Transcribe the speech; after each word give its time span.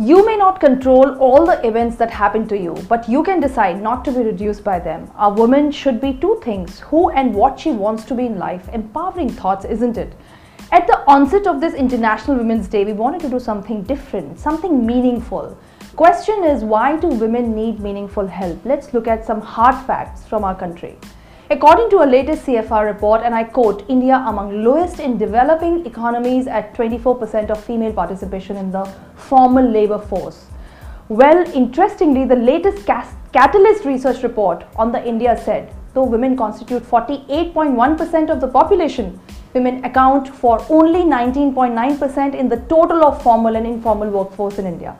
You 0.00 0.24
may 0.24 0.36
not 0.36 0.60
control 0.60 1.18
all 1.18 1.44
the 1.44 1.66
events 1.66 1.96
that 1.96 2.08
happen 2.08 2.46
to 2.48 2.56
you, 2.56 2.74
but 2.88 3.08
you 3.08 3.24
can 3.24 3.40
decide 3.40 3.82
not 3.82 4.04
to 4.04 4.12
be 4.12 4.20
reduced 4.20 4.62
by 4.62 4.78
them. 4.78 5.10
A 5.18 5.28
woman 5.28 5.72
should 5.72 6.00
be 6.00 6.12
two 6.12 6.40
things 6.40 6.78
who 6.78 7.10
and 7.10 7.34
what 7.34 7.58
she 7.58 7.72
wants 7.72 8.04
to 8.04 8.14
be 8.14 8.26
in 8.26 8.38
life. 8.38 8.68
Empowering 8.72 9.28
thoughts, 9.28 9.64
isn't 9.64 9.98
it? 9.98 10.12
At 10.70 10.86
the 10.86 11.00
onset 11.08 11.48
of 11.48 11.60
this 11.60 11.74
International 11.74 12.36
Women's 12.36 12.68
Day, 12.68 12.84
we 12.84 12.92
wanted 12.92 13.22
to 13.22 13.28
do 13.28 13.40
something 13.40 13.82
different, 13.82 14.38
something 14.38 14.86
meaningful. 14.86 15.58
Question 15.96 16.44
is 16.44 16.62
why 16.62 16.96
do 16.96 17.08
women 17.08 17.56
need 17.56 17.80
meaningful 17.80 18.28
help? 18.28 18.64
Let's 18.64 18.94
look 18.94 19.08
at 19.08 19.26
some 19.26 19.40
hard 19.40 19.84
facts 19.84 20.24
from 20.24 20.44
our 20.44 20.54
country. 20.54 20.96
According 21.50 21.88
to 21.90 22.02
a 22.02 22.04
latest 22.04 22.44
CFR 22.44 22.84
report, 22.84 23.22
and 23.22 23.34
I 23.34 23.42
quote, 23.42 23.82
India 23.88 24.22
among 24.26 24.62
lowest 24.62 25.00
in 25.00 25.16
developing 25.16 25.86
economies 25.86 26.46
at 26.46 26.74
24% 26.74 27.48
of 27.48 27.64
female 27.64 27.90
participation 27.90 28.58
in 28.58 28.70
the 28.70 28.84
formal 29.16 29.64
labor 29.66 29.98
force. 29.98 30.44
Well, 31.08 31.50
interestingly, 31.54 32.26
the 32.26 32.36
latest 32.36 32.84
Catalyst 33.32 33.86
research 33.86 34.22
report 34.22 34.66
on 34.76 34.92
the 34.92 35.02
India 35.08 35.40
said, 35.42 35.72
though 35.94 36.04
women 36.04 36.36
constitute 36.36 36.82
48.1% 36.82 38.28
of 38.28 38.42
the 38.42 38.48
population, 38.48 39.18
women 39.54 39.82
account 39.86 40.28
for 40.28 40.62
only 40.68 41.00
19.9% 41.00 42.34
in 42.34 42.50
the 42.50 42.58
total 42.68 43.02
of 43.02 43.22
formal 43.22 43.56
and 43.56 43.66
informal 43.66 44.10
workforce 44.10 44.58
in 44.58 44.66
India. 44.66 44.98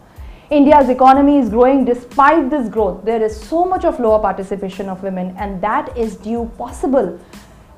India's 0.51 0.89
economy 0.89 1.37
is 1.37 1.51
growing 1.51 1.85
despite 1.85 2.49
this 2.49 2.71
growth. 2.71 3.05
There 3.05 3.23
is 3.23 3.39
so 3.39 3.67
much 3.67 3.85
of 3.85 4.01
lower 4.01 4.19
participation 4.19 4.89
of 4.89 5.03
women 5.03 5.37
and 5.37 5.61
that 5.61 5.95
is 5.95 6.17
due 6.17 6.51
possible 6.57 7.21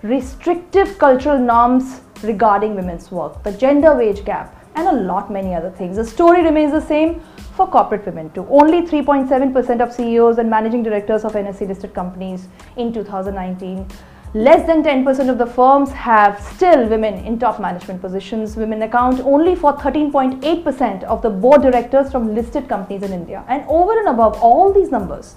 restrictive 0.03 0.97
cultural 0.97 1.37
norms 1.37 2.01
regarding 2.23 2.77
women's 2.77 3.11
work, 3.11 3.43
the 3.43 3.51
gender 3.51 3.97
wage 3.97 4.25
gap 4.25 4.55
and 4.77 4.87
a 4.87 4.93
lot 4.93 5.33
many 5.33 5.53
other 5.53 5.71
things. 5.71 5.97
The 5.97 6.05
story 6.05 6.45
remains 6.45 6.71
the 6.71 6.81
same 6.81 7.21
for 7.57 7.67
corporate 7.67 8.07
women 8.07 8.31
too. 8.31 8.47
Only 8.49 8.83
3.7% 8.83 9.81
of 9.81 9.93
CEOs 9.93 10.39
and 10.39 10.49
managing 10.49 10.85
directors 10.85 11.25
of 11.25 11.33
NSE 11.33 11.67
listed 11.67 11.93
companies 11.93 12.47
in 12.77 12.93
2019 12.93 13.85
Less 14.33 14.65
than 14.65 14.85
10% 14.85 15.29
of 15.29 15.39
the 15.39 15.47
firms 15.47 15.91
have 15.91 16.41
still 16.41 16.87
women 16.89 17.15
in 17.27 17.37
top 17.37 17.59
management 17.61 18.01
positions. 18.01 18.57
Women 18.57 18.83
account 18.83 19.19
only 19.23 19.57
for 19.57 19.73
13.8% 19.73 21.03
of 21.03 21.21
the 21.21 21.31
board 21.31 21.63
directors 21.63 22.13
from 22.13 22.33
listed 22.33 22.69
companies 22.69 23.03
in 23.03 23.13
India. 23.13 23.45
And 23.49 23.65
over 23.67 23.99
and 23.99 24.07
above 24.07 24.41
all 24.41 24.73
these 24.73 24.93
numbers, 24.93 25.35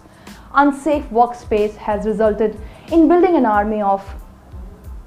unsafe 0.53 1.05
workspace 1.05 1.75
has 1.75 2.05
resulted 2.05 2.55
in 2.91 3.07
building 3.07 3.35
an 3.35 3.47
army 3.47 3.81
of 3.81 4.07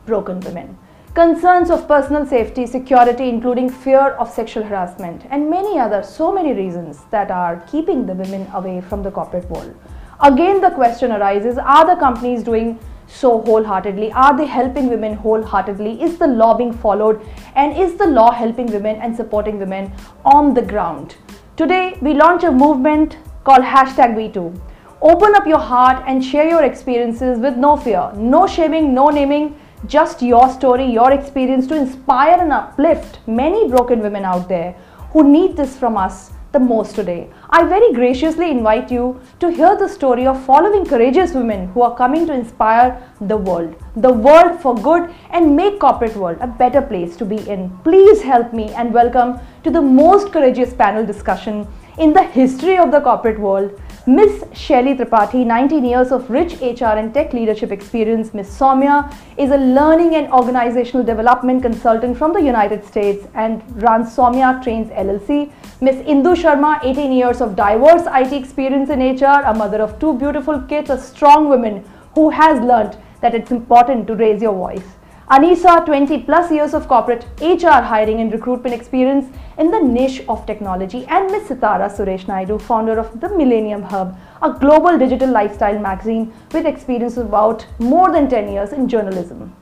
broken 0.04 0.40
women. 0.40 0.76
Concerns 1.14 1.70
of 1.70 1.86
personal 1.86 2.26
safety, 2.26 2.66
security, 2.66 3.28
including 3.28 3.70
fear 3.70 4.16
of 4.18 4.28
sexual 4.28 4.64
harassment, 4.64 5.26
and 5.30 5.48
many 5.48 5.78
other 5.78 6.02
so 6.02 6.32
many 6.32 6.52
reasons 6.54 7.04
that 7.12 7.30
are 7.30 7.64
keeping 7.70 8.04
the 8.04 8.14
women 8.14 8.50
away 8.52 8.80
from 8.80 9.04
the 9.04 9.12
corporate 9.12 9.48
world. 9.48 9.76
Again, 10.20 10.60
the 10.60 10.70
question 10.70 11.12
arises 11.12 11.56
are 11.56 11.86
the 11.86 11.94
companies 12.00 12.42
doing 12.42 12.80
so 13.06 13.40
wholeheartedly? 13.42 14.12
Are 14.12 14.36
they 14.36 14.46
helping 14.46 14.88
women 14.88 15.14
wholeheartedly? 15.14 16.02
Is 16.02 16.18
the 16.18 16.26
law 16.26 16.56
being 16.56 16.72
followed? 16.72 17.20
And 17.54 17.76
is 17.76 17.94
the 17.96 18.06
law 18.06 18.30
helping 18.30 18.66
women 18.66 18.96
and 18.96 19.16
supporting 19.16 19.58
women 19.58 19.92
on 20.24 20.54
the 20.54 20.62
ground? 20.62 21.16
Today, 21.56 21.98
we 22.02 22.14
launch 22.14 22.44
a 22.44 22.50
movement 22.50 23.18
called 23.44 23.62
hashtag 23.64 24.14
WeToo. 24.14 24.60
Open 25.00 25.34
up 25.34 25.46
your 25.46 25.58
heart 25.58 26.02
and 26.06 26.24
share 26.24 26.48
your 26.48 26.64
experiences 26.64 27.38
with 27.38 27.56
no 27.56 27.76
fear, 27.76 28.10
no 28.16 28.46
shaming, 28.46 28.92
no 28.92 29.08
naming, 29.08 29.58
just 29.86 30.22
your 30.22 30.48
story, 30.48 30.84
your 30.90 31.12
experience 31.12 31.66
to 31.68 31.76
inspire 31.76 32.40
and 32.40 32.52
uplift 32.52 33.20
many 33.26 33.68
broken 33.68 34.00
women 34.00 34.24
out 34.24 34.48
there 34.48 34.72
who 35.12 35.22
need 35.30 35.56
this 35.56 35.76
from 35.76 35.96
us 35.96 36.32
the 36.52 36.58
most 36.58 36.94
today. 36.94 37.28
I 37.48 37.64
very 37.64 37.92
graciously 37.92 38.50
invite 38.50 38.90
you 38.90 39.20
to 39.38 39.52
hear 39.52 39.76
the 39.76 39.88
story 39.88 40.26
of 40.26 40.44
following 40.44 40.84
courageous 40.84 41.32
women 41.32 41.68
who 41.68 41.82
are 41.82 41.96
coming 41.96 42.26
to 42.26 42.32
inspire 42.32 43.00
the 43.20 43.36
world, 43.36 43.76
the 43.94 44.12
world 44.12 44.60
for 44.60 44.74
good 44.74 45.14
and 45.30 45.54
make 45.54 45.78
corporate 45.78 46.16
world 46.16 46.38
a 46.40 46.48
better 46.48 46.82
place 46.82 47.16
to 47.18 47.24
be 47.24 47.38
in. 47.48 47.70
Please 47.84 48.20
help 48.20 48.52
me 48.52 48.70
and 48.70 48.92
welcome 48.92 49.38
to 49.62 49.70
the 49.70 49.80
most 49.80 50.32
courageous 50.32 50.74
panel 50.74 51.06
discussion 51.06 51.68
in 51.98 52.12
the 52.12 52.22
history 52.22 52.76
of 52.76 52.90
the 52.90 53.00
corporate 53.00 53.38
world 53.38 53.80
Miss 54.08 54.44
Shelly 54.52 54.94
Tripatthy, 54.94 55.44
19 55.44 55.84
years 55.84 56.12
of 56.12 56.30
rich 56.30 56.60
HR 56.60 56.94
and 56.96 57.12
tech 57.12 57.32
leadership 57.32 57.72
experience. 57.72 58.32
Miss 58.32 58.48
Somya 58.56 59.12
is 59.36 59.50
a 59.50 59.56
learning 59.56 60.14
and 60.14 60.32
organizational 60.32 61.04
development 61.04 61.62
consultant 61.62 62.16
from 62.16 62.32
the 62.32 62.40
United 62.40 62.84
States 62.84 63.26
and 63.34 63.64
runs 63.82 64.14
Somya 64.14 64.62
Trains 64.62 64.90
LLC. 64.90 65.50
Miss 65.80 65.96
Indu 66.06 66.36
Sharma, 66.36 66.78
18 66.84 67.10
years 67.10 67.40
of 67.40 67.56
diverse 67.56 68.06
IT 68.06 68.32
experience 68.32 68.90
in 68.90 69.00
HR, 69.00 69.42
a 69.44 69.52
mother 69.52 69.82
of 69.82 69.98
two 69.98 70.16
beautiful 70.16 70.60
kids, 70.60 70.88
a 70.88 71.00
strong 71.00 71.48
woman 71.48 71.84
who 72.14 72.30
has 72.30 72.60
learned 72.60 72.96
that 73.22 73.34
it's 73.34 73.50
important 73.50 74.06
to 74.06 74.14
raise 74.14 74.40
your 74.40 74.54
voice. 74.54 74.95
Anisa, 75.28 75.84
20 75.84 76.22
plus 76.22 76.52
years 76.52 76.72
of 76.72 76.86
corporate 76.86 77.26
HR 77.40 77.82
hiring 77.82 78.20
and 78.20 78.32
recruitment 78.32 78.72
experience 78.72 79.26
in 79.58 79.72
the 79.72 79.80
niche 79.80 80.22
of 80.28 80.46
technology, 80.46 81.04
and 81.06 81.28
Ms. 81.32 81.48
Sitara 81.48 81.90
Suresh 81.90 82.28
Naidu, 82.28 82.60
founder 82.60 82.96
of 82.96 83.20
the 83.20 83.28
Millennium 83.30 83.82
Hub, 83.82 84.16
a 84.40 84.52
global 84.52 84.96
digital 84.96 85.28
lifestyle 85.28 85.80
magazine 85.80 86.32
with 86.52 86.64
experience 86.64 87.16
of 87.16 87.26
about 87.26 87.66
more 87.80 88.12
than 88.12 88.28
10 88.28 88.52
years 88.52 88.72
in 88.72 88.88
journalism. 88.88 89.52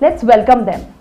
Let's 0.00 0.24
welcome 0.24 0.64
them. 0.64 0.92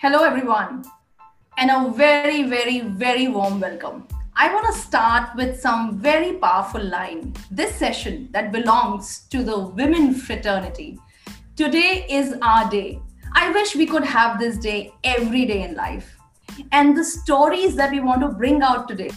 Hello, 0.00 0.22
everyone, 0.22 0.84
and 1.58 1.70
a 1.72 1.90
very, 1.90 2.44
very, 2.44 2.78
very 2.78 3.26
warm 3.26 3.58
welcome. 3.58 4.06
I 4.36 4.52
want 4.52 4.66
to 4.66 4.80
start 4.80 5.36
with 5.36 5.60
some 5.60 6.00
very 6.00 6.32
powerful 6.32 6.82
line. 6.82 7.34
This 7.52 7.76
session 7.76 8.30
that 8.32 8.50
belongs 8.50 9.28
to 9.30 9.44
the 9.44 9.60
women 9.60 10.12
fraternity. 10.12 10.98
Today 11.54 12.04
is 12.10 12.34
our 12.42 12.68
day. 12.68 13.00
I 13.34 13.52
wish 13.52 13.76
we 13.76 13.86
could 13.86 14.02
have 14.02 14.40
this 14.40 14.58
day 14.58 14.92
every 15.04 15.46
day 15.46 15.62
in 15.62 15.76
life. 15.76 16.18
And 16.72 16.96
the 16.96 17.04
stories 17.04 17.76
that 17.76 17.92
we 17.92 18.00
want 18.00 18.22
to 18.22 18.28
bring 18.28 18.60
out 18.60 18.88
today 18.88 19.10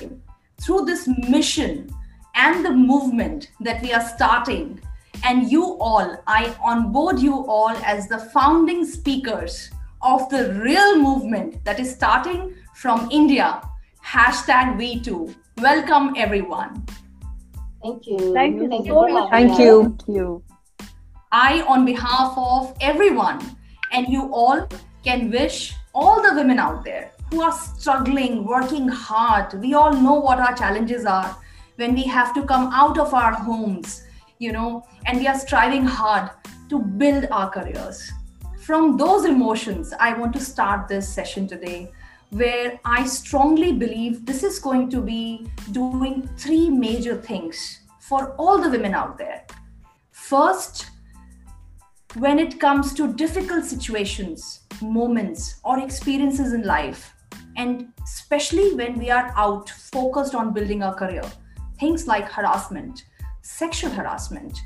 through 0.61 0.85
this 0.85 1.09
mission 1.27 1.89
and 2.35 2.63
the 2.63 2.71
movement 2.71 3.49
that 3.59 3.81
we 3.81 3.93
are 3.93 4.07
starting, 4.07 4.79
and 5.23 5.51
you 5.51 5.79
all, 5.79 6.15
I 6.27 6.55
onboard 6.63 7.17
you 7.17 7.43
all 7.47 7.75
as 7.77 8.07
the 8.07 8.19
founding 8.19 8.85
speakers 8.85 9.71
of 10.03 10.29
the 10.29 10.53
real 10.63 10.99
movement 10.99 11.65
that 11.65 11.79
is 11.79 11.91
starting 11.91 12.53
from 12.75 13.09
India 13.09 13.63
hashtag 14.07 14.77
WeToo. 14.77 15.35
Welcome, 15.57 16.13
everyone. 16.15 16.85
Thank 17.83 18.07
you. 18.07 18.33
Thank 18.33 18.55
you 18.55 18.69
Thank 18.69 18.85
you 18.85 18.93
much. 18.93 19.29
Thank 19.31 19.59
you. 19.59 19.83
Thank 19.83 20.07
you. 20.07 20.43
I, 21.31 21.61
on 21.63 21.85
behalf 21.85 22.33
of 22.37 22.73
everyone, 22.79 23.41
and 23.91 24.07
you 24.07 24.33
all, 24.33 24.65
can 25.03 25.29
wish 25.29 25.75
all 25.93 26.21
the 26.21 26.33
women 26.35 26.57
out 26.57 26.85
there 26.85 27.11
who 27.31 27.41
are 27.41 27.51
struggling, 27.51 28.45
working 28.45 28.87
hard. 28.87 29.53
We 29.61 29.73
all 29.73 29.93
know 29.93 30.13
what 30.13 30.39
our 30.39 30.55
challenges 30.55 31.05
are 31.05 31.35
when 31.75 31.93
we 31.93 32.03
have 32.03 32.33
to 32.35 32.45
come 32.45 32.71
out 32.71 32.97
of 32.97 33.13
our 33.13 33.33
homes, 33.33 34.03
you 34.39 34.53
know, 34.53 34.85
and 35.05 35.19
we 35.19 35.27
are 35.27 35.37
striving 35.37 35.83
hard 35.83 36.29
to 36.69 36.79
build 36.79 37.27
our 37.29 37.49
careers. 37.49 38.09
From 38.61 38.95
those 38.95 39.25
emotions, 39.25 39.93
I 39.99 40.13
want 40.13 40.33
to 40.33 40.39
start 40.39 40.87
this 40.87 41.13
session 41.13 41.47
today 41.47 41.91
where 42.31 42.79
I 42.83 43.05
strongly 43.05 43.71
believe 43.71 44.25
this 44.25 44.43
is 44.43 44.59
going 44.59 44.89
to 44.89 45.01
be 45.01 45.47
doing 45.71 46.29
three 46.37 46.69
major 46.69 47.15
things 47.21 47.81
for 47.99 48.35
all 48.37 48.61
the 48.61 48.69
women 48.69 48.93
out 48.93 49.17
there. 49.17 49.45
First, 50.11 50.87
when 52.15 52.39
it 52.39 52.59
comes 52.59 52.93
to 52.95 53.13
difficult 53.13 53.65
situations, 53.65 54.61
moments, 54.81 55.59
or 55.63 55.79
experiences 55.79 56.53
in 56.53 56.63
life, 56.63 57.13
and 57.55 57.93
especially 58.03 58.75
when 58.75 58.97
we 58.97 59.09
are 59.09 59.33
out 59.35 59.69
focused 59.69 60.35
on 60.35 60.53
building 60.53 60.83
our 60.83 60.93
career, 60.93 61.23
things 61.79 62.07
like 62.07 62.29
harassment, 62.29 63.05
sexual 63.41 63.91
harassment. 63.91 64.57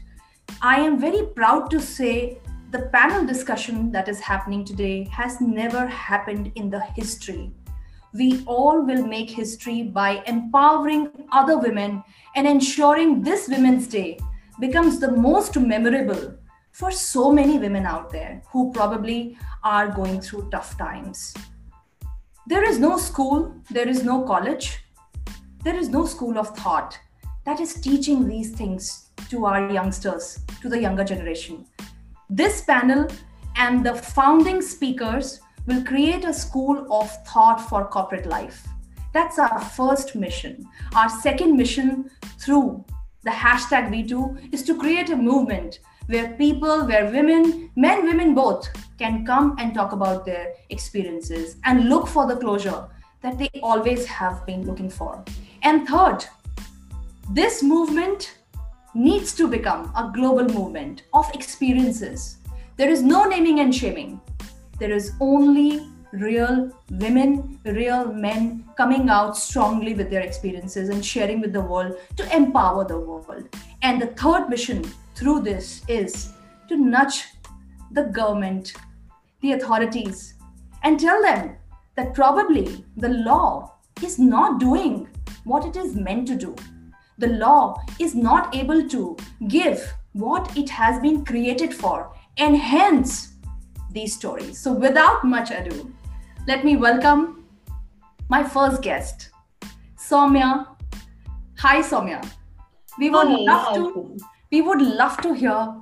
I 0.61 0.79
am 0.79 0.99
very 0.99 1.25
proud 1.27 1.69
to 1.71 1.79
say 1.79 2.39
the 2.71 2.89
panel 2.93 3.25
discussion 3.25 3.91
that 3.91 4.07
is 4.07 4.19
happening 4.19 4.63
today 4.63 5.03
has 5.11 5.41
never 5.41 5.85
happened 5.87 6.51
in 6.55 6.69
the 6.69 6.79
history. 6.95 7.51
We 8.13 8.43
all 8.45 8.81
will 8.81 9.07
make 9.07 9.29
history 9.29 9.83
by 9.83 10.21
empowering 10.27 11.11
other 11.31 11.57
women 11.57 12.03
and 12.35 12.45
ensuring 12.45 13.21
this 13.21 13.47
Women's 13.47 13.87
Day 13.87 14.19
becomes 14.59 14.99
the 14.99 15.11
most 15.11 15.57
memorable 15.57 16.37
for 16.71 16.91
so 16.91 17.31
many 17.31 17.57
women 17.57 17.85
out 17.85 18.09
there 18.09 18.41
who 18.51 18.71
probably 18.73 19.37
are 19.63 19.87
going 19.87 20.19
through 20.19 20.49
tough 20.49 20.77
times. 20.77 21.33
There 22.47 22.63
is 22.63 22.79
no 22.79 22.97
school, 22.97 23.55
there 23.69 23.87
is 23.87 24.03
no 24.03 24.23
college, 24.23 24.83
there 25.63 25.75
is 25.75 25.89
no 25.89 26.05
school 26.05 26.37
of 26.37 26.55
thought 26.57 26.97
that 27.45 27.59
is 27.59 27.75
teaching 27.75 28.27
these 28.27 28.51
things 28.51 29.11
to 29.29 29.45
our 29.45 29.71
youngsters, 29.71 30.39
to 30.61 30.69
the 30.69 30.79
younger 30.79 31.03
generation. 31.03 31.65
This 32.29 32.61
panel 32.61 33.07
and 33.55 33.85
the 33.85 33.95
founding 33.95 34.61
speakers 34.61 35.39
will 35.65 35.83
create 35.83 36.25
a 36.25 36.33
school 36.33 36.87
of 36.91 37.09
thought 37.25 37.57
for 37.57 37.85
corporate 37.85 38.25
life. 38.25 38.67
That's 39.13 39.39
our 39.39 39.59
first 39.59 40.15
mission. 40.15 40.65
Our 40.95 41.09
second 41.09 41.57
mission 41.57 42.09
through 42.39 42.85
the 43.23 43.29
hashtag 43.29 43.89
WeToo 43.89 44.53
is 44.53 44.63
to 44.63 44.77
create 44.77 45.09
a 45.09 45.15
movement 45.15 45.79
where 46.07 46.33
people, 46.33 46.85
where 46.85 47.11
women, 47.11 47.69
men, 47.75 48.05
women 48.05 48.33
both, 48.33 48.67
can 48.97 49.25
come 49.25 49.55
and 49.59 49.73
talk 49.73 49.91
about 49.91 50.25
their 50.25 50.53
experiences 50.69 51.57
and 51.65 51.89
look 51.89 52.07
for 52.07 52.27
the 52.27 52.35
closure 52.35 52.87
that 53.21 53.37
they 53.37 53.49
always 53.61 54.05
have 54.05 54.45
been 54.45 54.65
looking 54.65 54.89
for. 54.89 55.23
And 55.63 55.87
third, 55.87 56.25
this 57.31 57.61
movement 57.61 58.37
needs 58.93 59.33
to 59.35 59.47
become 59.47 59.91
a 59.95 60.11
global 60.13 60.45
movement 60.45 61.03
of 61.13 61.29
experiences. 61.33 62.37
There 62.77 62.89
is 62.89 63.03
no 63.03 63.25
naming 63.25 63.59
and 63.59 63.73
shaming. 63.73 64.19
There 64.81 64.91
is 64.91 65.11
only 65.19 65.87
real 66.11 66.71
women, 66.89 67.59
real 67.65 68.11
men 68.11 68.65
coming 68.75 69.09
out 69.09 69.37
strongly 69.37 69.93
with 69.93 70.09
their 70.09 70.21
experiences 70.21 70.89
and 70.89 71.05
sharing 71.05 71.39
with 71.39 71.53
the 71.53 71.61
world 71.61 71.97
to 72.17 72.35
empower 72.35 72.83
the 72.83 72.99
world. 72.99 73.55
And 73.83 74.01
the 74.01 74.07
third 74.07 74.49
mission 74.49 74.83
through 75.13 75.41
this 75.41 75.83
is 75.87 76.33
to 76.67 76.77
nudge 76.77 77.25
the 77.91 78.05
government, 78.05 78.73
the 79.41 79.51
authorities, 79.51 80.33
and 80.81 80.99
tell 80.99 81.21
them 81.21 81.57
that 81.95 82.15
probably 82.15 82.83
the 82.97 83.09
law 83.09 83.75
is 84.01 84.17
not 84.17 84.59
doing 84.59 85.07
what 85.43 85.63
it 85.63 85.75
is 85.75 85.93
meant 85.95 86.27
to 86.29 86.35
do. 86.35 86.55
The 87.19 87.27
law 87.27 87.83
is 87.99 88.15
not 88.15 88.55
able 88.55 88.89
to 88.89 89.15
give 89.47 89.93
what 90.13 90.57
it 90.57 90.71
has 90.71 90.99
been 90.99 91.23
created 91.23 91.71
for, 91.71 92.11
and 92.39 92.57
hence 92.57 93.30
these 93.93 94.15
stories. 94.15 94.59
So, 94.59 94.73
without 94.73 95.23
much 95.23 95.51
ado, 95.51 95.93
let 96.47 96.65
me 96.65 96.75
welcome 96.75 97.45
my 98.29 98.43
first 98.43 98.81
guest, 98.81 99.29
Somya. 99.97 100.67
Hi, 101.57 101.81
Somya. 101.81 102.25
We 102.97 103.09
would 103.09 103.27
Hi, 103.27 103.35
love 103.35 103.75
to 103.75 104.17
we 104.51 104.61
would 104.61 104.81
love 104.81 105.17
to 105.21 105.33
hear 105.33 105.75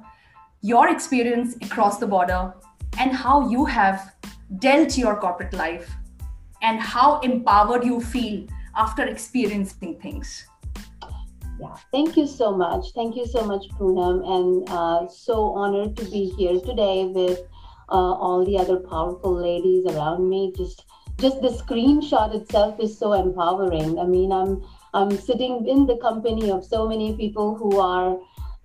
your 0.61 0.89
experience 0.89 1.55
across 1.61 1.97
the 1.97 2.07
border 2.07 2.53
and 2.99 3.11
how 3.11 3.49
you 3.49 3.65
have 3.65 4.13
dealt 4.59 4.97
your 4.97 5.15
corporate 5.15 5.53
life 5.53 5.89
and 6.61 6.79
how 6.79 7.19
empowered 7.21 7.83
you 7.83 7.99
feel 8.01 8.45
after 8.75 9.03
experiencing 9.03 9.99
things. 9.99 10.45
Yeah, 11.59 11.75
thank 11.91 12.15
you 12.15 12.25
so 12.25 12.55
much. 12.55 12.91
Thank 12.95 13.15
you 13.15 13.25
so 13.25 13.45
much, 13.45 13.67
Poonam, 13.69 14.23
and 14.35 14.69
uh, 14.69 15.07
so 15.09 15.53
honored 15.53 15.97
to 15.97 16.05
be 16.05 16.33
here 16.37 16.59
today 16.61 17.05
with 17.05 17.39
uh, 17.91 18.13
all 18.23 18.45
the 18.45 18.57
other 18.57 18.77
powerful 18.77 19.33
ladies 19.33 19.85
around 19.85 20.29
me. 20.29 20.53
Just, 20.55 20.85
just 21.19 21.41
the 21.41 21.49
screenshot 21.49 22.33
itself 22.33 22.79
is 22.79 22.97
so 22.97 23.13
empowering. 23.13 23.99
I 23.99 24.05
mean, 24.05 24.31
I'm, 24.31 24.63
I'm 24.93 25.11
sitting 25.17 25.67
in 25.67 25.85
the 25.85 25.97
company 25.97 26.51
of 26.51 26.65
so 26.65 26.87
many 26.87 27.15
people 27.15 27.55
who 27.55 27.79
are 27.79 28.17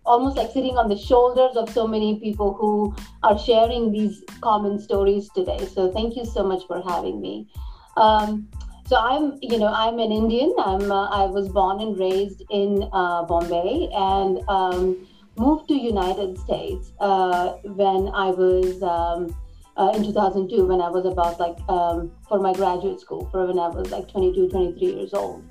almost 0.06 0.36
like 0.36 0.50
sitting 0.50 0.76
on 0.76 0.88
the 0.88 0.96
shoulders 0.96 1.56
of 1.56 1.70
so 1.70 1.86
many 1.86 2.20
people 2.20 2.52
who 2.54 2.94
are 3.22 3.38
sharing 3.38 3.90
these 3.90 4.22
common 4.40 4.78
stories 4.78 5.30
today. 5.30 5.66
So 5.66 5.90
thank 5.92 6.16
you 6.16 6.24
so 6.24 6.42
much 6.42 6.66
for 6.66 6.82
having 6.82 7.20
me. 7.20 7.48
Um, 7.96 8.48
so 8.86 8.96
I'm, 8.96 9.38
you 9.40 9.58
know, 9.58 9.72
I'm 9.72 9.98
an 9.98 10.12
Indian. 10.12 10.54
I'm, 10.58 10.92
uh, 10.92 11.08
I 11.08 11.24
was 11.24 11.48
born 11.48 11.80
and 11.80 11.98
raised 11.98 12.42
in 12.50 12.86
uh, 12.92 13.24
Bombay 13.24 13.88
and 13.94 14.46
um, 14.48 15.06
moved 15.36 15.68
to 15.68 15.74
United 15.74 16.38
States 16.38 16.92
uh, 17.00 17.52
when 17.64 18.08
I 18.08 18.30
was 18.30 18.82
um, 18.82 19.34
uh, 19.76 19.92
in 19.94 20.04
2002 20.04 20.66
when 20.66 20.80
I 20.80 20.88
was 20.88 21.04
about 21.04 21.40
like 21.40 21.58
um, 21.68 22.12
for 22.28 22.38
my 22.38 22.52
graduate 22.52 23.00
school 23.00 23.28
for 23.30 23.46
when 23.46 23.58
I 23.58 23.68
was 23.68 23.90
like 23.90 24.08
22, 24.08 24.48
23 24.48 24.86
years 24.86 25.14
old. 25.14 25.44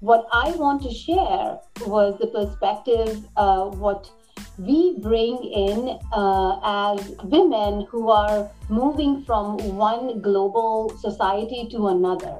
What 0.00 0.26
I 0.32 0.50
want 0.52 0.82
to 0.82 0.92
share 0.92 1.58
was 1.86 2.18
the 2.18 2.26
perspective, 2.26 3.24
uh, 3.36 3.64
what 3.64 4.10
we 4.58 4.98
bring 4.98 5.42
in 5.42 5.98
uh, 6.12 6.94
as 6.94 7.12
women 7.24 7.86
who 7.90 8.10
are 8.10 8.50
moving 8.68 9.24
from 9.24 9.56
one 9.76 10.20
global 10.20 10.90
society 10.98 11.68
to 11.70 11.88
another. 11.88 12.38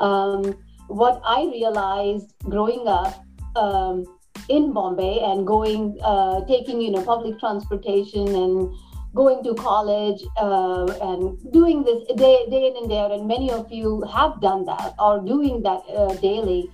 Um, 0.00 0.58
what 0.88 1.20
I 1.24 1.42
realized 1.44 2.34
growing 2.44 2.88
up 2.88 3.24
um, 3.56 4.04
in 4.48 4.72
Bombay 4.72 5.20
and 5.22 5.46
going, 5.46 5.98
uh, 6.02 6.44
taking, 6.46 6.80
you 6.80 6.90
know, 6.90 7.02
public 7.02 7.38
transportation 7.38 8.28
and 8.34 8.74
going 9.14 9.42
to 9.42 9.54
college 9.54 10.22
uh, 10.36 10.86
and 11.00 11.52
doing 11.52 11.82
this 11.82 12.04
day, 12.16 12.46
day 12.50 12.68
in 12.68 12.76
and 12.76 12.88
day 12.88 12.98
out, 12.98 13.10
and 13.10 13.26
many 13.26 13.50
of 13.50 13.70
you 13.72 14.02
have 14.02 14.40
done 14.40 14.64
that 14.64 14.94
or 14.98 15.20
doing 15.20 15.62
that 15.62 15.80
uh, 15.96 16.14
daily, 16.14 16.70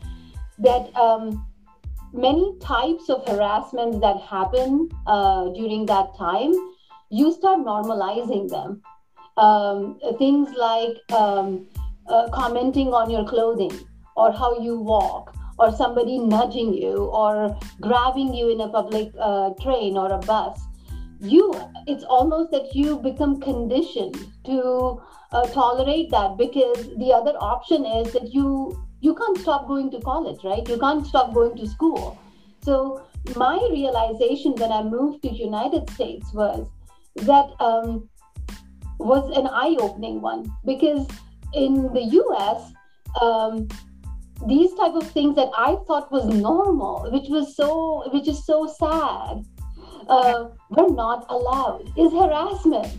that 0.58 0.94
um, 0.96 1.46
many 2.12 2.56
types 2.60 3.08
of 3.08 3.26
harassments 3.26 3.98
that 4.00 4.20
happen 4.20 4.88
uh, 5.06 5.48
during 5.50 5.86
that 5.86 6.16
time, 6.16 6.52
you 7.10 7.32
start 7.32 7.58
normalizing 7.60 8.48
them. 8.48 8.82
Um, 9.36 9.98
things 10.18 10.48
like 10.56 10.96
um, 11.12 11.66
uh, 12.06 12.28
commenting 12.32 12.94
on 12.94 13.10
your 13.10 13.24
clothing 13.26 13.72
or 14.16 14.30
how 14.30 14.60
you 14.60 14.78
walk 14.78 15.34
or 15.58 15.72
somebody 15.72 16.18
nudging 16.18 16.72
you 16.74 17.04
or 17.06 17.56
grabbing 17.80 18.34
you 18.34 18.50
in 18.50 18.60
a 18.60 18.68
public 18.68 19.12
uh, 19.20 19.50
train 19.60 19.96
or 19.96 20.12
a 20.12 20.18
bus 20.18 20.60
you 21.20 21.54
it's 21.86 22.04
almost 22.04 22.50
that 22.50 22.74
you 22.74 22.98
become 22.98 23.40
conditioned 23.40 24.16
to 24.44 25.00
uh, 25.32 25.46
tolerate 25.48 26.10
that 26.10 26.36
because 26.36 26.88
the 26.98 27.12
other 27.12 27.34
option 27.40 27.84
is 27.86 28.12
that 28.12 28.32
you 28.34 28.48
you 29.00 29.14
can't 29.14 29.38
stop 29.38 29.66
going 29.66 29.90
to 29.90 30.00
college 30.00 30.42
right? 30.44 30.66
You 30.68 30.78
can't 30.78 31.06
stop 31.06 31.34
going 31.34 31.56
to 31.56 31.66
school. 31.68 32.18
So 32.62 33.04
my 33.36 33.56
realization 33.70 34.52
when 34.56 34.70
i 34.70 34.82
moved 34.82 35.22
to 35.22 35.32
united 35.32 35.88
states 35.90 36.32
was 36.34 36.68
that 37.16 37.46
um, 37.58 38.08
was 38.98 39.34
an 39.36 39.46
eye-opening 39.46 40.20
one 40.20 40.44
because 40.66 41.08
in 41.54 41.74
the 41.94 42.02
us 42.02 42.72
um, 43.22 43.66
these 44.46 44.74
type 44.74 44.94
of 44.94 45.10
things 45.10 45.34
that 45.36 45.50
i 45.56 45.76
thought 45.86 46.10
was 46.12 46.26
normal 46.26 47.08
which 47.10 47.28
was 47.28 47.56
so 47.56 48.08
which 48.12 48.28
is 48.28 48.44
so 48.44 48.66
sad. 48.66 49.44
Uh, 50.06 50.48
were 50.68 50.90
not 50.90 51.24
allowed 51.30 51.90
is 51.96 52.12
harassment. 52.12 52.92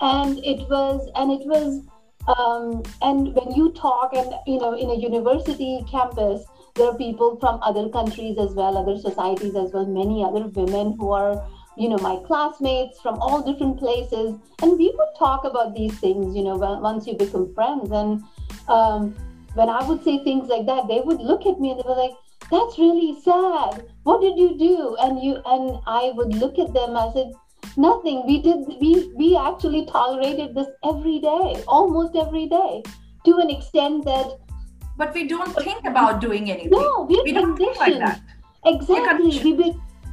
And 0.00 0.38
it 0.44 0.60
was 0.68 1.10
and 1.16 1.32
it 1.32 1.44
was 1.44 1.82
um, 2.28 2.84
and 3.02 3.34
when 3.34 3.52
you 3.56 3.72
talk 3.72 4.14
and 4.14 4.32
you 4.46 4.60
know 4.60 4.74
in 4.74 4.90
a 4.90 4.94
university 4.94 5.84
campus 5.90 6.44
there 6.76 6.86
are 6.86 6.96
people 6.96 7.36
from 7.40 7.60
other 7.62 7.88
countries 7.88 8.38
as 8.38 8.54
well 8.54 8.78
other 8.78 8.96
societies 8.96 9.56
as 9.56 9.72
well 9.72 9.86
many 9.86 10.22
other 10.24 10.46
women 10.48 10.96
who 10.98 11.10
are 11.10 11.44
you 11.76 11.88
know 11.88 11.98
my 11.98 12.16
classmates 12.26 13.00
from 13.00 13.18
all 13.18 13.42
different 13.42 13.78
places. 13.78 14.36
And 14.62 14.78
we 14.78 14.94
would 14.96 15.14
talk 15.18 15.44
about 15.44 15.74
these 15.74 15.98
things 15.98 16.36
you 16.36 16.44
know 16.44 16.56
once 16.56 17.08
you 17.08 17.14
become 17.14 17.52
friends. 17.54 17.90
And 17.90 18.22
um, 18.68 19.16
when 19.54 19.68
i 19.68 19.82
would 19.88 20.02
say 20.04 20.22
things 20.24 20.48
like 20.48 20.66
that. 20.66 20.88
They 20.88 21.00
would 21.00 21.20
look 21.20 21.46
at 21.46 21.60
me 21.60 21.70
and 21.70 21.80
they 21.80 21.88
were 21.88 21.96
like 21.96 22.14
that's 22.50 22.78
really 22.78 23.18
sad. 23.24 23.86
What 24.02 24.20
did 24.20 24.36
you 24.38 24.58
do? 24.58 24.96
And 25.00 25.22
you 25.22 25.36
and 25.46 25.78
i 25.86 26.12
would 26.14 26.34
look 26.34 26.58
at 26.58 26.72
them. 26.74 26.96
I 26.96 27.10
said 27.14 27.32
nothing. 27.76 28.22
We 28.26 28.42
did 28.42 28.66
we 28.80 29.12
we 29.16 29.36
actually 29.36 29.86
tolerated 29.86 30.54
this 30.54 30.66
every 30.92 31.18
day 31.20 31.62
almost 31.66 32.14
every 32.24 32.46
day 32.48 32.82
to 33.26 33.36
an 33.38 33.50
extent 33.50 34.04
that 34.04 34.38
But 34.96 35.14
we 35.14 35.26
don't 35.28 35.54
think 35.66 35.86
about 35.90 36.20
doing 36.20 36.50
anything. 36.50 36.70
no 36.70 37.06
we're 37.08 37.24
we 37.28 37.32
don't 37.32 37.56
think 37.56 37.76
like 37.78 37.94
conditioned. 37.94 38.02
that. 38.02 38.20
exactly. 38.72 39.30
We, 39.46 39.52
be, 39.62 39.70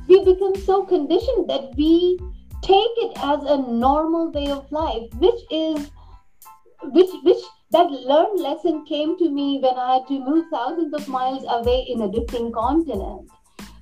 we 0.08 0.24
become 0.26 0.56
so 0.70 0.84
conditioned 0.86 1.50
that 1.50 1.68
we 1.82 2.18
take 2.62 2.96
it 3.06 3.18
as 3.32 3.44
a 3.44 3.58
normal 3.58 4.32
way 4.32 4.48
of 4.56 4.72
life 4.72 5.04
which 5.26 5.42
is 5.52 5.90
which 6.98 7.12
which 7.24 7.44
that 7.72 7.90
learned 7.90 8.40
lesson 8.40 8.86
came 8.86 9.18
to 9.18 9.30
me 9.30 9.60
when 9.64 9.78
i 9.84 9.94
had 9.94 10.08
to 10.08 10.20
move 10.20 10.46
thousands 10.52 10.94
of 10.94 11.08
miles 11.08 11.46
away 11.50 11.86
in 11.90 12.02
a 12.02 12.12
different 12.12 12.54
continent. 12.54 13.30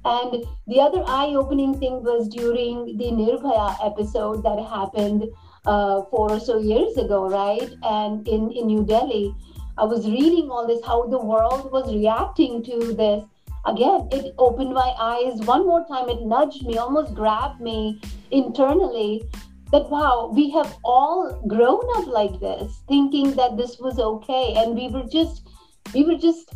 And 0.05 0.46
the 0.67 0.79
other 0.79 1.03
eye-opening 1.05 1.77
thing 1.79 2.03
was 2.03 2.29
during 2.29 2.98
the 2.98 3.10
nirbhaya 3.19 3.75
episode 3.86 4.43
that 4.43 4.60
happened 4.74 5.25
uh, 5.65 6.03
four 6.12 6.31
or 6.31 6.39
so 6.39 6.58
years 6.58 6.96
ago 6.98 7.27
right? 7.29 7.69
And 7.84 8.27
in, 8.27 8.51
in 8.51 8.67
new 8.67 8.86
delhi 8.86 9.36
i 9.77 9.84
was 9.84 10.08
reading 10.08 10.50
all 10.50 10.67
this 10.67 10.86
how 10.86 11.03
the 11.08 11.17
world 11.34 11.72
was 11.72 11.93
reacting 11.93 12.63
to 12.69 12.93
this. 13.01 13.24
Again 13.65 14.08
it 14.12 14.34
opened 14.38 14.74
my 14.74 14.89
eyes 15.12 15.46
one 15.53 15.65
more 15.65 15.86
time. 15.88 16.10
It 16.10 16.22
nudged 16.22 16.65
me 16.65 16.77
almost 16.77 17.13
grabbed 17.13 17.60
me 17.60 18.00
internally 18.31 19.24
that 19.72 19.90
wow 19.90 20.32
we 20.34 20.50
have 20.50 20.78
all 20.84 21.42
grown 21.48 21.82
up 21.98 22.08
like 22.08 22.40
this 22.40 22.82
thinking 22.88 23.34
that 23.36 23.58
this 23.58 23.78
was 23.80 24.00
okay. 24.00 24.54
And 24.58 24.76
we 24.76 24.88
were 24.88 25.06
just 25.12 25.48
we 25.94 26.04
were 26.04 26.18
just 26.18 26.54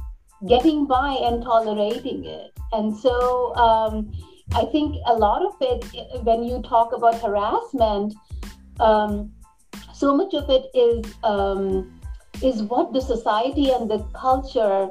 getting 0.47 0.85
by 0.85 1.17
and 1.21 1.43
tolerating 1.43 2.25
it. 2.25 2.51
And 2.71 2.95
so 2.95 3.55
um, 3.55 4.11
i 4.55 4.65
think 4.65 4.97
a 5.07 5.13
lot 5.13 5.41
of 5.41 5.53
it 5.61 6.23
when 6.23 6.43
you 6.43 6.61
talk 6.63 6.91
about 6.91 7.19
harassment 7.21 8.13
um, 8.79 9.31
so 9.93 10.15
much 10.15 10.33
of 10.33 10.49
it 10.49 10.65
is 10.73 11.13
um, 11.23 11.99
is 12.41 12.63
what 12.63 12.93
the 12.93 13.01
society 13.01 13.71
and 13.71 13.89
the 13.89 13.99
culture 14.13 14.89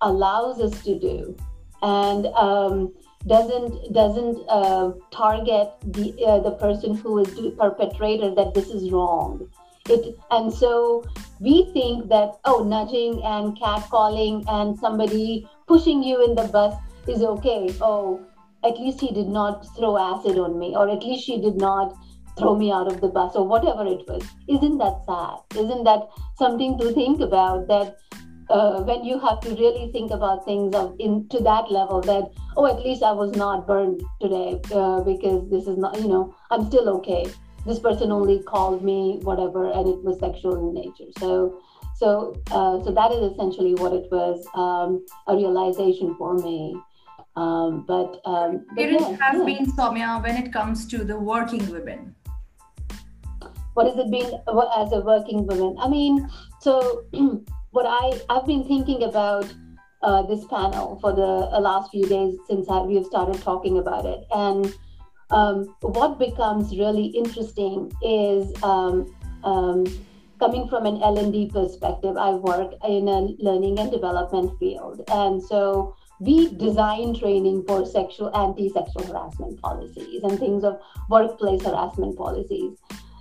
allows 0.00 0.60
us 0.60 0.82
to 0.82 0.98
do, 0.98 1.36
and 1.82 2.26
um, 2.28 2.92
doesn't 3.26 3.92
doesn't 3.92 4.38
uh, 4.48 4.92
target 5.10 5.70
the 5.84 6.14
uh, 6.26 6.40
the 6.40 6.52
person 6.52 6.94
who 6.94 7.18
is 7.18 7.34
the 7.34 7.50
perpetrator 7.58 8.34
that 8.34 8.54
this 8.54 8.68
is 8.68 8.90
wrong. 8.90 9.48
It 9.88 10.18
and 10.30 10.52
so 10.52 11.04
we 11.40 11.70
think 11.72 12.08
that 12.08 12.38
oh 12.44 12.64
nudging 12.64 13.22
and 13.24 13.56
catcalling 13.58 14.44
and 14.48 14.78
somebody 14.78 15.48
pushing 15.66 16.02
you 16.02 16.24
in 16.24 16.34
the 16.34 16.44
bus 16.44 16.74
is 17.06 17.22
okay. 17.22 17.74
Oh, 17.80 18.20
at 18.64 18.78
least 18.78 19.00
he 19.00 19.12
did 19.12 19.28
not 19.28 19.66
throw 19.76 19.98
acid 19.98 20.38
on 20.38 20.58
me, 20.58 20.74
or 20.76 20.88
at 20.88 21.02
least 21.02 21.24
she 21.24 21.40
did 21.40 21.56
not 21.56 21.94
throw 22.38 22.56
me 22.56 22.72
out 22.72 22.86
of 22.86 23.00
the 23.00 23.08
bus, 23.08 23.36
or 23.36 23.46
whatever 23.46 23.84
it 23.86 24.06
was. 24.08 24.22
Isn't 24.48 24.78
that 24.78 25.04
sad? 25.04 25.62
Isn't 25.62 25.84
that 25.84 26.08
something 26.38 26.78
to 26.78 26.92
think 26.92 27.20
about? 27.20 27.68
That 27.68 27.98
uh, 28.50 28.82
when 28.82 29.04
you 29.04 29.18
have 29.20 29.40
to 29.40 29.50
really 29.50 29.90
think 29.92 30.10
about 30.10 30.44
things 30.44 30.74
of 30.74 30.96
in 30.98 31.28
to 31.28 31.38
that 31.40 31.70
level 31.70 32.00
that 32.00 32.24
oh 32.56 32.66
at 32.66 32.80
least 32.84 33.02
i 33.02 33.12
was 33.12 33.30
not 33.32 33.66
burned 33.66 34.02
today 34.20 34.60
uh, 34.74 35.00
because 35.00 35.48
this 35.50 35.66
is 35.66 35.78
not 35.78 35.98
you 36.00 36.08
know 36.08 36.34
i'm 36.50 36.66
still 36.66 36.88
okay. 36.96 37.24
This 37.66 37.78
person 37.78 38.10
only 38.10 38.42
called 38.42 38.82
me 38.82 39.18
whatever 39.22 39.70
and 39.70 39.86
it 39.86 40.02
was 40.02 40.18
sexual 40.18 40.68
in 40.68 40.74
nature. 40.74 41.10
So 41.18 41.60
so 41.96 42.34
uh, 42.50 42.82
so 42.82 42.92
that 42.92 43.12
is 43.12 43.32
essentially 43.32 43.74
what 43.74 43.92
it 43.92 44.10
was 44.10 44.46
um, 44.54 45.04
a 45.26 45.36
realization 45.36 46.14
for 46.16 46.34
me. 46.34 46.74
Um, 47.36 47.84
but, 47.86 48.20
um, 48.24 48.66
but 48.74 48.84
it 48.84 49.00
yeah, 49.00 49.16
has 49.20 49.38
yeah. 49.38 49.44
been 49.44 49.66
Somya 49.76 50.22
when 50.22 50.36
it 50.36 50.52
comes 50.52 50.86
to 50.88 51.04
the 51.04 51.18
working 51.18 51.70
women. 51.70 52.14
What 53.74 53.86
has 53.86 53.96
it 53.96 54.10
been 54.10 54.26
as 54.26 54.92
a 54.92 55.00
working 55.00 55.46
woman? 55.46 55.76
I 55.78 55.88
mean 55.88 56.28
so 56.60 57.04
what 57.72 57.86
I 57.86 58.20
I've 58.28 58.46
been 58.46 58.64
thinking 58.64 59.04
about 59.04 59.52
uh, 60.02 60.22
this 60.22 60.44
panel 60.46 60.98
for 61.00 61.12
the 61.12 61.22
uh, 61.22 61.60
last 61.60 61.90
few 61.90 62.06
days 62.06 62.38
since 62.46 62.68
I, 62.68 62.80
we've 62.80 63.04
started 63.04 63.40
talking 63.42 63.78
about 63.78 64.06
it, 64.06 64.24
and 64.34 64.74
um, 65.30 65.76
what 65.80 66.18
becomes 66.18 66.76
really 66.76 67.06
interesting 67.06 67.92
is 68.02 68.50
um, 68.62 69.14
um, 69.44 69.86
coming 70.38 70.68
from 70.68 70.86
an 70.86 71.02
L&D 71.02 71.50
perspective. 71.52 72.16
I 72.16 72.30
work 72.30 72.72
in 72.88 73.08
a 73.08 73.36
learning 73.38 73.78
and 73.78 73.90
development 73.90 74.58
field, 74.58 75.02
and 75.08 75.42
so 75.42 75.94
we 76.18 76.52
design 76.56 77.14
training 77.14 77.64
for 77.66 77.86
sexual 77.86 78.34
anti-sexual 78.36 79.04
harassment 79.06 79.60
policies 79.62 80.22
and 80.22 80.38
things 80.38 80.64
of 80.64 80.80
workplace 81.08 81.62
harassment 81.62 82.16
policies, 82.16 82.78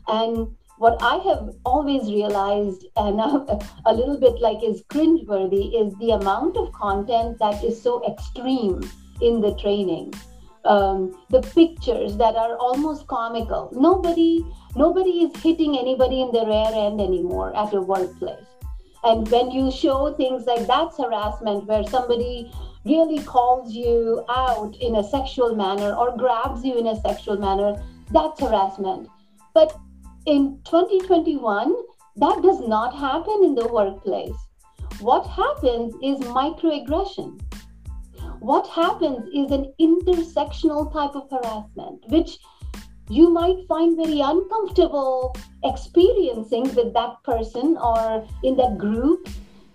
and 0.07 0.55
what 0.79 0.97
I 1.01 1.17
have 1.27 1.55
always 1.65 2.03
realized, 2.09 2.85
and 2.95 3.19
a, 3.19 3.59
a 3.85 3.93
little 3.93 4.17
bit 4.17 4.39
like 4.39 4.63
is 4.63 4.81
cringeworthy, 4.83 5.75
is 5.79 5.93
the 5.99 6.11
amount 6.11 6.55
of 6.55 6.71
content 6.71 7.37
that 7.39 7.63
is 7.63 7.81
so 7.81 8.01
extreme 8.09 8.89
in 9.21 9.41
the 9.41 9.53
training. 9.55 10.13
Um, 10.63 11.17
the 11.29 11.41
pictures 11.41 12.15
that 12.17 12.35
are 12.35 12.55
almost 12.57 13.07
comical. 13.07 13.69
Nobody, 13.73 14.45
nobody 14.75 15.23
is 15.23 15.41
hitting 15.41 15.77
anybody 15.77 16.21
in 16.21 16.31
the 16.31 16.45
rear 16.45 16.71
end 16.73 17.01
anymore 17.01 17.55
at 17.55 17.73
a 17.73 17.81
workplace. 17.81 18.45
And 19.03 19.29
when 19.29 19.51
you 19.51 19.71
show 19.71 20.13
things 20.13 20.45
like 20.45 20.65
that's 20.67 20.97
harassment, 20.97 21.65
where 21.65 21.83
somebody 21.83 22.51
really 22.85 23.21
calls 23.23 23.73
you 23.73 24.23
out 24.29 24.75
in 24.79 24.95
a 24.95 25.03
sexual 25.03 25.55
manner 25.55 25.93
or 25.93 26.15
grabs 26.15 26.63
you 26.63 26.77
in 26.77 26.87
a 26.87 27.01
sexual 27.01 27.37
manner, 27.37 27.81
that's 28.11 28.39
harassment. 28.39 29.09
But 29.53 29.77
in 30.29 30.61
2021, 30.65 31.73
that 32.17 32.41
does 32.43 32.59
not 32.67 32.95
happen 32.95 33.41
in 33.43 33.55
the 33.55 33.67
workplace. 33.67 34.35
What 34.99 35.25
happens 35.25 35.95
is 36.03 36.19
microaggression. 36.27 37.41
What 38.39 38.67
happens 38.67 39.27
is 39.33 39.51
an 39.51 39.73
intersectional 39.81 40.93
type 40.93 41.15
of 41.15 41.31
harassment, 41.31 42.03
which 42.09 42.37
you 43.09 43.31
might 43.33 43.65
find 43.67 43.97
very 43.97 44.19
uncomfortable 44.19 45.35
experiencing 45.63 46.75
with 46.75 46.93
that 46.93 47.15
person 47.23 47.75
or 47.81 48.27
in 48.43 48.55
that 48.57 48.77
group. 48.77 49.27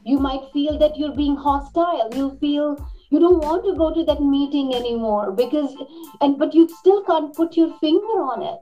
You 0.05 0.21
might 0.21 0.53
feel 0.53 0.79
that 0.79 0.97
you're 0.97 1.17
being 1.17 1.35
hostile. 1.35 2.11
You 2.15 2.39
feel 2.39 2.77
you 3.11 3.19
don't 3.19 3.43
want 3.43 3.65
to 3.65 3.75
go 3.75 3.93
to 3.93 4.05
that 4.05 4.23
meeting 4.23 4.73
anymore 4.73 5.33
because, 5.33 5.75
and 6.21 6.39
but 6.39 6.55
you 6.55 6.69
still 6.69 7.03
can't 7.03 7.35
put 7.35 7.57
your 7.57 7.77
finger 7.81 8.23
on 8.31 8.43
it 8.45 8.61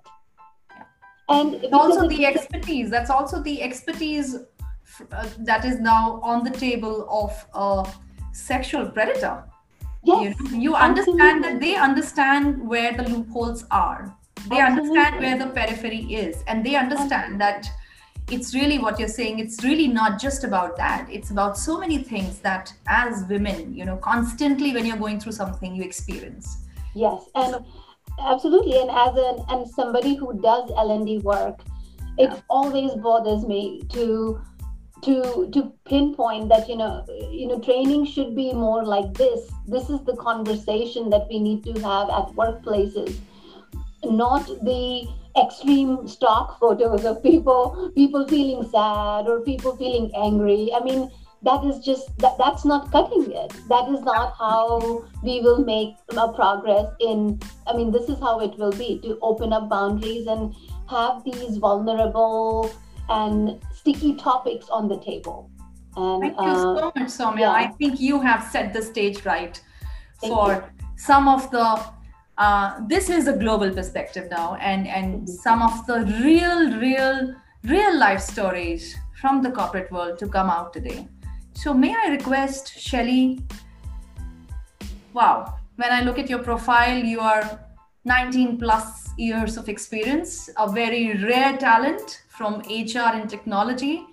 and 1.28 1.64
also 1.72 2.08
the 2.08 2.26
expertise. 2.26 2.90
That's 2.90 3.10
also 3.10 3.42
the 3.42 3.62
expertise 3.62 4.36
uh, 5.10 5.28
that 5.40 5.64
is 5.64 5.80
now 5.80 6.20
on 6.22 6.44
the 6.44 6.50
table 6.50 7.06
of 7.10 7.46
a 7.54 7.90
sexual 8.32 8.88
predator. 8.88 9.44
Yes, 10.04 10.36
you, 10.38 10.50
know, 10.50 10.58
you 10.58 10.74
understand 10.74 11.44
that 11.44 11.60
they 11.60 11.76
understand 11.76 12.66
where 12.68 12.92
the 12.92 13.04
loopholes 13.04 13.64
are. 13.70 14.14
They 14.50 14.58
absolutely. 14.58 14.98
understand 14.98 15.20
where 15.22 15.38
the 15.38 15.54
periphery 15.54 16.12
is. 16.12 16.42
And 16.48 16.66
they 16.66 16.74
understand 16.74 17.40
that 17.40 17.68
it's 18.30 18.54
really 18.54 18.78
what 18.78 18.98
you're 18.98 19.08
saying 19.08 19.38
it's 19.40 19.62
really 19.64 19.88
not 19.88 20.20
just 20.20 20.44
about 20.44 20.76
that. 20.76 21.08
It's 21.10 21.30
about 21.30 21.58
so 21.58 21.78
many 21.78 21.98
things 21.98 22.38
that 22.40 22.72
as 22.86 23.24
women 23.28 23.74
you 23.74 23.84
know 23.84 23.96
constantly 23.96 24.72
when 24.72 24.86
you're 24.86 24.96
going 24.96 25.20
through 25.20 25.32
something 25.32 25.74
you 25.74 25.82
experience. 25.82 26.58
Yes 26.94 27.24
and 27.34 27.54
so, 27.54 27.66
absolutely 28.20 28.78
and 28.78 28.90
as 28.90 29.16
an 29.16 29.44
and 29.48 29.68
somebody 29.68 30.14
who 30.14 30.40
does 30.40 30.70
l&d 30.76 31.18
work 31.18 31.60
it 32.18 32.30
yeah. 32.30 32.40
always 32.48 32.92
bothers 32.96 33.44
me 33.44 33.82
to 33.88 34.40
to 35.02 35.48
to 35.52 35.72
pinpoint 35.84 36.48
that 36.48 36.68
you 36.68 36.76
know 36.76 37.04
you 37.30 37.46
know 37.48 37.58
training 37.58 38.04
should 38.06 38.34
be 38.36 38.52
more 38.52 38.84
like 38.84 39.12
this 39.14 39.50
this 39.66 39.90
is 39.90 40.00
the 40.04 40.16
conversation 40.16 41.10
that 41.10 41.26
we 41.28 41.40
need 41.40 41.64
to 41.64 41.72
have 41.80 42.08
at 42.10 42.28
workplaces 42.42 43.18
not 44.04 44.46
the 44.62 45.08
extreme 45.40 46.06
stock 46.06 46.58
photos 46.60 47.04
of 47.04 47.22
people 47.22 47.90
people 47.94 48.26
feeling 48.28 48.68
sad 48.70 49.26
or 49.26 49.40
people 49.40 49.76
feeling 49.76 50.10
angry 50.14 50.70
i 50.74 50.84
mean 50.84 51.10
that 51.42 51.64
is 51.64 51.84
just 51.84 52.16
that, 52.18 52.36
that's 52.38 52.64
not 52.64 52.90
cutting 52.92 53.30
it 53.32 53.52
that 53.68 53.88
is 53.88 54.00
not 54.02 54.34
how 54.38 55.04
we 55.22 55.40
will 55.40 55.64
make 55.64 55.94
a 56.16 56.32
progress 56.32 56.86
in 57.00 57.40
i 57.66 57.76
mean 57.76 57.90
this 57.90 58.08
is 58.08 58.18
how 58.20 58.38
it 58.40 58.56
will 58.58 58.72
be 58.72 59.00
to 59.00 59.18
open 59.22 59.52
up 59.52 59.68
boundaries 59.68 60.26
and 60.26 60.54
have 60.88 61.22
these 61.24 61.56
vulnerable 61.56 62.70
and 63.08 63.60
sticky 63.74 64.14
topics 64.14 64.68
on 64.68 64.88
the 64.88 64.98
table 64.98 65.50
and 65.96 66.22
thank 66.22 66.36
you 66.36 66.44
uh, 66.44 66.78
so 66.78 66.92
much 66.96 67.08
Somya. 67.08 67.40
Yeah. 67.40 67.52
i 67.52 67.66
think 67.66 68.00
you 68.00 68.20
have 68.20 68.44
set 68.50 68.72
the 68.72 68.82
stage 68.82 69.24
right 69.24 69.60
thank 70.20 70.32
for 70.32 70.52
you. 70.54 70.86
some 70.96 71.28
of 71.28 71.50
the 71.50 71.84
uh, 72.38 72.80
this 72.88 73.10
is 73.10 73.28
a 73.28 73.36
global 73.36 73.70
perspective 73.70 74.28
now 74.30 74.54
and 74.54 74.86
and 74.86 75.28
some 75.28 75.62
of 75.62 75.86
the 75.86 75.98
real 76.24 76.78
real 76.78 77.34
real 77.64 77.98
life 77.98 78.20
stories 78.20 78.96
from 79.20 79.42
the 79.42 79.50
corporate 79.50 79.90
world 79.92 80.18
to 80.18 80.26
come 80.26 80.48
out 80.50 80.72
today 80.72 81.06
so, 81.54 81.72
may 81.72 81.94
I 81.94 82.10
request 82.10 82.78
Shelly? 82.78 83.40
Wow, 85.12 85.54
when 85.76 85.92
I 85.92 86.02
look 86.02 86.18
at 86.18 86.28
your 86.28 86.40
profile, 86.40 86.98
you 86.98 87.20
are 87.20 87.60
19 88.04 88.58
plus 88.58 89.10
years 89.16 89.56
of 89.56 89.68
experience, 89.68 90.50
a 90.58 90.70
very 90.70 91.22
rare 91.22 91.56
talent 91.56 92.22
from 92.28 92.60
HR 92.68 93.14
and 93.14 93.28
technology, 93.28 94.06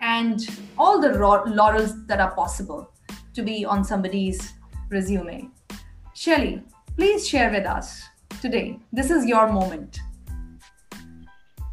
and 0.00 0.46
all 0.78 1.00
the 1.00 1.10
laurels 1.10 2.06
that 2.06 2.20
are 2.20 2.32
possible 2.32 2.90
to 3.34 3.42
be 3.42 3.64
on 3.64 3.82
somebody's 3.82 4.52
resume. 4.90 5.48
Shelly, 6.14 6.62
please 6.96 7.26
share 7.26 7.50
with 7.50 7.66
us 7.66 8.02
today. 8.40 8.78
This 8.92 9.10
is 9.10 9.26
your 9.26 9.52
moment. 9.52 10.00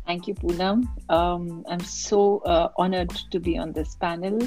Thank 0.06 0.28
you, 0.28 0.36
Poonam. 0.36 0.88
Um, 1.10 1.64
I'm 1.70 1.80
so 1.80 2.40
uh, 2.40 2.70
honored 2.78 3.12
to 3.32 3.40
be 3.40 3.58
on 3.58 3.72
this 3.72 3.96
panel 3.96 4.40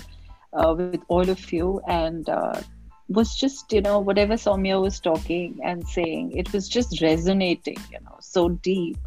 uh, 0.52 0.74
with 0.76 1.02
all 1.08 1.28
of 1.28 1.52
you 1.52 1.80
and 1.86 2.28
uh, 2.28 2.60
was 3.08 3.34
just 3.36 3.72
you 3.72 3.80
know 3.80 4.00
whatever 4.00 4.34
Somya 4.34 4.80
was 4.80 4.98
talking 5.00 5.60
and 5.64 5.86
saying 5.86 6.36
it 6.36 6.52
was 6.52 6.68
just 6.68 7.00
resonating 7.00 7.78
you 7.90 7.98
know 8.04 8.16
so 8.20 8.48
deep. 8.48 8.98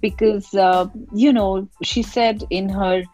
Because 0.00 0.52
uh, 0.52 0.88
you 1.14 1.32
know 1.32 1.68
she 1.84 2.02
said 2.02 2.42
in 2.50 2.68
her 2.68 3.04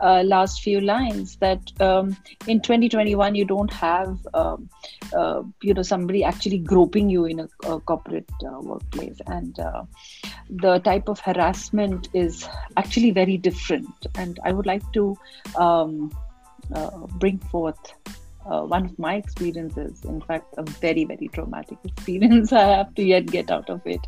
uh, 0.00 0.22
last 0.22 0.62
few 0.62 0.80
lines 0.80 1.36
that 1.36 1.60
um, 1.78 2.16
in 2.46 2.62
2021 2.62 3.34
you 3.34 3.44
don't 3.44 3.70
have 3.70 4.16
um, 4.32 4.70
uh, 5.14 5.42
you 5.60 5.74
know 5.74 5.82
somebody 5.82 6.24
actually 6.24 6.56
groping 6.56 7.10
you 7.10 7.26
in 7.26 7.40
a, 7.40 7.48
a 7.64 7.80
corporate 7.80 8.30
uh, 8.46 8.60
workplace. 8.60 9.20
And 9.26 9.60
uh, 9.60 9.82
the 10.48 10.78
type 10.78 11.08
of 11.08 11.20
harassment 11.20 12.08
is 12.14 12.48
actually 12.78 13.10
very 13.10 13.36
different. 13.36 14.06
And 14.14 14.40
i 14.42 14.50
would 14.50 14.64
like 14.64 14.90
to 14.94 15.18
um, 15.58 16.10
uh, 16.74 16.90
bring 17.18 17.38
forth 17.38 17.94
uh, 18.46 18.62
one 18.62 18.86
of 18.86 18.98
my 18.98 19.16
experiences, 19.16 20.04
in 20.04 20.20
fact, 20.22 20.54
a 20.56 20.62
very, 20.62 21.04
very 21.04 21.28
traumatic 21.28 21.78
experience. 21.84 22.52
I 22.52 22.76
have 22.76 22.94
to 22.94 23.02
yet 23.02 23.26
get 23.26 23.50
out 23.50 23.68
of 23.68 23.80
it. 23.86 24.00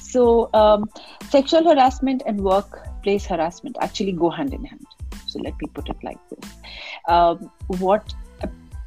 So, 0.00 0.50
um, 0.54 0.90
sexual 1.30 1.64
harassment 1.64 2.22
and 2.26 2.40
workplace 2.40 3.26
harassment 3.26 3.76
actually 3.80 4.12
go 4.12 4.28
hand 4.30 4.52
in 4.52 4.64
hand. 4.64 4.86
So, 5.26 5.38
let 5.40 5.54
me 5.60 5.68
put 5.72 5.88
it 5.88 5.96
like 6.02 6.18
this. 6.28 6.50
Um, 7.08 7.50
what 7.78 8.12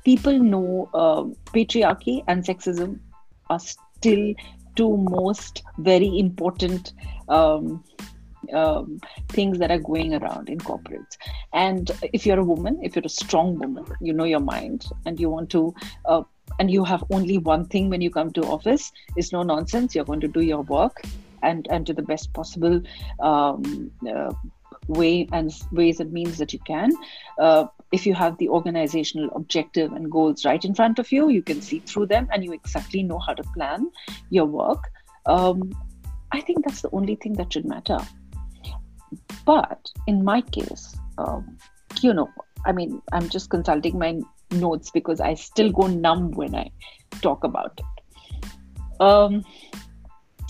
people 0.06 0.38
know 0.38 0.90
uh, 0.94 1.24
patriarchy 1.52 2.24
and 2.28 2.44
sexism 2.44 3.00
are 3.50 3.60
still 3.60 4.34
two 4.76 4.98
most 4.98 5.64
very 5.78 6.20
important 6.20 6.94
um, 7.30 7.84
um, 8.54 9.00
things 9.30 9.60
that 9.60 9.72
are 9.72 9.80
going 9.80 10.14
around 10.14 10.50
in 10.50 10.58
corporates. 10.60 11.18
And 11.54 11.90
if 12.14 12.26
you're 12.26 12.40
a 12.40 12.44
woman, 12.44 12.80
if 12.84 12.96
you're 12.96 13.06
a 13.06 13.10
strong 13.10 13.58
woman, 13.60 13.86
you 14.02 14.14
know 14.14 14.26
your 14.26 14.40
mind, 14.40 14.86
and 15.06 15.20
you 15.20 15.30
want 15.30 15.50
to, 15.52 15.74
uh, 16.06 16.24
and 16.60 16.70
you 16.70 16.84
have 16.84 17.04
only 17.12 17.38
one 17.38 17.66
thing 17.66 17.90
when 17.90 18.02
you 18.02 18.10
come 18.10 18.32
to 18.34 18.42
office 18.44 18.92
is 19.18 19.32
no 19.32 19.44
nonsense. 19.44 19.96
You're 19.96 20.06
going 20.06 20.22
to 20.22 20.28
do 20.28 20.42
your 20.42 20.62
work 20.64 21.02
and 21.42 21.68
and 21.70 21.86
to 21.88 21.94
the 21.94 22.02
best 22.02 22.34
possible 22.34 22.82
um, 23.20 23.92
uh, 24.10 24.34
way 24.88 25.28
and 25.32 25.52
ways 25.72 26.00
and 26.00 26.12
means 26.12 26.38
that 26.38 26.54
you 26.54 26.60
can. 26.60 26.92
Uh, 27.40 27.66
if 27.92 28.06
you 28.06 28.14
have 28.14 28.38
the 28.38 28.50
organizational 28.50 29.30
objective 29.36 29.94
and 29.94 30.12
goals 30.12 30.46
right 30.46 30.66
in 30.66 30.74
front 30.74 31.00
of 31.00 31.12
you, 31.12 31.30
you 31.30 31.42
can 31.42 31.62
see 31.62 31.80
through 31.80 32.08
them 32.08 32.28
and 32.32 32.44
you 32.44 32.54
exactly 32.54 33.04
know 33.04 33.20
how 33.20 33.34
to 33.34 33.44
plan 33.56 33.92
your 34.30 34.46
work. 34.46 34.90
Um, 35.26 35.72
I 36.32 36.42
think 36.42 36.66
that's 36.66 36.82
the 36.82 36.90
only 36.92 37.16
thing 37.16 37.34
that 37.34 37.54
should 37.54 37.66
matter. 37.66 38.00
But 39.46 39.90
in 40.08 40.24
my 40.24 40.42
case, 40.42 40.96
um, 41.18 41.58
you 42.02 42.14
know, 42.14 42.30
I 42.66 42.72
mean, 42.72 43.02
I'm 43.12 43.30
just 43.30 43.50
consulting 43.50 43.98
my 44.00 44.20
notes 44.52 44.92
because 44.92 45.20
I 45.20 45.34
still 45.34 45.72
go 45.72 45.88
numb 45.88 46.32
when 46.32 46.56
I 46.56 46.72
talk 47.22 47.44
about 47.44 47.80
it. 47.80 49.02
Um, 49.02 49.44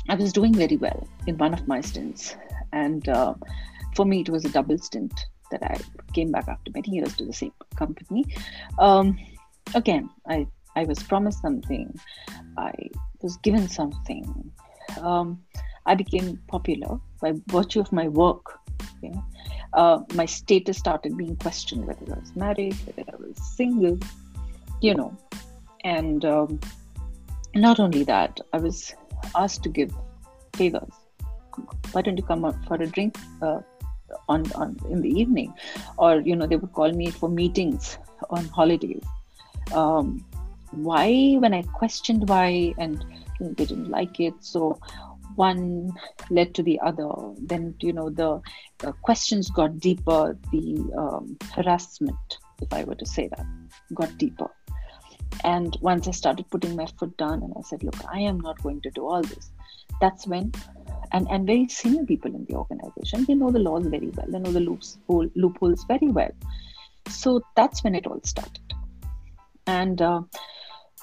I 0.09 0.15
was 0.15 0.33
doing 0.33 0.53
very 0.53 0.77
well 0.77 1.07
in 1.27 1.37
one 1.37 1.53
of 1.53 1.67
my 1.67 1.81
stints, 1.81 2.35
and 2.71 3.07
uh, 3.07 3.33
for 3.95 4.05
me, 4.05 4.21
it 4.21 4.29
was 4.29 4.45
a 4.45 4.49
double 4.49 4.77
stint 4.77 5.13
that 5.51 5.63
I 5.63 5.79
came 6.13 6.31
back 6.31 6.47
after 6.47 6.71
many 6.71 6.89
years 6.89 7.15
to 7.17 7.25
the 7.25 7.33
same 7.33 7.53
company. 7.75 8.25
Um, 8.79 9.17
again, 9.73 10.09
I 10.27 10.47
I 10.75 10.83
was 10.85 11.01
promised 11.01 11.41
something, 11.41 11.93
I 12.57 12.73
was 13.21 13.37
given 13.37 13.67
something. 13.69 14.51
Um, 14.99 15.43
I 15.85 15.95
became 15.95 16.37
popular 16.47 16.99
by 17.21 17.33
virtue 17.47 17.79
of 17.79 17.91
my 17.91 18.07
work. 18.07 18.59
Okay? 18.97 19.13
Uh, 19.73 19.99
my 20.13 20.25
status 20.25 20.77
started 20.77 21.17
being 21.17 21.35
questioned 21.37 21.85
whether 21.87 22.13
I 22.13 22.19
was 22.19 22.35
married, 22.35 22.75
whether 22.85 23.09
I 23.11 23.15
was 23.15 23.37
single, 23.55 23.97
you 24.81 24.93
know. 24.93 25.17
And 25.83 26.23
um, 26.23 26.59
not 27.55 27.79
only 27.79 28.03
that, 28.03 28.39
I 28.53 28.57
was 28.57 28.93
asked 29.35 29.63
to 29.63 29.69
give 29.69 29.93
favors. 30.55 30.93
Why 31.91 32.01
don't 32.01 32.17
you 32.17 32.23
come 32.23 32.45
out 32.45 32.55
for 32.65 32.75
a 32.75 32.87
drink 32.87 33.17
uh, 33.41 33.59
on, 34.29 34.51
on 34.53 34.77
in 34.89 35.01
the 35.01 35.09
evening? 35.09 35.53
Or 35.97 36.19
you 36.19 36.35
know, 36.35 36.47
they 36.47 36.55
would 36.55 36.73
call 36.73 36.91
me 36.91 37.11
for 37.11 37.29
meetings 37.29 37.97
on 38.29 38.45
holidays. 38.45 39.03
Um, 39.73 40.25
why? 40.71 41.35
When 41.39 41.53
I 41.53 41.63
questioned 41.63 42.29
why, 42.29 42.73
and 42.77 43.03
you 43.39 43.47
know, 43.47 43.53
they 43.53 43.65
didn't 43.65 43.89
like 43.89 44.19
it, 44.19 44.33
so 44.39 44.79
one 45.35 45.91
led 46.29 46.53
to 46.55 46.63
the 46.63 46.79
other. 46.79 47.09
Then, 47.37 47.75
you 47.79 47.93
know, 47.93 48.09
the 48.09 48.41
uh, 48.85 48.91
questions 49.01 49.49
got 49.49 49.79
deeper, 49.79 50.37
the 50.51 50.91
um, 50.97 51.37
harassment, 51.53 52.37
if 52.61 52.71
I 52.71 52.83
were 52.83 52.95
to 52.95 53.05
say 53.05 53.27
that, 53.29 53.45
got 53.93 54.17
deeper. 54.17 54.49
And 55.43 55.75
once 55.81 56.07
I 56.07 56.11
started 56.11 56.49
putting 56.49 56.75
my 56.75 56.85
foot 56.99 57.15
down 57.17 57.41
and 57.43 57.53
I 57.57 57.61
said, 57.61 57.83
look, 57.83 57.95
I 58.13 58.19
am 58.19 58.39
not 58.39 58.61
going 58.61 58.81
to 58.81 58.91
do 58.91 59.07
all 59.07 59.21
this, 59.21 59.51
that's 59.99 60.27
when, 60.27 60.51
and, 61.11 61.27
and 61.29 61.47
very 61.47 61.67
senior 61.67 62.05
people 62.05 62.33
in 62.33 62.45
the 62.45 62.55
organization, 62.55 63.25
they 63.25 63.33
know 63.33 63.51
the 63.51 63.59
laws 63.59 63.87
very 63.87 64.09
well, 64.09 64.27
they 64.29 64.39
know 64.39 64.51
the 64.51 64.59
loops, 64.59 64.99
loopholes 65.09 65.83
very 65.85 66.09
well. 66.09 66.31
So 67.09 67.41
that's 67.55 67.83
when 67.83 67.95
it 67.95 68.05
all 68.05 68.21
started. 68.23 68.61
And 69.65 70.01
uh, 70.01 70.21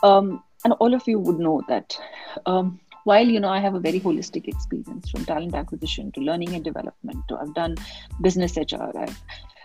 um, 0.02 0.42
and 0.64 0.74
all 0.74 0.94
of 0.94 1.06
you 1.06 1.18
would 1.18 1.38
know 1.38 1.62
that 1.68 1.98
um, 2.46 2.80
while 3.04 3.26
you 3.26 3.40
know 3.40 3.48
i 3.48 3.60
have 3.60 3.74
a 3.74 3.80
very 3.80 4.00
holistic 4.00 4.48
experience 4.48 5.10
from 5.10 5.24
talent 5.24 5.54
acquisition 5.54 6.10
to 6.12 6.20
learning 6.20 6.54
and 6.54 6.64
development 6.64 7.22
to 7.28 7.36
i've 7.36 7.54
done 7.54 7.74
business 8.20 8.56
hr 8.56 9.06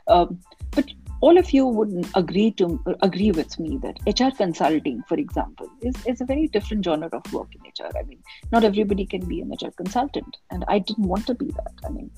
um, 0.07 0.39
but 0.71 0.85
all 1.21 1.37
of 1.37 1.51
you 1.51 1.65
would 1.65 2.07
agree 2.15 2.51
to 2.51 2.79
agree 3.01 3.31
with 3.31 3.57
me 3.59 3.77
that 3.77 3.97
HR 4.05 4.35
consulting, 4.35 5.01
for 5.07 5.15
example, 5.15 5.67
is, 5.81 5.95
is 6.05 6.21
a 6.21 6.25
very 6.25 6.47
different 6.47 6.83
genre 6.83 7.09
of 7.11 7.33
work 7.33 7.47
in 7.55 7.61
HR. 7.61 7.97
I 7.97 8.03
mean, 8.03 8.21
not 8.51 8.63
everybody 8.63 9.05
can 9.05 9.25
be 9.25 9.41
an 9.41 9.51
HR 9.51 9.71
consultant, 9.71 10.37
and 10.51 10.65
I 10.67 10.79
didn't 10.79 11.07
want 11.07 11.25
to 11.27 11.33
be 11.33 11.47
that. 11.47 11.73
I 11.85 11.89
mean, 11.89 12.11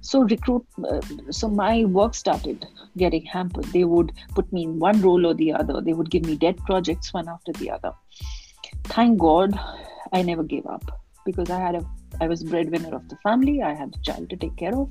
so 0.00 0.22
recruit. 0.22 0.66
Uh, 0.82 1.00
so 1.30 1.48
my 1.48 1.84
work 1.84 2.14
started 2.14 2.66
getting 2.96 3.24
hampered. 3.26 3.66
They 3.66 3.84
would 3.84 4.12
put 4.34 4.52
me 4.52 4.64
in 4.64 4.78
one 4.78 5.00
role 5.02 5.26
or 5.26 5.34
the 5.34 5.52
other. 5.52 5.80
They 5.80 5.92
would 5.92 6.10
give 6.10 6.24
me 6.24 6.36
dead 6.36 6.58
projects 6.64 7.12
one 7.12 7.28
after 7.28 7.52
the 7.52 7.70
other. 7.70 7.92
Thank 8.84 9.18
God, 9.18 9.58
I 10.12 10.22
never 10.22 10.42
gave 10.42 10.66
up 10.66 11.00
because 11.24 11.50
I 11.50 11.60
had 11.60 11.74
a 11.74 11.84
I 12.20 12.26
was 12.26 12.42
breadwinner 12.42 12.94
of 12.94 13.08
the 13.08 13.16
family. 13.16 13.62
I 13.62 13.74
had 13.74 13.94
a 13.94 14.02
child 14.02 14.30
to 14.30 14.36
take 14.36 14.56
care 14.56 14.74
of, 14.74 14.90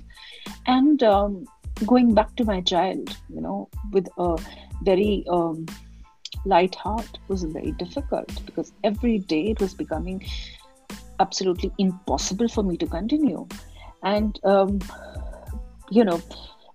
and 0.65 1.03
um, 1.03 1.45
going 1.85 2.13
back 2.13 2.35
to 2.37 2.45
my 2.45 2.61
child, 2.61 3.15
you 3.29 3.41
know, 3.41 3.69
with 3.91 4.07
a 4.17 4.37
very 4.83 5.25
um, 5.29 5.65
light 6.45 6.75
heart 6.75 7.19
was 7.27 7.43
very 7.43 7.71
difficult 7.73 8.45
because 8.45 8.71
every 8.83 9.19
day 9.19 9.51
it 9.51 9.59
was 9.59 9.73
becoming 9.73 10.25
absolutely 11.19 11.71
impossible 11.77 12.47
for 12.47 12.63
me 12.63 12.77
to 12.77 12.87
continue, 12.87 13.47
and 14.03 14.39
um, 14.43 14.79
you 15.91 16.03
know, 16.03 16.21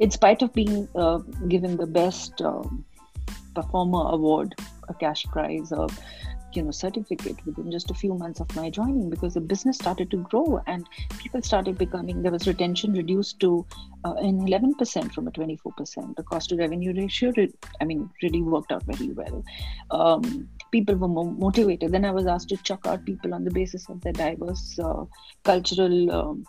in 0.01 0.11
spite 0.11 0.43
of 0.43 0.53
being 0.53 0.89
uh, 0.95 1.19
given 1.49 1.77
the 1.77 1.87
best 1.87 2.41
um, 2.43 2.85
performer 3.55 4.11
award, 4.11 4.55
a 4.89 4.95
cash 4.95 5.25
prize, 5.25 5.73
or 5.73 5.89
you 6.57 6.63
know 6.63 6.71
certificate 6.71 7.37
within 7.47 7.71
just 7.71 7.91
a 7.91 7.95
few 7.95 8.15
months 8.15 8.41
of 8.41 8.55
my 8.57 8.71
joining 8.71 9.11
because 9.11 9.35
the 9.35 9.41
business 9.41 9.77
started 9.77 10.11
to 10.11 10.19
grow 10.19 10.61
and 10.67 10.89
people 11.19 11.43
started 11.43 11.77
becoming 11.79 12.23
there 12.23 12.33
was 12.33 12.47
retention 12.47 12.93
reduced 12.93 13.41
to 13.41 13.65
uh, 14.05 14.15
an 14.15 14.47
11% 14.47 15.13
from 15.13 15.29
a 15.29 15.31
24% 15.31 16.17
the 16.17 16.23
cost 16.23 16.51
to 16.51 16.57
revenue 16.57 16.95
ratio 16.97 17.33
i 17.81 17.85
mean 17.85 18.09
really 18.23 18.43
worked 18.43 18.73
out 18.73 18.83
very 18.85 19.11
well. 19.13 19.45
Um, 19.91 20.49
people 20.71 20.97
were 20.97 21.09
more 21.09 21.31
motivated. 21.31 21.93
Then 21.93 22.05
i 22.05 22.11
was 22.11 22.27
asked 22.27 22.49
to 22.51 22.57
chuck 22.57 22.87
out 22.87 23.05
people 23.05 23.35
on 23.35 23.45
the 23.45 23.51
basis 23.51 23.89
of 23.89 24.01
their 24.01 24.13
diverse 24.13 24.79
uh, 24.79 25.05
cultural 25.45 26.11
um, 26.11 26.47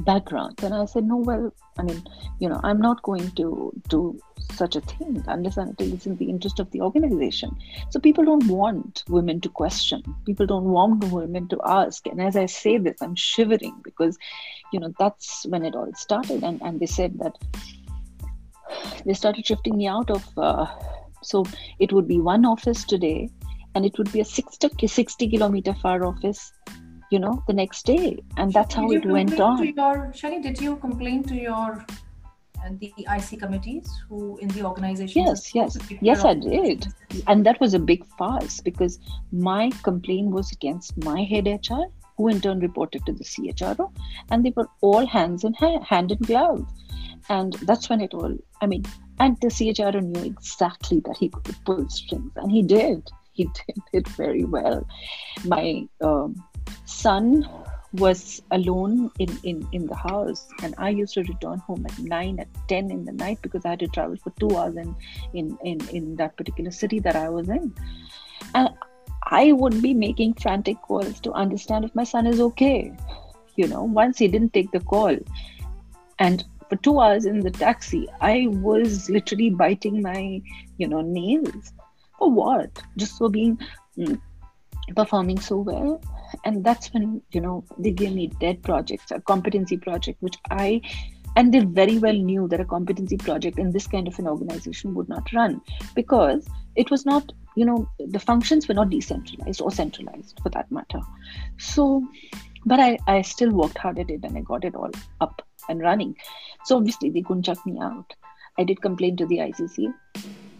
background. 0.00 0.62
And 0.62 0.74
i 0.74 0.84
said 0.84 1.04
no 1.04 1.16
well 1.16 1.52
i 1.78 1.82
mean 1.82 2.02
you 2.38 2.48
know 2.48 2.60
i'm 2.64 2.80
not 2.80 3.02
going 3.02 3.30
to 3.32 3.72
do 3.88 4.18
such 4.52 4.76
a 4.76 4.80
thing 4.80 5.22
unless 5.26 5.56
and 5.56 5.70
until 5.70 5.92
it's 5.92 6.06
in 6.06 6.16
the 6.16 6.30
interest 6.30 6.60
of 6.60 6.70
the 6.70 6.80
organization. 6.80 7.50
So 7.90 7.98
people 7.98 8.24
don't 8.24 8.46
want 8.46 9.02
women 9.08 9.40
to 9.40 9.48
question. 9.48 10.02
People 10.24 10.46
don't 10.46 10.64
want 10.64 11.04
women 11.12 11.48
to 11.48 11.60
ask. 11.64 12.06
And 12.06 12.20
as 12.20 12.36
i 12.36 12.46
say 12.46 12.78
this 12.78 13.02
i'm 13.02 13.14
shivering 13.14 13.76
because 13.82 14.16
you 14.72 14.80
know 14.80 14.92
that's 14.98 15.46
when 15.46 15.64
it 15.64 15.74
all 15.74 15.92
started. 15.94 16.42
And 16.42 16.60
and 16.62 16.80
they 16.80 16.86
said 16.86 17.18
that 17.18 17.36
they 19.04 19.14
started 19.14 19.46
shifting 19.46 19.76
me 19.76 19.86
out 19.86 20.10
of 20.10 20.26
uh, 20.36 20.66
so 21.22 21.44
it 21.78 21.92
would 21.92 22.06
be 22.06 22.20
one 22.20 22.44
office 22.44 22.84
today 22.84 23.30
and 23.74 23.84
it 23.84 23.98
would 23.98 24.10
be 24.12 24.20
a 24.20 24.24
60, 24.24 24.86
60 24.86 25.28
kilometer 25.28 25.74
far 25.74 26.04
office 26.04 26.52
you 27.10 27.18
know 27.18 27.42
the 27.46 27.52
next 27.52 27.86
day. 27.86 28.18
And 28.36 28.52
that's 28.52 28.74
did 28.74 28.80
how 28.80 28.90
it 28.90 29.06
went 29.06 29.40
on. 29.40 29.64
your, 29.64 30.12
Shani, 30.12 30.42
did 30.42 30.60
you 30.60 30.76
complain 30.76 31.22
to 31.24 31.34
your 31.34 31.84
uh, 32.64 32.70
the 32.80 32.92
IC 32.98 33.40
committees 33.40 33.88
who 34.08 34.38
in 34.38 34.48
the 34.48 34.64
organization? 34.64 35.22
Yes 35.24 35.54
yes. 35.54 35.78
Yes 36.00 36.24
I 36.24 36.34
did. 36.34 36.86
and 37.26 37.44
that 37.46 37.60
was 37.60 37.74
a 37.74 37.78
big 37.78 38.04
fuss 38.18 38.60
because 38.60 38.98
my 39.32 39.70
complaint 39.82 40.30
was 40.30 40.52
against 40.52 40.96
my 41.04 41.22
head 41.22 41.46
HR 41.46 41.84
who 42.16 42.28
in 42.28 42.40
turn 42.40 42.60
reported 42.60 43.04
to 43.06 43.12
the 43.12 43.24
CHRO 43.24 43.92
and 44.30 44.44
they 44.44 44.52
were 44.56 44.68
all 44.80 45.06
hands 45.06 45.44
in 45.44 45.52
hand, 45.52 45.84
hand 45.84 46.12
in 46.12 46.18
glove. 46.18 46.66
And 47.28 47.52
that's 47.62 47.88
when 47.90 48.00
it 48.00 48.14
all 48.14 48.36
I 48.62 48.66
mean 48.66 48.84
and 49.20 49.40
the 49.40 49.48
CHRO 49.48 50.02
knew 50.02 50.24
exactly 50.24 51.00
that 51.00 51.16
he 51.16 51.28
could 51.28 51.56
pull 51.64 51.88
strings 51.88 52.32
and 52.36 52.50
he 52.50 52.62
did. 52.62 53.08
He 53.32 53.44
did 53.66 53.82
it 53.92 54.08
very 54.08 54.44
well. 54.44 54.86
My 55.44 55.86
um, 56.00 56.42
son 56.86 57.48
was 57.92 58.42
alone 58.50 59.10
in, 59.18 59.38
in, 59.42 59.66
in 59.72 59.86
the 59.86 59.94
house 59.94 60.48
and 60.62 60.74
i 60.78 60.88
used 60.88 61.14
to 61.14 61.22
return 61.22 61.58
home 61.58 61.86
at 61.86 61.98
9 61.98 62.40
at 62.40 62.48
10 62.68 62.90
in 62.90 63.04
the 63.04 63.12
night 63.12 63.38
because 63.42 63.64
i 63.64 63.70
had 63.70 63.78
to 63.78 63.88
travel 63.88 64.16
for 64.16 64.32
two 64.38 64.56
hours 64.56 64.76
in, 64.76 64.94
in, 65.32 65.58
in, 65.64 65.88
in 65.90 66.16
that 66.16 66.36
particular 66.36 66.70
city 66.70 66.98
that 66.98 67.16
i 67.16 67.28
was 67.28 67.48
in 67.48 67.72
and 68.54 68.68
i 69.24 69.52
would 69.52 69.80
be 69.80 69.94
making 69.94 70.34
frantic 70.34 70.80
calls 70.82 71.20
to 71.20 71.32
understand 71.32 71.84
if 71.84 71.94
my 71.94 72.04
son 72.04 72.26
is 72.26 72.40
okay 72.40 72.92
you 73.56 73.66
know 73.66 73.84
once 73.84 74.18
he 74.18 74.28
didn't 74.28 74.52
take 74.52 74.70
the 74.72 74.80
call 74.80 75.16
and 76.18 76.44
for 76.68 76.76
two 76.76 77.00
hours 77.00 77.26
in 77.26 77.40
the 77.40 77.50
taxi, 77.50 78.08
I 78.20 78.48
was 78.48 79.08
literally 79.08 79.50
biting 79.50 80.02
my, 80.02 80.42
you 80.78 80.88
know, 80.88 81.00
nails. 81.00 81.72
For 82.18 82.30
what? 82.30 82.82
Just 82.96 83.18
for 83.18 83.28
being 83.28 83.58
mm, 83.96 84.20
performing 84.94 85.40
so 85.40 85.58
well. 85.58 86.00
And 86.44 86.64
that's 86.64 86.92
when, 86.92 87.22
you 87.32 87.40
know, 87.40 87.64
they 87.78 87.90
gave 87.90 88.12
me 88.12 88.28
dead 88.28 88.62
projects, 88.62 89.10
a 89.10 89.20
competency 89.20 89.76
project, 89.76 90.22
which 90.22 90.36
I 90.50 90.82
and 91.36 91.52
they 91.52 91.60
very 91.60 91.98
well 91.98 92.14
knew 92.14 92.48
that 92.48 92.60
a 92.60 92.64
competency 92.64 93.18
project 93.18 93.58
in 93.58 93.70
this 93.70 93.86
kind 93.86 94.08
of 94.08 94.18
an 94.18 94.26
organization 94.26 94.94
would 94.94 95.06
not 95.06 95.30
run 95.34 95.60
because 95.94 96.48
it 96.76 96.90
was 96.90 97.04
not 97.04 97.30
you 97.56 97.66
know 97.66 97.86
the 97.98 98.18
functions 98.18 98.66
were 98.66 98.74
not 98.74 98.88
decentralized 98.88 99.60
or 99.60 99.70
centralized 99.70 100.40
for 100.42 100.48
that 100.48 100.72
matter 100.72 100.98
so 101.58 102.02
but 102.66 102.80
I, 102.80 102.98
I 103.06 103.22
still 103.22 103.52
worked 103.52 103.78
hard 103.78 103.98
at 104.00 104.10
it 104.10 104.24
and 104.24 104.36
I 104.36 104.40
got 104.40 104.64
it 104.64 104.74
all 104.74 104.90
up 105.20 105.40
and 105.68 105.80
running. 105.80 106.16
So 106.64 106.76
obviously 106.76 107.10
they 107.10 107.22
couldn't 107.22 107.44
chuck 107.44 107.64
me 107.64 107.78
out. 107.80 108.12
I 108.58 108.64
did 108.64 108.82
complain 108.82 109.16
to 109.18 109.26
the 109.26 109.38
ICC, 109.38 109.94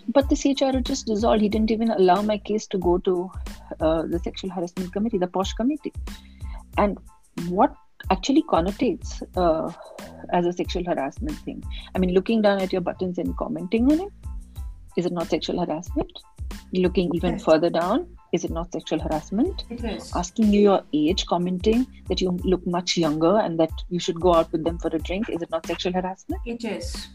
but 0.08 0.28
the 0.28 0.34
CHRO 0.34 0.82
just 0.82 1.06
dissolved. 1.06 1.40
He 1.40 1.48
didn't 1.48 1.70
even 1.70 1.90
allow 1.90 2.22
my 2.22 2.38
case 2.38 2.66
to 2.68 2.78
go 2.78 2.98
to 2.98 3.30
uh, 3.80 4.02
the 4.02 4.18
sexual 4.18 4.50
harassment 4.50 4.92
committee, 4.92 5.18
the 5.18 5.26
POSH 5.26 5.54
committee. 5.54 5.92
And 6.78 6.98
what 7.48 7.74
actually 8.10 8.42
connotates 8.42 9.22
uh, 9.36 9.72
as 10.32 10.46
a 10.46 10.52
sexual 10.52 10.84
harassment 10.84 11.36
thing? 11.38 11.62
I 11.94 11.98
mean, 11.98 12.12
looking 12.12 12.42
down 12.42 12.60
at 12.60 12.72
your 12.72 12.80
buttons 12.80 13.18
and 13.18 13.36
commenting 13.36 13.90
on 13.90 14.00
it, 14.00 14.12
is 14.96 15.06
it 15.06 15.12
not 15.12 15.28
sexual 15.28 15.64
harassment? 15.64 16.10
Looking 16.72 17.10
even 17.14 17.32
yes. 17.32 17.44
further 17.44 17.70
down, 17.70 18.08
is 18.32 18.44
it 18.44 18.50
not 18.50 18.72
sexual 18.72 18.98
harassment? 18.98 19.64
It 19.70 19.84
is. 19.84 20.12
Asking 20.14 20.52
you 20.52 20.60
your 20.60 20.82
age, 20.92 21.26
commenting 21.26 21.86
that 22.08 22.20
you 22.20 22.30
look 22.44 22.66
much 22.66 22.96
younger 22.96 23.38
and 23.38 23.58
that 23.60 23.70
you 23.88 23.98
should 23.98 24.20
go 24.20 24.34
out 24.34 24.50
with 24.52 24.64
them 24.64 24.78
for 24.78 24.88
a 24.88 24.98
drink, 24.98 25.28
is 25.28 25.42
it 25.42 25.50
not 25.50 25.66
sexual 25.66 25.92
harassment? 25.92 26.40
It 26.44 26.64
is. 26.64 27.08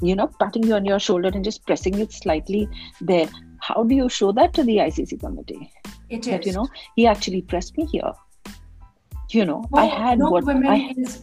You 0.00 0.16
know, 0.16 0.28
patting 0.40 0.64
you 0.64 0.74
on 0.74 0.84
your 0.84 0.98
shoulder 0.98 1.30
and 1.32 1.44
just 1.44 1.64
pressing 1.66 1.98
it 1.98 2.12
slightly 2.12 2.68
there. 3.00 3.28
How 3.60 3.82
do 3.82 3.94
you 3.94 4.08
show 4.08 4.32
that 4.32 4.52
to 4.54 4.64
the 4.64 4.76
ICC 4.76 5.20
committee? 5.20 5.72
It 6.10 6.22
that, 6.24 6.40
is. 6.40 6.46
you 6.46 6.52
know, 6.52 6.68
he 6.96 7.06
actually 7.06 7.42
pressed 7.42 7.76
me 7.76 7.86
here. 7.86 8.12
You 9.30 9.44
know, 9.44 9.64
no, 9.72 9.78
I 9.78 9.86
had 9.86 10.18
no 10.18 10.30
what 10.30 10.44
women 10.44 10.66
I, 10.66 10.92
is 10.96 11.22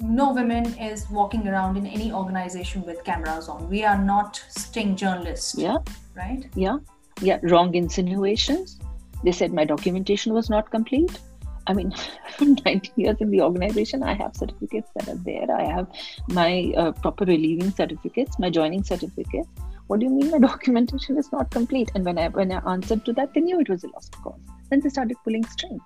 no 0.00 0.32
women 0.32 0.66
is 0.78 1.08
walking 1.10 1.46
around 1.46 1.76
in 1.76 1.86
any 1.86 2.10
organization 2.10 2.82
with 2.84 3.04
cameras 3.04 3.48
on. 3.48 3.68
We 3.68 3.84
are 3.84 3.98
not 3.98 4.42
sting 4.48 4.96
journalists. 4.96 5.54
Yeah. 5.56 5.76
Right? 6.16 6.48
Yeah. 6.56 6.78
Yeah. 7.20 7.38
Wrong 7.42 7.74
insinuations 7.74 8.80
they 9.22 9.32
said 9.32 9.52
my 9.52 9.64
documentation 9.64 10.34
was 10.34 10.50
not 10.50 10.70
complete. 10.70 11.20
I 11.66 11.72
mean, 11.74 11.92
19 12.40 12.92
years 12.96 13.16
in 13.20 13.30
the 13.30 13.40
organization, 13.40 14.02
I 14.02 14.14
have 14.14 14.34
certificates 14.36 14.90
that 14.96 15.08
are 15.08 15.16
there. 15.16 15.50
I 15.50 15.64
have 15.64 15.88
my 16.28 16.72
uh, 16.76 16.92
proper 16.92 17.24
relieving 17.24 17.70
certificates, 17.70 18.38
my 18.38 18.50
joining 18.50 18.82
certificates. 18.82 19.48
What 19.86 20.00
do 20.00 20.06
you 20.06 20.12
mean 20.12 20.30
my 20.30 20.38
documentation 20.50 21.18
is 21.18 21.30
not 21.32 21.50
complete? 21.50 21.90
And 21.94 22.04
when 22.04 22.18
I 22.18 22.28
when 22.28 22.52
I 22.52 22.60
answered 22.70 23.04
to 23.06 23.12
that, 23.14 23.34
they 23.34 23.40
knew 23.40 23.60
it 23.60 23.68
was 23.68 23.84
a 23.84 23.88
lost 23.88 24.16
cause. 24.22 24.40
Then 24.70 24.80
they 24.80 24.88
started 24.88 25.16
pulling 25.24 25.44
strings. 25.44 25.82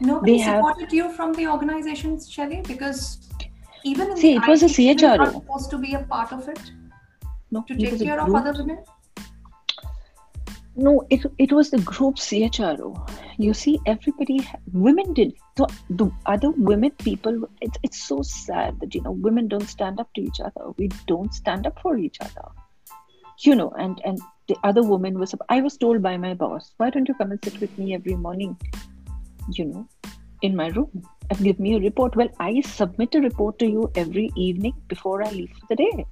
Nobody 0.00 0.38
they 0.38 0.44
supported 0.44 0.84
have, 0.84 0.92
you 0.92 1.12
from 1.12 1.32
the 1.34 1.46
organization, 1.46 2.18
Shelly, 2.20 2.62
because 2.66 3.28
even 3.84 4.10
in 4.10 4.16
see, 4.16 4.38
the 4.38 4.42
it 4.42 4.48
was 4.48 4.62
a 4.62 4.66
CHRO. 4.66 5.16
Not 5.18 5.32
supposed 5.32 5.70
to 5.70 5.78
be 5.78 5.94
a 5.94 6.00
part 6.00 6.32
of 6.32 6.48
it. 6.48 6.60
No, 7.50 7.62
to 7.68 7.76
take 7.76 8.00
care 8.00 8.20
of 8.20 8.34
other 8.34 8.52
women 8.52 8.78
no 10.74 11.06
it, 11.10 11.24
it 11.38 11.52
was 11.52 11.70
the 11.70 11.78
group 11.78 12.16
chro 12.16 13.08
you 13.38 13.52
see 13.52 13.78
everybody 13.86 14.40
women 14.72 15.12
did 15.12 15.34
the, 15.56 15.66
the 15.90 16.10
other 16.26 16.50
women 16.50 16.90
people 16.92 17.46
it's, 17.60 17.78
it's 17.82 18.02
so 18.02 18.22
sad 18.22 18.78
that 18.80 18.94
you 18.94 19.02
know 19.02 19.10
women 19.10 19.48
don't 19.48 19.68
stand 19.68 20.00
up 20.00 20.08
to 20.14 20.22
each 20.22 20.40
other. 20.40 20.70
We 20.78 20.88
don't 21.06 21.34
stand 21.34 21.66
up 21.66 21.78
for 21.80 21.98
each 21.98 22.16
other. 22.20 22.48
You 23.40 23.54
know 23.54 23.70
and 23.78 24.00
and 24.04 24.18
the 24.48 24.56
other 24.64 24.82
woman 24.82 25.18
was 25.18 25.34
i 25.50 25.60
was 25.60 25.76
told 25.76 26.02
by 26.02 26.16
my 26.16 26.34
boss 26.34 26.72
why 26.78 26.90
don't 26.90 27.08
you 27.08 27.14
come 27.14 27.32
and 27.32 27.44
sit 27.44 27.60
with 27.60 27.76
me 27.78 27.94
every 27.94 28.16
morning? 28.16 28.56
You 29.52 29.66
know 29.66 29.88
in 30.40 30.56
my 30.56 30.68
room 30.68 31.02
and 31.30 31.38
give 31.38 31.60
me 31.60 31.74
a 31.74 31.80
report. 31.80 32.16
Well 32.16 32.28
i 32.40 32.60
submit 32.62 33.14
a 33.14 33.20
report 33.20 33.58
to 33.58 33.66
you 33.66 33.90
every 33.94 34.30
evening 34.36 34.74
before 34.88 35.22
i 35.22 35.30
leave 35.30 35.50
for 35.50 35.66
the 35.68 35.76
day. 35.76 36.06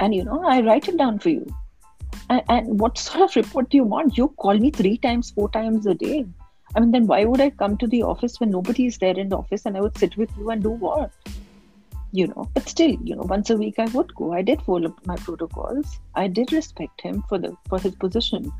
And 0.00 0.14
you 0.14 0.24
know 0.24 0.42
i 0.46 0.60
write 0.62 0.88
it 0.88 0.96
down 0.96 1.18
for 1.18 1.28
you 1.28 1.46
and, 2.30 2.42
and 2.48 2.80
what 2.80 2.98
sort 2.98 3.30
of 3.30 3.36
report 3.36 3.70
do 3.70 3.76
you 3.76 3.84
want? 3.84 4.16
You 4.16 4.28
call 4.36 4.58
me 4.58 4.70
three 4.70 4.98
times, 4.98 5.30
four 5.30 5.50
times 5.50 5.86
a 5.86 5.94
day. 5.94 6.26
I 6.74 6.80
mean, 6.80 6.90
then 6.90 7.06
why 7.06 7.24
would 7.24 7.40
I 7.40 7.50
come 7.50 7.76
to 7.78 7.86
the 7.86 8.02
office 8.02 8.38
when 8.40 8.50
nobody 8.50 8.86
is 8.86 8.98
there 8.98 9.18
in 9.18 9.30
the 9.30 9.38
office 9.38 9.64
and 9.64 9.76
I 9.76 9.80
would 9.80 9.96
sit 9.96 10.16
with 10.16 10.30
you 10.36 10.50
and 10.50 10.62
do 10.62 10.70
what? 10.70 11.10
You 12.12 12.26
know, 12.28 12.48
but 12.54 12.68
still, 12.68 12.96
you 13.02 13.16
know, 13.16 13.22
once 13.22 13.50
a 13.50 13.56
week 13.56 13.78
I 13.78 13.86
would 13.86 14.14
go. 14.14 14.32
I 14.32 14.42
did 14.42 14.62
follow 14.62 14.94
my 15.06 15.16
protocols. 15.16 15.98
I 16.14 16.26
did 16.26 16.52
respect 16.52 17.00
him 17.00 17.22
for 17.28 17.38
the 17.38 17.56
for 17.68 17.78
his 17.78 17.94
position. 17.94 18.52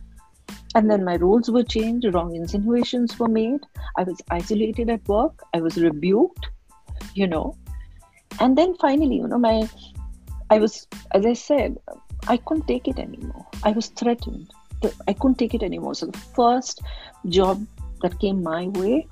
And 0.75 0.91
then 0.91 1.05
my 1.05 1.17
roles 1.17 1.51
were 1.51 1.63
changed, 1.63 2.07
wrong 2.13 2.35
insinuations 2.35 3.19
were 3.19 3.29
made. 3.29 3.61
I 3.97 4.03
was 4.05 4.21
isolated 4.31 4.91
at 4.91 5.07
work. 5.09 5.43
I 5.55 5.61
was 5.61 5.77
rebuked, 5.77 6.47
you 7.15 7.27
know. 7.27 7.57
And 8.41 8.57
then 8.57 8.75
finally, 8.77 9.17
you 9.17 9.29
know, 9.29 9.39
my 9.39 9.69
I 10.51 10.59
was, 10.59 10.87
as 11.13 11.27
I 11.27 11.35
said, 11.35 11.77
I 12.27 12.37
couldn't 12.39 12.67
take 12.67 12.89
it 12.89 12.99
anymore. 12.99 13.47
I 13.63 13.73
was 13.73 13.89
threatened. 13.89 14.51
I 15.07 15.13
couldn't 15.13 15.39
take 15.39 15.55
it 15.55 15.63
anymore. 15.63 15.95
So 15.95 16.07
the 16.07 16.19
first 16.19 16.83
job 17.29 17.67
that 18.03 18.19
came 18.19 18.43
my 18.43 18.69
way, 18.69 19.07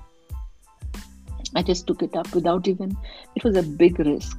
I 1.55 1.61
just 1.61 1.87
took 1.87 2.03
it 2.03 2.15
up 2.15 2.33
without 2.33 2.67
even. 2.67 2.95
It 3.35 3.43
was 3.43 3.57
a 3.57 3.63
big 3.63 3.99
risk 3.99 4.37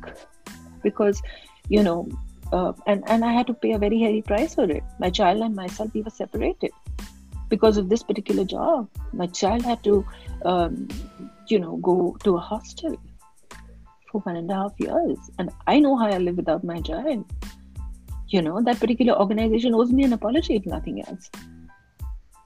because, 0.83 1.23
you 1.69 1.83
know, 1.83 2.09
uh, 2.53 2.73
and 2.87 3.03
and 3.09 3.25
I 3.25 3.33
had 3.33 3.47
to 3.49 3.55
pay 3.55 3.73
a 3.73 3.79
very 3.79 4.01
heavy 4.01 4.23
price 4.23 4.55
for 4.55 4.65
it. 4.65 4.83
My 4.99 5.11
child 5.11 5.43
and 5.43 5.55
myself 5.55 5.93
we 5.93 6.03
were 6.03 6.11
separated 6.11 6.71
because 7.49 7.77
of 7.77 7.89
this 7.89 8.03
particular 8.03 8.45
job. 8.45 8.89
My 9.13 9.27
child 9.27 9.63
had 9.63 9.83
to, 9.85 10.07
um, 10.45 10.89
you 11.47 11.59
know, 11.59 11.77
go 11.77 12.17
to 12.25 12.37
a 12.37 12.41
hostel 12.41 12.97
for 14.11 14.21
one 14.23 14.37
and 14.37 14.51
a 14.51 14.55
half 14.55 14.73
years, 14.79 15.19
and 15.39 15.51
I 15.67 15.79
know 15.79 15.97
how 15.97 16.07
I 16.07 16.19
live 16.19 16.37
without 16.37 16.65
my 16.65 16.81
child 16.81 17.25
you 18.29 18.43
know 18.43 18.61
that 18.63 18.81
particular 18.81 19.19
organization 19.19 19.75
owes 19.75 19.93
me 19.93 20.05
an 20.05 20.13
apology 20.13 20.57
if 20.57 20.67
nothing 20.67 21.05
else. 21.07 21.31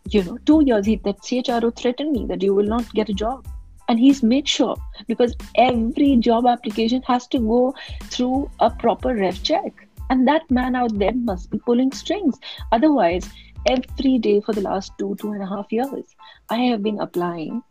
You 0.09 0.23
know 0.25 0.39
two 0.47 0.63
years 0.65 0.87
he, 0.87 0.97
that 0.97 1.19
chro 1.19 1.75
threatened 1.77 2.13
me 2.13 2.27
that 2.27 2.43
you 2.43 2.55
will 2.55 2.67
not 2.67 2.93
get 2.95 3.09
a 3.09 3.15
job. 3.15 3.47
And 3.89 3.99
he's 3.99 4.23
made 4.23 4.49
sure 4.49 4.77
because 5.07 5.35
every 5.57 6.17
job 6.17 6.47
application 6.47 7.03
has 7.03 7.27
to 7.29 7.39
go 7.39 7.75
through 8.05 8.51
a 8.61 8.71
proper 8.71 9.15
ref 9.15 9.43
check. 9.43 9.73
And 10.09 10.27
that 10.29 10.51
man 10.51 10.77
out 10.77 10.99
there 10.99 11.13
must 11.13 11.51
be 11.51 11.59
pulling 11.59 11.91
strings. 11.93 12.39
Otherwise 12.71 13.29
every 13.67 14.19
day 14.19 14.41
for 14.41 14.53
the 14.53 14.61
last 14.61 14.93
two 14.99 15.15
two 15.21 15.33
and 15.33 15.43
a 15.43 15.47
half 15.47 15.71
years 15.71 16.17
i 16.51 16.57
have 16.57 16.83
been 16.83 17.01
applying 17.01 17.63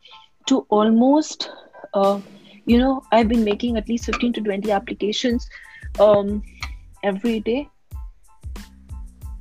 to 0.45 0.65
almost 0.69 1.49
uh, 1.93 2.19
you 2.65 2.77
know 2.77 3.03
i've 3.11 3.27
been 3.27 3.43
making 3.43 3.77
at 3.77 3.87
least 3.89 4.05
15 4.05 4.33
to 4.33 4.41
20 4.41 4.71
applications 4.71 5.49
um, 5.99 6.41
every 7.03 7.39
day 7.39 7.67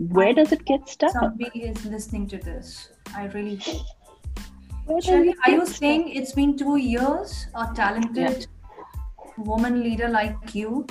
where 0.08 0.32
does 0.32 0.50
it 0.50 0.64
get 0.64 0.88
stuck? 0.88 1.12
Somebody 1.12 1.64
is 1.64 1.84
listening 1.84 2.26
to 2.28 2.38
this. 2.38 2.88
I 3.14 3.26
really 3.26 3.56
hope. 3.56 5.04
Shirley, 5.04 5.34
are 5.44 5.52
you 5.52 5.66
saying 5.66 6.08
it's 6.08 6.32
been 6.32 6.56
two 6.56 6.76
years? 6.76 7.46
A 7.54 7.70
talented 7.74 8.46
yeah. 8.46 9.44
woman 9.44 9.82
leader 9.82 10.08
like 10.08 10.54
you 10.54 10.86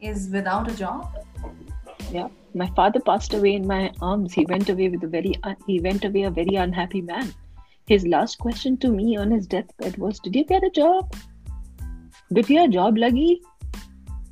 is 0.00 0.28
without 0.30 0.68
a 0.68 0.76
job? 0.76 1.14
Yeah, 2.10 2.28
my 2.52 2.66
father 2.74 2.98
passed 2.98 3.34
away 3.34 3.54
in 3.54 3.66
my 3.66 3.92
arms. 4.02 4.32
He 4.34 4.44
went 4.46 4.68
away 4.68 4.88
with 4.88 5.04
a 5.04 5.06
very 5.06 5.36
uh, 5.44 5.54
he 5.66 5.80
went 5.80 6.04
away 6.04 6.24
a 6.24 6.30
very 6.30 6.56
unhappy 6.56 7.02
man. 7.02 7.32
His 7.86 8.04
last 8.04 8.38
question 8.38 8.76
to 8.78 8.90
me 8.90 9.16
on 9.16 9.30
his 9.30 9.46
deathbed 9.46 9.96
was, 9.96 10.18
"Did 10.18 10.34
you 10.34 10.44
get 10.44 10.64
a 10.64 10.70
job? 10.70 11.14
Did 12.32 12.50
you 12.50 12.56
get 12.56 12.68
a 12.68 12.72
job, 12.72 12.96
lagi? 12.96 13.40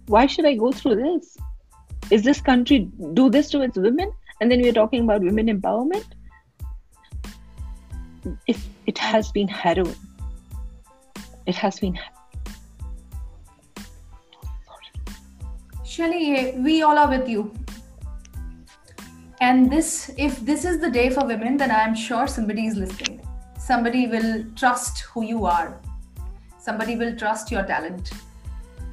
Why 0.07 0.27
should 0.27 0.45
I 0.45 0.55
go 0.55 0.73
through 0.73 0.97
this?" 0.97 1.37
Is 2.11 2.23
this 2.23 2.41
country 2.41 2.89
do 3.15 3.31
this 3.31 3.51
to 3.51 3.63
its 3.63 3.77
women 3.77 4.13
and 4.41 4.51
then 4.51 4.61
we're 4.61 4.73
talking 4.73 5.05
about 5.05 5.21
women 5.23 5.47
empowerment 5.47 6.05
it, 8.47 8.59
it 8.87 8.99
has 8.99 9.33
been 9.33 9.49
harrowing 9.49 9.97
it 11.49 11.55
has 11.55 11.81
been 11.81 11.95
harrowing. 11.95 12.19
Shelly, 15.83 16.53
we 16.59 16.83
all 16.83 16.99
are 16.99 17.09
with 17.09 17.27
you. 17.27 17.53
And 19.41 19.73
this, 19.73 20.11
if 20.19 20.39
this 20.41 20.67
is 20.67 20.79
the 20.79 20.91
day 20.91 21.09
for 21.09 21.25
women, 21.25 21.57
then 21.57 21.71
I'm 21.71 21.95
sure 21.95 22.27
somebody 22.27 22.67
is 22.67 22.77
listening. 22.77 23.27
Somebody 23.59 24.07
will 24.07 24.45
trust 24.55 25.01
who 25.01 25.25
you 25.25 25.47
are. 25.47 25.81
Somebody 26.61 26.97
will 26.97 27.17
trust 27.17 27.51
your 27.51 27.63
talent 27.63 28.11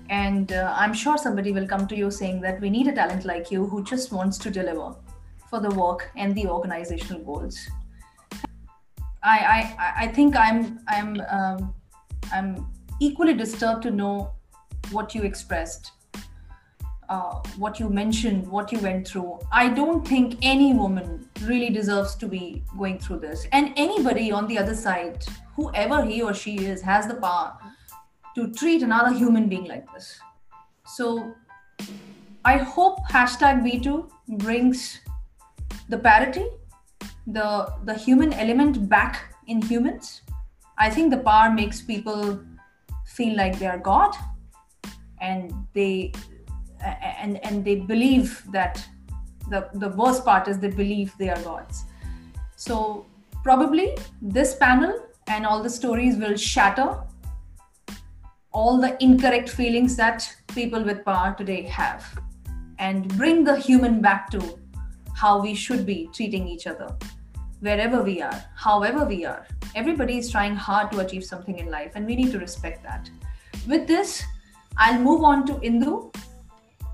and 0.10 0.52
uh, 0.52 0.74
i'm 0.78 0.94
sure 0.94 1.18
somebody 1.18 1.52
will 1.52 1.68
come 1.68 1.88
to 1.88 1.96
you 1.96 2.12
saying 2.12 2.42
that 2.42 2.60
we 2.62 2.70
need 2.70 2.88
a 2.88 2.94
talent 2.94 3.26
like 3.26 3.52
you 3.52 3.66
who 3.66 3.84
just 3.84 4.12
wants 4.12 4.38
to 4.38 4.52
deliver 4.52 4.94
for 5.50 5.60
the 5.60 5.70
work 5.70 6.12
and 6.16 6.36
the 6.36 6.46
organizational 6.48 7.22
goals 7.24 7.58
i 9.24 9.38
i 9.58 9.94
i 10.06 10.08
think 10.08 10.36
i'm 10.36 10.80
i'm 10.88 11.22
um, 11.30 11.74
i'm 12.32 12.68
equally 13.00 13.34
disturbed 13.34 13.82
to 13.84 13.92
know 13.92 14.32
what 14.92 15.16
you 15.16 15.24
expressed 15.24 15.92
uh, 17.10 17.36
what 17.58 17.80
you 17.80 17.90
mentioned, 17.90 18.48
what 18.48 18.72
you 18.72 18.80
went 18.80 19.08
through. 19.08 19.40
I 19.52 19.70
don't 19.70 20.08
think 20.08 20.38
any 20.42 20.74
woman 20.74 21.30
really 21.44 21.70
deserves 21.70 22.16
to 22.16 22.28
be 22.28 22.64
going 22.78 23.00
through 23.00 23.20
this. 23.20 23.48
And 23.52 23.74
anybody 23.76 24.32
on 24.32 24.48
the 24.48 24.58
other 24.58 24.76
side, 24.76 25.24
whoever 25.56 26.04
he 26.04 26.22
or 26.22 26.34
she 26.34 26.66
is, 26.66 26.82
has 26.82 27.08
the 27.08 27.16
power 27.16 27.58
to 28.36 28.52
treat 28.52 28.84
another 28.84 29.14
human 29.14 29.48
being 29.48 29.66
like 29.66 29.92
this. 29.94 30.20
So 30.86 31.34
I 32.44 32.58
hope 32.58 33.00
hashtag 33.10 33.64
WeToo 33.64 34.10
brings 34.38 35.00
the 35.90 35.98
parity, 35.98 36.46
the 37.28 37.74
the 37.86 37.94
human 37.94 38.34
element 38.34 38.88
back 38.90 39.34
in 39.48 39.62
humans. 39.62 40.22
I 40.78 40.90
think 40.90 41.12
the 41.12 41.18
power 41.18 41.52
makes 41.52 41.82
people 41.82 42.40
feel 43.06 43.36
like 43.38 43.58
they 43.60 43.68
are 43.68 43.78
God 43.78 44.16
and 45.22 45.54
they 45.74 46.12
and 47.22 47.44
and 47.46 47.64
they 47.64 47.76
believe 47.76 48.44
that 48.52 48.86
the 49.50 49.70
the 49.74 49.90
worst 49.90 50.26
part 50.26 50.48
is 50.48 50.60
they 50.60 50.70
believe 50.70 51.14
they 51.18 51.30
are 51.30 51.42
gods 51.44 51.86
so 52.56 53.06
probably 53.44 53.96
this 54.22 54.56
panel 54.56 54.94
and 55.28 55.46
all 55.46 55.62
the 55.62 55.70
stories 55.70 56.18
will 56.18 56.36
shatter 56.36 56.90
all 58.62 58.80
the 58.82 58.92
incorrect 59.04 59.50
feelings 59.50 59.96
that 60.02 60.28
people 60.54 60.84
with 60.90 61.04
power 61.06 61.36
today 61.38 61.62
have 61.64 62.04
and 62.80 63.08
bring 63.18 63.44
the 63.44 63.56
human 63.68 64.02
back 64.02 64.30
to 64.32 64.42
how 65.16 65.42
we 65.42 65.54
should 65.54 65.86
be 65.86 66.10
treating 66.14 66.48
each 66.48 66.68
other 66.74 66.90
wherever 67.60 68.02
we 68.02 68.22
are 68.22 68.40
however 68.68 69.04
we 69.14 69.24
are 69.26 69.46
everybody 69.84 70.18
is 70.18 70.32
trying 70.32 70.56
hard 70.68 70.92
to 70.92 71.00
achieve 71.06 71.26
something 71.32 71.60
in 71.60 71.70
life 71.80 71.92
and 71.96 72.06
we 72.06 72.16
need 72.22 72.32
to 72.32 72.40
respect 72.40 72.82
that 72.84 73.10
with 73.74 73.86
this 73.88 74.24
i'll 74.78 75.02
move 75.10 75.24
on 75.34 75.46
to 75.46 75.60
indu 75.72 75.98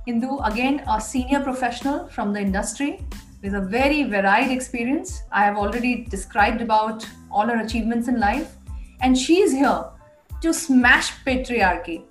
Indu, 0.07 0.43
again, 0.51 0.83
a 0.89 0.99
senior 0.99 1.41
professional 1.41 2.07
from 2.07 2.33
the 2.33 2.41
industry 2.41 3.05
with 3.43 3.53
a 3.53 3.61
very 3.61 4.03
varied 4.03 4.49
experience. 4.49 5.21
I 5.31 5.43
have 5.43 5.57
already 5.57 6.05
described 6.05 6.59
about 6.59 7.07
all 7.31 7.45
her 7.45 7.57
achievements 7.57 8.07
in 8.07 8.19
life. 8.19 8.55
And 9.01 9.15
she 9.15 9.41
is 9.41 9.51
here 9.51 9.85
to 10.41 10.53
smash 10.53 11.11
patriarchy. 11.23 12.03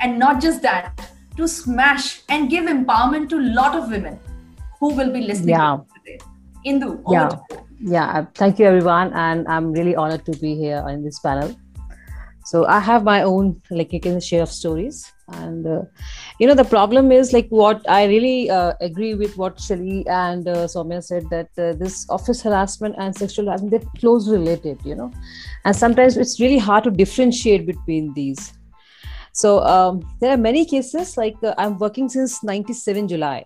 And 0.00 0.18
not 0.18 0.40
just 0.40 0.62
that, 0.62 1.10
to 1.36 1.48
smash 1.48 2.22
and 2.28 2.50
give 2.50 2.64
empowerment 2.64 3.28
to 3.30 3.36
a 3.36 3.46
lot 3.54 3.76
of 3.76 3.90
women 3.90 4.18
who 4.80 4.94
will 4.94 5.12
be 5.12 5.20
listening 5.20 5.50
yeah. 5.50 5.78
today. 5.94 6.18
Indu, 6.66 7.02
yeah. 7.10 7.30
Yeah, 7.80 8.06
uh, 8.06 8.26
thank 8.34 8.58
you 8.58 8.66
everyone. 8.66 9.12
And 9.12 9.46
I'm 9.48 9.72
really 9.72 9.96
honored 9.96 10.24
to 10.26 10.32
be 10.32 10.54
here 10.54 10.84
in 10.88 11.04
this 11.04 11.18
panel. 11.18 11.54
So 12.44 12.66
I 12.66 12.80
have 12.80 13.04
my 13.04 13.22
own, 13.22 13.60
like 13.70 13.92
you 13.92 14.00
can 14.00 14.20
share 14.20 14.42
of 14.42 14.50
stories 14.50 15.10
and 15.28 15.66
uh, 15.66 15.82
you 16.38 16.46
know 16.46 16.54
the 16.54 16.64
problem 16.64 17.10
is 17.10 17.32
like 17.32 17.48
what 17.48 17.88
i 17.88 18.04
really 18.04 18.50
uh, 18.50 18.74
agree 18.80 19.14
with 19.14 19.36
what 19.36 19.58
Shelly 19.58 20.06
and 20.06 20.46
uh, 20.46 20.66
Somya 20.66 21.02
said 21.02 21.28
that 21.30 21.48
uh, 21.58 21.72
this 21.72 22.08
office 22.10 22.42
harassment 22.42 22.94
and 22.98 23.16
sexual 23.16 23.46
harassment 23.46 23.70
they're 23.70 23.90
closely 23.98 24.38
related 24.38 24.78
you 24.84 24.94
know. 24.94 25.10
And 25.64 25.74
sometimes 25.74 26.16
it's 26.16 26.40
really 26.40 26.58
hard 26.58 26.84
to 26.84 26.90
differentiate 26.90 27.66
between 27.66 28.12
these. 28.12 28.52
So 29.32 29.60
um, 29.64 30.02
there 30.20 30.30
are 30.30 30.36
many 30.36 30.64
cases 30.64 31.16
like 31.16 31.36
uh, 31.42 31.54
i'm 31.58 31.78
working 31.78 32.08
since 32.08 32.42
97 32.42 33.08
july. 33.08 33.44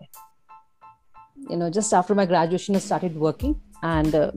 You 1.48 1.56
know 1.56 1.70
just 1.70 1.94
after 1.94 2.14
my 2.14 2.26
graduation 2.26 2.74
i 2.74 2.80
started 2.80 3.14
working. 3.14 3.60
And 3.82 4.14
uh, 4.14 4.32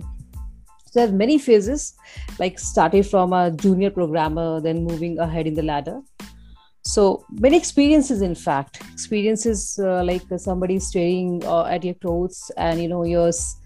so 0.86 1.00
there 1.00 1.08
are 1.08 1.12
many 1.12 1.40
phases 1.40 1.96
like 2.38 2.60
starting 2.60 3.04
from 3.04 3.34
a 3.34 3.50
junior 3.50 3.90
programmer 3.90 4.62
then 4.62 4.84
moving 4.84 5.18
ahead 5.18 5.48
in 5.48 5.56
the 5.56 5.64
ladder 5.64 6.02
so 6.84 7.26
many 7.32 7.58
experiences 7.58 8.22
in 8.22 8.36
fact. 8.36 8.82
Experiences 8.92 9.80
uh, 9.82 10.04
like 10.04 10.24
somebody 10.38 10.80
staring 10.80 11.44
uh, 11.46 11.66
at 11.66 11.84
your 11.84 11.94
clothes 11.96 12.52
and 12.58 12.82
you 12.82 12.88
know 12.88 13.04
yours 13.04 13.58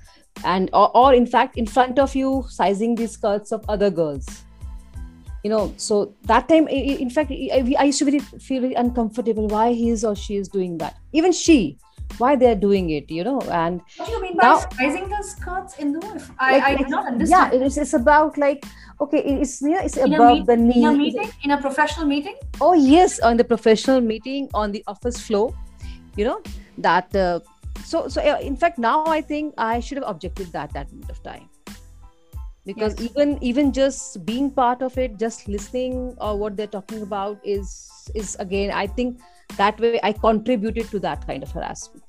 and 0.44 0.70
or, 0.74 0.96
or, 0.96 1.14
in 1.14 1.26
fact 1.26 1.58
in 1.58 1.66
front 1.66 1.98
of 1.98 2.14
you 2.14 2.44
sizing 2.50 2.96
the 2.96 3.08
skirts 3.08 3.52
of 3.52 3.64
other 3.70 3.90
girls. 3.90 4.44
You 5.44 5.52
know 5.52 5.74
so 5.78 6.16
that 6.24 6.50
time 6.50 6.68
in 6.68 7.10
fact 7.10 7.32
i 7.32 7.84
used 7.86 8.00
to 8.00 8.06
really 8.06 8.20
feel 8.20 8.64
really 8.64 8.74
uncomfortable 8.74 9.48
why 9.48 9.74
he 9.74 9.90
is 9.90 10.04
or 10.04 10.16
she 10.16 10.36
is 10.36 10.48
doing 10.48 10.78
that. 10.80 10.98
Even 11.14 11.32
she 11.32 11.78
why 12.18 12.36
they're 12.36 12.56
doing 12.56 12.90
it 12.90 13.10
you 13.12 13.24
know 13.24 13.42
and 13.52 13.82
what 13.98 14.08
do 14.08 14.12
you 14.14 14.22
mean 14.22 14.38
by 14.38 14.44
now, 14.44 14.60
sizing 14.78 15.10
the 15.10 15.22
skirts 15.22 15.78
in 15.78 15.92
the 15.92 16.02
i 16.40 16.54
like, 16.54 16.64
i 16.64 16.76
did 16.76 16.90
not 16.90 17.06
understand. 17.06 17.54
yeah 17.54 17.66
it's, 17.66 17.78
it's 17.78 17.94
about 17.94 18.38
like 18.38 18.66
okay 19.02 19.20
it's 19.20 19.62
you 19.62 19.72
know, 19.72 19.80
it's 19.80 19.98
in 19.98 20.14
above 20.14 20.38
meet, 20.38 20.46
the 20.46 20.56
knee 20.58 20.84
in 20.84 20.86
a 20.86 20.94
meeting? 20.94 21.32
In 21.44 21.52
a 21.52 21.62
professional 21.62 22.08
meeting? 22.08 22.36
Oh 22.62 22.74
yes 22.74 23.20
on 23.20 23.38
the 23.38 23.44
professional 23.44 24.02
meeting 24.02 24.50
on 24.54 24.72
the 24.72 24.84
office 24.88 25.20
floor 25.20 25.54
you 26.16 26.26
know 26.26 26.42
that 26.78 27.14
uh, 27.16 27.40
so 27.84 28.08
so 28.08 28.22
uh, 28.22 28.40
in 28.42 28.56
fact 28.56 28.78
now 28.78 29.06
i 29.06 29.22
think 29.22 29.54
i 29.58 29.80
should 29.80 29.98
have 29.98 30.08
objected 30.08 30.52
that 30.52 30.72
that 30.74 30.92
moment 30.92 31.10
of 31.10 31.22
time. 31.24 31.50
Because 32.66 33.00
yes. 33.00 33.12
even 33.12 33.38
even 33.44 33.72
just 33.72 34.26
being 34.26 34.50
part 34.50 34.82
of 34.82 34.98
it 34.98 35.20
just 35.20 35.48
listening 35.48 36.18
or 36.18 36.36
what 36.36 36.58
they're 36.58 36.76
talking 36.76 37.04
about 37.04 37.38
is 37.44 37.90
is 38.16 38.36
again 38.40 38.72
i 38.72 38.88
think 38.88 39.22
that 39.58 39.80
way 39.80 40.00
i 40.04 40.12
contributed 40.12 40.90
to 40.90 41.00
that 41.00 41.26
kind 41.28 41.44
of 41.44 41.52
harassment. 41.52 42.04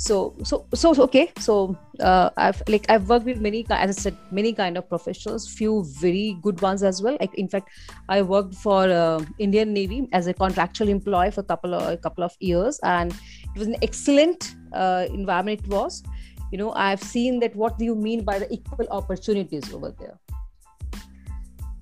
So 0.00 0.34
so 0.44 0.66
so 0.72 0.94
okay. 1.02 1.30
So 1.38 1.76
uh, 2.00 2.30
i've 2.38 2.62
like 2.68 2.86
i've 2.88 3.10
worked 3.10 3.26
with 3.26 3.40
many 3.46 3.66
as 3.70 3.98
i 3.98 4.00
said 4.02 4.16
many 4.30 4.54
kind 4.54 4.78
of 4.78 4.88
professionals 4.88 5.46
few 5.46 5.84
very 6.00 6.38
good 6.40 6.62
ones 6.62 6.82
as 6.82 7.02
well. 7.02 7.18
Like 7.20 7.34
in 7.34 7.48
fact 7.48 7.68
i 8.08 8.22
worked 8.22 8.54
for 8.54 8.88
uh, 8.88 9.20
indian 9.38 9.74
navy 9.74 10.08
as 10.12 10.26
a 10.26 10.32
contractual 10.32 10.88
employee 10.88 11.30
for 11.30 11.42
a 11.42 11.44
couple 11.52 11.74
of 11.74 11.86
a 11.86 11.98
couple 11.98 12.24
of 12.24 12.34
years 12.40 12.80
and 12.82 13.12
it 13.12 13.58
was 13.58 13.68
an 13.68 13.76
excellent 13.82 14.54
uh, 14.72 15.04
environment 15.10 15.60
it 15.60 15.68
was. 15.68 16.02
You 16.50 16.56
know 16.56 16.72
i've 16.72 17.02
seen 17.02 17.38
that 17.40 17.54
what 17.54 17.76
do 17.76 17.84
you 17.84 17.94
mean 17.94 18.24
by 18.24 18.38
the 18.38 18.50
equal 18.50 18.88
opportunities 18.90 19.70
over 19.74 19.94
there? 19.98 20.18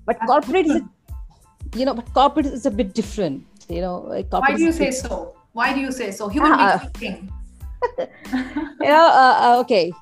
But 0.05 0.19
corporate 0.27 0.65
is 0.65 0.81
you 1.73 1.85
know 1.85 1.93
but 1.93 2.13
corporate 2.13 2.47
is 2.47 2.65
a 2.65 2.71
bit 2.71 2.93
different 2.93 3.58
you 3.68 3.80
know 3.80 3.96
why 4.30 4.54
do 4.56 4.62
you 4.62 4.72
say 4.72 4.90
so 4.90 5.34
why 5.52 5.72
do 5.72 5.80
you 5.80 5.92
say 5.92 6.10
so 6.10 6.28
human 6.28 6.52
uh, 6.52 6.78
beings 6.98 7.30
you 7.98 8.92
know 8.94 9.08
uh, 9.08 9.36
uh, 9.44 9.56
okay 9.60 9.92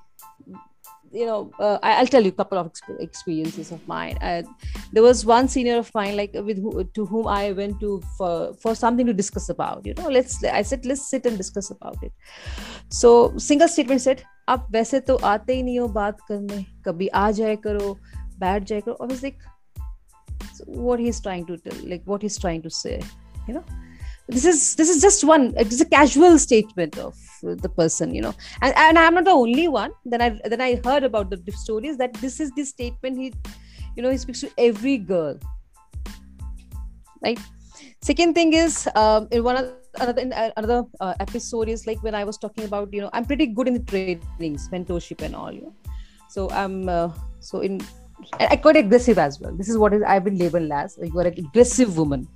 you 1.13 1.27
know 1.27 1.51
uh, 1.61 1.79
I, 1.83 2.01
will 2.01 2.07
tell 2.07 2.23
you 2.23 2.31
a 2.31 2.33
couple 2.33 2.59
of 2.59 2.71
experiences 2.99 3.71
of 3.71 3.87
mine 3.87 4.17
uh, 4.23 4.43
there 4.93 5.03
was 5.03 5.27
one 5.27 5.47
senior 5.47 5.77
of 5.77 5.91
mine 5.95 6.17
like 6.17 6.33
with 6.35 6.59
who, 6.59 6.85
to 6.85 7.07
whom 7.07 7.27
i 7.27 7.53
went 7.53 7.81
to 7.81 8.03
for 8.17 8.55
for 8.55 8.75
something 8.75 9.07
to 9.07 9.13
discuss 9.13 9.49
about 9.49 9.85
you 9.85 9.95
know 9.95 10.09
let's 10.09 10.43
i 10.45 10.63
said 10.63 10.87
let's 10.87 11.09
sit 11.09 11.27
and 11.27 11.37
discuss 11.37 11.71
about 11.71 11.97
it 12.03 12.13
so 12.89 13.37
single 13.37 13.69
statement 13.69 14.01
said 14.01 14.25
आप 14.49 14.67
वैसे 14.73 15.01
तो 15.01 15.17
आते 15.17 15.55
ही 15.57 15.63
नहीं 15.63 15.79
हो 15.79 15.89
बात 15.89 16.21
करने 16.29 16.65
कभी 16.85 17.09
आ 17.09 17.31
जाए 17.31 17.57
करो 17.67 17.97
बैठ 18.39 18.65
जाए 18.71 18.81
करो 18.81 18.97
I 19.01 19.07
was 19.13 19.23
like 19.23 19.39
so 20.55 20.65
what 20.87 21.01
he's 21.01 21.21
trying 21.27 21.47
to 21.51 21.57
tell 21.67 21.79
like 21.93 22.03
what 22.13 22.23
he's 22.27 22.39
trying 22.45 22.63
to 22.63 22.71
say 22.79 23.01
you 23.48 23.54
know 23.54 23.64
this 24.28 24.46
is 24.46 24.76
this 24.76 24.90
is 24.90 25.02
just 25.02 25.24
one 25.24 25.54
it's 25.58 25.80
a 25.80 25.86
casual 25.86 26.38
statement 26.38 26.98
of 26.98 27.16
the 27.42 27.70
person 27.70 28.14
you 28.14 28.22
know 28.22 28.34
and, 28.62 28.74
and 28.76 29.00
i'm 29.00 29.14
not 29.14 29.26
the 29.26 29.32
only 29.32 29.68
one 29.68 29.92
then 30.06 30.22
i 30.22 30.30
then 30.46 30.60
i 30.62 30.76
heard 30.84 31.04
about 31.04 31.30
the 31.30 31.52
stories 31.52 31.98
that 31.98 32.14
this 32.16 32.40
is 32.40 32.52
the 32.52 32.64
statement 32.64 33.18
he 33.18 33.34
you 33.96 34.04
know 34.04 34.10
he 34.10 34.18
speaks 34.18 34.42
to 34.42 34.50
every 34.58 34.98
girl 34.98 35.40
right 37.24 37.40
second 38.02 38.34
thing 38.34 38.54
is 38.54 38.88
um, 38.96 39.28
in 39.32 39.44
one 39.44 39.56
of 39.56 39.72
another 40.00 40.22
in 40.22 40.34
another 40.34 40.84
uh, 41.00 41.14
episode 41.20 41.70
is 41.70 41.88
like 41.88 42.02
when 42.04 42.14
i 42.14 42.24
was 42.24 42.38
talking 42.38 42.66
about 42.66 42.94
you 42.94 43.02
know 43.02 43.10
i'm 43.14 43.26
pretty 43.26 43.48
good 43.48 43.68
in 43.68 43.74
the 43.74 43.86
trainings 43.92 44.68
mentorship 44.70 45.22
and 45.22 45.36
all 45.36 45.52
you 45.52 45.62
know 45.62 45.76
so 46.30 46.50
i'm 46.52 46.90
uh, 46.90 47.10
so 47.40 47.62
in 47.62 47.80
I 48.40 48.56
quite 48.56 48.76
aggressive 48.76 49.20
as 49.20 49.40
well. 49.40 49.56
This 49.56 49.70
is 49.70 49.78
what 49.78 49.94
is 49.94 50.02
I've 50.02 50.24
been 50.24 50.38
labeled 50.38 50.72
as. 50.72 50.98
You 51.02 51.18
are 51.20 51.28
an 51.28 51.36
aggressive 51.38 51.98
woman. 51.98 52.28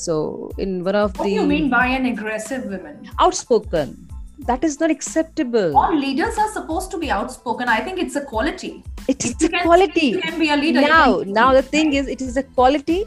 So 0.00 0.50
in 0.56 0.82
one 0.82 0.96
of 0.96 1.18
what 1.18 1.24
the 1.24 1.36
What 1.36 1.36
do 1.36 1.42
you 1.42 1.46
mean 1.46 1.68
by 1.68 1.86
an 1.86 2.06
aggressive 2.06 2.64
woman? 2.64 3.08
Outspoken. 3.18 4.08
That 4.46 4.64
is 4.64 4.80
not 4.80 4.90
acceptable. 4.90 5.76
All 5.76 5.94
leaders 5.94 6.38
are 6.38 6.50
supposed 6.52 6.90
to 6.92 6.98
be 6.98 7.10
outspoken. 7.10 7.68
I 7.68 7.80
think 7.80 7.98
it's 7.98 8.16
a 8.16 8.24
quality. 8.24 8.82
It 9.06 9.22
is 9.24 9.34
a 9.42 9.50
quality. 9.62 10.06
You 10.06 10.20
can 10.22 10.38
be 10.38 10.48
a 10.48 10.56
leader. 10.56 10.80
Now, 10.80 11.22
now 11.26 11.52
the 11.52 11.60
thing 11.62 11.92
is, 11.92 12.08
it 12.08 12.22
is 12.22 12.38
a 12.38 12.42
quality 12.42 13.04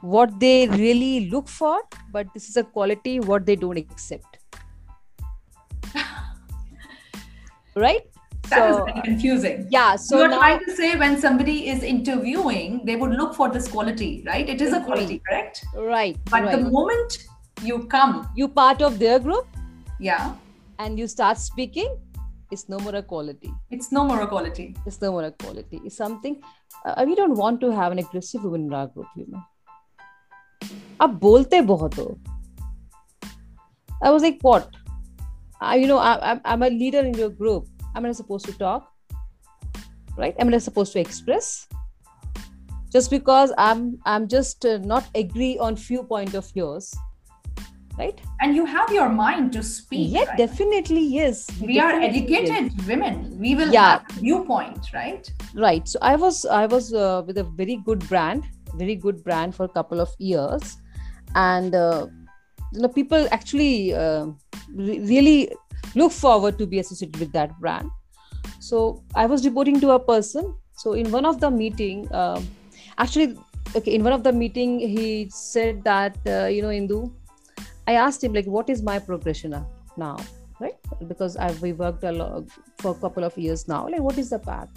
what 0.00 0.40
they 0.40 0.66
really 0.66 1.30
look 1.30 1.46
for, 1.46 1.80
but 2.10 2.26
this 2.34 2.48
is 2.48 2.56
a 2.56 2.64
quality 2.64 3.20
what 3.20 3.46
they 3.46 3.54
don't 3.54 3.76
accept. 3.76 4.38
right? 7.76 8.11
That 8.49 8.59
so, 8.59 8.69
is 8.69 8.93
very 8.93 9.01
confusing. 9.01 9.67
Yeah. 9.69 9.95
So 9.97 10.19
you're 10.19 10.29
now, 10.29 10.39
trying 10.39 10.59
to 10.65 10.75
say 10.75 10.95
when 10.97 11.19
somebody 11.19 11.67
is 11.69 11.83
interviewing, 11.83 12.85
they 12.85 12.95
would 12.95 13.11
look 13.11 13.35
for 13.35 13.49
this 13.49 13.67
quality, 13.67 14.23
right? 14.25 14.47
It 14.47 14.61
is 14.61 14.73
a 14.73 14.81
quality, 14.81 15.21
correct? 15.27 15.65
Right. 15.75 16.17
But 16.31 16.43
right. 16.43 16.51
the 16.57 16.69
moment 16.69 17.17
you 17.61 17.85
come, 17.87 18.29
you 18.35 18.47
part 18.47 18.81
of 18.81 18.99
their 18.99 19.19
group. 19.19 19.47
Yeah. 19.99 20.33
And 20.79 20.97
you 20.97 21.07
start 21.07 21.37
speaking, 21.37 21.97
it's 22.51 22.69
no 22.69 22.79
more 22.79 22.95
a 22.95 23.03
quality. 23.03 23.53
It's 23.69 23.91
no 23.91 24.05
more 24.05 24.21
a 24.21 24.27
quality. 24.27 24.75
It's 24.85 25.01
no 25.01 25.11
more 25.11 25.23
a 25.23 25.31
quality. 25.31 25.81
It's 25.83 25.97
something 25.97 26.41
uh, 26.85 27.03
we 27.05 27.15
don't 27.15 27.35
want 27.35 27.59
to 27.61 27.71
have 27.71 27.91
an 27.91 27.99
aggressive 27.99 28.43
woman 28.43 28.67
in 28.67 28.73
our 28.73 28.87
group, 28.87 29.07
you 29.15 29.25
know. 29.27 29.43
आप 31.01 31.09
बोलते 31.21 31.61
बहुत 31.61 31.97
हो 31.97 32.17
I 34.01 34.11
was 34.11 34.21
like, 34.21 34.37
what? 34.41 34.69
I, 35.59 35.75
you 35.75 35.87
know, 35.87 35.97
I, 35.97 36.39
I'm 36.45 36.61
a 36.61 36.69
leader 36.69 36.99
in 36.99 37.15
your 37.15 37.29
group. 37.29 37.67
Am 37.94 38.06
I 38.06 38.12
supposed 38.12 38.46
to 38.46 38.52
talk? 38.52 38.88
Right? 40.16 40.34
Am 40.38 40.52
I 40.52 40.58
supposed 40.58 40.92
to 40.94 41.00
express? 41.00 41.68
Just 42.92 43.10
because 43.10 43.52
I'm 43.56 43.98
I'm 44.04 44.28
just 44.28 44.66
uh, 44.66 44.78
not 44.78 45.04
agree 45.14 45.58
on 45.58 45.76
few 45.76 46.02
point 46.02 46.34
of 46.34 46.50
yours, 46.54 46.92
right? 47.98 48.20
And 48.40 48.54
you 48.54 48.66
have 48.66 48.92
your 48.92 49.08
mind 49.08 49.52
to 49.54 49.62
speak. 49.62 50.12
Yeah, 50.12 50.24
right? 50.24 50.36
definitely 50.36 51.00
yes. 51.00 51.48
We 51.60 51.74
Definitely 51.74 51.80
are 51.80 52.00
yes. 52.00 52.16
educated 52.16 52.86
women. 52.86 53.38
We 53.38 53.54
will 53.54 53.72
Yeah. 53.72 53.98
have 53.98 54.10
viewpoint, 54.20 54.92
right? 54.92 55.32
right 55.54 55.86
so 55.86 55.98
i 56.00 56.16
was 56.16 56.46
i 56.46 56.64
was 56.64 56.94
uh, 56.94 57.22
with 57.26 57.36
a 57.36 57.44
very 57.44 57.76
good 57.84 57.98
brand 58.08 58.44
very 58.76 58.94
good 58.96 59.22
brand 59.22 59.54
for 59.54 59.64
a 59.64 59.68
couple 59.68 60.00
of 60.00 60.08
years 60.18 60.78
and 61.34 61.74
uh, 61.74 62.06
you 62.72 62.80
know 62.80 62.88
people 62.88 63.26
actually 63.30 63.92
uh, 63.92 64.24
re- 64.74 65.00
really 65.00 65.52
look 65.94 66.12
forward 66.12 66.58
to 66.58 66.66
be 66.66 66.78
associated 66.78 67.18
with 67.20 67.32
that 67.32 67.58
brand. 67.60 67.90
So 68.60 69.02
i 69.14 69.26
was 69.26 69.44
reporting 69.44 69.80
to 69.80 69.90
a 69.92 69.98
person. 69.98 70.54
So 70.76 70.92
in 70.94 71.10
one 71.10 71.24
of 71.24 71.40
the 71.40 71.50
meeting 71.50 72.12
um 72.12 72.46
actually 72.98 73.36
okay 73.76 73.94
in 73.94 74.04
one 74.04 74.12
of 74.12 74.22
the 74.22 74.32
meeting 74.32 74.78
he 74.80 75.28
said 75.30 75.82
that 75.84 76.16
uh, 76.26 76.46
you 76.46 76.62
know 76.62 76.72
indu 76.78 76.98
i 77.86 77.94
asked 78.04 78.24
him 78.24 78.32
like 78.38 78.46
what 78.46 78.68
is 78.74 78.82
my 78.88 78.98
progression 78.98 79.50
now- 79.50 79.68
now 79.96 80.16
right? 80.60 80.76
Because 81.08 81.36
i've 81.36 81.60
we 81.62 81.72
worked 81.72 82.04
a 82.04 82.12
lot 82.12 82.50
for 82.78 82.92
a 82.92 82.98
couple 83.04 83.24
of 83.24 83.36
years 83.36 83.66
now. 83.68 83.88
Like 83.88 84.00
what 84.00 84.18
is 84.18 84.30
the 84.30 84.38
path? 84.38 84.68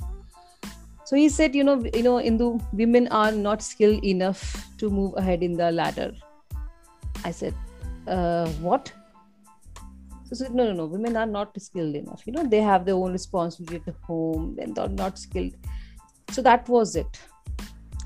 So 1.05 1.15
he 1.15 1.29
said 1.29 1.55
you 1.55 1.63
know 1.63 1.75
you 1.93 2.03
know 2.03 2.15
indu 2.29 2.47
women 2.73 3.07
are 3.23 3.31
not 3.31 3.61
skilled 3.61 4.03
enough 4.03 4.45
to 4.79 4.89
move 4.89 5.13
ahead 5.23 5.43
in 5.43 5.53
the 5.53 5.71
ladder. 5.71 6.11
I 7.23 7.31
said 7.31 7.53
uh, 8.07 8.47
what 8.69 8.91
so 10.25 10.35
said 10.35 10.53
no 10.53 10.65
no 10.65 10.73
no. 10.73 10.85
Women 10.85 11.15
are 11.15 11.25
not 11.25 11.59
skilled 11.61 11.95
enough. 11.95 12.23
You 12.25 12.33
know 12.33 12.43
they 12.43 12.61
have 12.61 12.85
their 12.85 12.95
own 12.95 13.11
responsibility 13.11 13.83
at 13.87 13.95
home. 14.07 14.57
And 14.59 14.75
they're 14.75 14.89
not 14.89 15.19
skilled. 15.19 15.55
So 16.31 16.41
that 16.41 16.67
was 16.67 16.95
it. 16.95 17.19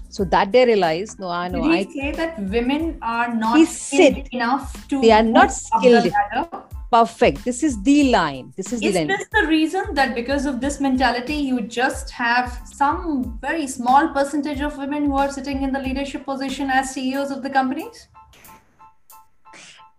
So 0.10 0.24
that 0.26 0.52
they 0.52 0.66
realized 0.66 1.20
no 1.20 1.30
i 1.30 1.48
know 1.48 1.62
Did 1.62 1.72
he 1.72 2.02
i 2.02 2.12
say 2.12 2.12
that 2.18 2.40
women 2.40 2.98
are 3.02 3.34
not 3.34 3.54
skilled 3.68 4.16
said 4.16 4.30
enough 4.32 4.88
to 4.88 5.00
they 5.02 5.12
are 5.12 5.24
not 5.24 5.50
move 5.50 5.68
up 5.74 5.84
the 5.84 6.10
skilled. 6.10 6.64
perfect. 6.92 7.46
This 7.46 7.64
is 7.64 7.82
the 7.84 8.12
line. 8.12 8.54
This 8.58 8.74
is 8.74 8.80
the 8.80 8.88
Is 8.88 9.08
this 9.08 9.28
the 9.32 9.46
reason 9.48 9.94
that 9.94 10.16
because 10.16 10.46
of 10.46 10.60
this 10.60 10.80
mentality, 10.82 11.36
you 11.36 11.62
just 11.62 12.10
have 12.12 12.62
some 12.66 13.38
very 13.40 13.68
small 13.68 14.10
percentage 14.10 14.62
of 14.62 14.78
women 14.78 15.06
who 15.06 15.16
are 15.16 15.32
sitting 15.32 15.62
in 15.62 15.72
the 15.72 15.80
leadership 15.80 16.26
position 16.26 16.70
as 16.70 16.94
CEOs 16.94 17.32
of 17.32 17.44
the 17.44 17.50
companies? 17.50 18.08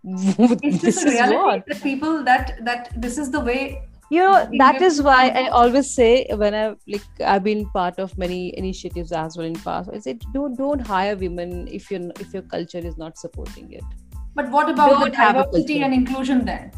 Is 0.63 0.81
this, 0.81 0.97
is 0.97 1.03
reality. 1.03 1.35
What 1.35 1.67
that 1.67 1.83
people 1.83 2.23
that 2.23 2.65
that 2.65 2.91
this 2.99 3.17
is 3.19 3.29
the 3.29 3.39
way? 3.39 3.87
you 4.09 4.19
know 4.19 4.49
that 4.59 4.81
is 4.81 5.01
why 5.01 5.29
i 5.41 5.47
always 5.57 5.89
say 5.95 6.27
when 6.35 6.53
i 6.53 6.63
like 6.85 7.21
i've 7.25 7.45
been 7.45 7.61
part 7.69 7.97
of 7.97 8.17
many 8.17 8.53
initiatives 8.57 9.13
as 9.13 9.37
well 9.37 9.47
in 9.47 9.55
past 9.67 9.89
i 9.93 9.99
said 9.99 10.25
don't 10.33 10.57
don't 10.57 10.85
hire 10.85 11.15
women 11.15 11.65
if 11.71 11.89
you're 11.89 12.11
if 12.19 12.33
your 12.33 12.41
culture 12.41 12.79
is 12.79 12.97
not 12.97 13.17
supporting 13.17 13.71
it. 13.71 13.85
But 14.33 14.49
what 14.49 14.69
about 14.69 14.89
Don't 14.89 15.11
the 15.11 15.17
diversity 15.17 15.83
and 15.83 15.93
inclusion 15.93 16.45
then? 16.45 16.71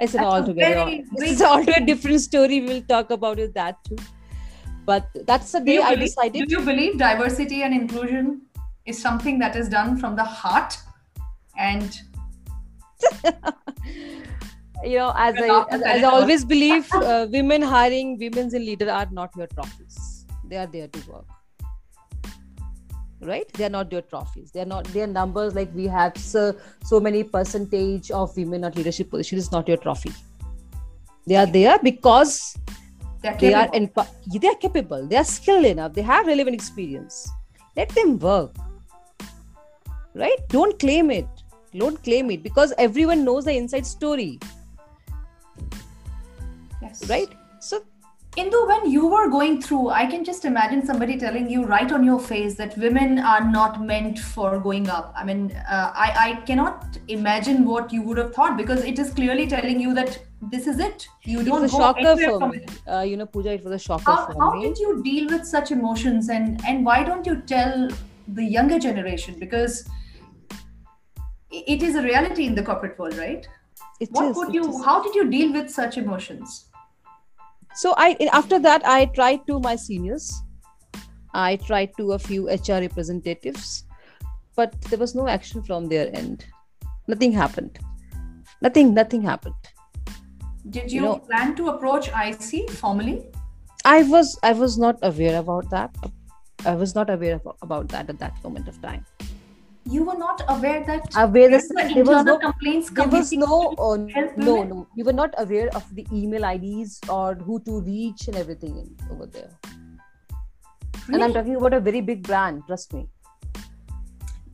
it's 0.00 0.14
an 0.14 0.24
altogether 0.24 0.84
very 0.84 1.04
this 1.12 1.20
big 1.20 1.32
is 1.32 1.42
altogether 1.50 1.86
different 1.86 2.20
story. 2.20 2.60
We'll 2.62 2.82
talk 2.82 3.10
about 3.10 3.38
it 3.38 3.54
that 3.54 3.82
too. 3.84 3.98
But 4.86 5.08
that's 5.26 5.52
the 5.52 5.60
day 5.60 5.74
you, 5.74 5.82
i 5.82 5.90
believe, 5.94 6.08
decided. 6.08 6.48
do 6.48 6.58
you 6.58 6.64
believe 6.64 6.98
diversity 6.98 7.62
and 7.62 7.74
inclusion 7.74 8.42
is 8.86 9.00
something 9.00 9.38
that 9.38 9.56
is 9.56 9.68
done 9.68 9.98
from 9.98 10.16
the 10.16 10.24
heart? 10.24 10.76
And 11.58 12.00
you 14.84 14.96
know 14.98 15.12
as 15.16 15.34
i 15.36 15.64
as, 15.70 15.82
as 15.82 16.04
i 16.04 16.08
always 16.08 16.44
believe 16.44 16.92
uh, 16.94 17.26
women 17.30 17.62
hiring 17.62 18.18
women's 18.18 18.54
in 18.54 18.64
leader 18.64 18.90
are 18.90 19.08
not 19.10 19.30
your 19.36 19.46
trophies. 19.48 20.26
They 20.44 20.56
are 20.56 20.66
there 20.66 20.88
to 20.88 21.10
work. 21.10 21.26
Right? 23.20 23.52
They 23.52 23.64
are 23.66 23.70
not 23.70 23.92
your 23.92 24.02
trophies. 24.02 24.50
They 24.50 24.62
are 24.62 24.70
not 24.72 24.84
their 24.86 25.06
numbers 25.06 25.54
like 25.54 25.72
we 25.74 25.86
have 25.86 26.16
so 26.16 26.56
so 26.84 26.98
many 26.98 27.22
percentage 27.22 28.10
of 28.10 28.36
women 28.36 28.64
at 28.64 28.76
leadership 28.76 29.10
position 29.10 29.38
is 29.38 29.52
not 29.52 29.68
your 29.68 29.76
trophy. 29.76 30.12
They 31.26 31.36
are 31.36 31.46
there 31.46 31.78
because 31.78 32.56
they 33.22 33.52
are 33.54 33.68
capable. 33.68 33.76
in, 33.76 34.40
they 34.40 34.48
are 34.48 34.54
capable. 34.54 35.06
They 35.06 35.16
are 35.16 35.24
skilled 35.24 35.66
enough. 35.66 35.92
They 35.92 36.02
have 36.02 36.26
relevant 36.26 36.54
experience. 36.54 37.28
Let 37.76 37.90
them 37.90 38.18
work. 38.18 38.56
Right? 40.14 40.38
Don't 40.48 40.78
claim 40.78 41.10
it 41.10 41.28
don't 41.78 42.02
claim 42.02 42.30
it 42.30 42.42
because 42.42 42.72
everyone 42.78 43.24
knows 43.24 43.44
the 43.44 43.56
inside 43.56 43.86
story 43.86 44.38
yes. 46.82 47.08
right 47.08 47.28
so 47.60 47.82
Indu, 48.36 48.68
when 48.68 48.88
you 48.88 49.08
were 49.08 49.28
going 49.28 49.60
through, 49.60 49.88
I 49.88 50.06
can 50.06 50.24
just 50.24 50.44
imagine 50.44 50.86
somebody 50.86 51.18
telling 51.18 51.50
you 51.50 51.64
right 51.64 51.90
on 51.90 52.04
your 52.04 52.20
face 52.20 52.54
that 52.58 52.78
women 52.78 53.18
are 53.18 53.40
not 53.50 53.82
meant 53.82 54.20
for 54.20 54.60
going 54.60 54.88
up. 54.88 55.12
I 55.16 55.24
mean, 55.24 55.50
uh, 55.68 55.92
I, 55.92 56.12
I 56.16 56.40
cannot 56.46 56.96
imagine 57.08 57.64
what 57.64 57.92
you 57.92 58.02
would 58.02 58.18
have 58.18 58.32
thought 58.32 58.56
because 58.56 58.84
it 58.84 59.00
is 59.00 59.12
clearly 59.12 59.48
telling 59.48 59.80
you 59.80 59.94
that 59.94 60.20
this 60.40 60.68
is 60.68 60.78
it. 60.78 61.08
You 61.24 61.40
it 61.40 61.46
don't 61.46 61.62
was 61.62 61.74
a 61.74 61.76
shocker 61.76 62.16
for 62.16 62.48
me 62.48 62.58
it. 62.58 62.70
uh, 62.86 63.00
you 63.00 63.16
know 63.16 63.26
puja 63.26 63.52
it 63.52 63.64
was 63.64 63.74
a 63.74 63.78
shocker 63.78 64.04
How, 64.04 64.26
for 64.26 64.40
how 64.40 64.52
me 64.54 64.62
did 64.62 64.78
you 64.78 65.02
deal 65.02 65.28
with 65.28 65.44
such 65.44 65.72
emotions 65.72 66.28
and, 66.28 66.64
and 66.64 66.84
why 66.84 67.02
don't 67.02 67.26
you 67.26 67.42
tell 67.42 67.88
the 68.28 68.44
younger 68.44 68.78
generation? 68.78 69.38
Because 69.40 69.88
it 71.50 71.82
is 71.82 71.94
a 71.96 72.02
reality 72.02 72.46
in 72.46 72.54
the 72.54 72.62
corporate 72.62 72.98
world, 72.98 73.16
right? 73.18 73.46
It 74.00 74.10
What 74.12 74.30
is, 74.30 74.36
would 74.36 74.54
you, 74.54 74.68
is. 74.68 74.84
how 74.84 75.02
did 75.02 75.14
you 75.14 75.28
deal 75.30 75.52
with 75.52 75.70
such 75.70 75.98
emotions? 75.98 76.66
so 77.80 77.94
i 77.96 78.06
after 78.36 78.58
that 78.58 78.84
i 78.92 79.04
tried 79.16 79.42
to 79.48 79.56
my 79.64 79.74
seniors 79.76 80.24
i 81.32 81.54
tried 81.66 81.90
to 81.98 82.06
a 82.14 82.18
few 82.18 82.48
hr 82.54 82.78
representatives 82.84 83.84
but 84.56 84.72
there 84.88 84.98
was 85.02 85.14
no 85.14 85.26
action 85.34 85.62
from 85.68 85.86
their 85.92 86.08
end 86.20 86.44
nothing 87.06 87.30
happened 87.30 87.78
nothing 88.60 88.92
nothing 88.92 89.22
happened 89.22 89.70
Did 90.68 90.90
You 90.90 90.96
you 90.96 91.02
know- 91.06 91.18
plan 91.30 91.54
to 91.60 91.68
approach 91.74 92.08
IC 92.24 92.68
formally? 92.80 93.14
i 93.84 94.02
was 94.14 94.36
i 94.42 94.52
was 94.64 94.76
not 94.86 94.98
aware 95.12 95.38
about 95.44 95.70
that 95.70 95.94
i 96.66 96.74
was 96.74 96.96
not 96.96 97.08
aware 97.18 97.36
of, 97.36 97.46
about 97.68 97.86
that 97.94 98.10
at 98.14 98.18
that 98.24 98.42
moment 98.48 98.66
of 98.74 98.82
time 98.82 99.06
You 99.84 100.04
were 100.04 100.16
not 100.16 100.42
aware 100.48 100.84
that 100.84 101.14
aware 101.16 101.48
that 101.50 101.92
there 101.94 102.04
was 102.04 102.24
no 102.24 102.38
complaints 102.38 102.90
there 102.90 103.08
was 103.08 103.32
no 103.32 103.74
uh, 103.78 103.96
no 103.96 104.54
women? 104.54 104.68
no 104.68 104.86
you 104.94 105.04
were 105.04 105.12
not 105.12 105.34
aware 105.38 105.68
of 105.74 105.84
the 105.94 106.06
email 106.12 106.44
ids 106.44 107.00
or 107.08 107.34
who 107.34 107.58
to 107.60 107.80
reach 107.80 108.28
and 108.28 108.36
everything 108.36 108.76
in, 108.76 108.96
over 109.10 109.26
there 109.26 109.50
and 111.08 111.24
i'm 111.24 111.32
talking 111.32 111.56
about 111.56 111.72
a 111.72 111.80
very 111.80 112.02
big 112.02 112.22
brand 112.22 112.62
trust 112.66 112.92
me 112.92 113.08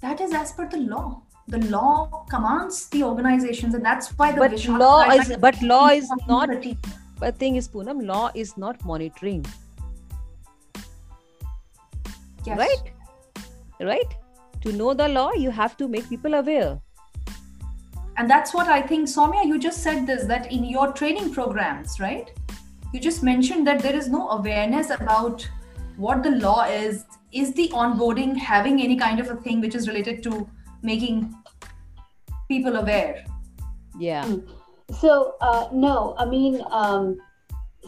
that 0.00 0.20
is 0.20 0.32
as 0.32 0.52
per 0.52 0.68
the 0.68 0.76
law. 0.78 1.22
The 1.48 1.58
law 1.70 2.24
commands 2.28 2.88
the 2.90 3.02
organizations, 3.04 3.74
and 3.74 3.84
that's 3.84 4.08
why 4.18 4.32
the 4.32 4.40
But 4.40 4.64
law 4.80 5.02
is- 5.10 5.36
but 5.44 5.60
law 5.62 5.88
is 5.88 6.08
not- 6.28 6.48
2013. 6.50 6.78
but 7.20 7.38
thing 7.42 7.56
is 7.60 7.68
poonam 7.74 8.04
law 8.10 8.30
is 8.34 8.56
not 8.56 8.84
monitoring 8.84 9.44
Yes. 12.48 12.58
right 12.58 12.92
right 13.90 14.16
to 14.66 14.72
know 14.81 14.92
the 15.02 15.09
law 15.09 15.31
you 15.44 15.55
have 15.62 15.76
to 15.83 15.88
make 15.96 16.09
people 16.14 16.42
aware 16.42 16.74
And 18.20 18.31
that's 18.31 18.55
what 18.55 18.68
I 18.74 18.81
think, 18.81 19.09
Somya, 19.09 19.44
you 19.44 19.59
just 19.62 19.83
said 19.83 20.07
this 20.11 20.24
that 20.29 20.50
in 20.50 20.64
your 20.64 20.92
training 20.92 21.33
programs, 21.35 22.00
right? 22.00 22.31
You 22.92 23.00
just 23.07 23.22
mentioned 23.22 23.66
that 23.66 23.83
there 23.87 23.94
is 23.94 24.09
no 24.09 24.31
awareness 24.37 24.92
about 24.94 25.46
what 25.96 26.22
the 26.22 26.31
law 26.31 26.64
is. 26.64 27.05
Is 27.33 27.52
the 27.59 27.68
onboarding 27.81 28.35
having 28.37 28.81
any 28.81 28.96
kind 28.96 29.20
of 29.20 29.29
a 29.29 29.37
thing 29.37 29.61
which 29.61 29.74
is 29.74 29.88
related 29.88 30.22
to 30.29 30.48
making 30.83 31.35
people 32.48 32.76
aware? 32.76 33.24
yeah 33.98 34.37
So 35.03 35.34
uh, 35.40 35.68
no, 35.72 36.14
I 36.16 36.24
mean, 36.24 36.62
um, 36.70 37.18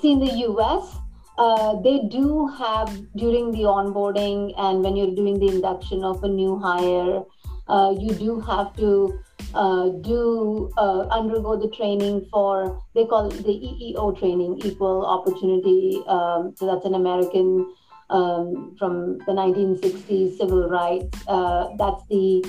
see 0.00 0.12
in 0.12 0.18
the 0.18 0.32
US, 0.48 0.96
uh, 1.38 1.80
they 1.82 2.00
do 2.10 2.48
have 2.48 2.90
during 3.16 3.52
the 3.52 3.62
onboarding 3.62 4.52
and 4.58 4.82
when 4.82 4.96
you're 4.96 5.14
doing 5.14 5.38
the 5.38 5.48
induction 5.48 6.04
of 6.04 6.22
a 6.24 6.28
new 6.28 6.58
hire, 6.58 7.22
uh, 7.68 7.94
you 7.98 8.12
do 8.14 8.40
have 8.40 8.74
to 8.76 9.18
uh, 9.54 9.88
do 10.00 10.70
uh, 10.76 11.02
undergo 11.10 11.56
the 11.56 11.68
training 11.68 12.26
for 12.32 12.82
they 12.94 13.04
call 13.04 13.30
it 13.30 13.36
the 13.44 13.52
EEO 13.52 14.18
training, 14.18 14.60
Equal 14.64 15.06
Opportunity. 15.06 16.02
Um, 16.06 16.54
so 16.56 16.66
that's 16.66 16.84
an 16.84 16.94
American 16.94 17.72
um, 18.10 18.74
from 18.78 19.18
the 19.18 19.32
1960s 19.32 20.38
civil 20.38 20.68
rights. 20.68 21.22
Uh, 21.28 21.68
that's 21.78 22.02
the 22.08 22.44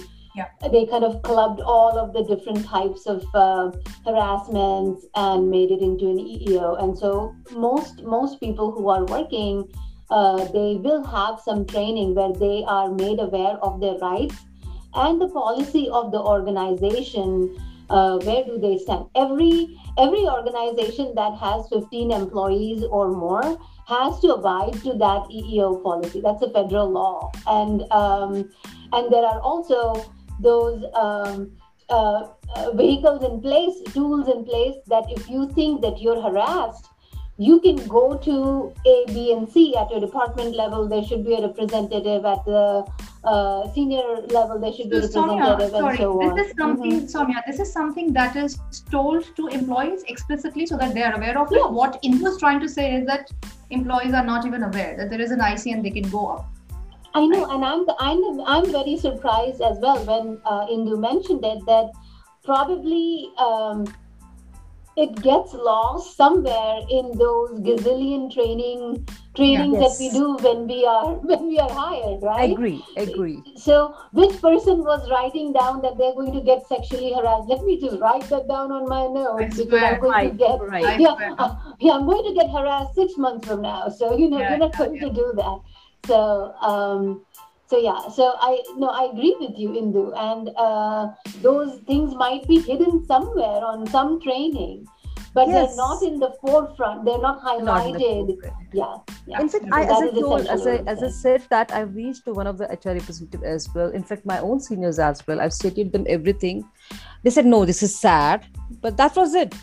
they 0.71 0.85
kind 0.85 1.03
of 1.03 1.21
clubbed 1.21 1.61
all 1.61 1.97
of 1.97 2.13
the 2.13 2.23
different 2.23 2.65
types 2.65 3.05
of 3.05 3.23
uh, 3.33 3.71
harassments 4.05 5.05
and 5.15 5.49
made 5.49 5.71
it 5.71 5.81
into 5.81 6.09
an 6.09 6.17
EEO. 6.17 6.81
And 6.81 6.97
so 6.97 7.35
most 7.51 8.03
most 8.03 8.39
people 8.39 8.71
who 8.71 8.89
are 8.89 9.05
working, 9.05 9.67
uh, 10.09 10.45
they 10.45 10.75
will 10.75 11.03
have 11.03 11.39
some 11.39 11.65
training 11.65 12.15
where 12.15 12.33
they 12.33 12.63
are 12.67 12.91
made 12.91 13.19
aware 13.19 13.57
of 13.61 13.79
their 13.79 13.97
rights 13.97 14.35
and 14.93 15.21
the 15.21 15.29
policy 15.29 15.87
of 15.89 16.11
the 16.11 16.19
organization 16.19 17.55
uh, 17.89 18.19
where 18.19 18.43
do 18.45 18.59
they 18.59 18.77
stand? 18.77 19.05
Every 19.15 19.77
every 19.97 20.27
organization 20.27 21.13
that 21.15 21.35
has 21.37 21.67
15 21.69 22.11
employees 22.11 22.83
or 22.83 23.09
more 23.09 23.57
has 23.87 24.19
to 24.19 24.35
abide 24.35 24.73
to 24.83 24.93
that 24.93 25.25
EEO 25.33 25.81
policy. 25.81 26.21
That's 26.21 26.41
a 26.43 26.51
federal 26.51 26.89
law, 26.91 27.31
and 27.47 27.81
um, 27.91 28.49
and 28.93 29.11
there 29.11 29.25
are 29.25 29.39
also 29.41 30.05
those 30.39 30.83
um, 30.93 31.51
uh, 31.89 32.27
uh, 32.55 32.71
vehicles 32.73 33.23
in 33.23 33.41
place, 33.41 33.75
tools 33.93 34.27
in 34.27 34.45
place 34.45 34.75
that 34.87 35.05
if 35.09 35.29
you 35.29 35.49
think 35.53 35.81
that 35.81 36.01
you're 36.01 36.21
harassed, 36.21 36.87
you 37.37 37.61
can 37.61 37.77
go 37.87 38.17
to 38.17 38.73
A, 38.85 39.05
B, 39.13 39.31
and 39.31 39.49
C 39.49 39.73
at 39.77 39.89
your 39.89 40.01
department 40.01 40.55
level. 40.57 40.89
There 40.89 41.03
should 41.03 41.23
be 41.23 41.35
a 41.35 41.41
representative 41.41 42.25
at 42.25 42.43
the 42.43 42.85
uh, 43.23 43.71
senior 43.73 44.03
level. 44.27 44.59
There 44.59 44.73
should 44.73 44.89
be 44.89 44.97
a 44.97 45.01
representative, 45.01 45.39
Somya, 45.39 45.89
and 45.89 45.97
so 45.97 46.21
on. 46.21 46.35
This 46.35 46.47
is 46.49 46.57
something, 46.57 46.91
mm-hmm. 46.91 47.17
Somya, 47.17 47.41
this 47.47 47.59
is 47.61 47.71
something 47.71 48.11
that 48.11 48.35
is 48.35 48.59
told 48.91 49.33
to 49.37 49.47
employees 49.47 50.03
explicitly 50.09 50.65
so 50.65 50.77
that 50.77 50.93
they 50.93 51.01
are 51.01 51.15
aware 51.15 51.39
of 51.39 51.51
it. 51.53 51.71
What 51.71 52.01
Indu 52.03 52.27
is 52.27 52.37
trying 52.39 52.59
to 52.59 52.67
say 52.67 52.93
is 52.95 53.07
that 53.07 53.31
employees 53.69 54.13
are 54.13 54.25
not 54.25 54.45
even 54.45 54.63
aware 54.63 54.97
that 54.97 55.09
there 55.09 55.21
is 55.21 55.31
an 55.31 55.39
IC 55.39 55.67
and 55.67 55.83
they 55.83 55.91
can 55.91 56.09
go 56.09 56.27
up. 56.27 56.51
I 57.13 57.25
know, 57.25 57.45
and 57.49 57.63
I'm 57.65 57.85
I'm 57.99 58.41
I'm 58.41 58.71
very 58.71 58.97
surprised 58.97 59.61
as 59.61 59.77
well 59.79 60.03
when 60.05 60.39
uh, 60.45 60.65
Indu 60.67 60.99
mentioned 60.99 61.43
it 61.43 61.65
that 61.65 61.89
probably 62.43 63.31
um, 63.37 63.85
it 64.97 65.15
gets 65.21 65.53
lost 65.53 66.15
somewhere 66.17 66.79
in 66.89 67.17
those 67.17 67.59
gazillion 67.61 68.31
training 68.33 69.07
trainings 69.35 69.73
Yeah, 69.73 69.81
yes. 69.81 69.97
that 69.97 70.03
we 70.03 70.09
do 70.11 70.35
when 70.45 70.67
we 70.67 70.85
are 70.85 71.13
when 71.31 71.47
we 71.47 71.57
are 71.59 71.69
hired, 71.69 72.21
right? 72.21 72.51
Agree, 72.51 72.83
agree. 72.97 73.43
So, 73.55 73.95
which 74.11 74.41
person 74.41 74.83
was 74.83 75.09
writing 75.09 75.53
down 75.53 75.81
that 75.81 75.97
they're 75.97 76.13
going 76.13 76.33
to 76.33 76.41
get 76.41 76.67
sexually 76.67 77.13
harassed? 77.13 77.47
Let 77.49 77.63
me 77.63 77.79
just 77.79 77.99
write 77.99 78.27
that 78.29 78.47
down 78.47 78.71
on 78.71 78.87
my 78.87 79.07
I 79.39 79.45
notes 79.47 79.57
because. 79.57 79.83
I'm 79.83 79.99
going 79.99 80.11
Right, 80.11 80.31
to 80.31 80.37
get 80.37 80.59
right. 80.59 80.99
Yeah, 80.99 81.15
uh, 81.37 81.55
yeah, 81.79 81.93
I'm 81.93 82.05
going 82.05 82.23
to 82.25 82.33
get 82.33 82.49
harassed 82.51 82.95
six 82.95 83.17
months 83.17 83.47
from 83.47 83.61
now. 83.61 83.87
So 83.89 84.17
you 84.17 84.29
know, 84.29 84.39
Yeah, 84.39 84.49
you're 84.49 84.57
not 84.57 84.73
yeah, 84.73 84.85
going 84.85 84.95
yeah. 84.95 85.07
to 85.07 85.13
do 85.13 85.33
that. 85.35 85.59
So, 86.09 86.19
um, 86.69 87.21
so 87.71 87.77
yeah, 87.77 88.07
so 88.09 88.33
I 88.41 88.51
no, 88.83 88.87
I 88.89 89.03
agree 89.13 89.35
with 89.39 89.53
you, 89.63 89.69
Indu, 89.81 90.03
and 90.17 90.49
uh, 90.57 91.09
those 91.47 91.79
things 91.89 92.15
might 92.15 92.47
be 92.47 92.59
hidden 92.69 93.05
somewhere 93.05 93.61
on 93.71 93.85
some 93.95 94.19
training, 94.23 94.87
but 95.35 95.47
Yes. 95.47 95.53
they're 95.69 95.77
not 95.77 96.01
in 96.07 96.17
the 96.23 96.31
forefront. 96.41 97.05
They're 97.05 97.21
not 97.25 97.43
Not 97.43 97.59
in 97.59 97.65
the 97.65 97.71
highlighted. 97.71 98.41
forefront. 98.41 98.73
yeah, 98.73 98.95
yeah. 99.27 99.41
In 99.45 99.49
fact, 99.53 99.65
So 99.69 99.75
I, 99.79 99.83
as 99.83 100.01
I 100.01 100.05
is 100.07 100.19
told, 100.23 100.47
as 100.57 100.65
I, 100.65 100.75
as 100.95 101.03
I 101.03 101.09
said 101.19 101.43
that 101.53 101.71
I've 101.71 101.93
reached 101.95 102.25
to 102.25 102.33
one 102.33 102.47
of 102.47 102.57
the 102.57 102.65
HR 102.73 102.95
representative 102.99 103.43
as 103.43 103.69
well. 103.75 103.89
In 103.91 104.03
fact, 104.03 104.25
my 104.25 104.39
own 104.39 104.59
seniors 104.59 104.97
as 104.97 105.21
well. 105.27 105.39
I've 105.39 105.53
stated 105.53 105.91
them 105.91 106.05
everything. 106.09 106.65
They 107.23 107.29
said, 107.29 107.45
no, 107.45 107.65
this 107.65 107.83
is 107.83 107.93
sad, 107.99 108.47
but 108.81 108.97
that 108.97 109.15
was 109.15 109.35
it. 109.35 109.53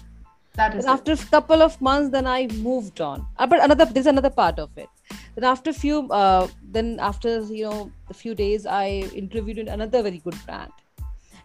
That 0.55 0.77
is 0.77 0.85
it. 0.85 0.89
after 0.89 1.13
a 1.13 1.17
couple 1.17 1.61
of 1.61 1.81
months, 1.81 2.11
then 2.11 2.27
I 2.27 2.47
moved 2.71 3.01
on. 3.01 3.27
Uh, 3.37 3.47
but 3.49 3.65
another, 3.65 3.85
there's 3.87 4.07
another 4.07 4.31
part 4.31 4.61
of 4.61 4.71
it. 4.77 4.89
Then 5.37 5.45
after 5.45 5.73
few, 5.73 6.09
uh, 6.09 6.49
then 6.63 6.99
after 6.99 7.41
you 7.41 7.65
know 7.65 7.93
a 8.11 8.15
few 8.15 8.35
days, 8.35 8.65
I 8.65 9.05
interviewed 9.15 9.59
in 9.59 9.69
another 9.69 10.03
very 10.03 10.19
good 10.19 10.39
brand, 10.47 10.73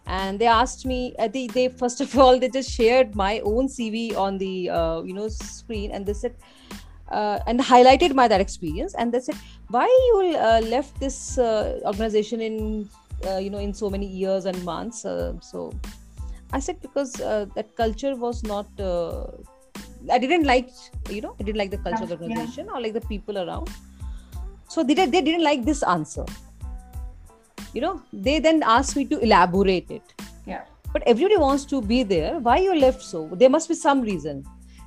and 0.06 0.38
they 0.38 0.46
asked 0.46 0.86
me. 0.86 1.14
I 1.18 1.28
think 1.28 1.52
they 1.52 1.68
first 1.68 2.00
of 2.00 2.16
all 2.18 2.38
they 2.38 2.48
just 2.48 2.70
shared 2.70 3.14
my 3.14 3.40
own 3.40 3.68
CV 3.68 4.16
on 4.16 4.38
the 4.38 4.70
uh, 4.70 5.02
you 5.02 5.12
know 5.12 5.28
screen, 5.28 5.92
and 5.92 6.06
they 6.06 6.14
said. 6.14 6.34
Uh, 7.12 7.38
and 7.46 7.60
highlighted 7.60 8.14
my 8.14 8.26
that 8.26 8.40
experience 8.40 8.94
and 8.94 9.12
they 9.12 9.20
said 9.20 9.34
why 9.68 9.84
you 9.84 10.34
uh, 10.34 10.62
left 10.64 10.98
this 10.98 11.36
uh, 11.36 11.78
organization 11.84 12.40
in 12.40 12.88
uh, 13.26 13.36
you 13.36 13.50
know 13.50 13.58
in 13.58 13.74
so 13.74 13.90
many 13.90 14.06
years 14.06 14.46
and 14.46 14.64
months 14.64 15.04
uh, 15.04 15.34
so 15.40 15.70
i 16.54 16.58
said 16.58 16.80
because 16.80 17.20
uh, 17.20 17.44
that 17.54 17.76
culture 17.76 18.16
was 18.16 18.42
not 18.44 18.66
uh, 18.80 19.26
i 20.10 20.18
didn't 20.18 20.44
like 20.44 20.70
you 21.10 21.20
know 21.20 21.34
i 21.38 21.42
didn't 21.42 21.58
like 21.58 21.70
the 21.70 21.78
culture 21.78 22.02
of 22.04 22.08
the 22.08 22.16
Yeah. 22.16 22.22
organization 22.22 22.68
or 22.70 22.80
like 22.80 22.92
the 22.92 23.00
people 23.02 23.38
around. 23.38 23.70
So 24.68 24.82
they, 24.82 24.94
they 24.94 25.20
didn't 25.20 25.44
like 25.44 25.66
this 25.66 25.82
answer. 25.82 26.24
You 27.74 27.82
know 27.82 28.02
they 28.12 28.38
then 28.38 28.62
asked 28.62 28.96
me 28.96 29.04
to 29.06 29.18
elaborate 29.18 29.90
it. 29.90 30.02
Yeah. 30.46 30.62
but 30.92 31.02
everybody 31.06 31.36
wants 31.36 31.64
to 31.66 31.80
be 31.80 32.02
there. 32.02 32.38
Why 32.38 32.56
you 32.58 32.74
left 32.74 33.02
so? 33.02 33.28
There 33.32 33.50
must 33.50 33.68
be 33.68 33.74
some 33.74 34.02
reason. 34.02 34.44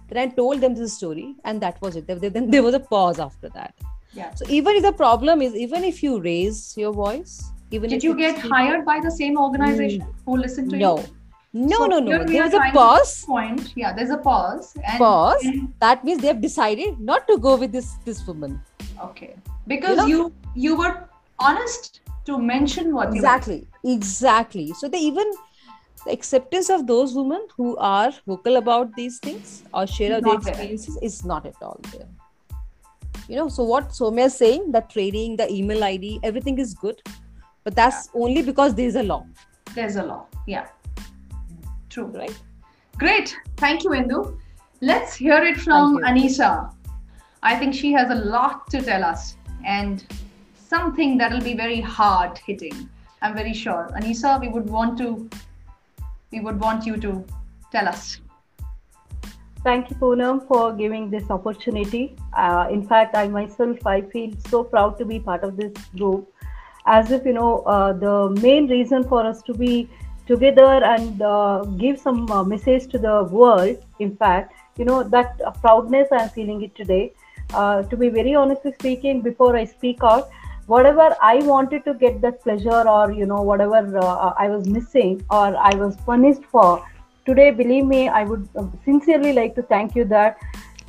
Then 0.10 0.18
i 0.24 0.28
told 0.40 0.62
them 0.62 0.76
this 0.76 0.96
story 0.98 1.36
and 1.44 1.62
that 1.62 1.82
was 1.82 1.96
it. 1.96 2.08
There- 2.08 2.30
then 2.30 2.50
there 2.50 2.64
was 2.64 2.76
a 2.76 2.80
pause 2.80 3.20
after 3.20 3.50
that. 3.50 3.74
Yeah. 4.14 4.34
so 4.34 4.46
even 4.48 4.78
if 4.78 4.84
the 4.84 4.94
problem 4.94 5.42
is 5.42 5.56
even 5.56 5.84
if 5.84 6.02
you 6.02 6.22
raise 6.22 6.60
your 6.78 6.94
voice 6.94 7.52
even 7.72 7.90
Did 7.90 7.98
if 7.98 8.04
you 8.04 8.16
get 8.16 8.38
hired 8.40 8.86
by 8.86 9.00
the 9.06 9.12
same 9.12 9.38
organization 9.38 10.02
hmm. 10.02 10.12
who 10.26 10.38
listened 10.38 10.70
to 10.72 10.78
no. 10.78 10.98
you? 10.98 11.04
no 11.04 11.15
So 11.56 11.86
no 11.86 12.00
no 12.00 12.12
here 12.12 12.26
we 12.26 12.34
there 12.34 12.42
are 12.42 12.46
was 12.46 12.54
a 12.54 12.72
pause 12.74 13.26
Point. 13.26 13.74
Yeah, 13.76 13.94
there's 13.94 14.10
a 14.10 14.18
pause. 14.18 14.74
And, 14.84 14.98
Pause. 14.98 15.46
and- 15.46 15.74
that 15.80 16.04
means 16.04 16.22
they 16.22 16.28
have 16.28 16.42
decided 16.42 17.00
not 17.00 17.28
to 17.30 17.38
go 17.38 17.56
with 17.56 17.72
this 17.72 17.94
this 18.04 18.26
woman 18.28 18.62
okay. 19.04 19.36
Because 19.68 19.98
know- 19.98 20.08
you 20.08 20.34
you 20.54 20.76
were 20.76 21.08
honest 21.40 22.02
to 22.26 22.38
mention 22.38 22.94
what 22.94 23.14
you 23.14 23.22
exactly 23.22 23.68
exactly 23.84 24.68
so 24.74 24.90
they 24.90 25.00
even 25.00 25.32
the 26.06 26.12
acceptance 26.12 26.70
of 26.70 26.86
those 26.88 27.16
women 27.16 27.48
who 27.58 27.78
are 27.78 28.12
vocal 28.28 28.58
about 28.58 28.94
these 28.96 29.20
things 29.20 29.64
or 29.74 29.88
share 29.88 30.22
their 30.22 30.36
experiences 30.36 31.00
is 31.02 31.24
not 31.34 31.46
at 31.46 31.56
all 31.62 31.80
there 31.92 32.08
you 33.30 33.36
know 33.36 33.48
so 33.48 33.64
what 33.64 33.90
somya 34.00 34.28
is 34.32 34.38
saying 34.44 34.72
the 34.78 34.82
trading 34.96 35.36
the 35.42 35.52
email 35.60 35.84
id 35.92 36.20
everything 36.32 36.60
is 36.68 36.74
good 36.86 37.02
but 37.64 37.76
that's 37.76 38.10
only 38.14 38.42
because 38.54 38.76
there 38.76 38.94
is 38.94 39.04
a 39.04 39.04
law 39.12 39.26
There's 39.76 39.96
a 39.98 40.04
law. 40.04 40.26
Yeah. 40.48 40.68
True. 41.96 42.08
right 42.08 42.38
Great. 42.98 43.38
Thank 43.56 43.86
you, 43.86 43.92
Indu. 43.92 44.38
Let's 44.82 45.16
hear 45.16 45.42
it 45.42 45.56
from 45.56 46.02
Thank 46.02 46.20
Anisa. 46.20 46.74
I 47.42 47.56
think 47.56 47.74
she 47.74 47.94
has 47.94 48.10
a 48.10 48.16
lot 48.16 48.70
to 48.72 48.82
tell 48.82 49.02
us 49.02 49.38
and 49.66 50.04
something 50.58 51.18
that'll 51.18 51.40
be 51.40 51.54
very 51.54 51.80
hard 51.80 52.38
hitting. 52.40 52.90
I'm 53.22 53.34
very 53.34 53.54
sure. 53.54 53.90
Anisa, 53.96 54.42
we 54.42 54.50
would 54.50 54.70
want 54.70 54.98
to 54.98 55.30
we 56.32 56.42
would 56.42 56.60
want 56.60 56.86
you 56.86 56.98
to 56.98 57.26
tell 57.72 57.88
us. 57.88 58.20
Thank 59.64 59.90
you, 59.90 59.96
Poonam, 59.96 60.46
for 60.50 60.74
giving 60.74 61.10
this 61.10 61.32
opportunity. 61.32 62.18
Uh, 62.34 62.68
in 62.70 62.86
fact, 62.86 63.16
I 63.16 63.30
myself, 63.30 63.88
I 63.88 64.02
feel 64.02 64.34
so 64.50 64.66
proud 64.66 64.98
to 64.98 65.06
be 65.06 65.18
part 65.18 65.46
of 65.46 65.56
this 65.56 65.72
group. 65.98 66.30
As 66.86 67.12
if, 67.12 67.26
you 67.26 67.34
know, 67.34 67.60
uh, 67.60 67.94
the 67.94 68.42
main 68.42 68.68
reason 68.68 69.06
for 69.06 69.26
us 69.26 69.42
to 69.44 69.54
be 69.54 69.90
together 70.28 70.84
and 70.84 71.22
uh, 71.22 71.64
give 71.78 72.00
some 72.00 72.30
uh, 72.32 72.44
message 72.44 72.88
to 72.88 72.98
the 72.98 73.24
world, 73.24 73.78
in 74.00 74.16
fact, 74.16 74.54
you 74.78 74.86
know, 74.86 75.04
that 75.04 75.40
uh, 75.46 75.52
proudness 75.52 76.08
I'm 76.12 76.30
feeling 76.30 76.62
it 76.62 76.76
today. 76.76 77.14
Uh, 77.54 77.84
to 77.84 77.98
be 77.98 78.10
very 78.10 78.34
honestly 78.36 78.74
speaking, 78.80 79.22
before 79.22 79.56
I 79.56 79.66
speak 79.66 80.00
out, 80.04 80.30
whatever 80.66 81.16
I 81.22 81.38
wanted 81.44 81.86
to 81.86 81.94
get 81.94 82.22
that 82.22 82.42
pleasure 82.42 82.88
or, 82.88 83.12
you 83.12 83.26
know, 83.26 83.42
whatever 83.42 83.98
uh, 84.00 84.34
I 84.38 84.50
was 84.50 84.68
missing 84.68 85.24
or 85.30 85.56
I 85.56 85.76
was 85.76 85.96
punished 85.98 86.44
for, 86.46 86.84
today 87.28 87.50
believe 87.60 87.86
me 87.86 88.08
i 88.08 88.24
would 88.24 88.48
uh, 88.56 88.64
sincerely 88.88 89.34
like 89.34 89.56
to 89.56 89.64
thank 89.74 89.96
you 89.96 90.06
that 90.06 90.38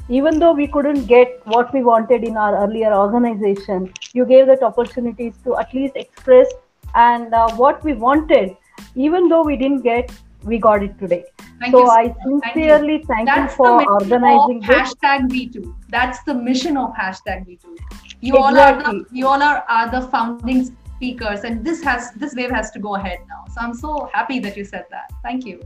even 0.08 0.38
though 0.38 0.52
we 0.52 0.66
couldn't 0.66 1.06
get 1.12 1.40
what 1.54 1.72
we 1.76 1.82
wanted 1.82 2.24
in 2.24 2.36
our 2.36 2.58
earlier 2.64 2.92
organization 2.94 3.90
you 4.12 4.26
gave 4.26 4.46
that 4.46 4.62
opportunities 4.62 5.34
to 5.44 5.56
at 5.56 5.72
least 5.72 5.96
express 5.96 6.52
and 6.94 7.32
what 7.62 7.82
we 7.84 7.94
wanted 7.94 8.54
even 8.94 9.28
though 9.28 9.42
we 9.42 9.56
didn't 9.56 9.82
get 9.82 10.10
we 10.44 10.58
got 10.58 10.82
it 10.82 10.98
today 10.98 11.24
Thank 11.60 11.72
so 11.72 11.82
you. 11.84 11.90
i 11.90 12.02
Thank 12.04 12.16
you. 12.24 12.40
sincerely 12.44 13.04
thank 13.08 13.28
you 13.28 13.34
That's 13.34 13.52
the 13.52 13.56
for 13.56 13.92
organizing 13.92 14.60
this 14.60 14.68
hashtag 14.68 15.28
WeToo. 15.30 15.74
That's 15.88 16.22
the 16.24 16.34
mission 16.34 16.76
of 16.76 16.94
hashtag 16.94 17.46
WeToo. 17.46 17.78
You 18.20 18.36
all 18.36 18.58
are 18.58 18.74
the 18.82 19.04
you 19.12 19.26
all 19.26 19.42
are, 19.42 19.64
are 19.68 19.90
the 19.90 20.02
founding 20.08 20.76
speakers, 20.96 21.44
and 21.44 21.64
this 21.64 21.82
has 21.82 22.12
this 22.12 22.34
wave 22.34 22.50
has 22.50 22.70
to 22.72 22.78
go 22.78 22.96
ahead 22.96 23.20
now. 23.28 23.44
So 23.54 23.60
I'm 23.60 23.74
so 23.74 24.10
happy 24.12 24.38
that 24.40 24.56
you 24.56 24.64
said 24.64 24.84
that. 24.90 25.12
Thank 25.22 25.46
you. 25.46 25.62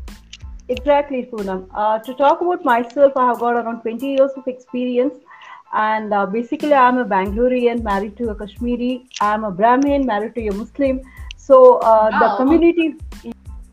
Exactly, 0.69 1.29
Poonam. 1.33 1.67
Uh, 1.75 1.99
to 1.99 2.15
talk 2.15 2.41
about 2.41 2.65
myself, 2.65 3.13
I 3.17 3.27
have 3.27 3.41
got 3.41 3.55
around 3.55 3.83
20 3.83 4.07
years 4.07 4.31
of 4.37 4.47
experience. 4.47 5.15
And 5.73 6.13
uh, 6.13 6.27
basically, 6.27 6.75
I'm 6.75 6.99
a 6.99 7.05
Bangalorean 7.05 7.83
married 7.83 8.17
to 8.19 8.31
a 8.31 8.35
Kashmiri. 8.35 9.07
I'm 9.21 9.45
a 9.45 9.51
Brahmin 9.51 10.05
married 10.05 10.35
to 10.37 10.47
a 10.49 10.53
Muslim. 10.53 11.01
So 11.41 11.79
uh, 11.79 12.11
the 12.21 12.37
community, 12.37 12.97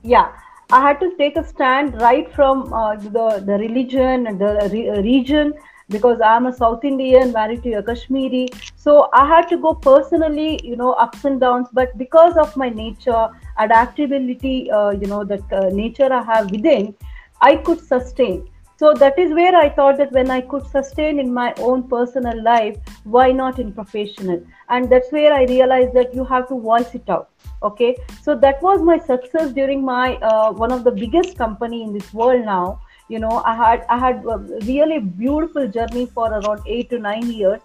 yeah, 0.02 0.32
I 0.72 0.82
had 0.82 1.00
to 1.02 1.16
take 1.18 1.36
a 1.38 1.44
stand 1.44 2.02
right 2.02 2.34
from 2.34 2.74
uh, 2.74 2.96
the, 2.96 3.44
the 3.46 3.58
religion 3.60 4.28
and 4.28 4.40
the 4.40 4.70
re- 4.72 5.02
region 5.02 5.54
because 5.90 6.20
I'm 6.24 6.46
a 6.48 6.54
South 6.54 6.84
Indian 6.84 7.32
married 7.32 7.64
to 7.64 7.74
a 7.74 7.84
Kashmiri. 7.84 8.48
So 8.76 9.10
I 9.14 9.28
had 9.28 9.48
to 9.50 9.58
go 9.58 9.74
personally, 9.74 10.60
you 10.64 10.76
know, 10.76 10.94
ups 10.94 11.26
and 11.26 11.40
downs. 11.40 11.68
But 11.74 11.98
because 11.98 12.36
of 12.38 12.56
my 12.58 12.70
nature, 12.70 13.30
adaptability, 13.58 14.72
uh, 14.72 14.92
you 14.92 15.08
know, 15.08 15.24
that 15.26 15.52
uh, 15.52 15.70
nature 15.70 16.12
I 16.12 16.24
have 16.24 16.52
within, 16.52 16.96
I 17.42 17.58
could 17.58 17.80
sustain. 17.80 18.48
So 18.80 18.94
that 18.94 19.18
is 19.18 19.34
where 19.34 19.56
i 19.56 19.70
thought 19.70 19.98
that 19.98 20.12
when 20.12 20.30
i 20.32 20.42
could 20.42 20.66
sustain 20.68 21.20
in 21.20 21.34
my 21.34 21.54
own 21.58 21.88
personal 21.88 22.44
life 22.44 22.78
why 23.04 23.32
not 23.32 23.60
in 23.60 23.72
professional? 23.72 24.42
And 24.70 24.90
that's 24.90 25.12
where 25.12 25.34
i 25.34 25.44
realized 25.46 25.94
that 25.94 26.14
you 26.14 26.26
have 26.26 26.48
to 26.50 26.60
voice 26.60 26.94
it 26.94 27.10
out 27.10 27.30
okay? 27.64 27.96
So 28.22 28.36
that 28.36 28.62
was 28.62 28.82
my 28.82 28.98
success 28.98 29.52
during 29.52 29.84
my 29.84 30.16
uh, 30.18 30.52
one 30.52 30.72
of 30.72 30.84
the 30.84 30.92
biggest 30.92 31.38
company 31.38 31.84
in 31.84 31.94
this 31.94 32.14
world 32.14 32.46
now. 32.46 32.82
You 33.10 33.20
know 33.20 33.42
i 33.46 33.56
had 33.56 33.86
i 33.90 33.98
had 33.98 34.26
a 34.26 34.38
really 34.66 35.00
beautiful 35.00 35.68
journey 35.68 36.06
for 36.06 36.28
around 36.32 36.62
8 36.68 36.90
to 36.90 37.00
9 37.00 37.32
years. 37.32 37.62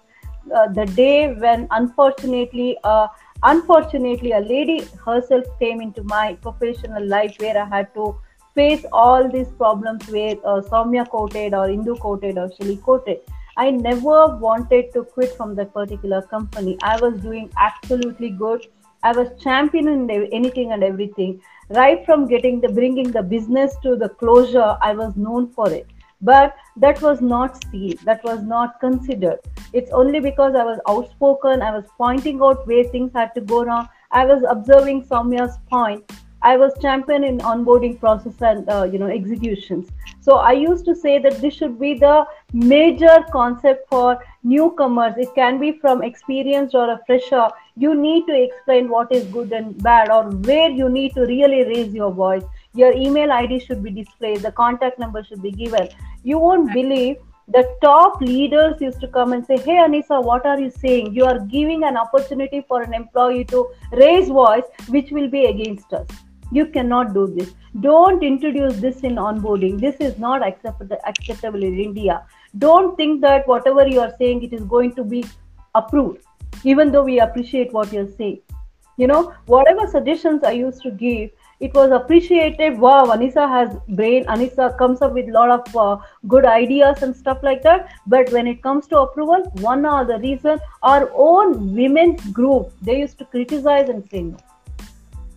Uh, 0.54 0.68
the 0.68 0.86
day 0.86 1.34
when 1.34 1.66
unfortunately 1.70 2.76
uh, 2.84 3.08
unfortunately 3.42 4.32
a 4.32 4.40
lady 4.40 4.84
herself 5.04 5.44
came 5.58 5.80
into 5.80 6.02
my 6.04 6.34
professional 6.46 7.04
life 7.06 7.36
where 7.38 7.56
i 7.60 7.64
had 7.64 7.92
to 7.94 8.06
face 8.54 8.84
all 8.92 9.28
these 9.28 9.48
problems 9.52 10.08
where 10.08 10.36
uh, 10.44 10.60
Somya 10.60 11.08
quoted 11.08 11.54
or 11.54 11.68
Indu 11.68 11.98
quoted 11.98 12.38
or 12.38 12.50
Shelly 12.56 12.76
quoted. 12.76 13.20
I 13.56 13.70
never 13.70 14.36
wanted 14.36 14.92
to 14.94 15.04
quit 15.04 15.36
from 15.36 15.54
that 15.56 15.72
particular 15.74 16.22
company. 16.22 16.78
I 16.82 16.98
was 17.00 17.20
doing 17.20 17.50
absolutely 17.56 18.30
good. 18.30 18.66
I 19.02 19.12
was 19.12 19.28
championing 19.40 20.10
anything 20.32 20.72
and 20.72 20.82
everything. 20.82 21.40
Right 21.68 22.04
from 22.06 22.28
getting 22.28 22.60
the 22.60 22.68
bringing 22.68 23.10
the 23.10 23.22
business 23.22 23.74
to 23.82 23.96
the 23.96 24.08
closure, 24.08 24.76
I 24.80 24.94
was 24.94 25.16
known 25.16 25.50
for 25.52 25.70
it. 25.70 25.86
But 26.20 26.54
that 26.76 27.02
was 27.02 27.20
not 27.20 27.62
seen. 27.64 27.96
That 28.04 28.22
was 28.24 28.42
not 28.42 28.78
considered. 28.80 29.40
It's 29.72 29.90
only 29.90 30.20
because 30.20 30.54
I 30.54 30.64
was 30.64 30.78
outspoken. 30.88 31.62
I 31.62 31.72
was 31.72 31.84
pointing 31.98 32.40
out 32.40 32.66
where 32.66 32.84
things 32.84 33.10
had 33.12 33.34
to 33.34 33.40
go 33.40 33.64
wrong. 33.64 33.88
I 34.12 34.24
was 34.24 34.44
observing 34.48 35.04
Somya's 35.06 35.58
point 35.68 36.10
I 36.44 36.56
was 36.56 36.72
champion 36.82 37.22
in 37.22 37.38
onboarding 37.38 38.00
process 38.00 38.34
and 38.40 38.68
uh, 38.68 38.82
you 38.82 38.98
know 38.98 39.06
executions. 39.06 39.88
So 40.20 40.36
I 40.36 40.52
used 40.52 40.84
to 40.86 40.94
say 40.94 41.18
that 41.20 41.40
this 41.40 41.54
should 41.54 41.78
be 41.78 41.94
the 41.94 42.24
major 42.52 43.24
concept 43.30 43.88
for 43.88 44.18
newcomers. 44.42 45.14
It 45.18 45.32
can 45.36 45.60
be 45.60 45.72
from 45.78 46.02
experienced 46.02 46.74
or 46.74 46.90
a 46.90 47.00
fresher. 47.06 47.48
You 47.76 47.94
need 47.94 48.26
to 48.26 48.42
explain 48.42 48.88
what 48.88 49.12
is 49.12 49.24
good 49.26 49.52
and 49.52 49.80
bad, 49.82 50.10
or 50.10 50.24
where 50.48 50.68
you 50.70 50.88
need 50.88 51.14
to 51.14 51.20
really 51.20 51.62
raise 51.64 51.94
your 51.94 52.10
voice. 52.10 52.42
Your 52.74 52.92
email 52.92 53.30
ID 53.30 53.60
should 53.60 53.84
be 53.84 53.90
displayed. 53.90 54.40
The 54.40 54.50
contact 54.50 54.98
number 54.98 55.22
should 55.22 55.42
be 55.42 55.52
given. 55.52 55.88
You 56.24 56.38
won't 56.38 56.72
believe 56.72 57.18
the 57.46 57.64
top 57.82 58.20
leaders 58.20 58.80
used 58.80 59.00
to 59.00 59.08
come 59.08 59.32
and 59.32 59.46
say, 59.46 59.58
Hey, 59.58 59.76
Anisa, 59.76 60.20
what 60.24 60.44
are 60.44 60.58
you 60.58 60.70
saying? 60.70 61.14
You 61.14 61.24
are 61.24 61.38
giving 61.38 61.84
an 61.84 61.96
opportunity 61.96 62.64
for 62.66 62.82
an 62.82 62.94
employee 62.94 63.44
to 63.56 63.68
raise 63.92 64.28
voice, 64.28 64.64
which 64.88 65.12
will 65.12 65.28
be 65.28 65.46
against 65.46 65.92
us 65.92 66.06
you 66.52 66.66
cannot 66.66 67.14
do 67.14 67.26
this. 67.26 67.54
Don't 67.80 68.22
introduce 68.22 68.76
this 68.76 69.00
in 69.00 69.16
onboarding. 69.16 69.80
This 69.80 69.96
is 69.96 70.18
not 70.18 70.46
acceptable 70.46 71.62
in 71.62 71.78
india. 71.80 72.22
Don't 72.58 72.96
think 72.96 73.22
that 73.22 73.48
whatever 73.48 73.86
you 73.86 74.00
are 74.00 74.14
saying 74.18 74.42
it 74.42 74.52
is 74.52 74.64
going 74.64 74.94
to 74.96 75.04
be 75.04 75.24
approved 75.74 76.20
even 76.64 76.92
though 76.92 77.02
we 77.02 77.20
appreciate 77.20 77.72
what 77.72 77.92
you're 77.92 78.10
saying. 78.18 78.40
You 78.98 79.06
know 79.06 79.22
whatever 79.46 79.86
suggestions 79.86 80.44
i 80.44 80.52
used 80.52 80.82
to 80.82 80.90
give 80.90 81.30
it 81.60 81.74
was 81.74 81.92
appreciated. 81.92 82.78
Wow 82.78 83.06
anisa 83.14 83.48
has 83.48 83.74
brain. 83.96 84.24
Anisa 84.26 84.76
comes 84.76 85.00
up 85.00 85.12
with 85.12 85.28
a 85.28 85.32
lot 85.32 85.50
of 85.50 85.76
uh, 85.76 85.96
good 86.28 86.44
ideas 86.44 87.02
and 87.02 87.16
stuff 87.16 87.38
like 87.42 87.62
that. 87.62 87.92
But 88.06 88.32
when 88.32 88.48
it 88.48 88.62
comes 88.62 88.88
to 88.88 88.98
approval 88.98 89.44
one 89.70 89.86
or 89.86 90.04
the 90.04 90.18
reason 90.18 90.58
our 90.82 91.10
own 91.14 91.74
women's 91.74 92.24
group 92.40 92.72
they 92.82 92.98
used 92.98 93.18
to 93.20 93.24
criticize 93.36 93.88
and 93.88 94.08
say 94.10 94.22
no 94.22 94.36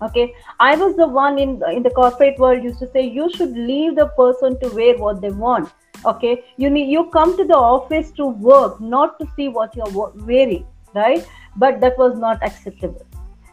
okay? 0.02 0.34
I 0.60 0.76
was 0.76 0.96
the 0.96 1.08
one 1.08 1.40
in 1.40 1.62
in 1.72 1.84
the 1.84 1.90
corporate 1.90 2.40
world 2.40 2.64
used 2.64 2.80
to 2.80 2.92
say 2.92 3.08
you 3.08 3.32
should 3.36 3.58
leave 3.72 3.96
the 3.96 4.08
person 4.22 4.60
to 4.62 4.70
wear 4.76 4.98
what 4.98 5.22
they 5.22 5.32
want. 5.32 5.74
Okay? 6.06 6.44
You 6.58 6.70
need 6.70 6.90
you 6.92 7.10
come 7.18 7.36
to 7.38 7.46
the 7.46 7.58
office 7.58 8.12
to 8.22 8.26
work 8.26 8.80
not 8.80 9.20
to 9.20 9.28
see 9.36 9.50
what 9.60 9.76
you're 9.76 10.10
wearing 10.32 10.66
right? 10.96 11.28
But 11.56 11.82
that 11.82 11.98
was 11.98 12.18
not 12.18 12.42
acceptable. 12.42 13.06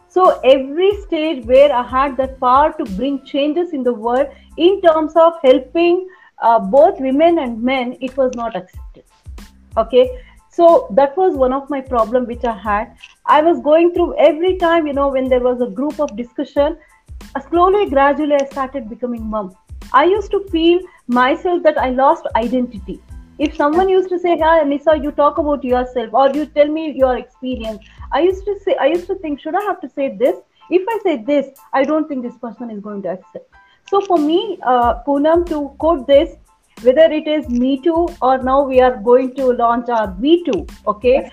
So 0.07 0.39
every 0.43 0.89
stage 1.01 1.45
where 1.45 1.71
i 1.75 1.83
had 1.91 2.17
that 2.17 2.39
power 2.39 2.73
to 2.79 2.85
bring 2.97 3.23
changes 3.25 3.73
in 3.73 3.83
the 3.83 3.93
world 3.93 4.27
in 4.57 4.81
terms 4.81 5.15
of 5.15 5.39
helping 5.43 6.07
uh, 6.41 6.59
both 6.59 6.99
women 6.99 7.39
and 7.39 7.61
men 7.61 7.97
it 7.99 8.15
was 8.17 8.31
not 8.35 8.55
accepted. 8.55 9.03
Okay? 9.77 10.05
So 10.49 10.87
that 10.91 11.17
was 11.17 11.35
one 11.35 11.51
of 11.51 11.69
my 11.69 11.81
problem 11.81 12.27
which 12.27 12.45
i 12.45 12.55
had 12.55 12.95
i 13.25 13.41
was 13.41 13.59
going 13.61 13.93
through 13.93 14.15
every 14.17 14.57
time 14.57 14.85
you 14.87 14.93
know 14.93 15.07
when 15.07 15.29
there 15.29 15.39
was 15.39 15.61
a 15.61 15.67
group 15.67 15.99
of 15.99 16.15
discussion 16.17 16.77
uh, 17.35 17.39
slowly 17.49 17.89
gradually 17.89 18.35
i 18.35 18.45
started 18.45 18.89
becoming 18.89 19.23
mum. 19.23 19.55
I 19.93 20.05
used 20.05 20.31
to 20.31 20.39
feel 20.51 20.79
myself 21.07 21.63
that 21.63 21.77
i 21.77 21.89
lost 21.89 22.27
identity. 22.35 23.01
If 23.39 23.55
someone 23.55 23.89
used 23.89 24.09
to 24.09 24.19
say 24.19 24.35
hey 24.37 24.51
Anisa, 24.63 25.01
you 25.03 25.11
talk 25.11 25.37
about 25.37 25.63
yourself 25.63 26.13
or 26.13 26.29
you 26.35 26.45
tell 26.45 26.67
me 26.67 26.91
your 26.91 27.17
experience 27.17 27.79
i 28.11 28.21
used 28.21 28.45
to 28.45 28.59
say 28.59 28.75
i 28.75 28.87
used 28.87 29.07
to 29.07 29.15
think 29.15 29.39
should 29.39 29.55
i 29.55 29.61
have 29.61 29.81
to 29.81 29.89
say 29.89 30.15
this? 30.17 30.37
If 30.69 30.87
i 30.87 30.99
say 31.03 31.17
this 31.23 31.47
i 31.73 31.83
don't 31.83 32.07
think 32.07 32.23
this 32.23 32.37
person 32.37 32.69
is 32.69 32.79
going 32.79 33.01
to 33.03 33.09
accept. 33.09 33.49
So 33.89 34.01
for 34.01 34.17
me 34.17 34.57
uh, 34.63 35.03
Poonam 35.07 35.45
to 35.49 35.69
quote 35.77 36.07
this 36.07 36.35
whether 36.81 37.05
it 37.19 37.27
is 37.27 37.49
me 37.49 37.79
too 37.81 38.07
or 38.21 38.37
now 38.43 38.61
we 38.61 38.81
are 38.81 38.97
going 38.97 39.33
to 39.35 39.53
launch 39.53 39.89
our 39.89 40.07
WeToo 40.13 40.69
okay? 40.87 41.31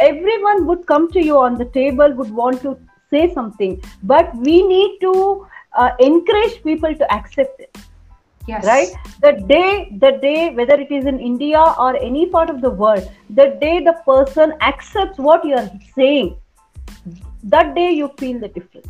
Everyone 0.00 0.66
would 0.66 0.86
come 0.86 1.10
to 1.12 1.24
you 1.24 1.38
on 1.38 1.56
the 1.56 1.64
table 1.66 2.12
would 2.12 2.30
want 2.30 2.60
to 2.62 2.78
say 3.10 3.32
something 3.32 3.80
but 4.02 4.34
we 4.36 4.66
need 4.66 4.98
to 5.00 5.46
uh, 5.74 5.90
encourage 6.00 6.62
people 6.62 6.94
to 6.94 7.12
accept 7.12 7.60
it 7.60 7.78
yes. 8.46 8.64
right? 8.64 8.88
The 9.20 9.32
day 9.32 9.96
the 9.98 10.18
day 10.22 10.50
whether 10.50 10.74
it 10.74 10.90
is 10.90 11.06
in 11.06 11.20
india 11.20 11.62
or 11.78 11.96
any 11.96 12.26
part 12.26 12.50
of 12.50 12.60
the 12.60 12.70
world 12.70 13.08
the 13.30 13.46
day 13.60 13.80
the 13.80 13.94
person 14.10 14.54
accepts 14.60 15.18
what 15.18 15.44
you 15.44 15.54
are 15.54 15.70
saying 15.94 16.36
that 17.44 17.74
day 17.74 17.90
you 17.90 18.10
feel 18.18 18.38
the 18.40 18.48
difference 18.48 18.88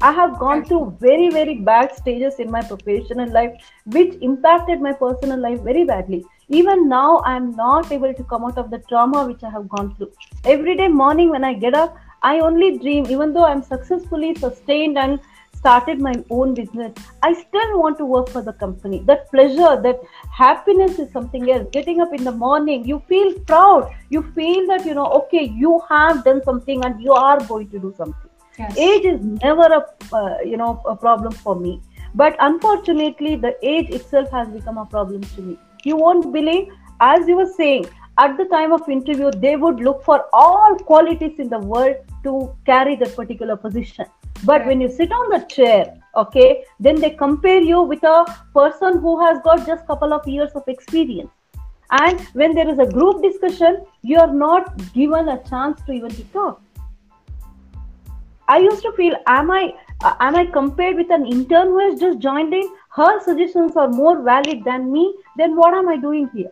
I 0.00 0.12
have 0.12 0.38
gone 0.38 0.64
through 0.64 0.96
very, 1.00 1.28
very 1.28 1.56
bad 1.56 1.92
stages 1.92 2.38
in 2.38 2.52
my 2.52 2.62
professional 2.62 3.28
life, 3.32 3.52
which 3.86 4.14
impacted 4.22 4.80
my 4.80 4.92
personal 4.92 5.40
life 5.40 5.60
very 5.62 5.82
badly. 5.82 6.24
Even 6.48 6.88
now, 6.88 7.20
I'm 7.24 7.56
not 7.56 7.90
able 7.90 8.14
to 8.14 8.22
come 8.22 8.44
out 8.44 8.58
of 8.58 8.70
the 8.70 8.78
trauma 8.88 9.26
which 9.26 9.42
I 9.42 9.50
have 9.50 9.68
gone 9.68 9.96
through. 9.96 10.12
Every 10.44 10.76
day 10.76 10.86
morning 10.86 11.30
when 11.30 11.42
I 11.42 11.52
get 11.52 11.74
up, 11.74 11.96
I 12.22 12.38
only 12.38 12.78
dream, 12.78 13.06
even 13.08 13.32
though 13.32 13.44
I'm 13.44 13.60
successfully 13.60 14.36
sustained 14.36 14.98
and 14.98 15.18
started 15.52 16.00
my 16.00 16.14
own 16.30 16.54
business, 16.54 16.94
I 17.24 17.32
still 17.32 17.80
want 17.80 17.98
to 17.98 18.04
work 18.04 18.28
for 18.28 18.40
the 18.40 18.52
company. 18.52 19.00
That 19.00 19.28
pleasure, 19.32 19.82
that 19.82 20.00
happiness 20.30 21.00
is 21.00 21.10
something 21.10 21.50
else. 21.50 21.66
Getting 21.72 22.00
up 22.00 22.14
in 22.14 22.22
the 22.22 22.30
morning, 22.30 22.86
you 22.86 23.02
feel 23.08 23.34
proud. 23.40 23.92
You 24.10 24.22
feel 24.36 24.64
that, 24.68 24.86
you 24.86 24.94
know, 24.94 25.06
okay, 25.06 25.42
you 25.42 25.82
have 25.88 26.22
done 26.22 26.40
something 26.44 26.84
and 26.84 27.02
you 27.02 27.12
are 27.12 27.44
going 27.46 27.68
to 27.70 27.80
do 27.80 27.92
something 27.98 28.27
Yes. 28.58 28.76
Age 28.76 29.04
is 29.04 29.20
never 29.42 29.62
a 29.62 29.84
uh, 30.12 30.38
you 30.44 30.56
know 30.56 30.82
a 30.86 30.96
problem 30.96 31.32
for 31.32 31.54
me, 31.54 31.80
but 32.14 32.36
unfortunately, 32.40 33.36
the 33.36 33.54
age 33.62 33.90
itself 33.90 34.30
has 34.30 34.48
become 34.48 34.78
a 34.78 34.86
problem 34.86 35.22
to 35.36 35.42
me. 35.42 35.58
You 35.84 35.96
won't 35.96 36.32
believe, 36.32 36.72
as 37.00 37.28
you 37.28 37.36
were 37.36 37.52
saying, 37.56 37.86
at 38.18 38.36
the 38.36 38.46
time 38.46 38.72
of 38.72 38.88
interview, 38.88 39.30
they 39.30 39.54
would 39.56 39.80
look 39.80 40.02
for 40.04 40.24
all 40.32 40.76
qualities 40.76 41.38
in 41.38 41.48
the 41.48 41.58
world 41.58 41.96
to 42.24 42.52
carry 42.66 42.96
that 42.96 43.14
particular 43.14 43.56
position. 43.56 44.06
But 44.44 44.66
when 44.66 44.80
you 44.80 44.90
sit 44.90 45.12
on 45.12 45.30
the 45.30 45.46
chair, 45.46 45.94
okay, 46.16 46.64
then 46.80 47.00
they 47.00 47.10
compare 47.10 47.60
you 47.60 47.82
with 47.82 48.02
a 48.02 48.24
person 48.54 48.98
who 48.98 49.20
has 49.24 49.38
got 49.44 49.66
just 49.66 49.86
couple 49.86 50.12
of 50.12 50.26
years 50.26 50.50
of 50.52 50.64
experience 50.66 51.30
and 51.90 52.20
when 52.34 52.54
there 52.54 52.68
is 52.68 52.78
a 52.78 52.86
group 52.86 53.22
discussion 53.22 53.82
you 54.02 54.18
are 54.18 54.32
not 54.32 54.76
given 54.92 55.28
a 55.30 55.42
chance 55.44 55.80
to 55.82 55.92
even 55.92 56.10
to 56.10 56.22
talk 56.24 56.60
I 58.48 58.58
used 58.58 58.82
to 58.82 58.92
feel, 58.92 59.14
am 59.26 59.50
I 59.50 59.74
uh, 60.00 60.14
am 60.20 60.36
I 60.36 60.46
compared 60.46 60.96
with 60.96 61.10
an 61.10 61.26
intern 61.26 61.68
who 61.68 61.78
has 61.90 62.00
just 62.00 62.18
joined 62.18 62.54
in? 62.54 62.68
Her 62.90 63.20
suggestions 63.20 63.76
are 63.76 63.88
more 63.88 64.22
valid 64.22 64.64
than 64.64 64.92
me. 64.92 65.14
Then 65.36 65.56
what 65.56 65.74
am 65.74 65.88
I 65.88 65.96
doing 65.96 66.30
here? 66.34 66.50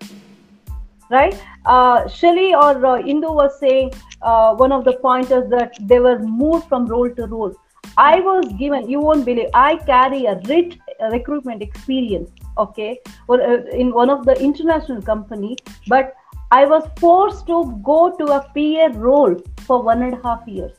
Right? 1.10 1.40
Uh, 1.64 2.08
Shelly 2.08 2.54
or 2.54 2.84
uh, 2.84 3.02
Indu 3.02 3.32
was 3.32 3.58
saying 3.60 3.92
uh, 4.20 4.54
one 4.56 4.72
of 4.72 4.84
the 4.84 4.94
pointers 4.94 5.48
that 5.50 5.76
they 5.80 6.00
were 6.00 6.18
moved 6.18 6.68
from 6.68 6.86
role 6.86 7.08
to 7.08 7.26
role. 7.26 7.54
I 7.96 8.20
was 8.20 8.52
given, 8.58 8.90
you 8.90 9.00
won't 9.00 9.24
believe, 9.24 9.48
I 9.54 9.76
carry 9.76 10.26
a 10.26 10.40
rich 10.48 10.78
recruitment 11.12 11.62
experience. 11.62 12.30
Okay, 12.58 12.98
uh, 13.28 13.64
in 13.72 13.92
one 13.92 14.10
of 14.10 14.26
the 14.26 14.34
international 14.40 15.00
company, 15.00 15.56
but 15.86 16.14
I 16.50 16.64
was 16.64 16.88
forced 16.98 17.46
to 17.46 17.80
go 17.84 18.16
to 18.16 18.24
a 18.24 18.40
PA 18.40 18.98
role 18.98 19.36
for 19.60 19.82
one 19.82 20.02
and 20.02 20.14
a 20.14 20.22
half 20.22 20.46
years 20.48 20.72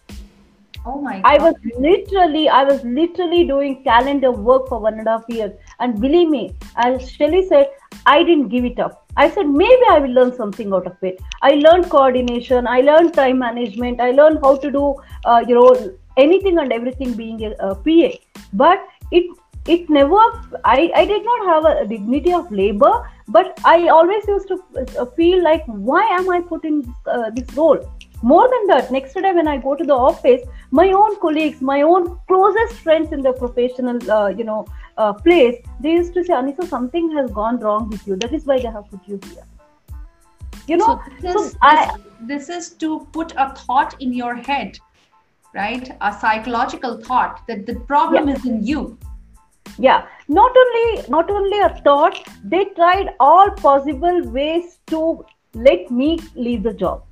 Oh 0.89 1.01
my! 1.01 1.15
God. 1.21 1.31
I 1.31 1.37
was 1.43 1.55
literally, 1.85 2.47
I 2.47 2.63
was 2.63 2.83
literally 2.83 3.43
doing 3.45 3.83
calendar 3.83 4.31
work 4.31 4.69
for 4.69 4.79
one 4.79 4.99
and 4.99 5.07
a 5.07 5.17
half 5.17 5.25
years, 5.37 5.51
and 5.79 5.99
believe 5.99 6.29
me, 6.29 6.43
as 6.77 7.09
Shelly 7.11 7.41
said, 7.47 7.67
I 8.05 8.23
didn't 8.23 8.47
give 8.49 8.69
it 8.69 8.79
up. 8.79 9.03
I 9.17 9.29
said 9.29 9.49
maybe 9.61 9.89
I 9.89 9.99
will 9.99 10.13
learn 10.19 10.33
something 10.35 10.73
out 10.73 10.87
of 10.91 11.03
it. 11.09 11.19
I 11.41 11.55
learned 11.65 11.89
coordination, 11.89 12.67
I 12.75 12.81
learned 12.91 13.13
time 13.15 13.39
management, 13.39 13.99
I 13.99 14.11
learned 14.11 14.39
how 14.43 14.55
to 14.67 14.71
do, 14.71 14.85
uh, 15.25 15.43
you 15.47 15.55
know, 15.55 15.97
anything 16.25 16.59
and 16.59 16.71
everything 16.71 17.13
being 17.13 17.43
a, 17.43 17.51
a 17.71 17.75
PA. 17.75 18.11
But 18.53 18.87
it 19.11 19.25
it 19.67 19.89
never 19.89 20.19
I, 20.63 20.91
I 20.95 21.05
did 21.05 21.25
not 21.25 21.45
have 21.45 21.65
a 21.65 21.87
dignity 21.87 22.33
of 22.33 22.51
labor 22.51 22.91
but 23.27 23.59
i 23.65 23.89
always 23.89 24.25
used 24.27 24.47
to 24.47 24.57
uh, 24.97 25.05
feel 25.17 25.43
like 25.43 25.65
why 25.65 26.03
am 26.17 26.29
i 26.29 26.39
put 26.39 26.63
in 26.63 26.93
uh, 27.05 27.29
this 27.31 27.53
role 27.57 27.79
more 28.21 28.49
than 28.49 28.67
that 28.67 28.91
next 28.91 29.13
day 29.13 29.31
when 29.33 29.47
i 29.47 29.57
go 29.57 29.75
to 29.75 29.83
the 29.83 29.93
office 29.93 30.41
my 30.71 30.91
own 30.91 31.19
colleagues 31.19 31.61
my 31.61 31.81
own 31.81 32.17
closest 32.27 32.75
friends 32.75 33.11
in 33.11 33.21
the 33.21 33.33
professional 33.33 34.11
uh, 34.11 34.27
you 34.27 34.43
know 34.43 34.65
uh, 34.97 35.13
place 35.13 35.55
they 35.79 35.91
used 35.91 36.13
to 36.13 36.23
say 36.23 36.33
anisa 36.33 36.67
something 36.67 37.11
has 37.15 37.29
gone 37.31 37.59
wrong 37.59 37.89
with 37.89 38.07
you. 38.07 38.15
That 38.15 38.33
is 38.33 38.45
why 38.45 38.57
they 38.59 38.67
have 38.67 38.89
put 38.89 39.07
you 39.07 39.19
here. 39.29 39.43
You 40.67 40.77
know 40.77 40.85
so 40.85 41.01
this, 41.21 41.33
so 41.33 41.43
this, 41.43 41.55
I, 41.61 41.95
this 42.21 42.49
is 42.49 42.69
to 42.85 43.07
put 43.11 43.33
a 43.37 43.53
thought 43.55 43.95
in 44.01 44.11
your 44.13 44.35
head 44.35 44.79
right? 45.53 45.91
A 46.01 46.13
psychological 46.13 46.99
thought 47.01 47.41
that 47.47 47.65
the 47.65 47.75
problem 47.91 48.27
Yeah. 48.27 48.35
is 48.35 48.45
in 48.45 48.63
you. 48.63 48.97
Yeah. 49.77 50.05
Not 50.27 50.57
only 50.63 51.03
not 51.09 51.29
only 51.29 51.59
a 51.59 51.69
thought 51.87 52.19
they 52.43 52.65
tried 52.79 53.13
all 53.19 53.51
possible 53.51 54.21
ways 54.37 54.79
to 54.87 55.25
let 55.53 55.91
me 55.91 56.19
leave 56.35 56.63
the 56.63 56.73
job 56.73 57.03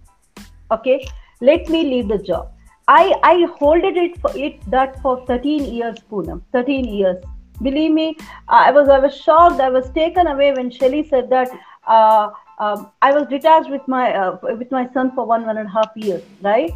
okay? 0.72 1.06
Let 1.42 1.70
me 1.70 1.84
leave 1.84 2.08
the 2.08 2.18
job. 2.18 2.52
I 2.88 3.16
i 3.24 3.48
holded 3.60 3.98
it 3.98 4.20
for 4.22 4.32
it 4.38 4.60
that 4.72 5.02
for 5.02 5.26
13 5.26 5.66
years 5.74 5.98
poonam. 6.12 6.42
13 6.52 6.86
years. 6.86 7.24
Believe 7.62 7.92
me 7.92 8.18
i 8.48 8.72
was 8.72 8.90
i 8.90 9.00
was 9.00 9.16
shocked. 9.16 9.60
I 9.60 9.70
was 9.70 9.90
taken 9.92 10.28
away 10.28 10.52
when 10.54 10.70
shelly 10.70 11.08
said 11.08 11.30
that 11.30 11.50
uh, 11.88 12.30
um, 12.60 12.92
i 13.02 13.12
was 13.12 13.28
detached 13.28 13.70
with 13.70 13.88
my 13.88 14.14
uh, 14.14 14.38
with 14.62 14.72
my 14.72 14.88
son 14.94 15.12
for 15.16 15.26
one 15.26 15.46
one 15.46 15.58
and 15.58 15.68
a 15.68 15.72
half 15.72 15.92
years 15.96 16.24
right? 16.42 16.72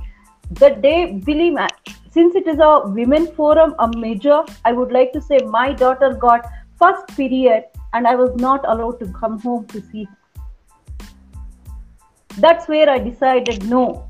That 0.60 0.82
day 0.82 1.12
believe 1.26 1.54
me 1.54 1.68
since 2.12 2.36
it 2.36 2.48
is 2.48 2.60
a 2.60 2.88
women 3.00 3.28
forum 3.40 3.76
a 3.80 3.88
major 4.04 4.38
i 4.66 4.72
would 4.78 4.92
like 4.92 5.12
to 5.14 5.22
say 5.22 5.40
my 5.56 5.72
daughter 5.82 6.14
got 6.14 6.48
first 6.84 7.08
period 7.18 7.66
and 7.94 8.08
i 8.08 8.16
was 8.22 8.36
not 8.36 8.66
allowed 8.74 9.00
to 9.02 9.12
come 9.20 9.40
home 9.40 9.66
to 9.74 9.82
see 9.92 10.08
that's 12.38 12.68
where 12.68 12.90
i 12.90 13.00
decided 13.00 13.66
no. 13.70 14.06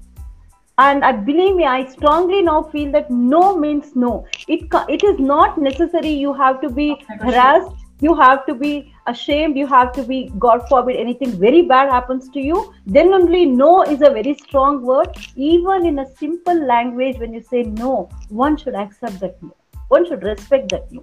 And 0.78 1.04
i 1.04 1.12
believe 1.12 1.56
me 1.56 1.66
i 1.66 1.86
strongly 1.86 2.42
now 2.42 2.64
feel 2.64 2.92
that 2.92 3.12
no 3.12 3.58
means 3.58 3.96
no. 3.96 4.26
It 4.48 4.68
it 4.88 5.04
is 5.04 5.20
not 5.20 5.58
necessary 5.58 6.10
you 6.10 6.34
have 6.34 6.62
to 6.62 6.70
be 6.70 6.96
oh 7.00 7.16
harassed. 7.26 7.76
You 8.02 8.16
have 8.16 8.46
to 8.46 8.54
be 8.56 8.94
ashamed. 9.08 9.58
You 9.58 9.68
have 9.68 9.92
to 9.94 10.04
be 10.04 10.32
god 10.40 10.62
forbid 10.70 10.96
anything 10.96 11.32
very 11.32 11.64
bad 11.64 11.90
happens 11.92 12.30
to 12.36 12.40
you. 12.40 12.74
Then 12.86 13.14
only 13.14 13.46
no 13.46 13.84
is 13.84 14.02
a 14.02 14.10
very 14.10 14.36
strong 14.36 14.82
word. 14.86 15.10
Even 15.36 15.86
in 15.86 16.00
a 16.00 16.06
simple 16.16 16.66
language 16.66 17.18
when 17.18 17.34
you 17.34 17.42
say 17.42 17.64
no 17.64 18.10
one 18.30 18.56
should 18.56 18.76
accept 18.76 19.20
that 19.20 19.44
no. 19.44 19.56
One 19.90 20.08
should 20.08 20.24
respect 20.24 20.70
that 20.70 20.90
no. 20.92 21.02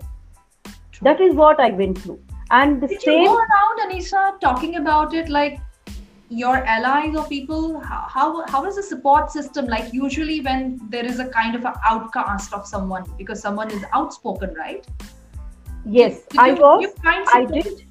That 1.02 1.20
is 1.20 1.34
what 1.34 1.60
i 1.60 1.70
went 1.70 1.98
through. 1.98 2.20
And 2.50 2.82
the 2.82 2.86
did 2.86 3.04
you 3.04 3.26
go 3.26 3.36
around 3.36 3.80
anisa 3.86 4.40
talking 4.40 4.76
about 4.76 5.12
it 5.12 5.28
like 5.28 5.60
your 6.29 6.57
allies 6.64 7.14
or 7.14 7.24
people 7.29 7.79
how, 7.81 8.07
how 8.09 8.47
how 8.47 8.64
is 8.64 8.77
the 8.77 8.83
support 8.83 9.31
system 9.31 9.66
like 9.66 9.93
usually 9.93 10.41
when 10.41 10.81
there 10.89 11.05
is 11.05 11.20
a 11.20 11.29
kind 11.29 11.55
of 11.55 11.64
an 11.64 11.74
outcast 11.85 12.53
of 12.53 12.66
someone 12.66 13.05
because 13.16 13.41
someone 13.41 13.70
is 13.70 13.85
outspoken 13.93 14.53
right 14.55 14.87
yes 15.85 16.22
Did 16.31 16.41
i 16.41 16.49
you- 16.49 16.57
was 16.57 16.83
you 16.83 16.93
I 17.33 17.45
did. 17.45 17.85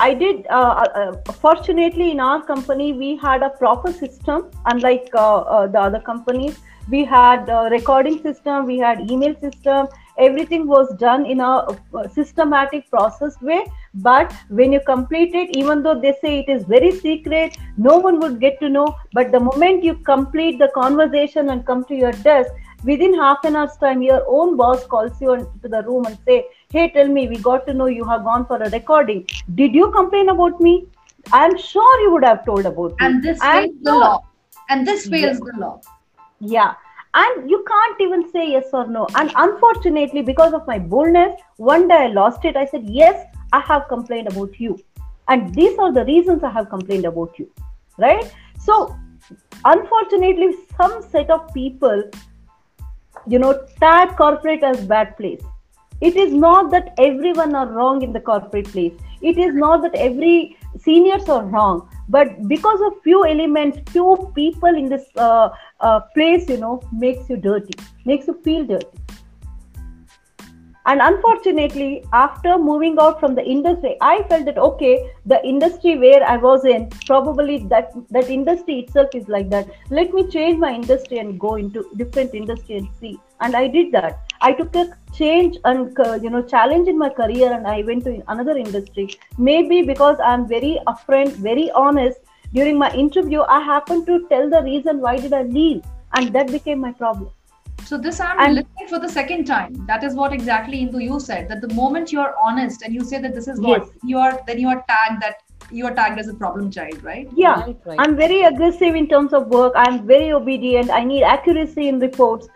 I 0.00 0.14
did. 0.14 0.46
Uh, 0.48 0.86
uh, 1.00 1.32
fortunately, 1.32 2.10
in 2.10 2.20
our 2.20 2.42
company, 2.42 2.94
we 2.94 3.16
had 3.16 3.42
a 3.42 3.50
proper 3.50 3.92
system, 3.92 4.50
unlike 4.64 5.10
uh, 5.14 5.40
uh, 5.40 5.66
the 5.66 5.78
other 5.78 6.00
companies. 6.00 6.58
We 6.88 7.04
had 7.04 7.48
a 7.48 7.68
recording 7.70 8.22
system, 8.22 8.64
we 8.66 8.78
had 8.78 9.10
email 9.10 9.34
system. 9.40 9.88
Everything 10.18 10.66
was 10.66 10.94
done 10.96 11.26
in 11.26 11.40
a 11.40 11.50
uh, 11.50 12.08
systematic 12.08 12.88
process 12.90 13.40
way. 13.42 13.64
But 13.94 14.32
when 14.48 14.72
you 14.72 14.80
complete 14.80 15.34
it, 15.34 15.56
even 15.56 15.82
though 15.82 15.98
they 16.00 16.14
say 16.20 16.38
it 16.40 16.48
is 16.48 16.64
very 16.64 16.92
secret, 16.92 17.58
no 17.76 17.98
one 17.98 18.20
would 18.20 18.40
get 18.40 18.60
to 18.60 18.68
know. 18.68 18.94
But 19.12 19.32
the 19.32 19.40
moment 19.40 19.82
you 19.82 19.96
complete 19.96 20.58
the 20.58 20.68
conversation 20.74 21.50
and 21.50 21.66
come 21.66 21.84
to 21.86 21.94
your 21.94 22.12
desk, 22.12 22.52
within 22.84 23.14
half 23.14 23.44
an 23.44 23.56
hour's 23.56 23.76
time, 23.78 24.00
your 24.02 24.24
own 24.28 24.56
boss 24.56 24.86
calls 24.86 25.20
you 25.20 25.32
into 25.32 25.68
the 25.68 25.82
room 25.82 26.06
and 26.06 26.16
say, 26.24 26.46
hey 26.70 26.90
tell 26.90 27.08
me 27.08 27.28
we 27.28 27.36
got 27.36 27.66
to 27.66 27.74
know 27.74 27.86
you 27.86 28.04
have 28.04 28.22
gone 28.24 28.46
for 28.46 28.62
a 28.62 28.70
recording. 28.70 29.26
Did 29.56 29.74
you 29.74 29.90
complain 29.90 30.28
about 30.28 30.60
me? 30.60 30.86
I'm 31.32 31.58
sure 31.58 32.00
you 32.02 32.12
would 32.12 32.24
have 32.24 32.44
told 32.46 32.66
about 32.66 32.92
me. 32.92 32.96
And 33.00 33.22
this 33.22 33.40
fails 33.40 33.74
the 33.82 33.92
law. 33.92 34.22
And 34.68 34.86
this 34.86 35.08
fails 35.08 35.22
Yes. 35.22 35.40
the 35.40 35.60
law. 35.60 35.80
Yeah. 36.38 36.74
And 37.12 37.50
you 37.50 37.64
can't 37.66 38.00
even 38.00 38.30
say 38.30 38.52
yes 38.52 38.66
or 38.72 38.86
no. 38.86 39.08
And 39.16 39.32
unfortunately 39.34 40.22
because 40.22 40.52
of 40.52 40.64
my 40.68 40.78
boldness 40.78 41.40
one 41.56 41.88
day 41.88 42.04
i 42.04 42.06
lost 42.06 42.44
it. 42.44 42.56
I 42.56 42.66
said 42.66 42.84
yes 42.84 43.26
i 43.52 43.60
have 43.60 43.88
complained 43.88 44.28
about 44.28 44.60
you. 44.60 44.78
And 45.28 45.54
these 45.54 45.78
are 45.78 45.92
the 45.92 46.04
reasons 46.04 46.42
i 46.44 46.50
have 46.50 46.68
complained 46.70 47.04
about 47.04 47.38
you 47.38 47.50
right? 48.00 48.32
So 48.58 48.96
unfortunately 49.64 50.54
some 50.76 51.02
set 51.10 51.30
of 51.30 51.52
people 51.52 52.02
you 53.26 53.38
know 53.38 53.66
tag 53.78 54.16
corporate 54.16 54.62
as 54.62 54.84
bad 54.86 55.16
place. 55.16 55.42
It 56.00 56.16
is 56.16 56.32
not 56.32 56.70
that 56.70 56.94
everyone 56.98 57.54
are 57.54 57.66
wrong 57.66 58.02
in 58.02 58.12
the 58.12 58.20
corporate 58.20 58.68
place. 58.68 58.94
It 59.20 59.36
is 59.36 59.54
not 59.54 59.82
that 59.82 59.94
every 59.94 60.56
seniors 60.78 61.28
are 61.28 61.44
wrong. 61.44 61.88
But 62.08 62.48
because 62.48 62.80
of 62.80 63.02
few 63.02 63.26
elements 63.26 63.78
few 63.90 64.32
people 64.34 64.74
in 64.82 64.88
this 64.88 65.04
uh, 65.16 65.50
uh, 65.80 66.00
place 66.14 66.48
you 66.48 66.56
know 66.56 66.80
makes 66.92 67.28
you 67.28 67.36
dirty 67.36 67.74
makes 68.04 68.26
you 68.26 68.40
feel 68.42 68.64
dirty 68.64 68.99
and 70.90 71.00
unfortunately 71.06 72.04
after 72.12 72.58
moving 72.58 72.96
out 73.02 73.20
from 73.20 73.34
the 73.38 73.44
industry 73.54 73.90
i 74.00 74.14
felt 74.30 74.44
that 74.48 74.58
okay 74.68 74.92
the 75.32 75.38
industry 75.50 75.96
where 76.04 76.22
i 76.32 76.36
was 76.44 76.64
in 76.64 76.88
probably 77.10 77.58
that 77.72 77.92
that 78.16 78.30
industry 78.36 78.78
itself 78.80 79.14
is 79.14 79.28
like 79.28 79.48
that. 79.50 79.68
Let 79.90 80.12
me 80.14 80.26
change 80.28 80.58
my 80.58 80.72
industry 80.72 81.18
and 81.18 81.38
go 81.38 81.54
into 81.54 81.84
different 81.96 82.34
industry 82.34 82.78
and 82.78 82.88
see. 83.00 83.18
And 83.40 83.54
i 83.54 83.68
did 83.68 83.92
that. 83.92 84.32
I 84.40 84.52
took 84.52 84.74
a 84.74 84.84
change 85.12 85.58
and 85.64 85.98
uh, 86.06 86.18
you 86.22 86.30
know 86.30 86.42
challenge 86.42 86.88
in 86.88 86.98
my 86.98 87.10
career 87.20 87.52
and 87.52 87.66
i 87.66 87.82
went 87.82 88.04
to 88.04 88.22
another 88.28 88.56
industry. 88.56 89.08
Maybe 89.38 89.82
because 89.82 90.18
i'm 90.30 90.48
very 90.48 90.78
upfront 90.86 91.42
very 91.50 91.70
honest 91.70 92.20
during 92.54 92.78
my 92.78 92.92
interview 93.04 93.42
i 93.42 93.60
happened 93.72 94.06
to 94.06 94.22
tell 94.32 94.50
the 94.56 94.62
reason 94.70 95.00
why 95.00 95.18
did 95.18 95.32
i 95.32 95.42
leave? 95.42 95.82
And 96.14 96.32
that 96.32 96.50
became 96.50 96.80
my 96.80 96.92
problem 96.92 97.30
So 97.84 97.98
this 97.98 98.20
I'm 98.20 98.38
And- 98.40 98.54
listening 98.56 98.88
for 98.88 98.98
the 98.98 99.08
second 99.08 99.44
time. 99.46 99.74
That 99.86 100.04
is 100.04 100.14
what 100.14 100.32
exactly 100.32 100.80
Indu 100.86 101.02
you 101.02 101.20
said. 101.20 101.48
That 101.48 101.60
the 101.60 101.72
moment 101.74 102.12
you 102.12 102.20
are 102.20 102.34
honest 102.42 102.82
and 102.82 102.94
you 102.94 103.04
say 103.04 103.20
that 103.20 103.34
this 103.34 103.48
is 103.48 103.60
what 103.60 103.82
Yes. 103.84 103.90
you 104.04 104.18
are, 104.18 104.40
then 104.46 104.58
you 104.58 104.68
are 104.68 104.84
tagged 104.88 105.22
that 105.22 105.36
you 105.72 105.86
are 105.86 105.94
tagged 105.94 106.18
as 106.18 106.28
a 106.28 106.34
problem 106.34 106.70
child, 106.70 107.02
right? 107.04 107.28
yeah 107.36 107.60
Right, 107.60 107.76
right. 107.86 107.98
i'm 108.04 108.16
very 108.20 108.38
aggressive 108.46 108.96
in 109.00 109.06
terms 109.10 109.32
of 109.38 109.46
work 109.56 109.72
i'm 109.82 109.98
very 110.06 110.32
obedient 110.38 110.90
i 110.90 111.02
need 111.10 111.22
accuracy 111.32 111.86
in 111.90 112.00
reports 112.00 112.48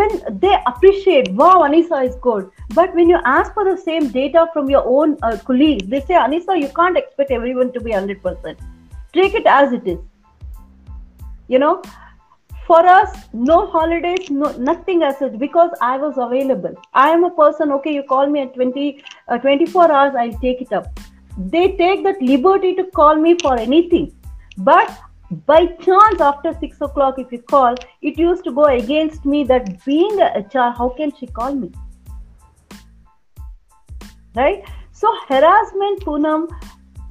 when 0.00 0.10
they 0.42 0.50
appreciate 0.72 1.30
wow 1.42 1.52
anisa 1.68 2.00
is 2.08 2.16
good 2.26 2.50
but 2.80 2.94
when 2.98 3.08
you 3.14 3.20
ask 3.36 3.54
for 3.54 3.64
the 3.70 3.76
same 3.84 4.08
data 4.18 4.44
from 4.52 4.68
your 4.74 4.82
own 4.96 5.16
uh, 5.22 5.36
colleagues 5.46 5.86
they 5.94 6.00
say 6.10 6.18
anisa 6.24 6.58
you 6.64 6.68
can't 6.80 6.98
expect 7.02 7.30
everyone 7.38 7.72
to 7.78 7.80
be 7.88 7.92
100% 7.92 8.58
take 9.20 9.34
it 9.42 9.46
as 9.46 9.72
it 9.80 9.88
is 9.94 9.98
you 11.48 11.58
know 11.64 11.74
for 12.66 12.84
us 12.92 13.16
no 13.48 13.56
holidays 13.72 14.28
no 14.28 14.50
nothing 14.68 15.02
as 15.08 15.18
such 15.18 15.38
because 15.38 15.70
i 15.88 15.96
was 15.96 16.18
available. 16.18 16.74
I 16.92 17.10
am 17.10 17.24
a 17.24 17.30
person 17.30 17.72
okay 17.78 17.94
you 17.94 18.02
call 18.02 18.28
me 18.28 18.40
at 18.42 18.54
20 18.54 19.02
uh, 19.28 19.38
24 19.38 19.90
hours 19.92 20.14
i'll 20.18 20.38
take 20.44 20.62
it 20.62 20.72
up. 20.72 21.00
They 21.38 21.66
take 21.80 22.02
that 22.04 22.20
liberty 22.20 22.74
to 22.76 22.84
call 22.98 23.16
me 23.16 23.36
for 23.42 23.56
anything. 23.58 24.12
But 24.58 24.98
by 25.46 25.66
chance 25.86 26.20
after 26.20 26.52
six 26.60 26.80
o'clock 26.80 27.18
if 27.18 27.32
you 27.32 27.40
call 27.52 27.74
it 28.02 28.18
used 28.18 28.44
to 28.44 28.52
go 28.52 28.64
against 28.64 29.24
me 29.24 29.42
that 29.44 29.84
being 29.84 30.20
a 30.20 30.30
hr 30.54 30.70
how 30.78 30.88
can 30.96 31.12
she 31.20 31.26
call 31.26 31.54
me? 31.54 31.70
Right? 34.34 34.64
So 34.92 35.14
harassment 35.28 36.00
poonam 36.00 36.48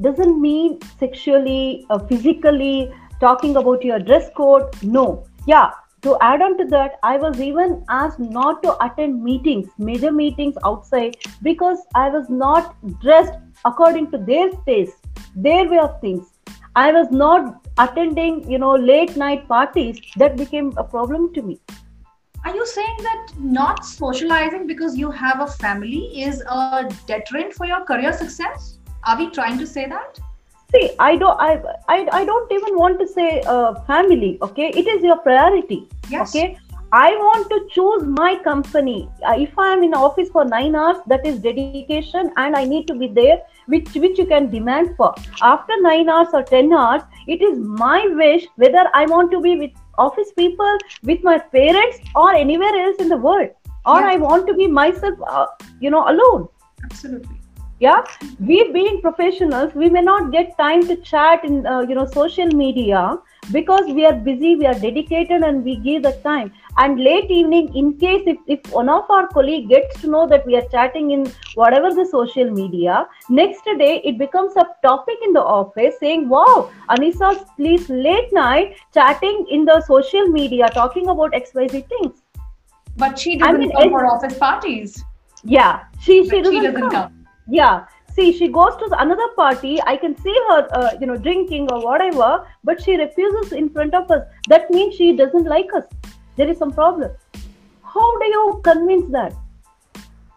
doesn't 0.01 0.41
mean 0.41 0.79
sexually 0.99 1.85
uh, 1.89 1.99
physically 1.99 2.91
talking 3.21 3.55
about 3.55 3.83
your 3.83 3.99
dress 3.99 4.29
code 4.35 4.83
no 4.83 5.05
yeah 5.45 5.71
to 6.01 6.17
add 6.21 6.41
on 6.45 6.57
to 6.57 6.65
that 6.73 6.97
i 7.09 7.17
was 7.17 7.39
even 7.41 7.73
asked 7.89 8.19
not 8.19 8.61
to 8.63 8.73
attend 8.85 9.23
meetings 9.23 9.67
major 9.89 10.11
meetings 10.11 10.55
outside 10.69 11.15
because 11.47 11.79
i 11.95 12.09
was 12.15 12.29
not 12.29 12.75
dressed 13.01 13.37
according 13.71 14.09
to 14.11 14.17
their 14.29 14.49
taste 14.69 15.07
their 15.47 15.63
way 15.73 15.79
of 15.85 15.99
things 16.01 16.57
i 16.75 16.91
was 16.91 17.11
not 17.23 17.69
attending 17.85 18.39
you 18.51 18.59
know 18.65 18.75
late 18.91 19.15
night 19.23 19.47
parties 19.47 20.01
that 20.23 20.37
became 20.43 20.71
a 20.77 20.83
problem 20.95 21.33
to 21.33 21.49
me 21.51 21.59
Are 22.47 22.55
you 22.55 22.65
saying 22.69 22.97
that 23.03 23.31
not 23.53 23.79
socializing 23.89 24.65
because 24.71 24.97
you 24.97 25.07
have 25.19 25.39
a 25.45 25.47
family 25.61 26.01
is 26.25 26.41
a 26.55 26.81
deterrent 27.11 27.55
for 27.59 27.65
your 27.69 27.79
career 27.91 28.11
success? 28.19 28.67
Are 29.11 29.15
we 29.21 29.25
trying 29.37 29.57
to 29.61 29.65
say 29.71 29.85
that? 29.93 30.19
See 30.75 30.85
i 30.99 31.15
don't 31.15 31.41
i 31.47 31.51
i, 31.95 31.97
I 32.19 32.25
don't 32.25 32.51
even 32.51 32.77
want 32.83 32.99
to 32.99 33.07
say 33.07 33.41
uh, 33.55 33.73
family 33.91 34.37
okay 34.41 34.69
it 34.83 34.87
is 34.87 35.03
your 35.03 35.17
priority 35.17 35.87
Yes. 36.09 36.29
okay 36.29 36.57
I 36.97 37.11
want 37.19 37.49
to 37.49 37.67
choose 37.71 38.03
my 38.17 38.37
company. 38.43 39.09
Uh, 39.27 39.33
if 39.37 39.57
I 39.59 39.73
am 39.73 39.83
in 39.83 39.93
office 39.93 40.29
for 40.29 40.45
nine 40.45 40.75
hours, 40.75 40.97
that 41.07 41.25
is 41.25 41.39
dedication, 41.39 42.31
and 42.37 42.55
I 42.55 42.63
need 42.63 42.87
to 42.91 42.95
be 43.01 43.07
there, 43.07 43.39
which 43.73 43.89
which 44.03 44.21
you 44.21 44.25
can 44.25 44.49
demand 44.51 44.93
for. 44.99 45.09
After 45.41 45.79
nine 45.81 46.07
hours 46.07 46.37
or 46.39 46.43
ten 46.51 46.71
hours, 46.71 47.01
it 47.35 47.41
is 47.41 47.57
my 47.81 47.97
wish 48.21 48.45
whether 48.63 48.85
I 48.93 49.05
want 49.07 49.31
to 49.31 49.41
be 49.47 49.55
with 49.63 49.71
office 49.97 50.31
people, 50.37 50.77
with 51.11 51.27
my 51.31 51.37
parents, 51.57 51.99
or 52.23 52.33
anywhere 52.33 52.75
else 52.85 53.03
in 53.07 53.09
the 53.09 53.19
world, 53.27 53.49
or 53.85 53.99
Yeah. 53.99 54.13
I 54.13 54.17
want 54.27 54.47
to 54.47 54.53
be 54.53 54.67
myself, 54.67 55.27
uh, 55.27 55.47
you 55.81 55.89
know, 55.97 56.07
alone 56.15 56.47
Absolutely. 56.85 57.34
Yeah 57.79 58.01
we 58.39 58.71
being 58.71 59.01
professionals 59.01 59.73
we 59.75 59.89
may 59.89 60.01
not 60.01 60.31
get 60.31 60.57
time 60.57 60.85
to 60.87 60.95
chat 60.97 61.43
in 61.43 61.65
uh, 61.67 61.81
you 61.81 61.95
know 61.95 62.05
social 62.05 62.47
media 62.47 63.17
because 63.51 63.85
we 63.87 64.05
are 64.05 64.13
busy 64.13 64.55
we 64.55 64.65
are 64.65 64.79
dedicated 64.79 65.43
and 65.43 65.63
we 65.63 65.75
give 65.75 66.03
the 66.03 66.13
time 66.23 66.51
and 66.77 66.99
late 66.99 67.29
evening 67.29 67.75
in 67.75 67.93
case 67.97 68.23
if, 68.25 68.37
if 68.47 68.71
one 68.71 68.87
of 68.87 69.09
our 69.09 69.27
colleague 69.27 69.67
gets 69.67 69.99
to 70.01 70.09
know 70.09 70.25
that 70.25 70.45
we 70.45 70.55
are 70.55 70.65
chatting 70.69 71.11
in 71.11 71.25
whatever 71.55 71.93
the 71.93 72.05
social 72.05 72.49
media 72.49 73.05
next 73.27 73.65
day 73.77 74.01
it 74.05 74.17
becomes 74.17 74.55
a 74.55 74.65
topic 74.81 75.17
in 75.25 75.33
the 75.33 75.41
office 75.41 75.95
saying 75.99 76.29
wow 76.29 76.69
anisa 76.89 77.45
please 77.57 77.89
late 77.89 78.31
night 78.31 78.77
chatting 78.93 79.45
in 79.49 79.65
the 79.65 79.81
social 79.81 80.27
media 80.27 80.69
talking 80.69 81.09
about 81.09 81.33
xyz 81.33 81.85
things 81.89 82.21
But 82.97 83.19
she 83.19 83.37
doesn't 83.37 83.59
mean, 83.59 83.71
come 83.71 83.89
for 83.89 84.05
office 84.05 84.37
parties. 84.37 85.03
yeah 85.43 85.83
she 85.99 86.23
she 86.23 86.41
doesn't, 86.41 86.53
she 86.53 86.61
doesn't 86.61 86.81
come. 86.81 86.91
come. 86.91 87.14
Yeah. 87.47 87.85
See 88.13 88.31
she 88.31 88.47
goes 88.47 88.75
to 88.77 88.89
another 88.99 89.27
party. 89.35 89.81
I 89.81 89.97
can 89.97 90.17
see 90.17 90.35
her 90.49 90.67
uh, 90.73 90.91
you 90.99 91.07
know 91.07 91.17
drinking 91.17 91.69
or 91.71 91.83
whatever 91.83 92.47
but 92.63 92.81
she 92.81 92.95
refuses 92.95 93.51
in 93.51 93.69
front 93.69 93.93
of 93.93 94.09
us. 94.09 94.25
That 94.47 94.69
means 94.71 94.95
she 94.95 95.15
doesn't 95.15 95.45
like 95.45 95.73
us. 95.75 95.85
There 96.37 96.49
is 96.49 96.57
some 96.57 96.71
problem. 96.71 97.11
How 97.83 98.19
do 98.19 98.25
you 98.25 98.61
convince 98.63 99.11
that? 99.11 99.33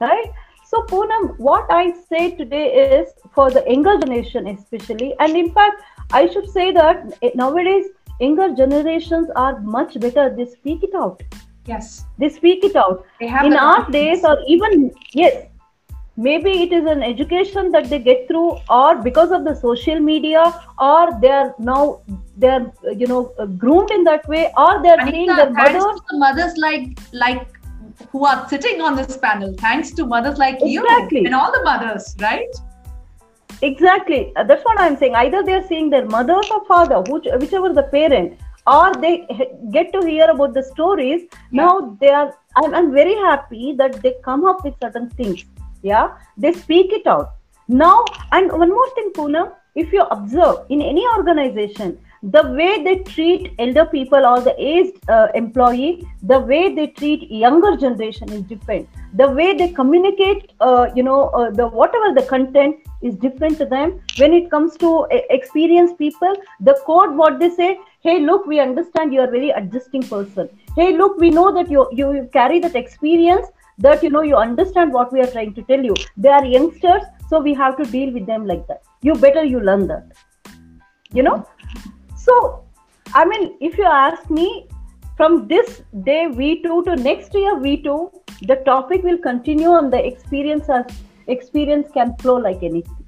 Right? 0.01 0.31
So 0.65 0.83
Poonam, 0.83 1.39
what 1.39 1.67
i 1.71 1.93
say 2.09 2.33
today 2.33 2.67
is 2.99 3.09
for 3.35 3.51
the 3.51 3.65
younger 3.67 3.99
generation 3.99 4.49
especially. 4.49 5.15
And 5.21 5.37
in 5.37 5.53
fact 5.53 5.83
i 6.13 6.27
should 6.27 6.49
say 6.51 6.73
that 6.73 7.37
nowadays 7.37 7.87
younger 8.21 8.55
generations 8.55 9.31
are 9.37 9.61
much 9.61 9.99
better. 10.01 10.35
They 10.35 10.47
speak 10.47 10.83
it 10.83 10.95
out. 10.95 11.23
Yes. 11.67 12.07
they 12.19 12.31
speak 12.31 12.65
it 12.65 12.75
out. 12.75 13.05
They 13.21 13.27
have 13.29 13.45
in 13.45 13.55
our 13.55 13.91
days 13.91 14.25
or 14.25 14.39
even 14.47 14.91
yes 15.13 15.48
maybe 16.27 16.53
it 16.63 16.73
is 16.73 16.87
an 16.93 17.03
education 17.09 17.71
that 17.73 17.89
they 17.89 17.99
get 17.99 18.27
through 18.29 18.57
or 18.69 18.97
because 19.03 19.31
of 19.31 19.45
the 19.45 19.55
social 19.55 20.01
media 20.01 20.43
or 20.79 21.19
they 21.21 21.31
are 21.31 21.55
now 21.59 22.01
they 22.37 22.49
are 22.49 22.65
uh, 22.87 22.91
you 23.03 23.07
know 23.07 23.33
uh, 23.39 23.47
groomed 23.47 23.93
in 23.93 24.03
that 24.03 24.27
way 24.29 24.47
or 24.57 24.83
they 24.83 24.91
are 24.95 25.07
seeing 25.11 25.27
their 25.27 25.51
mothers 25.51 25.85
to 25.85 26.03
the 26.11 26.19
mothers 26.25 26.57
like 26.57 26.99
like 27.13 27.47
who 28.11 28.25
are 28.25 28.49
sitting 28.49 28.81
on 28.81 28.95
this 28.95 29.17
panel. 29.17 29.55
Thanks 29.59 29.91
to 29.93 30.07
mothers 30.07 30.39
like 30.39 30.59
Exactly. 30.63 31.21
you 31.21 31.27
and 31.27 31.35
all 31.35 31.53
the 31.53 31.63
mothers, 31.65 32.15
right? 32.21 32.49
exactly 33.63 34.33
Uh, 34.37 34.45
that's 34.45 34.65
what 34.65 34.81
i'm 34.81 34.97
saying 34.97 35.15
either 35.21 35.43
they 35.43 35.55
are 35.55 35.67
seeing 35.67 35.91
their 35.91 36.07
mothers 36.07 36.49
or 36.51 36.65
father 36.67 37.01
which, 37.13 37.27
whichever 37.41 37.73
the 37.73 37.83
parent 37.95 38.39
or 38.67 38.95
they 38.95 39.27
get 39.73 39.93
to 39.93 40.07
hear 40.07 40.31
about 40.31 40.55
the 40.55 40.63
stories 40.63 41.23
now 41.51 41.97
they 42.01 42.09
are 42.09 42.33
I'm, 42.57 42.73
I'm 42.73 42.93
very 42.93 43.15
happy 43.15 43.75
that 43.79 44.01
they 44.03 44.15
come 44.25 44.45
up 44.45 44.65
with 44.65 44.75
certain 44.81 45.11
things 45.11 45.45
yeah? 45.89 46.09
They 46.37 46.53
speak 46.53 46.93
it 46.93 47.07
out. 47.07 47.33
Now 47.69 48.05
and 48.33 48.51
one 48.65 48.71
more 48.71 48.91
thing 48.95 49.11
Poonam, 49.15 49.53
if 49.75 49.93
you 49.93 50.03
observe 50.03 50.67
in 50.71 50.83
any 50.83 51.07
organization 51.17 51.99
the 52.23 52.43
way 52.53 52.83
they 52.83 52.97
treat 53.05 53.53
elder 53.59 53.85
people 53.87 54.25
or 54.27 54.41
the 54.41 54.55
aged 54.59 54.99
uh, 55.09 55.29
employee 55.35 56.07
the 56.23 56.39
way 56.41 56.75
they 56.75 56.89
treat 56.89 57.31
younger 57.31 57.77
generation 57.77 58.29
is 58.33 58.43
different. 58.43 58.89
The 59.15 59.31
way 59.31 59.57
they 59.57 59.69
communicate 59.69 60.53
uh, 60.61 60.89
you 60.97 61.03
know 61.03 61.29
uh, 61.29 61.51
the 61.51 61.69
whatever 61.69 62.13
the 62.13 62.27
content 62.27 62.77
is 63.03 63.15
different 63.15 63.59
to 63.59 63.67
them. 63.67 64.01
When 64.17 64.33
it 64.33 64.51
comes 64.51 64.77
to 64.79 65.07
uh, 65.13 65.21
experienced 65.31 65.97
people 65.99 66.35
the 66.61 66.77
code 66.85 67.15
what 67.17 67.39
they 67.39 67.51
say 67.51 67.79
hey 68.01 68.19
look 68.21 68.47
we 68.47 68.59
understand 68.59 69.13
you 69.13 69.21
are 69.21 69.31
very 69.31 69.51
adjusting 69.51 70.03
person. 70.03 70.49
Hey 70.75 70.97
look 70.97 71.19
we 71.19 71.31
know 71.31 71.53
that 71.55 71.71
you 71.71 71.89
you 71.93 72.13
you 72.15 72.29
carry 72.33 72.59
that 72.61 72.75
experience 72.75 73.47
that 73.79 74.03
you 74.03 74.11
know 74.11 74.23
you 74.23 74.37
understand 74.37 74.93
what 74.93 75.13
we 75.13 75.21
are 75.21 75.27
trying 75.27 75.55
to 75.55 75.63
tell 75.63 75.83
you. 75.83 75.95
They 76.17 76.29
are 76.29 76.45
youngsters 76.45 77.03
so 77.29 77.41
we 77.41 77.55
have 77.55 77.77
to 77.77 77.85
deal 77.85 78.13
with 78.13 78.27
them 78.27 78.47
like 78.47 78.67
that. 78.69 78.83
You 79.03 79.15
better 79.15 79.45
you 79.45 79.61
learn 79.61 79.87
that. 79.89 80.13
You 81.13 81.23
know? 81.23 81.47
So 82.17 82.65
i 83.15 83.25
mean 83.25 83.57
if 83.61 83.79
you 83.79 83.85
ask 83.85 84.31
me 84.31 84.69
from 85.17 85.49
this 85.49 85.83
day 86.05 86.27
WeToo 86.41 86.85
to 86.85 86.97
next 86.97 87.35
year 87.35 87.55
WeToo 87.55 88.13
the 88.43 88.57
topic 88.67 89.03
will 89.03 89.19
continue 89.19 89.75
and 89.77 89.93
the 89.93 90.05
experience 90.05 90.69
as 90.69 90.85
experience 91.27 91.89
can 91.93 92.15
flow 92.17 92.37
like 92.37 92.63
anything. 92.63 93.05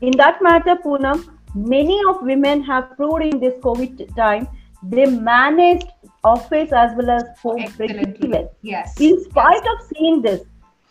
In 0.00 0.12
that 0.16 0.42
matter 0.42 0.76
poonam 0.76 1.28
many 1.54 2.00
of 2.08 2.22
women 2.22 2.62
have 2.62 2.96
proved 2.96 3.22
in 3.22 3.40
this 3.40 3.54
covid 3.64 4.14
time 4.16 4.48
they 4.82 5.06
managed 5.06 5.88
office 6.24 6.72
as 6.72 6.92
well 6.96 7.10
as 7.10 7.24
home 7.42 7.64
well 7.78 8.54
Yes. 8.62 9.00
in 9.00 9.22
spite 9.24 9.66
of 9.66 9.78
seeing 9.92 10.22
this 10.22 10.40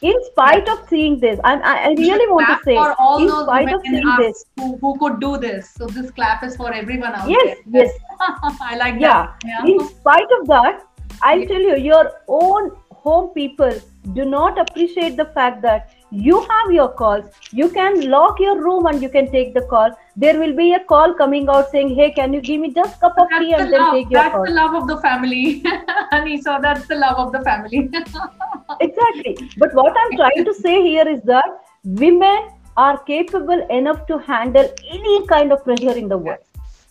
in 0.02 0.16
spite 0.26 0.68
of 0.68 0.80
seeing 0.90 1.20
this 1.20 1.40
I, 1.44 1.54
I 1.62 1.88
really 1.90 2.28
want 2.32 2.48
to 2.48 2.58
say 2.66 2.76
for 2.76 2.96
all 3.00 3.20
in 3.22 3.28
those 3.28 3.44
spite 3.44 3.72
of 3.74 3.82
seeing 3.86 4.16
this 4.18 4.46
who, 4.58 4.78
who 4.78 4.98
could 4.98 5.20
do 5.22 5.38
this. 5.38 5.70
So 5.70 5.86
this 5.86 6.10
clap 6.12 6.44
is 6.44 6.56
for 6.56 6.74
everyone 6.74 7.14
out 7.14 7.30
yes 7.30 7.58
there. 7.68 7.84
yes 7.86 7.94
yes. 8.20 8.58
I 8.62 8.76
like 8.78 9.00
yeah. 9.00 9.34
that. 9.44 9.70
in 9.70 9.80
spite 9.88 10.32
of 10.40 10.48
that 10.48 10.82
i'll 11.22 11.40
Yeah. 11.40 11.48
tell 11.48 11.62
you 11.62 11.78
your 11.78 12.12
own 12.28 12.72
home 12.92 13.30
people 13.36 13.72
do 14.14 14.26
not 14.26 14.60
appreciate 14.60 15.18
the 15.18 15.26
fact 15.38 15.62
that 15.62 15.92
you 16.12 16.40
have 16.50 16.72
your 16.72 16.90
calls 16.90 17.26
you 17.52 17.70
can 17.70 18.10
lock 18.10 18.40
your 18.40 18.62
room 18.62 18.86
and 18.86 19.02
you 19.02 19.08
can 19.08 19.32
take 19.32 19.54
the 19.54 19.62
call 19.62 19.90
there 20.18 20.38
will 20.38 20.54
be 20.56 20.74
a 20.74 20.80
call 20.84 21.14
coming 21.14 21.48
out 21.48 21.70
saying 21.72 21.96
hey 21.96 22.12
can 22.12 22.34
you 22.34 22.42
give 22.42 22.60
me 22.60 22.74
just 22.74 23.00
cup 23.00 23.14
of 23.18 23.30
That's 23.30 23.46
tea 23.46 23.52
the 23.52 23.58
and 23.60 23.74
then 23.74 23.80
love. 23.80 23.94
take 23.94 24.10
your 24.12 24.22
That's 24.22 24.36
call 24.36 24.46
the 24.46 24.52
love 24.52 24.74
of 24.76 24.88
the 24.88 24.98
family. 25.00 25.62
Anisa, 26.12 26.62
that's 26.62 26.86
the 26.88 26.96
love 26.96 27.18
of 27.18 27.32
the 27.32 27.42
family. 27.42 27.90
exactly 28.82 29.38
but 29.58 29.74
what 29.74 29.96
i'm 29.98 30.18
trying 30.18 30.44
to 30.44 30.54
say 30.54 30.82
here 30.82 31.08
is 31.08 31.22
that 31.24 31.46
women 31.84 32.50
are 32.78 32.98
capable 33.04 33.66
enough 33.70 34.06
to 34.08 34.18
handle 34.18 34.70
any 34.90 35.28
kind 35.28 35.52
of 35.52 35.64
pressure 35.64 35.92
in 35.92 36.10
the 36.10 36.18
world 36.18 36.40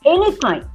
any 0.07 0.35
kind 0.37 0.67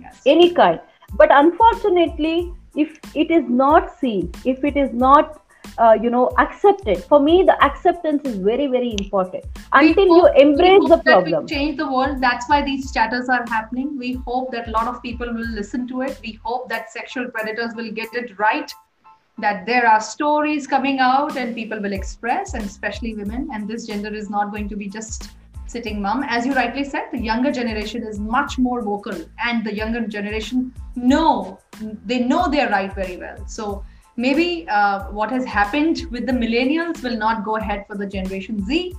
yes. 0.00 0.20
any 0.26 0.52
kind 0.52 0.80
but 1.16 1.28
unfortunately 1.30 2.52
if 2.76 2.98
it 3.14 3.30
is 3.30 3.44
not 3.48 3.96
seen 3.98 4.30
if 4.44 4.64
it 4.64 4.76
is 4.76 4.92
not 4.92 5.43
uh, 5.78 5.96
you 6.00 6.10
know 6.10 6.30
accepted 6.38 6.98
for 7.04 7.20
me 7.20 7.42
the 7.42 7.56
acceptance 7.64 8.24
is 8.24 8.36
very 8.36 8.66
very 8.66 8.92
important 8.92 9.44
until 9.72 10.06
you 10.06 10.20
hope- 10.20 10.34
we 10.34 10.42
embrace 10.42 10.88
the 10.88 10.98
problem 10.98 11.46
change 11.46 11.76
the 11.76 11.90
world. 11.90 12.20
That's 12.20 12.48
why 12.48 12.62
these 12.62 12.92
chatters 12.92 13.28
are 13.28 13.44
happening. 13.48 13.98
We 13.98 14.14
hope 14.26 14.50
that 14.52 14.68
a 14.68 14.70
lot 14.70 14.88
of 14.88 15.02
people 15.02 15.32
will 15.32 15.50
listen 15.60 15.86
to 15.88 16.02
it. 16.02 16.18
We 16.22 16.32
hope 16.42 16.68
that 16.68 16.90
sexual 16.90 17.28
predators 17.30 17.74
will 17.74 17.90
get 17.92 18.14
it 18.14 18.38
right. 18.38 18.72
That 19.38 19.66
there 19.66 19.86
are 19.88 20.00
stories 20.00 20.66
coming 20.66 21.00
out 21.00 21.36
and 21.36 21.54
people 21.54 21.80
will 21.80 21.92
express, 21.92 22.54
and 22.54 22.64
especially 22.64 23.14
women. 23.14 23.48
And 23.52 23.68
this 23.68 23.86
gender 23.86 24.14
is 24.14 24.30
not 24.30 24.52
going 24.52 24.68
to 24.68 24.76
be 24.76 24.88
just 24.88 25.30
sitting 25.66 26.00
mum. 26.00 26.22
As 26.28 26.46
you 26.46 26.54
rightly 26.54 26.84
said, 26.84 27.08
the 27.12 27.20
younger 27.20 27.50
generation 27.50 28.04
is 28.04 28.20
much 28.20 28.58
more 28.58 28.80
vocal, 28.82 29.16
and 29.44 29.64
the 29.64 29.74
younger 29.74 30.06
generation 30.06 30.72
know 30.94 31.58
they 32.06 32.20
know 32.20 32.48
their 32.48 32.70
right 32.70 32.94
very 32.94 33.16
well. 33.16 33.44
So 33.46 33.84
maybe 34.16 34.66
uh, 34.68 35.04
what 35.10 35.30
has 35.30 35.44
happened 35.44 36.06
with 36.10 36.26
the 36.26 36.32
millennials 36.32 37.02
will 37.02 37.16
not 37.16 37.44
go 37.44 37.56
ahead 37.56 37.84
for 37.86 37.96
the 37.96 38.06
Generation 38.06 38.64
Z. 38.64 38.94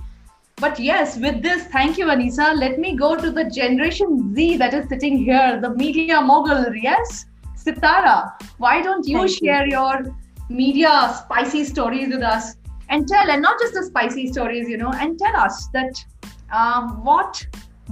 But 0.56 0.78
yes, 0.78 1.18
with 1.18 1.42
this, 1.42 1.64
thank 1.64 1.98
you, 1.98 2.06
Anisa. 2.06 2.56
Let 2.58 2.78
me 2.78 2.96
go 2.96 3.14
to 3.14 3.30
the 3.30 3.44
Generation 3.50 4.34
Z 4.34 4.56
that 4.56 4.72
is 4.72 4.88
sitting 4.88 5.18
here, 5.18 5.60
the 5.60 5.70
media 5.70 6.20
mogul. 6.20 6.74
Yes, 6.74 7.26
Sitara, 7.56 8.32
why 8.58 8.80
don't 8.80 9.06
you 9.06 9.18
Thank 9.18 9.30
you. 9.30 9.46
share 9.46 9.66
your 9.66 10.16
media 10.48 11.14
spicy 11.24 11.64
stories 11.64 12.08
with 12.08 12.22
us 12.22 12.56
and 12.88 13.06
tell, 13.06 13.30
and 13.30 13.42
not 13.42 13.58
just 13.60 13.74
the 13.74 13.84
spicy 13.84 14.28
stories, 14.28 14.68
you 14.68 14.76
know, 14.76 14.92
and 14.92 15.18
tell 15.18 15.36
us 15.36 15.68
that 15.74 15.92
um, 16.50 17.04
what 17.04 17.44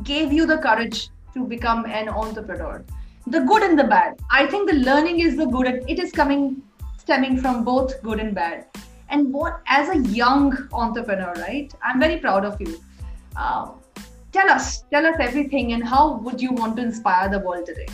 gave 0.03 0.33
you 0.33 0.47
the 0.47 0.59
courage 0.59 1.11
to 1.35 1.45
become 1.45 1.85
an 1.87 2.09
entrepreneur? 2.09 2.85
The 3.27 3.41
good 3.41 3.62
and 3.62 3.79
the 3.79 3.85
bad. 3.85 4.18
I 4.31 4.47
think 4.47 4.70
the 4.70 4.77
learning 4.77 5.20
is 5.20 5.37
the 5.37 5.47
good, 5.47 5.66
and 5.66 5.91
it 5.91 5.99
is 5.99 6.12
coming 6.12 6.62
stemming 7.05 7.37
from 7.41 7.65
both 7.65 8.03
good 8.03 8.21
and 8.21 8.35
bad 8.35 8.67
and 9.11 9.33
what 9.33 9.61
as 9.67 9.89
a 9.97 9.99
young 10.21 10.47
entrepreneur 10.73 11.35
right 11.49 11.75
i'm 11.83 12.01
very 12.01 12.19
proud 12.19 12.45
of 12.45 12.61
you 12.61 12.81
uh, 13.37 13.69
tell 14.33 14.51
us 14.51 14.85
tell 14.91 15.07
us 15.07 15.17
everything 15.19 15.73
and 15.73 15.87
how 15.87 16.17
would 16.19 16.41
you 16.41 16.53
want 16.53 16.77
to 16.77 16.83
inspire 16.83 17.29
the 17.29 17.39
world 17.39 17.67
today 17.67 17.87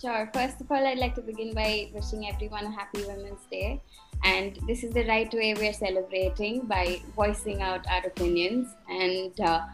Sure. 0.00 0.30
First 0.32 0.62
of 0.62 0.72
all, 0.72 0.86
I'd 0.86 0.96
like 0.96 1.14
to 1.16 1.20
begin 1.20 1.52
by 1.52 1.90
wishing 1.92 2.26
everyone 2.26 2.64
a 2.64 2.70
happy 2.70 3.04
Women's 3.04 3.44
Day. 3.50 3.82
And 4.24 4.58
this 4.66 4.82
is 4.82 4.94
the 4.94 5.04
right 5.06 5.30
way 5.34 5.52
we're 5.52 5.74
celebrating 5.74 6.62
by 6.62 7.02
voicing 7.14 7.60
out 7.60 7.84
our 7.86 8.06
opinions. 8.06 8.68
And 8.88 9.38
uh, 9.40 9.66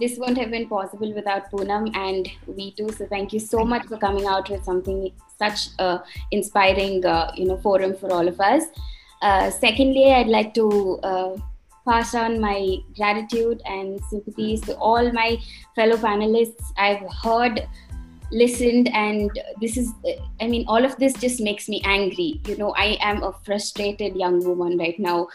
this 0.00 0.18
wouldn't 0.18 0.38
have 0.38 0.50
been 0.50 0.68
possible 0.68 1.12
without 1.14 1.50
Poonam 1.50 1.94
and 1.94 2.28
WeToo. 2.48 2.96
So 2.96 3.06
thank 3.06 3.32
you 3.32 3.40
so 3.40 3.64
much 3.64 3.86
for 3.86 3.98
coming 3.98 4.26
out 4.26 4.48
with 4.48 4.64
something 4.64 5.12
such 5.38 5.68
a 5.78 6.00
inspiring, 6.30 7.04
uh, 7.04 7.32
you 7.36 7.46
know, 7.46 7.58
forum 7.58 7.94
for 7.94 8.12
all 8.12 8.26
of 8.26 8.40
us. 8.40 8.64
Uh, 9.22 9.50
secondly, 9.50 10.12
I'd 10.12 10.28
like 10.28 10.54
to 10.54 10.98
uh, 11.02 11.36
pass 11.86 12.14
on 12.14 12.40
my 12.40 12.78
gratitude 12.96 13.60
and 13.66 14.00
sympathies 14.10 14.62
to 14.62 14.76
all 14.76 15.12
my 15.12 15.36
fellow 15.74 15.96
panelists. 15.96 16.72
I've 16.78 17.04
heard, 17.22 17.66
listened, 18.32 18.88
and 18.94 19.30
this 19.60 19.76
is, 19.76 19.92
I 20.40 20.46
mean, 20.46 20.64
all 20.68 20.84
of 20.84 20.96
this 20.96 21.14
just 21.14 21.40
makes 21.40 21.68
me 21.68 21.82
angry. 21.84 22.40
You 22.46 22.56
know, 22.56 22.72
I 22.76 22.96
am 23.00 23.22
a 23.22 23.32
frustrated 23.44 24.16
young 24.16 24.42
woman 24.44 24.78
right 24.78 24.98
now 24.98 25.28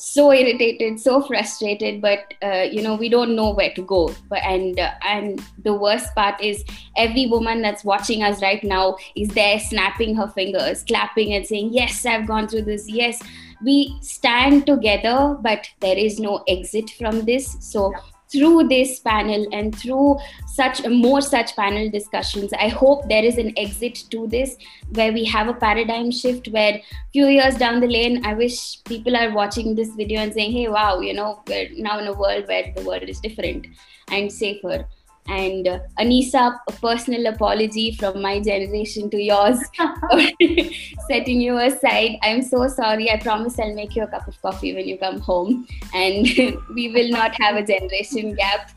so 0.00 0.32
irritated 0.32 0.98
so 0.98 1.20
frustrated 1.20 2.00
but 2.00 2.32
uh, 2.42 2.62
you 2.62 2.82
know 2.82 2.94
we 2.94 3.08
don't 3.08 3.36
know 3.36 3.50
where 3.50 3.72
to 3.74 3.82
go. 3.82 4.14
But 4.28 4.42
and 4.42 4.78
uh, 4.78 4.92
and 5.06 5.42
the 5.62 5.74
worst 5.74 6.14
part 6.14 6.42
is 6.42 6.64
every 6.96 7.26
woman 7.26 7.60
that's 7.60 7.84
watching 7.84 8.22
us 8.22 8.40
right 8.40 8.64
now 8.64 8.96
is 9.14 9.28
there 9.28 9.58
snapping 9.58 10.14
her 10.16 10.28
fingers 10.28 10.82
clapping 10.84 11.34
and 11.34 11.46
saying 11.46 11.72
yes 11.72 12.06
i've 12.06 12.26
gone 12.26 12.48
through 12.48 12.62
this. 12.62 12.88
Yes. 12.88 13.22
We 13.62 13.94
stand 14.00 14.66
together 14.66 15.36
but 15.38 15.68
there 15.80 15.98
is 15.98 16.18
no 16.18 16.42
exit 16.48 16.88
from 16.98 17.26
this. 17.26 17.58
So 17.60 17.92
through 18.32 18.68
this 18.68 19.00
panel 19.00 19.46
and 19.52 19.76
through 19.76 20.18
such 20.46 20.86
more 20.88 21.20
such 21.20 21.54
panel 21.56 21.90
discussions 21.90 22.52
i 22.52 22.68
hope 22.68 23.08
there 23.08 23.24
is 23.24 23.38
an 23.38 23.52
exit 23.56 24.04
to 24.10 24.26
this 24.28 24.56
where 24.92 25.12
we 25.12 25.24
have 25.24 25.48
a 25.48 25.54
paradigm 25.54 26.10
shift 26.10 26.48
where 26.48 26.80
few 27.12 27.26
years 27.26 27.56
down 27.56 27.80
the 27.80 27.86
lane 27.86 28.24
i 28.24 28.34
wish 28.34 28.82
people 28.84 29.16
are 29.16 29.32
watching 29.32 29.74
this 29.74 29.94
video 29.94 30.20
and 30.20 30.32
saying 30.32 30.52
hey 30.52 30.68
wow 30.68 31.00
you 31.00 31.14
know 31.14 31.42
we're 31.48 31.68
now 31.76 31.98
in 31.98 32.06
a 32.06 32.12
world 32.12 32.46
where 32.46 32.72
the 32.76 32.84
world 32.84 33.02
is 33.02 33.20
different 33.20 33.66
and 34.10 34.32
safer 34.32 34.86
and 35.30 35.68
uh, 35.68 35.78
Anisa, 35.98 36.58
a 36.68 36.72
personal 36.72 37.26
apology 37.26 37.94
from 37.94 38.20
my 38.20 38.40
generation 38.40 39.08
to 39.10 39.22
yours, 39.22 39.58
setting 41.08 41.40
you 41.40 41.58
aside. 41.58 42.18
I'm 42.22 42.42
so 42.42 42.66
sorry. 42.66 43.10
I 43.10 43.16
promise 43.18 43.58
I'll 43.58 43.74
make 43.74 43.94
you 43.94 44.02
a 44.02 44.08
cup 44.08 44.26
of 44.26 44.40
coffee 44.42 44.74
when 44.74 44.88
you 44.88 44.98
come 44.98 45.20
home, 45.20 45.66
and 45.94 46.26
we 46.74 46.90
will 46.92 47.10
not 47.10 47.40
have 47.40 47.56
a 47.56 47.64
generation 47.64 48.34
gap. 48.34 48.72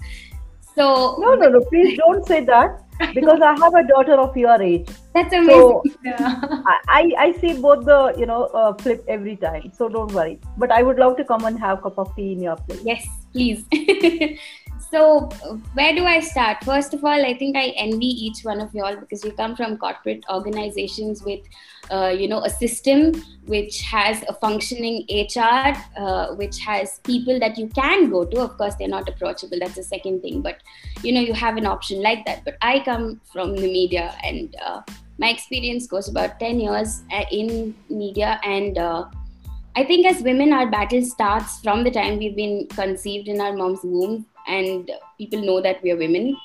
So 0.75 1.17
no, 1.19 1.35
no, 1.35 1.49
no. 1.49 1.61
Please 1.61 1.97
don't 1.97 2.25
say 2.27 2.43
that 2.45 2.81
because 3.13 3.41
I 3.41 3.53
have 3.59 3.73
a 3.73 3.87
daughter 3.87 4.13
of 4.13 4.37
your 4.37 4.61
age. 4.61 4.87
That's 5.13 5.33
amazing. 5.33 5.81
So 5.93 5.93
yeah. 6.03 6.61
I, 6.87 7.11
I 7.17 7.31
see 7.39 7.53
both 7.59 7.85
the 7.85 8.13
you 8.17 8.25
know 8.27 8.43
uh, 8.45 8.73
flip 8.75 9.03
every 9.07 9.35
time. 9.37 9.71
So 9.75 9.89
don't 9.89 10.11
worry. 10.11 10.39
But 10.57 10.71
I 10.71 10.83
would 10.83 10.97
love 10.97 11.17
to 11.17 11.25
come 11.25 11.45
and 11.45 11.59
have 11.59 11.79
a 11.79 11.81
cup 11.81 11.97
of 11.97 12.15
tea 12.15 12.33
in 12.33 12.41
your 12.41 12.57
place. 12.57 12.81
Yes, 12.83 13.07
please. 13.31 13.65
So 14.93 15.27
where 15.73 15.93
do 15.95 16.05
i 16.05 16.19
start? 16.19 16.63
First 16.63 16.93
of 16.93 17.03
all 17.03 17.25
i 17.27 17.33
think 17.37 17.57
i 17.57 17.67
envy 17.83 18.09
each 18.25 18.41
one 18.47 18.59
of 18.65 18.73
y'all 18.79 18.95
because 18.95 19.23
you 19.25 19.31
come 19.31 19.55
from 19.59 19.77
corporate 19.83 20.25
organizations 20.29 21.23
with 21.23 21.39
uh, 21.91 22.11
you 22.17 22.27
know 22.27 22.41
a 22.49 22.49
system 22.49 23.13
which 23.53 23.81
has 23.81 24.23
a 24.33 24.33
functioning 24.33 24.99
hr 25.11 25.71
uh, 26.01 26.27
which 26.41 26.59
has 26.59 26.99
people 26.99 27.39
that 27.39 27.57
you 27.57 27.67
can 27.69 28.09
go 28.09 28.23
to. 28.23 28.39
Of 28.41 28.57
course 28.57 28.75
they're 28.75 28.87
not 28.87 29.09
approachable. 29.09 29.57
That's 29.59 29.75
the 29.75 29.83
second 29.83 30.21
thing. 30.21 30.41
But 30.41 30.61
you 31.01 31.13
know 31.13 31.21
you 31.21 31.33
have 31.33 31.57
an 31.57 31.65
option 31.65 32.03
like 32.03 32.23
that. 32.27 32.45
But 32.45 32.57
i 32.61 32.79
come 32.91 33.19
from 33.31 33.55
the 33.55 33.73
media 33.79 34.15
and 34.23 34.55
uh, 34.63 34.81
my 35.17 35.29
experience 35.29 35.87
goes 35.87 36.07
about 36.09 36.39
10 36.39 36.59
years 36.59 37.01
uh, 37.11 37.25
in 37.31 37.75
media. 37.89 38.39
And 38.43 38.77
uh, 38.77 39.05
I 39.75 39.83
think 39.83 40.05
as 40.05 40.21
women, 40.21 40.53
our 40.53 40.69
battle 40.69 41.03
starts 41.03 41.59
from 41.59 41.83
the 41.83 41.91
time 41.91 42.17
we've 42.17 42.35
been 42.35 42.67
conceived 42.67 43.27
in 43.27 43.41
our 43.41 43.53
mom's 43.53 43.83
womb 43.83 44.25
and 44.47 44.91
people 45.17 45.41
know 45.41 45.61
that 45.61 45.81
we 45.83 45.91
are 45.91 45.97
women 45.97 46.35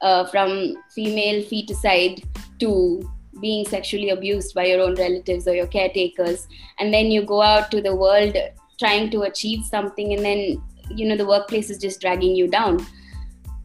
uh, 0.00 0.26
from 0.26 0.76
female 0.94 1.42
feticide 1.42 2.24
to 2.58 3.08
being 3.40 3.66
sexually 3.66 4.10
abused 4.10 4.54
by 4.54 4.66
your 4.66 4.80
own 4.80 4.94
relatives 4.94 5.46
or 5.46 5.54
your 5.54 5.66
caretakers. 5.66 6.48
And 6.78 6.92
then 6.92 7.06
you 7.06 7.22
go 7.22 7.42
out 7.42 7.70
to 7.70 7.80
the 7.80 7.94
world 7.94 8.36
trying 8.78 9.10
to 9.10 9.22
achieve 9.22 9.64
something 9.64 10.12
and 10.12 10.24
then 10.24 10.62
you 10.90 11.08
know 11.08 11.16
the 11.16 11.26
workplace 11.26 11.70
is 11.70 11.78
just 11.78 12.00
dragging 12.00 12.34
you 12.34 12.48
down. 12.48 12.86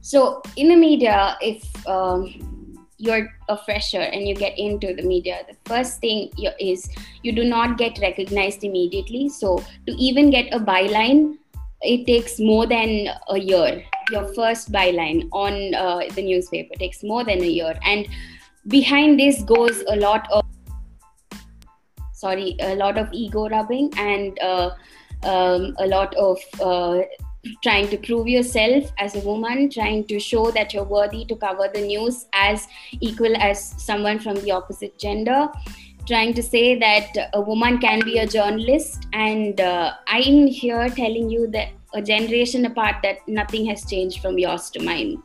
So 0.02 0.42
in 0.56 0.70
the 0.70 0.76
media 0.76 1.38
if 1.42 1.64
um, 1.88 2.78
you're 2.98 3.30
a 3.50 3.58
fresher 3.58 4.00
and 4.00 4.28
you 4.28 4.36
get 4.36 4.58
into 4.58 4.96
the 4.96 5.04
media 5.04 5.42
the 5.48 5.58
first 5.66 6.00
thing 6.00 6.32
is 6.60 6.90
you 7.24 7.32
do 7.32 7.44
not 7.44 7.78
get 7.78 8.00
recognized 8.00 8.64
immediately. 8.64 9.30
So 9.30 9.64
to 9.88 9.94
even 9.94 10.30
get 10.30 10.54
a 10.54 10.60
byline 10.60 11.38
it 11.82 12.06
takes 12.06 12.40
more 12.40 12.66
than 12.66 13.10
a 13.30 13.38
year. 13.38 13.84
Your 14.12 14.34
first 14.34 14.72
byline 14.72 15.30
on 15.32 15.74
uh, 15.74 16.02
the 16.16 16.22
newspaper 16.22 16.76
takes 16.76 17.04
more 17.04 17.24
than 17.24 17.42
a 17.42 17.48
year, 17.48 17.78
and 17.84 18.08
behind 18.68 19.20
this 19.20 19.44
goes 19.44 19.84
a 19.88 19.96
lot 19.96 20.28
of 20.32 20.46
sorry, 22.22 22.56
a 22.60 22.76
lot 22.76 22.98
of 22.98 23.10
ego 23.12 23.50
rubbing 23.50 23.92
and 23.98 24.40
uh, 24.42 24.70
um, 25.24 25.76
a 25.80 25.88
lot 25.88 26.14
of 26.16 26.38
uh, 26.62 27.02
trying 27.64 27.88
to 27.88 27.98
prove 27.98 28.28
yourself 28.28 28.92
as 29.00 29.16
a 29.16 29.20
woman, 29.22 29.70
trying 29.70 30.06
to 30.06 30.20
show 30.20 30.52
that 30.52 30.74
you're 30.74 30.84
worthy 30.84 31.26
to 31.26 31.36
cover 31.36 31.68
the 31.74 31.82
news 31.82 32.26
as 32.34 32.68
equal 33.00 33.36
as 33.38 33.60
someone 33.84 34.20
from 34.20 34.36
the 34.36 34.52
opposite 34.52 34.98
gender 35.00 35.50
trying 36.08 36.34
to 36.34 36.44
say 36.44 36.76
that 36.76 37.30
a 37.34 37.42
woman 37.42 37.78
can 37.78 38.00
be 38.02 38.18
a 38.20 38.28
journalist 38.28 39.08
and 39.14 39.62
uh, 39.62 39.94
i'm 40.08 40.48
here 40.48 40.90
telling 40.90 41.30
you 41.30 41.48
that 41.48 41.70
a 41.94 42.02
generation 42.02 42.66
apart 42.66 42.98
that 43.04 43.28
nothing 43.28 43.66
has 43.66 43.86
changed 43.86 44.22
from 44.22 44.38
yours 44.38 44.70
to 44.72 44.84
mine. 44.84 45.22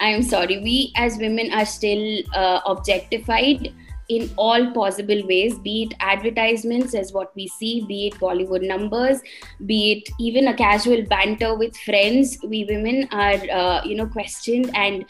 I'm 0.00 0.22
sorry. 0.22 0.58
We 0.58 0.92
as 0.96 1.18
women 1.18 1.52
are 1.52 1.66
still 1.66 2.22
uh, 2.34 2.60
objectified 2.66 3.72
in 4.08 4.28
all 4.36 4.72
possible 4.72 5.24
ways 5.28 5.56
be 5.58 5.84
it 5.84 5.94
advertisements 6.00 6.96
as 6.96 7.12
what 7.12 7.32
we 7.36 7.46
see 7.46 7.86
be 7.86 8.08
it 8.08 8.14
bollywood 8.14 8.66
numbers 8.66 9.20
be 9.66 9.92
it 9.92 10.08
even 10.18 10.48
a 10.48 10.54
casual 10.54 11.02
banter 11.02 11.56
with 11.56 11.76
friends. 11.76 12.36
We 12.44 12.64
women 12.64 13.08
are 13.12 13.38
uh, 13.50 13.84
you 13.84 13.94
know 13.94 14.06
questioned 14.06 14.72
and 14.74 15.04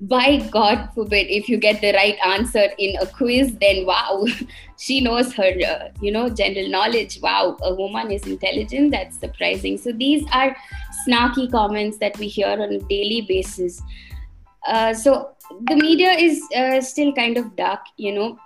by 0.00 0.38
God 0.50 0.90
forbid, 0.94 1.28
if 1.28 1.48
you 1.48 1.56
get 1.56 1.80
the 1.80 1.92
right 1.92 2.16
answer 2.24 2.68
in 2.78 2.96
a 3.00 3.06
quiz, 3.06 3.56
then 3.60 3.86
wow, 3.86 4.26
she 4.78 5.00
knows 5.00 5.32
her, 5.34 5.52
uh, 5.66 5.88
you 6.00 6.12
know, 6.12 6.28
general 6.28 6.68
knowledge. 6.68 7.18
Wow, 7.22 7.56
a 7.62 7.74
woman 7.74 8.10
is 8.10 8.26
intelligent. 8.26 8.90
That's 8.90 9.18
surprising. 9.18 9.78
So 9.78 9.92
these 9.92 10.24
are 10.32 10.54
snarky 11.08 11.50
comments 11.50 11.98
that 11.98 12.18
we 12.18 12.28
hear 12.28 12.48
on 12.48 12.60
a 12.60 12.78
daily 12.80 13.22
basis. 13.22 13.82
Uh, 14.66 14.92
so 14.92 15.30
the 15.68 15.76
media 15.76 16.10
is 16.10 16.42
uh, 16.54 16.80
still 16.80 17.12
kind 17.12 17.38
of 17.38 17.56
dark, 17.56 17.80
you 17.96 18.12
know 18.12 18.38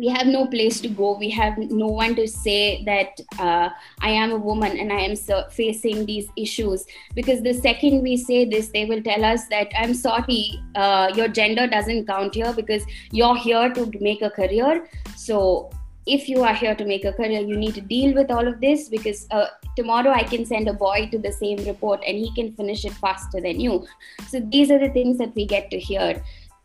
we 0.00 0.08
have 0.08 0.26
no 0.26 0.46
place 0.46 0.80
to 0.80 0.88
go. 0.88 1.16
We 1.18 1.28
have 1.30 1.58
no 1.58 1.86
one 1.86 2.14
to 2.16 2.26
say 2.26 2.82
that 2.84 3.20
uh, 3.38 3.68
i 4.00 4.10
am 4.10 4.32
a 4.36 4.38
woman 4.48 4.78
and 4.84 4.92
i 4.98 5.00
am 5.08 5.16
so 5.22 5.40
facing 5.50 6.06
these 6.06 6.28
issues. 6.44 6.86
Because 7.14 7.42
the 7.42 7.52
second 7.52 8.02
we 8.02 8.16
say 8.16 8.44
this 8.54 8.68
they 8.76 8.84
will 8.92 9.02
tell 9.02 9.24
us 9.32 9.46
that 9.48 9.76
i'm 9.82 9.92
sorry 9.94 10.40
uh, 10.74 11.12
your 11.14 11.28
gender 11.40 11.66
doesn't 11.66 12.06
count 12.06 12.40
here 12.40 12.54
because 12.62 12.88
you're 13.10 13.36
here 13.36 13.68
to 13.74 13.90
make 14.00 14.22
a 14.22 14.30
career. 14.30 14.88
So 15.16 15.70
if 16.06 16.28
you 16.30 16.42
are 16.50 16.54
here 16.54 16.74
to 16.74 16.84
make 16.86 17.04
a 17.04 17.12
career 17.12 17.40
you 17.40 17.56
need 17.56 17.74
to 17.74 17.82
deal 17.82 18.14
with 18.14 18.30
all 18.30 18.48
of 18.52 18.60
this 18.60 18.88
because 18.88 19.26
uh, 19.30 19.48
tomorrow 19.76 20.12
i 20.20 20.22
can 20.22 20.46
send 20.46 20.68
a 20.68 20.72
boy 20.72 21.08
to 21.12 21.18
the 21.18 21.32
same 21.40 21.58
report 21.66 22.06
and 22.06 22.16
he 22.26 22.32
can 22.38 22.52
finish 22.60 22.86
it 22.86 22.94
faster 22.94 23.40
than 23.48 23.60
you. 23.60 23.86
So 24.28 24.40
these 24.40 24.70
are 24.70 24.78
the 24.78 24.94
things 25.00 25.18
that 25.18 25.34
we 25.34 25.44
get 25.56 25.70
to 25.70 25.78
hear. 25.78 26.22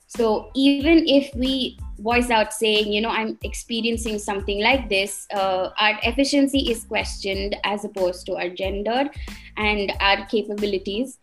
So 0.08 0.52
even 0.56 1.06
if 1.08 1.36
we 1.36 1.78
voice 2.00 2.30
out 2.30 2.54
saying, 2.54 2.92
you 2.92 3.02
know, 3.02 3.10
I'm 3.10 3.38
experiencing 3.44 4.20
something 4.20 4.62
like 4.62 4.90
this, 4.90 5.28
uh, 5.34 5.70
our 5.80 6.00
efficiency 6.04 6.72
is 6.72 6.84
questioned 6.84 7.56
as 7.64 7.86
opposed 7.86 8.26
to 8.28 8.36
our 8.36 8.50
gender 8.50 9.10
and 9.58 9.94
our 10.00 10.26
capabilities. 10.26 11.18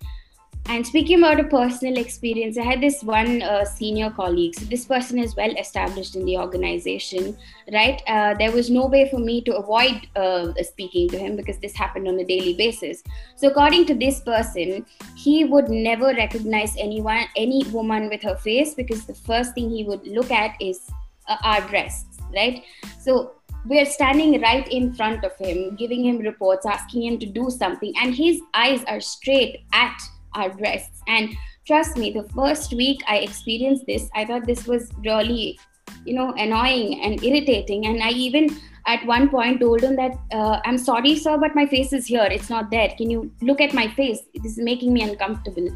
And 0.67 0.87
speaking 0.87 1.19
about 1.19 1.41
a 1.41 1.45
personal 1.45 1.99
experience, 1.99 2.57
I 2.57 2.63
had 2.63 2.81
this 2.81 3.03
one 3.03 3.43
uh, 3.43 3.65
senior 3.65 4.11
colleague. 4.11 4.55
So 4.55 4.65
this 4.67 4.85
person 4.85 5.19
is 5.19 5.37
well 5.37 5.55
established 5.59 6.15
in 6.15 6.25
the 6.25 6.39
organization, 6.39 7.37
right? 7.73 8.01
Uh, 8.07 8.35
there 8.35 8.53
was 8.53 8.71
no 8.71 8.87
way 8.87 9.11
for 9.11 9.19
me 9.19 9.43
to 9.43 9.57
avoid 9.57 10.07
uh, 10.17 10.53
speaking 10.63 11.09
to 11.11 11.19
him 11.19 11.37
because 11.37 11.59
this 11.59 11.75
happened 11.75 12.07
on 12.09 12.19
a 12.21 12.25
daily 12.25 12.55
basis. 12.55 13.03
So 13.37 13.49
according 13.49 13.87
to 13.87 13.95
this 13.95 14.21
person, 14.21 14.87
he 15.17 15.45
would 15.45 15.69
never 15.69 16.15
recognize 16.15 16.75
anyone, 16.79 17.25
any 17.37 17.65
woman 17.71 18.09
with 18.09 18.23
her 18.23 18.37
face 18.37 18.75
because 18.75 19.05
the 19.05 19.15
first 19.15 19.55
thing 19.55 19.69
he 19.69 19.85
would 19.85 20.07
look 20.07 20.31
at 20.31 20.57
is 20.61 20.89
uh, 21.29 21.37
our 21.43 21.69
breasts, 21.69 22.19
right? 22.33 22.63
So 23.01 23.35
we're 23.67 23.87
standing 23.87 24.41
right 24.41 24.67
in 24.69 24.95
front 24.95 25.25
of 25.25 25.37
him, 25.37 25.77
giving 25.77 26.05
him 26.05 26.19
reports, 26.19 26.67
asking 26.67 27.03
him 27.03 27.19
to 27.19 27.27
do 27.27 27.51
something, 27.51 27.93
and 28.01 28.15
his 28.15 28.41
eyes 28.55 28.83
are 28.89 29.01
straight 29.01 29.65
at 29.73 30.01
our 30.35 30.51
breasts. 30.51 31.03
And 31.07 31.35
trust 31.67 31.97
me, 31.97 32.13
the 32.13 32.25
first 32.35 32.73
week 32.73 33.03
I 33.09 33.19
experienced 33.19 33.85
this, 33.87 34.09
I 34.15 34.25
thought 34.25 34.47
this 34.47 34.67
was 34.67 34.91
really, 35.05 35.59
you 36.05 36.15
know, 36.15 36.33
annoying 36.33 37.03
and 37.03 37.23
irritating. 37.23 37.87
And 37.87 38.03
I 38.03 38.11
even 38.11 38.49
at 38.87 39.05
one 39.07 39.29
point 39.29 39.61
told 39.61 39.81
him 39.81 39.97
that 39.97 40.13
uh, 40.33 40.61
i'm 40.65 40.79
sorry 40.79 41.17
sir 41.17 41.37
but 41.39 41.55
my 41.55 41.67
face 41.67 41.93
is 41.93 42.07
here 42.07 42.27
it's 42.31 42.51
not 42.51 42.71
there 42.71 42.89
can 42.99 43.11
you 43.11 43.31
look 43.41 43.61
at 43.61 43.73
my 43.73 43.87
face 43.89 44.21
this 44.35 44.53
is 44.53 44.59
making 44.59 44.93
me 44.93 45.03
uncomfortable 45.03 45.69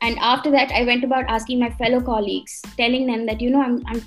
and 0.00 0.18
after 0.18 0.50
that 0.50 0.70
i 0.72 0.84
went 0.84 1.04
about 1.04 1.24
asking 1.28 1.58
my 1.58 1.70
fellow 1.70 2.00
colleagues 2.00 2.60
telling 2.76 3.06
them 3.06 3.26
that 3.26 3.40
you 3.40 3.50
know 3.50 3.62
i'm, 3.62 3.82
I'm 3.86 4.02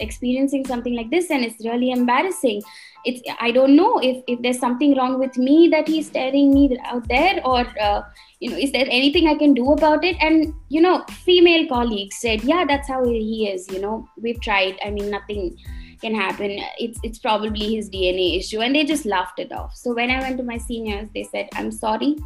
experiencing 0.00 0.66
something 0.66 0.94
like 0.94 1.10
this 1.10 1.30
and 1.30 1.44
it's 1.44 1.64
really 1.64 1.90
embarrassing. 1.90 2.62
It's 3.04 3.20
i 3.38 3.50
don't 3.50 3.76
know 3.76 3.98
if, 3.98 4.22
if 4.26 4.40
there's 4.40 4.58
something 4.58 4.96
wrong 4.96 5.18
with 5.18 5.36
me 5.36 5.68
that 5.68 5.86
he's 5.86 6.06
staring 6.06 6.54
me 6.54 6.78
out 6.84 7.06
there 7.08 7.40
or 7.44 7.66
uh, 7.80 8.02
you 8.40 8.50
know 8.50 8.56
is 8.56 8.72
there 8.72 8.86
anything 8.88 9.28
i 9.28 9.34
can 9.34 9.52
do 9.54 9.72
about 9.72 10.04
it? 10.04 10.16
And 10.20 10.54
you 10.68 10.80
know 10.80 11.04
female 11.24 11.68
colleagues 11.68 12.16
said 12.16 12.42
yeah 12.44 12.64
that's 12.66 12.88
how 12.88 13.04
he 13.04 13.48
is 13.48 13.70
you 13.70 13.80
know 13.80 14.08
we've 14.16 14.40
tried. 14.40 14.78
I 14.84 14.90
mean 14.90 15.10
nothing 15.10 15.58
can 16.00 16.14
happen. 16.14 16.58
It's 16.78 16.98
it's 17.02 17.18
probably 17.18 17.74
his 17.74 17.90
dna 17.90 18.38
issue. 18.38 18.60
And 18.60 18.74
they 18.74 18.84
just 18.84 19.04
laughed 19.04 19.38
it 19.38 19.52
off. 19.52 19.74
So 19.76 19.94
when 19.94 20.10
i 20.10 20.20
went 20.20 20.38
to 20.38 20.44
my 20.44 20.56
seniors 20.56 21.08
they 21.14 21.24
said 21.24 21.48
i'm 21.54 21.70
sorry. 21.70 22.16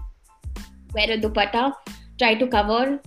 Wear 0.94 1.10
a 1.10 1.18
dupatta 1.18 1.74
try 2.18 2.34
to 2.34 2.46
cover 2.46 3.00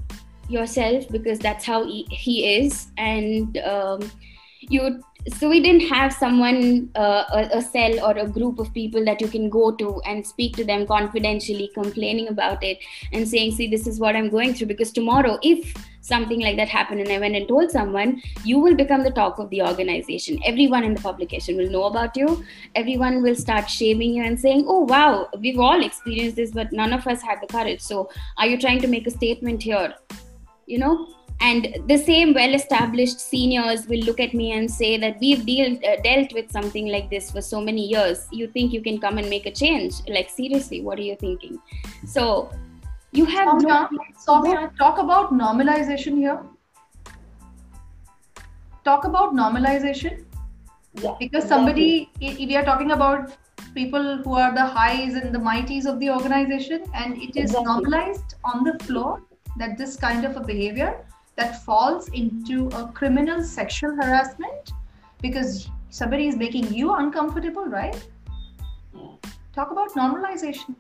yourself 0.50 1.08
because 1.10 1.40
that's 1.40 1.66
how 1.66 1.86
he, 1.86 2.06
he 2.10 2.56
is. 2.58 2.88
And 2.98 3.58
um, 3.60 4.12
you 4.60 5.02
so 5.38 5.50
we 5.50 5.62
didn't 5.62 5.88
have 5.88 6.12
someone 6.12 6.90
uh, 6.96 7.26
a, 7.32 7.58
a, 7.58 7.62
cell 7.62 8.04
or 8.04 8.18
a 8.18 8.28
group 8.28 8.58
of 8.58 8.74
people 8.74 9.06
that 9.06 9.22
you 9.22 9.28
can 9.28 9.50
go 9.50 9.72
to 9.72 10.02
and 10.02 10.26
speak 10.26 10.56
to 10.56 10.64
them 10.64 10.88
confidentially 10.88 11.70
complaining 11.76 12.28
about 12.28 12.64
it 12.64 12.80
and 13.14 13.28
saying 13.28 13.52
see 13.52 13.68
this 13.68 13.86
is 13.86 14.00
what 14.00 14.16
i'm 14.16 14.30
going 14.30 14.54
through. 14.54 14.68
Because 14.68 14.92
tomorrow 14.92 15.38
if 15.44 15.76
something 16.02 16.42
like 16.42 16.58
that 16.58 16.68
happened. 16.68 17.02
And 17.02 17.12
i 17.12 17.20
went 17.20 17.36
and 17.36 17.48
told 17.48 17.72
someone 17.72 18.22
you 18.44 18.60
will 18.60 18.76
become 18.76 19.04
the 19.04 19.12
talk 19.12 19.40
of 19.40 19.50
the 19.50 19.62
organization. 19.62 20.40
Everyone 20.46 20.84
in 20.84 20.94
the 20.94 21.02
publication 21.02 21.58
will 21.58 21.70
know 21.70 21.86
about 21.86 22.18
you. 22.18 22.44
Everyone 22.76 23.22
will 23.22 23.36
start 23.36 23.70
shaming 23.70 24.16
you 24.16 24.24
and 24.24 24.40
saying 24.40 24.66
oh 24.68 24.82
wow 24.82 25.30
we've 25.40 25.60
all 25.60 25.84
experienced 25.84 26.36
this 26.36 26.52
but 26.52 26.72
none 26.72 26.94
of 26.94 27.08
us 27.08 27.22
had 27.22 27.40
the 27.42 27.48
courage. 27.48 27.82
So 27.82 28.10
are 28.38 28.48
you 28.48 28.58
trying 28.58 28.82
to 28.82 28.88
make 28.88 29.08
a 29.08 29.12
statement 29.12 29.64
here 29.64 29.94
you 30.66 30.80
know? 30.80 31.08
And 31.42 31.76
the 31.88 31.98
same 31.98 32.36
well 32.36 32.54
established 32.54 33.20
seniors 33.20 33.88
will 33.88 34.02
look 34.02 34.20
at 34.20 34.34
me 34.34 34.52
and 34.52 34.70
say 34.70 34.98
that 34.98 35.18
we've 35.20 35.44
deal, 35.44 35.76
uh, 35.78 35.96
dealt 36.04 36.34
with 36.34 36.52
something 36.52 36.88
like 36.88 37.10
this 37.10 37.32
for 37.32 37.42
so 37.42 37.60
many 37.60 37.88
years. 37.88 38.28
You 38.32 38.48
think 38.48 38.72
you 38.72 38.82
can 38.82 39.00
come 39.00 39.18
and 39.18 39.28
make 39.28 39.48
a 39.48 39.52
change? 39.52 39.96
Like 40.08 40.30
seriously 40.30 40.82
what 40.82 41.00
are 41.00 41.04
you 41.04 41.16
thinking? 41.16 41.60
So 42.06 42.52
you 43.12 43.26
have 43.26 43.48
Somya, 43.50 43.90
no 43.92 44.00
Somya, 44.26 44.78
talk 44.78 44.98
about 44.98 45.34
normalization 45.34 46.18
here 46.18 46.40
talk 48.84 49.06
about 49.06 49.34
normalization 49.34 50.26
yeah, 50.96 51.16
because 51.20 51.48
somebody 51.48 52.10
exactly. 52.20 52.46
we 52.48 52.56
are 52.56 52.64
talking 52.66 52.92
about 52.92 53.38
people 53.74 54.18
who 54.18 54.36
are 54.36 54.54
the 54.54 54.66
highs 54.66 55.14
and 55.14 55.34
the 55.34 55.40
mighties 55.40 55.86
of 55.86 56.00
the 56.00 56.10
organization 56.10 56.84
and 56.94 57.16
it 57.18 57.36
is 57.36 57.52
exactly. 57.52 57.66
normalized 57.66 58.36
on 58.44 58.64
the 58.64 58.78
floor 58.84 59.22
that 59.58 59.78
this 59.78 59.96
kind 59.96 60.26
of 60.26 60.36
a 60.36 60.42
behavior 60.42 61.06
that 61.36 61.64
falls 61.64 62.10
into 62.10 62.68
a 62.70 62.88
criminal 62.92 63.44
sexual 63.44 63.96
harassment 63.96 64.74
because 65.22 65.70
somebody 65.90 66.28
is 66.28 66.36
making 66.36 66.74
you 66.74 66.94
uncomfortable, 66.94 67.66
right? 67.66 68.08
Talk 69.54 69.72
about 69.72 69.92
normalization. 69.92 70.76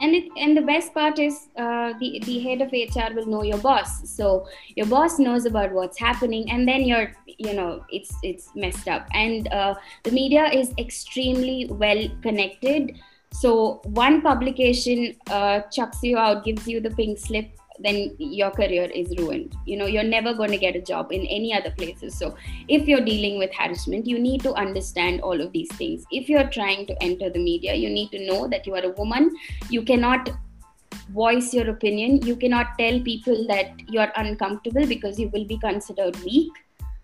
And 0.00 0.14
it, 0.14 0.30
and 0.36 0.56
the 0.56 0.62
best 0.62 0.94
part 0.94 1.18
is 1.18 1.48
uh, 1.56 1.92
the 1.98 2.20
the 2.24 2.38
head 2.40 2.62
of 2.62 2.70
HR 2.72 3.14
will 3.14 3.26
know 3.26 3.42
your 3.42 3.58
boss, 3.58 4.08
so 4.08 4.46
your 4.76 4.86
boss 4.86 5.18
knows 5.18 5.44
about 5.44 5.72
what's 5.72 5.98
happening, 5.98 6.50
and 6.50 6.68
then 6.68 6.84
you're 6.84 7.12
you 7.26 7.54
know 7.54 7.84
it's 7.90 8.14
it's 8.22 8.50
messed 8.54 8.88
up. 8.88 9.08
And 9.12 9.48
uh, 9.48 9.74
the 10.04 10.12
media 10.12 10.46
is 10.46 10.72
extremely 10.78 11.66
well 11.70 12.08
connected. 12.22 12.98
So 13.32 13.80
one 13.84 14.22
publication 14.22 15.16
uh, 15.30 15.60
chucks 15.72 15.98
you 16.02 16.16
out, 16.16 16.44
gives 16.44 16.66
you 16.66 16.80
the 16.80 16.90
pink 16.90 17.18
slip, 17.18 17.50
then 17.80 18.14
your 18.18 18.50
career 18.50 18.84
is 18.84 19.14
ruined. 19.18 19.54
You 19.66 19.76
know 19.76 19.86
you're 19.86 20.02
never 20.02 20.34
going 20.34 20.50
to 20.50 20.58
get 20.58 20.76
a 20.76 20.80
job 20.80 21.12
in 21.12 21.26
any 21.26 21.54
other 21.54 21.70
places. 21.70 22.18
So 22.18 22.34
if 22.68 22.86
you're 22.88 23.04
dealing 23.04 23.38
with 23.38 23.52
harassment 23.54 24.06
you 24.06 24.18
need 24.18 24.42
to 24.42 24.54
understand 24.54 25.20
all 25.20 25.40
of 25.40 25.52
these 25.52 25.72
things. 25.74 26.04
If 26.10 26.28
you're 26.28 26.48
trying 26.48 26.86
to 26.86 27.02
enter 27.02 27.30
the 27.30 27.38
media 27.38 27.74
you 27.74 27.90
need 27.90 28.10
to 28.12 28.26
know 28.26 28.48
that 28.48 28.66
you 28.66 28.74
are 28.74 28.84
a 28.84 28.90
woman. 28.90 29.34
You 29.70 29.82
cannot 29.82 30.30
voice 31.10 31.54
your 31.54 31.68
opinion. 31.70 32.22
You 32.22 32.36
cannot 32.36 32.78
tell 32.78 33.00
people 33.00 33.46
that 33.48 33.80
you're 33.88 34.12
uncomfortable 34.16 34.86
because 34.86 35.18
you 35.18 35.28
will 35.30 35.44
be 35.44 35.58
considered 35.58 36.16
weak. 36.24 36.52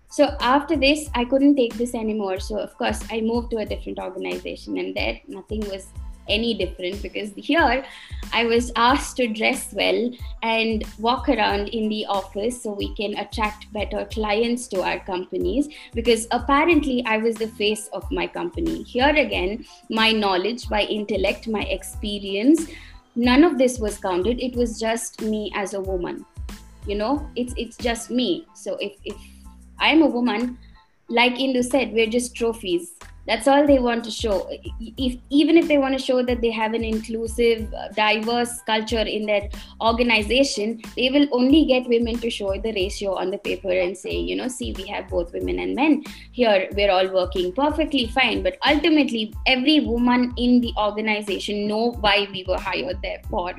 So 0.08 0.36
after 0.40 0.76
this 0.76 1.08
i 1.14 1.24
couldn't 1.24 1.56
take 1.56 1.74
this 1.74 1.94
anymore. 1.94 2.40
So 2.40 2.58
of 2.58 2.76
course 2.78 3.04
i 3.10 3.20
moved 3.20 3.50
to 3.52 3.58
a 3.58 3.66
different 3.66 3.98
organization 3.98 4.78
and 4.78 4.94
there 4.94 5.20
nothing 5.28 5.60
was 5.68 5.88
any 6.28 6.54
different 6.54 7.02
because 7.02 7.32
here 7.36 7.84
I 8.32 8.44
was 8.44 8.72
asked 8.76 9.16
to 9.18 9.28
dress 9.28 9.72
well 9.72 10.10
and 10.42 10.84
walk 10.98 11.28
around 11.28 11.68
in 11.68 11.88
the 11.88 12.06
office 12.06 12.62
so 12.62 12.72
we 12.72 12.94
can 12.94 13.16
attract 13.18 13.72
better 13.72 14.06
clients 14.06 14.66
to 14.68 14.82
our 14.82 14.98
companies 15.00 15.68
because 15.92 16.26
apparently 16.30 17.04
I 17.06 17.18
was 17.18 17.36
the 17.36 17.48
face 17.48 17.88
of 17.92 18.10
my 18.10 18.26
company. 18.26 18.82
Here 18.82 19.14
again, 19.14 19.64
my 19.90 20.12
knowledge, 20.12 20.68
my 20.70 20.82
intellect, 20.82 21.48
my 21.48 21.62
experience, 21.62 22.66
none 23.14 23.44
of 23.44 23.58
this 23.58 23.78
was 23.78 23.98
counted. 23.98 24.40
It 24.40 24.56
was 24.56 24.80
just 24.80 25.22
me 25.22 25.52
as 25.54 25.74
a 25.74 25.80
woman. 25.80 26.24
You 26.86 26.96
know, 26.96 27.30
it's 27.34 27.54
it's 27.56 27.76
just 27.76 28.10
me. 28.10 28.46
So 28.54 28.76
if 28.76 28.92
if 29.04 29.16
I'm 29.78 30.02
a 30.02 30.06
woman, 30.06 30.58
like 31.08 31.34
Indu 31.34 31.64
said, 31.64 31.92
we're 31.92 32.10
just 32.10 32.34
trophies 32.34 32.94
that's 33.26 33.48
all 33.48 33.66
they 33.66 33.78
want 33.78 34.04
to 34.04 34.10
show. 34.10 34.48
If 34.80 35.18
even 35.30 35.56
if 35.56 35.68
they 35.68 35.78
want 35.78 35.96
to 35.98 36.04
show 36.04 36.22
that 36.22 36.40
they 36.40 36.50
have 36.50 36.74
an 36.74 36.84
inclusive 36.84 37.72
uh, 37.72 37.88
diverse 37.88 38.60
culture 38.62 38.98
in 39.00 39.26
their 39.26 39.48
organization 39.80 40.80
they 40.96 41.10
will 41.10 41.26
only 41.32 41.64
get 41.64 41.88
women 41.88 42.18
to 42.18 42.30
show 42.30 42.52
the 42.60 42.72
ratio 42.72 43.14
on 43.14 43.30
the 43.30 43.38
paper 43.38 43.70
and 43.70 43.96
say 43.96 44.16
you 44.16 44.36
know 44.36 44.48
see 44.48 44.72
we 44.72 44.86
have 44.86 45.08
both 45.08 45.32
women 45.32 45.58
and 45.58 45.74
men 45.74 46.04
here. 46.32 46.68
We're 46.76 46.90
all 46.90 47.08
working 47.12 47.52
perfectly 47.52 48.06
fine. 48.08 48.42
But 48.42 48.58
ultimately 48.66 49.32
every 49.46 49.80
woman 49.80 50.32
in 50.36 50.60
the 50.60 50.72
organization 50.78 51.66
know 51.66 51.92
why 52.00 52.28
we 52.30 52.44
were 52.46 52.58
hired 52.58 53.00
there 53.02 53.20
for. 53.30 53.54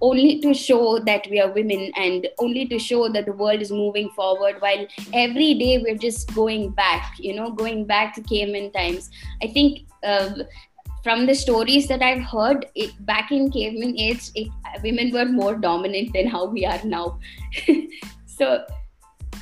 Only 0.00 0.40
to 0.40 0.52
show 0.52 0.98
that 0.98 1.28
we 1.30 1.40
are 1.40 1.52
women 1.52 1.92
and 1.96 2.26
only 2.38 2.66
to 2.66 2.78
show 2.78 3.08
that 3.08 3.26
the 3.26 3.32
world 3.32 3.60
is 3.60 3.70
moving 3.70 4.10
forward 4.10 4.56
while 4.60 4.86
every 5.12 5.54
day 5.54 5.78
we're 5.78 5.96
just 5.96 6.34
going 6.34 6.70
back 6.70 7.14
you 7.18 7.34
know 7.34 7.50
going 7.50 7.84
back 7.84 8.14
to 8.14 8.22
caveman 8.22 8.70
times 8.72 9.01
i 9.42 9.46
think 9.46 9.86
uh, 10.04 10.30
from 11.02 11.26
the 11.26 11.34
stories 11.34 11.88
that 11.88 12.02
i've 12.02 12.22
heard 12.22 12.66
it, 12.74 12.90
back 13.06 13.32
in 13.32 13.50
caveman 13.50 13.98
age 13.98 14.30
it, 14.34 14.48
women 14.82 15.12
were 15.12 15.24
more 15.24 15.54
dominant 15.54 16.12
than 16.12 16.26
how 16.26 16.44
we 16.46 16.64
are 16.64 16.80
now. 16.84 17.18
So 18.26 18.64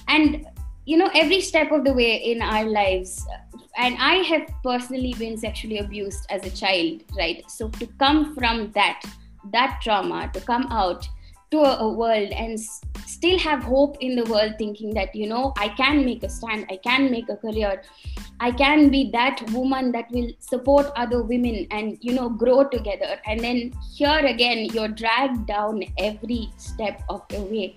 and 0.08 0.46
you 0.84 0.96
know 0.98 1.10
every 1.14 1.40
step 1.40 1.70
of 1.72 1.84
the 1.84 1.92
way 1.92 2.16
in 2.16 2.42
our 2.42 2.64
lives 2.64 3.24
and 3.76 3.96
i 3.98 4.16
have 4.30 4.48
personally 4.64 5.14
been 5.18 5.36
sexually 5.36 5.78
abused 5.78 6.26
as 6.28 6.44
a 6.44 6.50
child 6.50 7.02
right? 7.16 7.48
So 7.48 7.68
to 7.68 7.86
come 7.98 8.34
from 8.34 8.72
that 8.72 9.02
that 9.52 9.80
trauma 9.82 10.30
to 10.34 10.40
come 10.40 10.66
out 10.70 11.08
to 11.50 11.58
a, 11.58 11.78
a 11.78 11.92
world 11.92 12.30
and 12.32 12.58
s- 12.58 12.80
still 13.06 13.38
have 13.38 13.62
hope 13.62 13.96
in 14.00 14.16
the 14.16 14.24
world 14.24 14.54
thinking 14.58 14.94
that 14.94 15.14
you 15.14 15.26
know 15.26 15.52
i 15.56 15.68
can 15.68 16.04
make 16.04 16.22
a 16.22 16.28
stand 16.28 16.66
i 16.70 16.76
can 16.76 17.10
make 17.10 17.28
a 17.28 17.36
career. 17.36 17.82
I 18.42 18.50
can 18.50 18.88
be 18.88 19.10
that 19.10 19.42
woman 19.50 19.92
that 19.92 20.10
will 20.10 20.30
support 20.38 20.86
other 20.96 21.22
women 21.22 21.66
and 21.70 21.98
you 22.00 22.14
know 22.14 22.30
grow 22.30 22.64
together. 22.64 23.18
And 23.26 23.40
then 23.40 23.72
here 23.94 24.26
again 24.26 24.64
you're 24.72 24.88
dragged 24.88 25.46
down 25.46 25.84
every 25.98 26.50
step 26.56 27.02
of 27.10 27.28
the 27.28 27.42
way. 27.42 27.76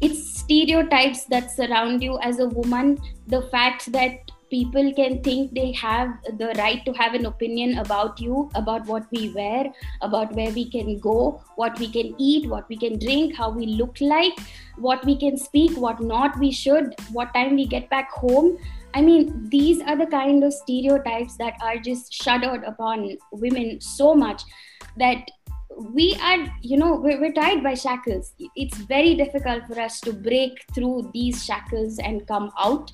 It's 0.00 0.38
stereotypes 0.38 1.24
that 1.26 1.50
surround 1.50 2.02
you 2.02 2.18
as 2.20 2.38
a 2.38 2.46
woman. 2.46 3.00
The 3.26 3.42
fact 3.42 3.90
that 3.92 4.30
people 4.52 4.92
can 4.92 5.22
think 5.22 5.54
they 5.54 5.72
have 5.72 6.10
the 6.38 6.48
right 6.58 6.84
to 6.84 6.92
have 6.92 7.14
an 7.14 7.24
opinion 7.26 7.78
about 7.78 8.20
you, 8.20 8.50
about 8.54 8.84
what 8.86 9.06
we 9.10 9.30
wear, 9.30 9.72
about 10.02 10.34
where 10.34 10.50
we 10.50 10.68
can 10.70 10.98
go, 10.98 11.42
what 11.56 11.78
we 11.78 11.88
can 11.88 12.14
eat, 12.18 12.48
what 12.50 12.68
we 12.68 12.76
can 12.76 12.98
drink, 12.98 13.34
how 13.34 13.48
we 13.48 13.66
look 13.66 13.96
like, 14.02 14.34
what 14.76 15.02
we 15.06 15.16
can 15.16 15.38
speak, 15.38 15.76
what 15.78 16.00
not 16.00 16.38
we 16.38 16.52
should, 16.52 16.94
what 17.12 17.32
time 17.32 17.56
we 17.56 17.66
get 17.66 17.88
back 17.88 18.10
home. 18.10 18.58
I 18.92 19.00
mean, 19.00 19.48
these 19.48 19.80
are 19.80 19.96
the 19.96 20.06
kind 20.06 20.44
of 20.44 20.52
stereotypes 20.52 21.36
that 21.38 21.54
are 21.62 21.78
just 21.78 22.12
shuddered 22.12 22.64
upon 22.64 23.16
women 23.30 23.80
so 23.80 24.14
much 24.14 24.42
that 24.98 25.30
we 25.94 26.14
are, 26.22 26.46
you 26.60 26.76
know, 26.76 26.96
we're, 26.96 27.18
we're 27.18 27.32
tied 27.32 27.62
by 27.62 27.72
shackles. 27.72 28.34
It's 28.54 28.76
very 28.76 29.14
difficult 29.14 29.66
for 29.66 29.80
us 29.80 29.98
to 30.02 30.12
break 30.12 30.52
through 30.74 31.10
these 31.14 31.42
shackles 31.42 31.98
and 31.98 32.26
come 32.28 32.50
out. 32.58 32.92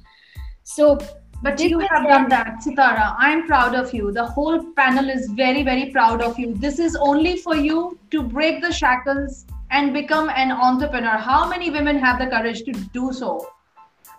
So 0.62 0.98
but 1.42 1.60
you 1.60 1.78
have 1.78 2.06
done 2.06 2.28
that, 2.28 2.60
Sitara. 2.64 3.14
I'm 3.16 3.46
proud 3.46 3.74
of 3.74 3.94
you. 3.94 4.10
The 4.10 4.24
whole 4.24 4.72
panel 4.72 5.08
is 5.08 5.30
very, 5.30 5.62
very 5.62 5.90
proud 5.90 6.20
of 6.20 6.38
you. 6.38 6.54
This 6.54 6.78
is 6.78 6.96
only 6.96 7.36
for 7.36 7.54
you 7.54 7.98
to 8.10 8.22
break 8.22 8.60
the 8.60 8.72
shackles 8.72 9.46
and 9.70 9.92
become 9.92 10.30
an 10.30 10.50
entrepreneur. 10.50 11.16
How 11.16 11.48
many 11.48 11.70
women 11.70 11.98
have 11.98 12.18
the 12.18 12.26
courage 12.26 12.64
to 12.64 12.72
do 12.72 13.12
so? 13.12 13.48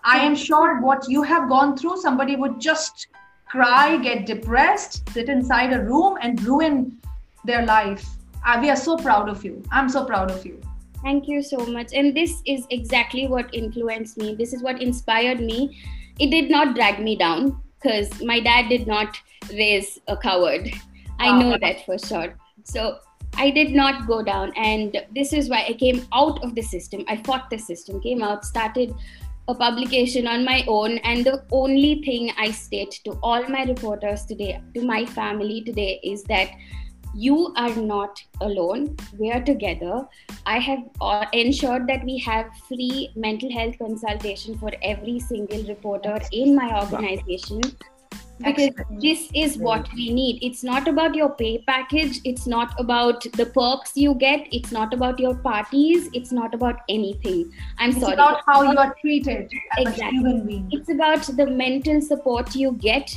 I 0.03 0.19
am 0.19 0.35
sure 0.35 0.79
what 0.79 1.09
you 1.09 1.23
have 1.23 1.49
gone 1.49 1.75
through, 1.75 2.01
somebody 2.01 2.37
would 2.37 2.59
just 2.61 3.07
cry, 3.49 3.97
get 3.97 4.25
depressed, 4.25 5.09
sit 5.09 5.27
inside 5.27 5.73
a 5.73 5.83
room 5.83 6.17
and 6.21 6.41
ruin 6.43 7.01
their 7.43 7.65
life. 7.65 8.07
Uh, 8.45 8.59
we 8.61 8.69
are 8.69 8.75
so 8.75 8.95
proud 8.95 9.27
of 9.27 9.43
you. 9.43 9.61
I'm 9.71 9.89
so 9.89 10.05
proud 10.05 10.31
of 10.31 10.45
you. 10.45 10.61
Thank 11.01 11.27
you 11.27 11.41
so 11.41 11.65
much. 11.65 11.93
And 11.93 12.15
this 12.15 12.41
is 12.45 12.65
exactly 12.69 13.27
what 13.27 13.53
influenced 13.53 14.17
me. 14.17 14.35
This 14.35 14.53
is 14.53 14.61
what 14.61 14.81
inspired 14.81 15.39
me. 15.39 15.77
It 16.19 16.29
did 16.29 16.49
not 16.49 16.75
drag 16.75 17.01
me 17.01 17.15
down 17.15 17.61
because 17.75 18.21
my 18.21 18.39
dad 18.39 18.67
did 18.67 18.85
not 18.85 19.17
raise 19.49 19.99
a 20.07 20.17
coward. 20.17 20.69
I 21.19 21.29
ah. 21.29 21.39
know 21.39 21.57
that 21.61 21.85
for 21.85 21.97
sure. 21.97 22.35
So 22.63 22.99
I 23.35 23.49
did 23.49 23.71
not 23.71 24.07
go 24.07 24.21
down. 24.21 24.51
And 24.55 24.97
this 25.15 25.31
is 25.31 25.49
why 25.49 25.65
I 25.67 25.73
came 25.73 26.05
out 26.13 26.43
of 26.43 26.55
the 26.55 26.61
system. 26.61 27.05
I 27.07 27.17
fought 27.17 27.49
the 27.49 27.57
system, 27.57 28.01
came 28.01 28.21
out, 28.21 28.43
started 28.43 28.93
a 29.47 29.55
publication 29.55 30.27
on 30.27 30.43
my 30.43 30.65
own. 30.67 30.97
And 30.99 31.25
the 31.25 31.45
only 31.51 32.01
thing 32.03 32.31
I 32.37 32.51
state 32.51 32.99
to 33.05 33.11
all 33.23 33.47
my 33.47 33.63
reporters 33.63 34.25
today, 34.25 34.61
to 34.75 34.85
my 34.85 35.05
family 35.05 35.61
today, 35.61 35.99
is 36.03 36.23
that 36.23 36.49
you 37.13 37.53
are 37.55 37.75
not 37.75 38.21
alone. 38.41 38.95
We 39.17 39.31
are 39.31 39.41
together. 39.41 40.07
I 40.45 40.59
have 40.59 40.79
uh, 41.01 41.25
ensured 41.33 41.87
that 41.87 42.03
we 42.03 42.17
have 42.19 42.47
free 42.67 43.11
mental 43.15 43.51
health 43.51 43.77
consultation 43.79 44.57
for 44.57 44.71
every 44.81 45.19
single 45.19 45.63
reporter 45.63 46.19
in 46.31 46.55
my 46.55 46.81
organization. 46.81 47.61
Because 48.39 48.67
Excellent. 48.67 49.01
this 49.01 49.29
is 49.35 49.57
what 49.57 49.91
we 49.93 50.13
need. 50.13 50.41
It's 50.41 50.63
not 50.63 50.87
about 50.87 51.13
your 51.13 51.29
pay 51.29 51.57
package. 51.67 52.21
It's 52.23 52.47
not 52.47 52.73
about 52.79 53.23
the 53.33 53.45
perks 53.45 53.97
you 53.97 54.13
get. 54.15 54.47
It's 54.53 54.71
not 54.71 54.93
about 54.93 55.19
your 55.19 55.35
parties. 55.35 56.09
It's 56.13 56.31
not 56.31 56.53
about 56.53 56.77
anything. 56.87 57.51
I'm 57.79 57.89
it's 57.89 57.99
sorry. 57.99 58.13
about 58.13 58.41
how 58.45 58.61
you 58.71 58.77
are 58.77 58.95
treated 59.01 59.51
as 59.77 59.87
exactly. 59.87 60.07
a 60.07 60.11
human 60.11 60.47
being. 60.47 60.69
It's 60.71 60.89
about 60.89 61.23
the 61.23 61.47
mental 61.47 61.99
support 61.99 62.55
you 62.55 62.71
get 62.71 63.13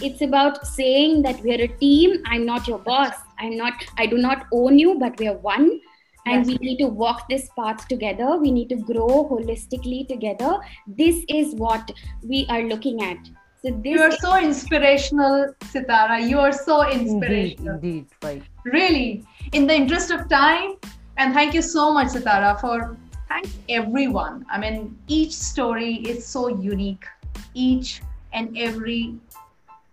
it's 0.00 0.22
about 0.22 0.66
saying 0.66 1.22
that 1.22 1.40
we're 1.42 1.62
a 1.62 1.68
team. 1.68 2.22
I'm 2.26 2.46
not 2.46 2.68
your 2.68 2.78
boss. 2.78 3.14
I'm 3.38 3.56
not 3.56 3.72
i 3.96 4.06
do 4.06 4.18
not 4.18 4.46
own 4.52 4.78
you 4.78 4.98
but 4.98 5.18
we're 5.18 5.36
one. 5.36 5.80
And 6.26 6.46
we 6.46 6.56
need 6.56 6.76
to 6.78 6.88
walk 6.88 7.26
this 7.28 7.48
path 7.58 7.88
together. 7.88 8.36
We 8.36 8.50
need 8.50 8.68
to 8.68 8.76
grow 8.76 9.26
holistically 9.30 10.06
together. 10.06 10.58
This 10.86 11.24
is 11.28 11.54
what 11.54 11.90
we 12.22 12.46
are 12.50 12.62
looking 12.64 13.02
at. 13.02 13.16
So 13.62 13.70
this 13.70 13.94
you 13.94 14.00
are 14.02 14.12
so 14.12 14.36
inspirational 14.38 15.54
sitara. 15.60 16.28
You 16.28 16.38
are 16.38 16.52
so 16.52 16.86
inspirational. 16.88 17.76
indeed, 17.76 18.04
indeed 18.04 18.06
right. 18.22 18.42
Really. 18.64 19.24
In 19.52 19.66
the 19.66 19.74
interest 19.74 20.10
of 20.10 20.28
time 20.28 20.76
and 21.16 21.32
thank 21.32 21.54
you 21.54 21.62
so 21.62 21.92
much 21.92 22.08
sitara 22.08 22.60
for 22.60 22.96
thank 23.28 23.48
everyone. 23.68 24.44
I 24.50 24.58
mean 24.58 24.98
each 25.06 25.32
story 25.32 25.94
is 26.12 26.26
so 26.26 26.48
unique. 26.48 27.06
Each 27.54 28.02
and 28.32 28.56
every 28.56 29.14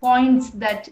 points 0.05 0.49
that 0.65 0.89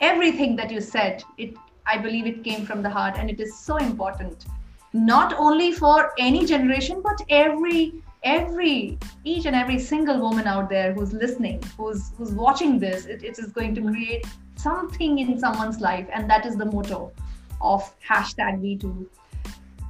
everything 0.00 0.56
that 0.56 0.70
you 0.76 0.80
said 0.80 1.22
it 1.44 1.54
i 1.92 1.96
believe 2.06 2.26
it 2.30 2.42
came 2.48 2.64
from 2.70 2.82
the 2.86 2.92
heart 2.96 3.18
and 3.18 3.30
it 3.30 3.40
is 3.40 3.58
so 3.58 3.76
important. 3.90 4.46
Not 4.92 5.34
only 5.38 5.72
for 5.72 6.12
any 6.18 6.44
generation 6.46 7.00
but 7.02 7.20
every 7.28 8.02
every 8.22 8.98
each 9.24 9.46
and 9.46 9.56
every 9.56 9.78
single 9.78 10.20
woman 10.20 10.46
out 10.46 10.68
there 10.68 10.92
who's 10.92 11.12
listening 11.12 11.62
who's 11.76 12.10
who's 12.16 12.32
watching 12.32 12.78
this 12.78 13.06
it, 13.06 13.22
it 13.22 13.38
is 13.38 13.52
going 13.58 13.74
to 13.76 13.82
create 13.82 14.26
something 14.56 15.20
in 15.20 15.38
someone's 15.38 15.80
life 15.80 16.08
and 16.12 16.28
that 16.28 16.44
is 16.44 16.56
the 16.56 16.66
motto 16.72 17.12
of 17.60 17.86
hashtag 18.10 18.60
WeToo 18.64 19.06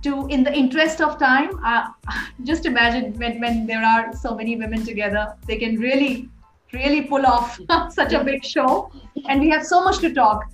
to 0.03 0.27
in 0.37 0.45
the 0.45 0.53
interest 0.65 1.01
of 1.01 1.19
time 1.19 1.59
uh, 1.65 1.89
just 2.53 2.67
imagine 2.67 3.15
when, 3.25 3.41
when 3.41 3.67
there 3.67 3.83
are 3.83 4.15
so 4.15 4.35
many 4.35 4.57
women 4.57 4.85
together 4.85 5.25
they 5.47 5.57
can 5.57 5.77
really 5.77 6.29
really 6.73 7.03
pull 7.03 7.27
off 7.27 7.59
such 7.91 8.13
a 8.13 8.25
big 8.25 8.45
show. 8.45 8.93
And 9.29 9.41
we 9.41 9.51
have 9.51 9.65
so 9.65 9.83
much 9.83 9.99
to 9.99 10.13
talk. 10.13 10.51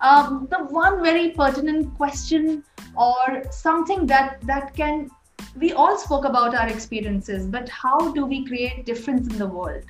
Um, 0.00 0.46
the 0.50 0.58
one 0.58 1.02
very 1.02 1.30
pertinent 1.30 1.96
question 1.96 2.62
or 2.96 3.42
something 3.50 4.06
that 4.06 4.40
that 4.42 4.74
can 4.74 5.10
we 5.56 5.72
all 5.72 5.98
spoke 5.98 6.24
about 6.24 6.54
our 6.54 6.68
experiences 6.68 7.46
but 7.46 7.68
how 7.68 8.12
do 8.12 8.24
we 8.26 8.44
create 8.46 8.84
difference 8.84 9.26
in 9.28 9.38
the 9.38 9.46
world 9.46 9.82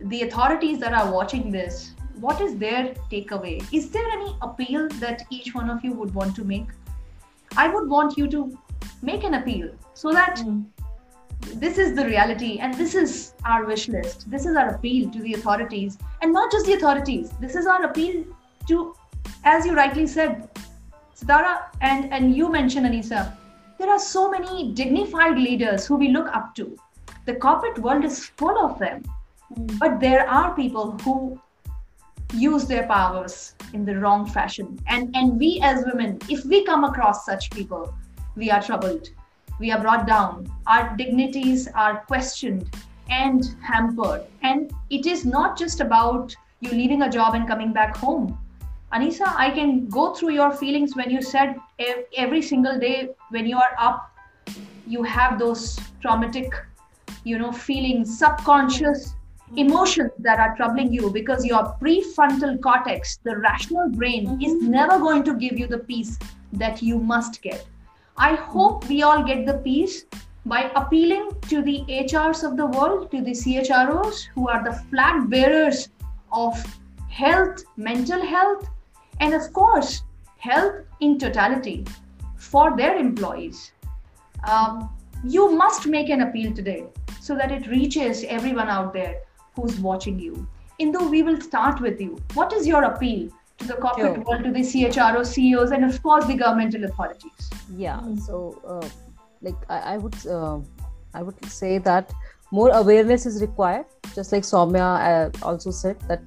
the 0.00 0.22
authorities 0.22 0.78
that 0.80 0.92
are 0.92 1.12
watching 1.12 1.50
this 1.50 1.92
what 2.20 2.40
is 2.40 2.56
their 2.56 2.94
takeaway 3.12 3.64
is 3.72 3.90
there 3.90 4.08
any 4.10 4.36
appeal 4.42 4.88
that 5.04 5.22
each 5.30 5.54
one 5.54 5.70
of 5.70 5.84
you 5.84 5.92
would 5.92 6.14
want 6.14 6.34
to 6.34 6.44
make 6.44 6.68
i 7.56 7.68
would 7.68 7.88
want 7.88 8.16
you 8.16 8.26
to 8.26 8.58
make 9.02 9.24
an 9.24 9.34
appeal 9.34 9.70
so 9.94 10.12
that 10.12 10.36
mm 10.38 10.64
this 11.40 11.78
is 11.78 11.94
the 11.94 12.04
reality 12.04 12.58
and 12.58 12.74
this 12.74 12.94
is 12.94 13.34
our 13.44 13.64
wish 13.64 13.88
list. 13.88 14.30
This 14.30 14.46
is 14.46 14.56
our 14.56 14.74
appeal 14.74 15.10
to 15.10 15.20
the 15.20 15.34
authorities 15.34 15.98
and 16.22 16.32
not 16.32 16.50
just 16.50 16.66
the 16.66 16.74
authorities. 16.74 17.30
This 17.40 17.54
is 17.54 17.66
our 17.66 17.82
appeal 17.84 18.24
to 18.68 18.94
as 19.44 19.64
you 19.64 19.74
rightly 19.74 20.06
said 20.06 20.48
Sitara 21.14 21.66
and 21.80 22.12
and 22.12 22.36
you 22.36 22.50
mentioned 22.50 22.86
Anisa 22.86 23.36
there 23.78 23.90
are 23.90 23.98
so 23.98 24.30
many 24.30 24.72
dignified 24.72 25.38
leaders 25.38 25.86
who 25.86 25.96
we 25.96 26.08
look 26.08 26.28
up 26.34 26.54
to. 26.54 26.76
The 27.26 27.34
corporate 27.34 27.78
world 27.78 28.04
is 28.04 28.26
full 28.26 28.58
of 28.58 28.78
them 28.78 29.02
mm. 29.54 29.78
but 29.78 30.00
there 30.00 30.28
are 30.28 30.54
people 30.54 30.92
who 31.02 31.40
use 32.34 32.66
their 32.66 32.86
powers 32.86 33.54
in 33.72 33.84
the 33.84 33.96
wrong 33.96 34.26
fashion. 34.26 34.78
And 34.88 35.14
and 35.14 35.38
we 35.38 35.60
as 35.62 35.84
women 35.86 36.18
if 36.28 36.44
we 36.44 36.64
come 36.64 36.84
across 36.84 37.24
such 37.24 37.50
people 37.50 37.94
we 38.36 38.50
are 38.50 38.62
troubled 38.62 39.08
we 39.58 39.70
are 39.70 39.80
brought 39.80 40.06
down, 40.06 40.46
our 40.66 40.96
dignities 40.96 41.68
are 41.74 42.04
questioned 42.06 42.74
and 43.10 43.54
hampered. 43.62 44.24
And 44.42 44.70
it 44.90 45.06
is 45.06 45.24
not 45.24 45.58
just 45.58 45.80
about 45.80 46.34
you 46.60 46.70
leaving 46.70 47.02
a 47.02 47.10
job 47.10 47.34
and 47.34 47.46
coming 47.46 47.72
back 47.72 47.96
home. 47.96 48.38
Anisa, 48.92 49.26
I 49.26 49.50
can 49.50 49.88
go 49.88 50.14
through 50.14 50.30
your 50.30 50.52
feelings 50.52 50.94
when 50.94 51.10
you 51.10 51.20
said 51.20 51.56
every 52.16 52.42
single 52.42 52.78
day 52.78 53.10
when 53.30 53.46
you 53.46 53.56
are 53.56 53.76
up, 53.78 54.10
you 54.86 55.02
have 55.02 55.38
those 55.38 55.78
traumatic, 56.00 56.52
you 57.24 57.38
know, 57.38 57.52
feelings, 57.52 58.18
subconscious 58.18 59.14
emotions 59.56 60.10
that 60.18 60.38
are 60.38 60.56
troubling 60.56 60.92
you 60.92 61.10
because 61.10 61.44
your 61.44 61.76
prefrontal 61.80 62.60
cortex, 62.60 63.18
the 63.24 63.36
rational 63.36 63.88
brain, 63.90 64.40
is 64.42 64.54
never 64.62 64.98
going 64.98 65.22
to 65.24 65.34
give 65.34 65.58
you 65.58 65.66
the 65.66 65.78
peace 65.78 66.18
that 66.52 66.82
you 66.82 66.98
must 66.98 67.42
get. 67.42 67.66
I 68.18 68.34
hope 68.34 68.88
we 68.88 69.02
all 69.02 69.22
get 69.22 69.44
the 69.44 69.58
peace 69.58 70.04
by 70.46 70.70
appealing 70.74 71.32
to 71.48 71.60
the 71.60 71.84
HRs 71.88 72.44
of 72.44 72.56
the 72.56 72.64
world, 72.64 73.10
to 73.10 73.20
the 73.20 73.32
CHROs 73.32 74.24
who 74.34 74.48
are 74.48 74.64
the 74.64 74.72
flag 74.90 75.28
bearers 75.28 75.90
of 76.32 76.54
health, 77.10 77.64
mental 77.76 78.24
health, 78.24 78.68
and 79.20 79.34
of 79.34 79.52
course, 79.52 80.02
health 80.38 80.84
in 81.00 81.18
totality 81.18 81.84
for 82.36 82.74
their 82.76 82.96
employees. 82.96 83.72
Um, 84.48 84.88
you 85.24 85.52
must 85.52 85.86
make 85.86 86.08
an 86.08 86.22
appeal 86.22 86.54
today 86.54 86.84
so 87.20 87.34
that 87.36 87.52
it 87.52 87.66
reaches 87.66 88.24
everyone 88.24 88.68
out 88.68 88.94
there 88.94 89.20
who's 89.54 89.78
watching 89.80 90.18
you. 90.18 90.46
Indu, 90.80 91.10
we 91.10 91.22
will 91.22 91.40
start 91.40 91.80
with 91.80 92.00
you. 92.00 92.18
What 92.34 92.52
is 92.52 92.66
your 92.66 92.84
appeal 92.84 93.30
to 93.58 93.66
the 93.66 93.74
corporate 93.74 94.14
sure. 94.14 94.24
world, 94.24 94.44
to 94.44 94.52
the 94.52 94.60
CHRO, 94.60 95.24
CEOs, 95.24 95.70
and 95.70 95.84
of 95.84 96.02
course 96.02 96.26
the 96.26 96.34
governmental 96.34 96.84
authorities. 96.84 97.50
Yeah. 97.74 97.96
Mm-hmm. 97.96 98.18
So, 98.18 98.60
uh, 98.66 98.88
like 99.42 99.56
I, 99.68 99.94
I 99.94 99.96
would, 99.98 100.26
uh, 100.26 100.58
I 101.14 101.22
would 101.22 101.42
say 101.46 101.78
that 101.78 102.12
more 102.50 102.70
awareness 102.70 103.26
is 103.26 103.40
required. 103.40 103.86
Just 104.14 104.32
like 104.32 104.42
Somya 104.42 104.88
uh, 105.10 105.46
also 105.46 105.70
said 105.70 105.98
that. 106.08 106.22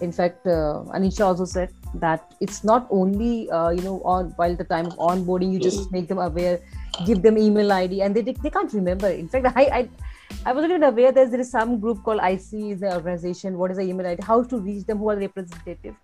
In 0.00 0.12
fact, 0.12 0.46
uh, 0.46 0.84
Anisa 0.94 1.22
also 1.22 1.44
said 1.44 1.70
that 1.94 2.32
it's 2.40 2.62
not 2.62 2.86
only 2.88 3.50
uh, 3.50 3.70
you 3.70 3.82
know 3.82 4.00
on 4.02 4.26
while 4.36 4.54
the 4.54 4.62
time 4.62 4.86
of 4.86 4.96
onboarding 4.96 5.52
you 5.52 5.58
just 5.58 5.90
make 5.90 6.06
them 6.06 6.18
aware, 6.18 6.60
give 7.04 7.22
them 7.22 7.36
email 7.36 7.72
ID, 7.72 8.02
and 8.02 8.14
they 8.14 8.22
they 8.22 8.50
can't 8.50 8.72
remember. 8.72 9.08
In 9.08 9.28
fact, 9.28 9.46
I, 9.56 9.64
I 9.78 9.88
I 10.46 10.52
wasn't 10.52 10.70
even 10.70 10.84
aware 10.84 11.10
that 11.10 11.30
there 11.32 11.40
is 11.40 11.50
some 11.50 11.80
group 11.80 12.04
called 12.04 12.20
IC 12.22 12.52
is 12.74 12.80
the 12.80 12.94
organization. 12.94 13.58
What 13.58 13.72
is 13.72 13.78
the 13.78 13.84
email 13.84 14.06
ID? 14.06 14.22
How 14.22 14.44
to 14.44 14.58
reach 14.58 14.86
them? 14.86 14.98
Who 14.98 15.08
are 15.08 15.16
the 15.16 15.22
representative? 15.22 15.96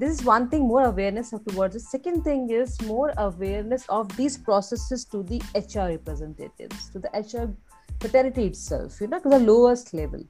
This 0.00 0.18
is 0.18 0.24
one 0.24 0.48
thing 0.48 0.66
more 0.66 0.84
awareness 0.86 1.32
of 1.32 1.44
towards 1.44 1.74
the 1.74 1.80
second 1.80 2.24
thing 2.24 2.50
is 2.50 2.80
more 2.82 3.12
awareness 3.16 3.84
of 3.88 4.16
these 4.16 4.36
processes 4.36 5.04
to 5.12 5.22
the 5.22 5.40
hr 5.54 5.86
representatives 5.90 6.88
to 6.90 6.98
the 6.98 7.10
hr 7.20 7.44
fraternity 8.00 8.46
itself 8.46 9.00
you 9.00 9.06
know 9.06 9.20
to 9.20 9.28
the 9.28 9.38
lowest 9.38 9.94
level. 9.94 10.20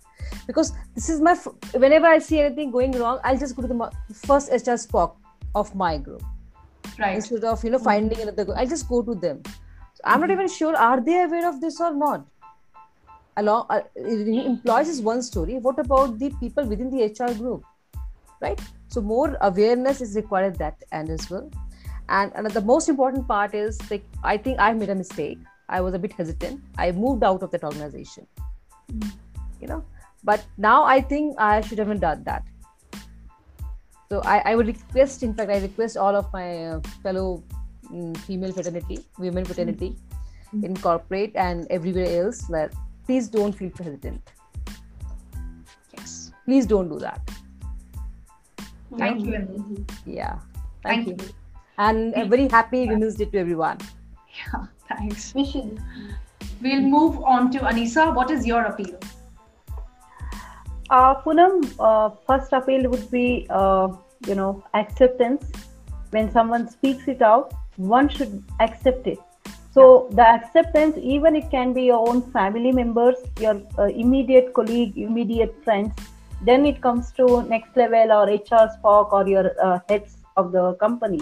Because 0.47 0.75
this 0.95 1.09
is 1.09 1.23
my 1.23 1.35
whenever 1.85 2.07
i 2.07 2.19
see 2.19 2.41
anything 2.41 2.71
going 2.71 2.93
wrong 2.93 3.21
i'll 3.25 3.39
just 3.39 3.57
go 3.57 3.63
to 3.63 3.69
the 3.69 3.91
first 4.27 4.53
hr 4.53 4.77
SPOC 4.85 5.17
of 5.55 5.75
my 5.75 5.97
group. 5.97 6.23
Right. 6.99 7.15
Instead 7.15 7.45
of 7.45 7.65
you 7.65 7.71
know 7.71 7.79
finding 7.79 8.19
mm-hmm. 8.19 8.29
another 8.29 8.59
i 8.59 8.67
just 8.67 8.87
go 8.87 9.03
to 9.03 9.15
them. 9.15 9.43
So 9.95 10.03
i'm 10.05 10.21
not 10.21 10.31
even 10.31 10.47
sure 10.47 10.77
are 10.77 11.01
they 11.01 11.23
aware 11.23 11.49
of 11.49 11.63
this 11.63 11.81
or 11.81 11.95
not? 11.95 12.27
Along 13.39 13.67
uh, 13.71 13.81
employees 13.97 14.89
is 14.89 15.01
one 15.01 15.23
story. 15.23 15.55
What 15.55 15.79
about 15.79 16.19
the 16.19 16.31
people 16.39 16.67
within 16.67 16.91
the 16.91 17.05
hr 17.19 17.33
group? 17.33 17.65
Right 18.43 18.61
so 18.95 19.03
more 19.11 19.37
awareness 19.51 20.01
is 20.07 20.15
required 20.21 20.59
that 20.63 20.89
end 20.93 21.11
as 21.17 21.29
well 21.31 21.51
and, 22.09 22.33
and 22.35 22.51
the 22.59 22.65
most 22.73 22.89
important 22.95 23.27
part 23.35 23.55
is 23.55 23.79
like 23.91 24.05
i 24.23 24.37
think 24.37 24.65
i 24.69 24.73
made 24.73 24.91
a 24.97 24.99
mistake 25.03 25.39
i 25.69 25.81
was 25.81 25.95
a 25.95 25.99
bit 26.07 26.13
hesitant 26.13 26.61
i 26.87 26.91
moved 27.05 27.25
out 27.25 27.43
of 27.43 27.51
that 27.51 27.65
organization 27.65 28.27
mm. 28.93 29.13
you 29.61 29.69
know 29.73 29.83
but 30.23 30.45
now 30.59 30.83
i 30.85 31.01
think 31.01 31.35
i 31.39 31.61
should 31.61 31.79
have 31.85 32.01
done 32.01 32.23
that 32.25 32.45
So 34.15 34.21
I, 34.21 34.39
I 34.51 34.55
would 34.55 34.69
request, 34.69 35.23
in 35.23 35.35
fact, 35.35 35.51
I 35.51 35.59
request 35.59 35.97
all 35.97 36.15
of 36.15 36.33
my 36.33 36.67
uh, 36.67 36.81
fellow 37.03 37.43
um, 37.91 38.15
female 38.15 38.53
fraternity, 38.53 38.99
women 39.19 39.45
fraternity 39.45 39.97
mm-hmm. 40.55 40.65
in 40.65 40.77
corporate 40.77 41.33
and 41.35 41.67
everywhere 41.69 42.25
else 42.25 42.43
that 42.49 42.73
please 43.07 43.29
don't 43.29 43.53
feel 43.53 43.73
hesitant. 43.77 44.21
Yes. 45.97 46.31
Please 46.45 46.67
don't 46.67 46.89
do 46.89 47.01
that. 47.01 47.29
Thank 48.99 49.25
you. 49.27 49.87
Yeah. 50.07 50.39
Thank, 50.83 51.07
Thank 51.07 51.23
you. 51.23 51.27
you. 51.27 51.35
And 51.79 52.15
a 52.15 52.25
very 52.25 52.49
happy 52.49 52.87
Women's 52.87 53.17
Day 53.17 53.25
to 53.27 53.39
everyone. 53.39 53.79
Yeah, 54.37 54.67
thanks. 54.89 55.35
We 55.35 55.45
should. 55.45 55.81
We'll 56.63 56.81
move 56.81 57.23
on 57.23 57.51
to 57.53 57.59
Anisa. 57.61 58.15
What 58.15 58.31
is 58.31 58.47
your 58.47 58.63
appeal? 58.65 58.99
Uh, 60.91 61.21
Poonam, 61.23 61.75
uh, 61.81 62.11
first 62.27 62.53
appeal 62.53 62.89
would 62.91 63.11
be, 63.11 63.47
uh, 63.51 63.89
you 64.27 64.35
know, 64.35 64.63
acceptance. 64.75 65.51
When 66.11 66.31
someone 66.31 66.69
speaks 66.69 67.09
it 67.09 67.23
out, 67.23 67.55
one 67.77 68.09
should 68.09 68.43
accept 68.61 69.07
it. 69.07 69.19
So 69.73 70.09
the 70.13 70.23
acceptance, 70.23 70.97
even 71.01 71.35
it 71.35 71.51
can 71.51 71.73
be 71.73 71.83
your 71.83 72.09
own 72.09 72.23
family 72.31 72.71
members, 72.71 73.17
your 73.41 73.61
uh, 73.77 73.85
immediate 73.85 74.55
colleague, 74.55 74.97
immediate 74.97 75.55
friends. 75.65 75.93
Then 76.45 76.67
it 76.67 76.81
comes 76.81 77.13
to 77.13 77.43
next 77.43 77.77
level 77.77 78.13
or 78.13 78.25
HR 78.27 78.69
SPOC 78.77 79.13
or 79.13 79.29
your 79.29 79.53
uh, 79.63 79.81
heads 79.89 80.17
of 80.37 80.53
the 80.53 80.75
company. 80.75 81.21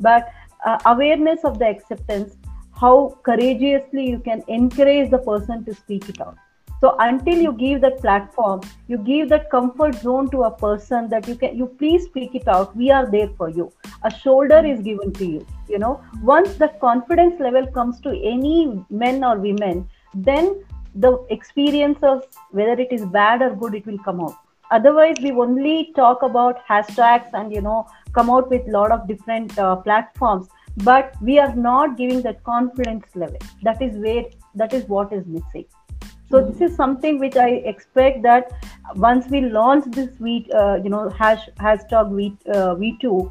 But 0.00 0.28
uh, 0.64 0.78
awareness 0.86 1.44
of 1.44 1.58
the 1.58 1.68
acceptance, 1.68 2.36
how 2.80 3.18
courageously 3.22 4.08
you 4.08 4.18
can 4.18 4.42
encourage 4.48 5.10
the 5.10 5.18
person 5.18 5.64
to 5.64 5.74
speak 5.74 6.08
it 6.08 6.20
out. 6.20 6.36
So 6.80 6.96
until 6.98 7.38
you 7.38 7.52
give 7.52 7.80
that 7.80 8.00
platform 8.00 8.60
you 8.88 8.98
give 8.98 9.28
that 9.30 9.50
comfort 9.50 9.94
zone 9.94 10.28
to 10.32 10.42
a 10.42 10.50
person 10.50 11.08
that 11.08 11.26
you 11.26 11.34
can 11.34 11.56
you 11.56 11.66
please 11.66 12.04
speak 12.04 12.34
it 12.34 12.46
out 12.46 12.76
we 12.76 12.90
are 12.90 13.06
there 13.10 13.30
for 13.38 13.48
you. 13.48 13.72
A 14.02 14.10
shoulder 14.10 14.58
is 14.66 14.82
given 14.82 15.12
to 15.14 15.24
you 15.24 15.46
you 15.68 15.78
know. 15.78 16.02
Once 16.22 16.54
the 16.56 16.68
confidence 16.80 17.40
level 17.40 17.66
comes 17.68 18.00
to 18.00 18.10
any 18.32 18.84
men 18.90 19.24
or 19.24 19.38
women 19.38 19.88
then 20.14 20.62
the 20.94 21.12
experiences 21.30 22.22
whether 22.50 22.80
it 22.80 22.92
is 22.92 23.06
bad 23.06 23.40
or 23.40 23.54
good 23.54 23.74
it 23.74 23.86
will 23.86 23.98
come 23.98 24.20
out 24.20 24.36
otherwise 24.70 25.16
we 25.22 25.30
only 25.32 25.92
talk 25.96 26.22
about 26.22 26.66
hashtags 26.66 27.30
and 27.32 27.52
you 27.52 27.60
know 27.60 27.86
come 28.12 28.30
out 28.30 28.50
with 28.50 28.66
a 28.68 28.70
lot 28.70 28.90
of 28.92 29.06
different 29.08 29.58
uh, 29.58 29.76
platforms. 29.76 30.48
But 30.78 31.14
we 31.20 31.38
are 31.38 31.54
not 31.54 31.96
giving 31.96 32.22
that 32.22 32.42
confidence 32.42 33.04
level. 33.14 33.38
That 33.62 33.80
is 33.80 33.96
where 33.96 34.24
that 34.54 34.72
is 34.72 34.84
what 34.84 35.12
is 35.12 35.24
missing. 35.26 35.66
So 36.30 36.44
this 36.44 36.60
is 36.68 36.76
something 36.76 37.18
which 37.20 37.36
i 37.36 37.48
expect 37.72 38.22
that 38.22 38.50
once 38.96 39.26
we 39.28 39.40
launch 39.42 39.84
this 39.96 40.10
v 40.18 40.48
uh, 40.54 40.76
you 40.82 40.90
know 40.90 41.08
hash 41.10 41.48
hashtag 41.60 42.14
v 42.16 42.36
uh, 42.50 42.74
WeToo 42.74 43.30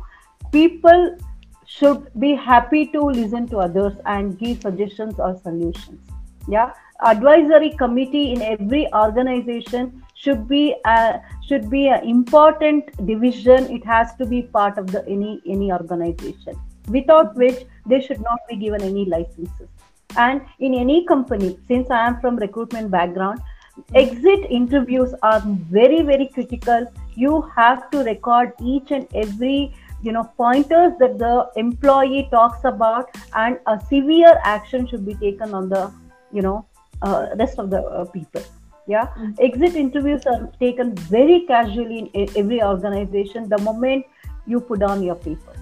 people 0.52 1.18
should 1.66 2.08
be 2.20 2.36
happy 2.36 2.86
to 2.88 3.02
listen 3.02 3.48
to 3.48 3.58
others 3.58 3.94
and 4.06 4.38
give 4.38 4.62
suggestions 4.62 5.20
or 5.20 5.36
solutions. 5.44 6.00
Yeah? 6.48 6.74
Advisory 7.04 7.72
committee 7.72 8.32
in 8.34 8.42
every 8.42 8.88
organization 8.94 10.03
should 10.24 10.48
be 10.48 10.76
a, 10.86 11.20
should 11.48 11.70
be 11.70 11.88
an 11.88 12.04
important 12.08 12.92
division. 13.06 13.70
It 13.78 13.86
has 13.86 14.16
to 14.16 14.26
be 14.26 14.44
part 14.44 14.78
of 14.78 14.92
the 14.92 15.06
any 15.08 15.42
any 15.46 15.72
organization. 15.72 16.60
Without 16.90 17.36
which 17.36 17.66
they 17.86 18.02
should 18.02 18.22
not 18.22 18.40
be 18.50 18.56
given 18.56 18.82
any 18.82 19.06
licenses. 19.06 19.70
And 20.16 20.42
in 20.60 20.74
any 20.76 21.06
company 21.06 21.58
since 21.68 21.90
i 21.90 22.06
am 22.08 22.20
from 22.24 22.36
recruitment 22.42 22.92
background 22.96 23.42
exit 24.02 24.44
interviews 24.58 25.14
are 25.24 25.42
very 25.78 26.02
very 26.02 26.28
critical. 26.34 26.86
You 27.16 27.42
have 27.56 27.90
to 27.92 28.04
record 28.04 28.54
each 28.74 28.92
and 28.92 29.08
every 29.14 29.74
you 30.04 30.12
know 30.12 30.24
pointers 30.38 30.94
that 31.00 31.18
the 31.18 31.50
employee 31.56 32.28
talks 32.32 32.66
about 32.66 33.24
and 33.34 33.60
a 33.68 33.80
severe 33.94 34.40
action 34.44 34.88
should 34.88 35.06
be 35.06 35.16
taken 35.16 35.54
on 35.54 35.70
the 35.70 35.92
you 36.32 36.42
know 36.42 36.66
uh, 37.02 37.28
rest 37.38 37.58
of 37.58 37.70
the 37.70 37.82
uh, 37.82 38.06
people 38.06 38.44
yeah? 38.88 39.08
Mm-hmm. 39.08 39.32
exit 39.40 39.76
interviews 39.76 40.26
are 40.26 40.50
taken 40.60 40.96
very 40.96 41.46
casually 41.48 42.00
in 42.00 42.30
every 42.36 42.62
organization 42.62 43.50
the 43.50 43.58
moment 43.60 44.06
you 44.46 44.60
put 44.60 44.84
on 44.84 45.04
your 45.04 45.16
paper. 45.16 45.54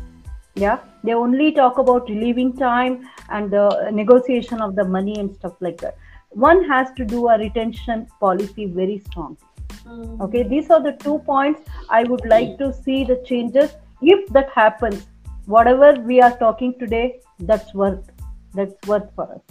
Yeah? 0.56 0.80
They 1.04 1.14
only 1.14 1.52
talk 1.52 1.78
about 1.78 2.10
relieving 2.10 2.56
time 2.58 3.08
and 3.30 3.52
the 3.52 3.90
negotiation 3.92 4.62
of 4.62 4.76
the 4.76 4.84
money 4.84 5.20
and 5.20 5.34
stuff 5.36 5.54
like 5.60 5.80
that. 5.82 5.98
One 6.30 6.64
has 6.66 6.90
to 6.98 7.06
do 7.06 7.28
a 7.28 7.38
retention 7.38 8.08
policy 8.20 8.66
very 8.66 9.00
strong. 9.00 9.38
Mm. 9.86 10.22
okay? 10.22 10.44
These 10.44 10.70
are 10.70 10.82
the 10.82 10.92
two 11.04 11.20
points 11.20 11.62
i 11.90 12.04
would 12.04 12.26
like 12.26 12.58
to 12.58 12.74
see 12.74 13.04
the 13.04 13.22
changes. 13.26 13.72
If 14.02 14.28
that 14.34 14.50
happens 14.52 15.08
whatever 15.46 15.94
we 16.02 16.22
are 16.22 16.38
talking 16.38 16.78
today 16.80 17.20
that's 17.40 17.74
worth 17.74 18.12
that's 18.54 18.88
worth 18.88 19.10
for 19.16 19.32
us. 19.34 19.42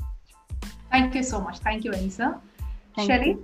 Thank 0.91 1.15
you 1.15 1.23
so 1.23 1.41
much. 1.41 1.59
Thank 1.59 1.85
you 1.85 1.93
anisa 1.93 2.41
shelly 3.07 3.39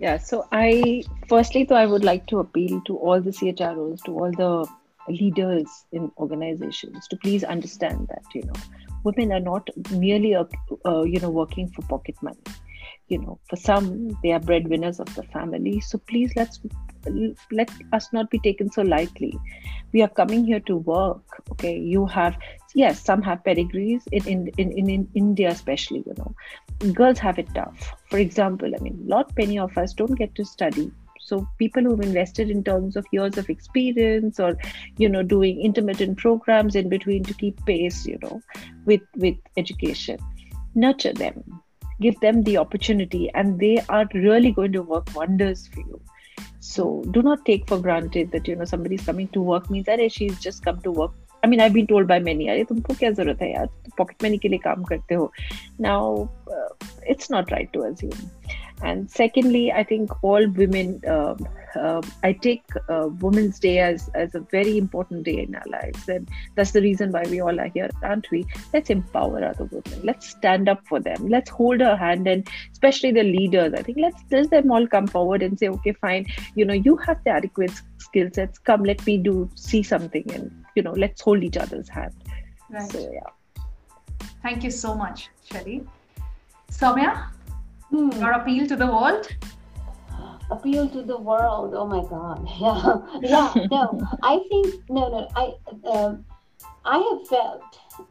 yeah 0.00 0.16
so 0.16 0.46
i 0.52 1.02
firstly 1.28 1.64
though 1.64 1.76
i 1.76 1.86
would 1.86 2.04
like 2.04 2.26
to 2.26 2.38
appeal 2.38 2.80
to 2.86 2.96
all 2.96 3.20
the 3.20 3.30
chros 3.30 4.02
to 4.04 4.12
all 4.12 4.30
the 4.32 4.66
leaders 5.12 5.84
in 5.92 6.10
organizations 6.18 7.08
to 7.08 7.16
please 7.16 7.44
understand 7.44 8.06
that 8.08 8.22
you 8.34 8.42
know 8.42 8.60
women 9.04 9.32
are 9.32 9.40
not 9.40 9.68
merely 9.90 10.32
a, 10.32 10.46
uh, 10.84 11.02
you 11.02 11.18
know 11.20 11.30
working 11.30 11.68
for 11.70 11.82
pocket 11.82 12.14
money 12.22 12.38
you 13.08 13.18
know 13.18 13.38
for 13.48 13.56
some 13.56 14.16
they 14.22 14.32
are 14.32 14.40
breadwinners 14.40 15.00
of 15.00 15.12
the 15.14 15.22
family. 15.22 15.80
So 15.80 15.98
please 15.98 16.32
let's 16.36 16.60
let 17.50 17.70
us 17.92 18.12
not 18.12 18.30
be 18.30 18.38
taken 18.38 18.70
so 18.70 18.82
lightly. 18.82 19.38
We 19.92 20.02
are 20.02 20.08
coming 20.08 20.44
here 20.44 20.60
to 20.60 20.76
work 20.76 21.42
okay? 21.52 21.78
You 21.78 22.06
have 22.06 22.36
yes 22.74 23.02
some 23.02 23.22
have 23.22 23.44
pedigrees 23.44 24.02
in 24.12 24.26
in, 24.26 24.48
in, 24.58 24.72
in, 24.72 24.90
in 24.90 25.08
india 25.14 25.48
especially 25.48 26.04
you 26.06 26.14
know. 26.18 26.34
Girls 26.92 27.18
have 27.18 27.38
it 27.38 27.48
tough. 27.54 27.94
For 28.10 28.18
example 28.18 28.72
i 28.78 28.82
mean 28.82 28.98
lot 29.06 29.32
many 29.36 29.58
of 29.58 29.76
us 29.78 29.94
don't 29.94 30.18
get 30.18 30.34
to 30.34 30.44
study. 30.44 30.90
So 31.20 31.46
people 31.58 31.82
who've 31.82 32.00
invested 32.00 32.50
in 32.50 32.64
terms 32.64 32.96
of 32.96 33.06
years 33.12 33.36
of 33.36 33.50
experience 33.50 34.40
or 34.40 34.56
you 34.96 35.08
know 35.08 35.22
doing 35.22 35.60
intermittent 35.60 36.18
programs 36.18 36.74
in 36.74 36.88
between 36.88 37.22
to 37.24 37.34
keep 37.34 37.64
pace 37.66 38.06
you 38.06 38.18
know 38.22 38.40
with 38.86 39.02
with 39.16 39.36
education 39.56 40.18
nurture 40.74 41.12
them 41.12 41.42
give 41.99 42.19
them 42.19 42.43
the 42.43 42.57
opportunity 42.57 43.29
and 43.33 43.59
they 43.59 43.77
are 43.89 44.07
really 44.13 44.51
going 44.51 44.71
to 44.71 44.81
work 44.81 45.07
wonders 45.15 45.67
for 45.67 45.79
you 45.81 46.01
so 46.59 47.03
do 47.11 47.21
not 47.21 47.45
take 47.45 47.67
for 47.67 47.77
granted 47.77 48.31
that 48.31 48.47
you 48.47 48.55
know 48.55 48.65
somebody's 48.65 49.05
coming 49.05 49.27
to 49.29 49.41
work 49.41 49.69
means 49.69 49.85
that 49.85 50.11
she's 50.11 50.39
just 50.39 50.63
come 50.63 50.81
to 50.81 50.91
work 50.91 51.11
I 51.43 51.47
mean, 51.47 51.59
I've 51.59 51.73
been 51.73 51.87
told 51.87 52.07
by 52.07 52.19
many, 52.19 52.45
अरे 52.49 52.63
तुमको 52.63 52.93
क्या 52.99 53.09
जरूरत 53.11 53.41
है 53.41 53.51
यार 53.51 53.65
pocket 53.97 54.23
money 54.23 54.37
के 54.43 54.49
लिए 54.49 54.59
काम 54.63 54.83
करते 54.91 55.15
हो 55.15 55.29
Now, 55.77 56.29
uh, 56.57 56.69
it's 57.13 57.29
not 57.29 57.51
right 57.51 57.73
to 57.73 57.83
assume 57.83 58.29
and 58.82 59.10
secondly 59.10 59.72
i 59.72 59.82
think 59.82 60.10
all 60.22 60.46
women 60.50 61.00
uh, 61.06 61.34
uh, 61.76 62.00
i 62.22 62.32
take 62.32 62.64
uh, 62.88 63.08
women's 63.20 63.58
day 63.58 63.78
as 63.78 64.08
as 64.14 64.34
a 64.34 64.40
very 64.40 64.78
important 64.78 65.24
day 65.24 65.38
in 65.42 65.54
our 65.54 65.68
lives. 65.68 66.08
And 66.08 66.28
that's 66.54 66.72
the 66.72 66.80
reason 66.80 67.12
why 67.12 67.24
we 67.30 67.40
all 67.40 67.60
are 67.60 67.68
here 67.68 67.90
aren't 68.02 68.30
we? 68.30 68.46
Let's 68.72 68.90
empower 68.90 69.44
other 69.44 69.64
women. 69.64 70.00
Let's 70.02 70.28
stand 70.28 70.68
up 70.68 70.86
for 70.86 71.00
them. 71.00 71.28
Let's 71.28 71.50
hold 71.50 71.80
her 71.80 71.96
hand 71.96 72.26
and 72.26 72.48
especially 72.72 73.12
the 73.12 73.22
leaders 73.22 73.74
i 73.74 73.82
think 73.82 73.98
let's 74.00 74.22
let 74.30 74.50
them 74.50 74.70
all 74.70 74.86
come 74.86 75.06
forward 75.06 75.42
and 75.42 75.58
say 75.58 75.68
okay 75.68 75.92
fine. 75.92 76.26
You 76.54 76.64
know 76.64 76.74
you 76.74 76.96
have 76.96 77.22
the 77.24 77.30
adequate 77.30 77.72
skill 77.98 78.28
sets. 78.32 78.58
Come 78.58 78.84
let 78.84 79.04
me 79.06 79.18
do 79.18 79.50
see 79.54 79.82
something 79.82 80.24
and 80.32 80.64
you 80.74 80.82
know 80.82 80.92
let's 80.92 81.20
hold 81.20 81.42
each 81.42 81.56
other's 81.56 81.88
hand. 81.88 82.14
Right. 82.70 82.90
so 82.90 83.10
yeah. 83.12 83.64
Thank 84.42 84.62
you 84.64 84.70
so 84.70 84.94
much 84.94 85.30
shelly 85.50 85.86
Somya, 86.70 87.30
Hmm. 87.90 88.10
Your 88.12 88.32
appeal 88.32 88.66
to 88.66 88.76
the 88.76 88.86
world? 88.86 89.28
Appeal 90.50 90.88
to 90.88 91.02
the 91.02 91.16
world. 91.16 91.74
Oh 91.74 91.86
my 91.86 92.02
God. 92.08 92.46
Yeah. 92.58 93.00
Yeah. 93.20 93.52
No, 93.70 94.00
I 94.22 94.40
think, 94.48 94.74
no, 94.90 95.08
no. 95.08 95.28
I, 95.36 95.54
uh, 95.86 96.16
I 96.84 96.98
have 96.98 97.28
felt 97.28 97.62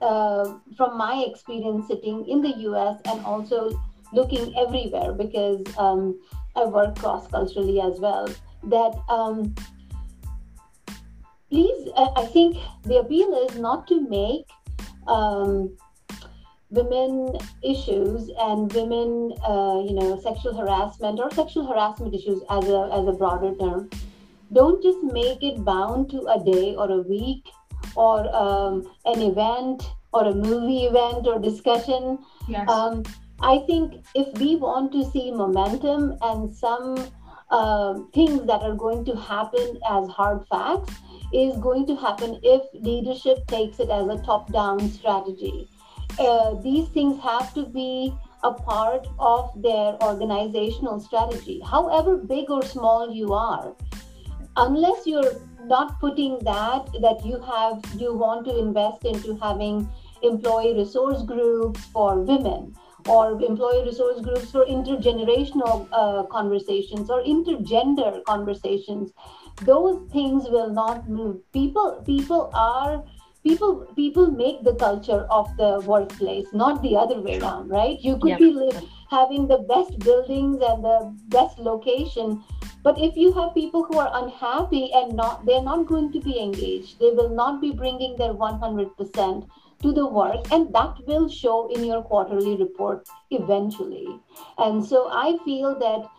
uh, 0.02 0.58
from 0.76 0.98
my 0.98 1.26
experience 1.28 1.88
sitting 1.88 2.28
in 2.28 2.42
the 2.42 2.56
US 2.70 3.00
and 3.06 3.24
also 3.26 3.72
looking 4.14 4.54
everywhere 4.58 5.14
because 5.14 5.62
um, 5.78 6.20
I 6.56 6.66
work 6.66 6.98
cross 6.98 7.28
culturally 7.28 7.82
as 7.82 8.00
well 8.00 8.28
that 8.64 8.94
um, 9.10 9.54
please, 11.50 11.90
I 11.96 12.26
think 12.26 12.58
the 12.84 13.00
appeal 13.00 13.48
is 13.48 13.58
not 13.58 13.88
to 13.88 14.02
make 14.02 14.50
um, 15.08 15.76
women 16.70 17.38
issues 17.64 18.30
and 18.40 18.72
women, 18.74 19.34
uh, 19.48 19.82
you 19.86 19.94
know, 19.94 20.20
sexual 20.22 20.54
harassment 20.54 21.20
or 21.20 21.32
sexual 21.32 21.66
harassment 21.66 22.14
issues 22.14 22.42
as 22.50 22.68
a 22.68 22.90
as 22.94 23.08
a 23.08 23.14
broader 23.14 23.56
term, 23.56 23.90
don't 24.54 24.82
just 24.84 25.04
make 25.04 25.44
it 25.44 25.64
bound 25.64 26.10
to 26.12 26.26
a 26.28 26.44
day 26.44 26.76
or 26.76 26.92
a 26.92 27.02
week 27.02 27.46
or 27.96 28.36
um, 28.36 28.90
an 29.06 29.22
event 29.22 29.84
or 30.14 30.26
a 30.26 30.34
movie 30.34 30.86
event 30.86 31.28
or 31.28 31.40
discussion. 31.40 32.20
Yes. 32.48 32.68
Um, 32.70 33.04
I 33.40 33.60
think 33.68 34.04
if 34.16 34.38
we 34.40 34.56
want 34.56 34.92
to 34.94 35.06
see 35.12 35.32
momentum 35.32 36.18
and 36.22 36.54
some 36.54 36.98
uh, 37.50 38.00
things 38.14 38.46
that 38.48 38.62
are 38.62 38.76
going 38.76 39.06
to 39.06 39.16
happen 39.16 39.80
as 39.90 40.10
hard 40.10 40.46
facts 40.48 40.94
is 41.34 41.58
going 41.58 41.86
to 41.88 41.96
happen 41.96 42.40
if 42.44 42.62
leadership 42.74 43.46
takes 43.48 43.80
it 43.80 43.90
as 43.90 44.08
a 44.08 44.18
top 44.24 44.52
down 44.52 44.90
strategy. 44.90 45.70
Uh, 46.20 46.56
these 46.62 46.88
things 46.90 47.22
have 47.22 47.54
to 47.54 47.66
be 47.66 48.14
a 48.44 48.52
part 48.52 49.08
of 49.20 49.52
their 49.62 49.98
organizational 50.02 51.00
strategy, 51.00 51.62
however 51.66 52.18
big 52.18 52.50
or 52.50 52.64
small 52.64 53.12
you 53.12 53.34
are. 53.34 53.76
Unless 54.56 55.06
you're 55.06 55.34
not 55.66 56.00
putting 56.00 56.40
that, 56.40 56.90
that 57.02 57.24
you 57.24 57.40
have, 57.42 57.84
you 57.96 58.14
want 58.14 58.46
to 58.46 58.58
invest 58.58 59.06
into 59.06 59.36
having 59.38 59.88
employee 60.24 60.74
resource 60.74 61.22
groups 61.24 61.86
for 61.86 62.20
women 62.22 62.76
or 63.08 63.40
employee 63.42 63.84
resource 63.86 64.20
groups 64.22 64.52
for 64.52 64.66
intergenerational 64.66 65.88
uh, 65.92 66.24
conversations 66.24 67.10
or 67.10 67.24
intergender 67.24 68.24
conversations 68.26 69.14
those 69.64 70.10
things 70.12 70.46
will 70.50 70.70
not 70.70 71.10
move 71.10 71.38
people 71.54 72.02
people 72.06 72.50
are 72.54 73.04
people 73.48 73.74
people 73.96 74.30
make 74.32 74.64
the 74.64 74.76
culture 74.76 75.26
of 75.40 75.50
the 75.58 75.72
workplace 75.92 76.48
not 76.54 76.82
the 76.82 76.96
other 76.96 77.20
way 77.22 77.40
around 77.40 77.70
right? 77.70 78.00
You 78.02 78.18
could 78.18 78.38
be 78.38 78.52
live, 78.52 78.84
having 79.10 79.48
the 79.48 79.60
best 79.74 80.00
buildings 80.00 80.62
and 80.70 80.84
the 80.84 80.98
best 81.36 81.60
location 81.60 82.44
but 82.84 83.00
if 83.00 83.16
you 83.18 83.32
have 83.34 83.54
people 83.54 83.84
who 83.84 84.00
are 84.00 84.12
unhappy 84.24 84.92
and 84.94 85.16
not 85.22 85.46
they're 85.46 85.68
not 85.70 85.88
going 85.88 86.12
to 86.12 86.20
be 86.20 86.40
engaged 86.40 87.00
they 87.00 87.12
will 87.12 87.30
not 87.30 87.62
be 87.62 87.72
bringing 87.72 88.18
their 88.18 88.34
100% 88.34 89.48
to 89.84 89.94
the 89.94 90.06
work 90.20 90.52
and 90.52 90.74
that 90.74 90.96
will 91.08 91.30
show 91.30 91.58
in 91.74 91.84
your 91.84 92.02
quarterly 92.02 92.56
report 92.58 93.08
eventually. 93.32 94.08
And 94.58 94.86
so 94.86 95.10
i 95.24 95.38
feel 95.46 95.78
that 95.80 96.10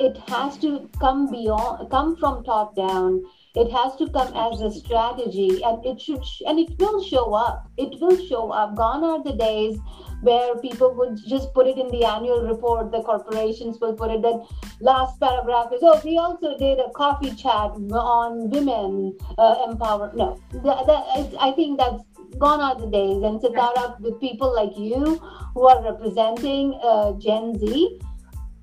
it 0.00 0.16
has 0.28 0.56
to 0.58 0.88
come 1.00 1.30
beyond 1.30 1.90
come 1.90 2.16
from 2.16 2.44
top 2.44 2.76
down 2.76 3.22
it 3.54 3.70
has 3.70 3.96
to 3.96 4.08
come 4.10 4.34
as 4.36 4.60
a 4.60 4.70
strategy 4.70 5.62
and 5.62 5.84
it 5.84 6.00
should 6.00 6.22
and 6.46 6.58
it 6.58 6.78
will 6.78 7.02
show 7.02 7.34
up. 7.34 7.70
It 7.76 8.00
will 8.00 8.16
show 8.26 8.50
up. 8.50 8.76
Gone 8.76 9.04
are 9.04 9.22
the 9.22 9.32
days 9.32 9.78
where 10.22 10.56
people 10.56 10.94
would 10.94 11.16
just 11.26 11.52
put 11.54 11.66
it 11.66 11.78
in 11.78 11.88
the 11.88 12.04
annual 12.04 12.42
report 12.42 12.90
the 12.90 13.02
corporations 13.02 13.78
will 13.80 13.94
put 13.94 14.10
it 14.10 14.22
that 14.22 14.46
last 14.80 15.18
paragraph 15.20 15.72
is 15.72 15.80
oh 15.82 16.00
we 16.04 16.18
also 16.18 16.56
did 16.58 16.78
a 16.78 16.90
coffee 16.90 17.34
chat 17.34 17.70
on 17.92 18.50
women 18.50 19.16
uh, 19.38 19.64
empower 19.68 20.10
no. 20.16 20.40
That, 20.52 20.86
that, 20.86 21.34
i 21.40 21.52
think 21.52 21.78
that's 21.78 22.02
gone 22.38 22.60
are 22.60 22.78
the 22.78 22.86
days 22.86 23.22
and 23.22 23.40
Sitara 23.40 23.98
with 24.00 24.20
people 24.20 24.54
like 24.54 24.76
you 24.76 25.20
who 25.54 25.66
are 25.66 25.82
representing 25.82 26.78
uh, 26.82 27.12
Gen 27.12 27.58
Z 27.58 28.00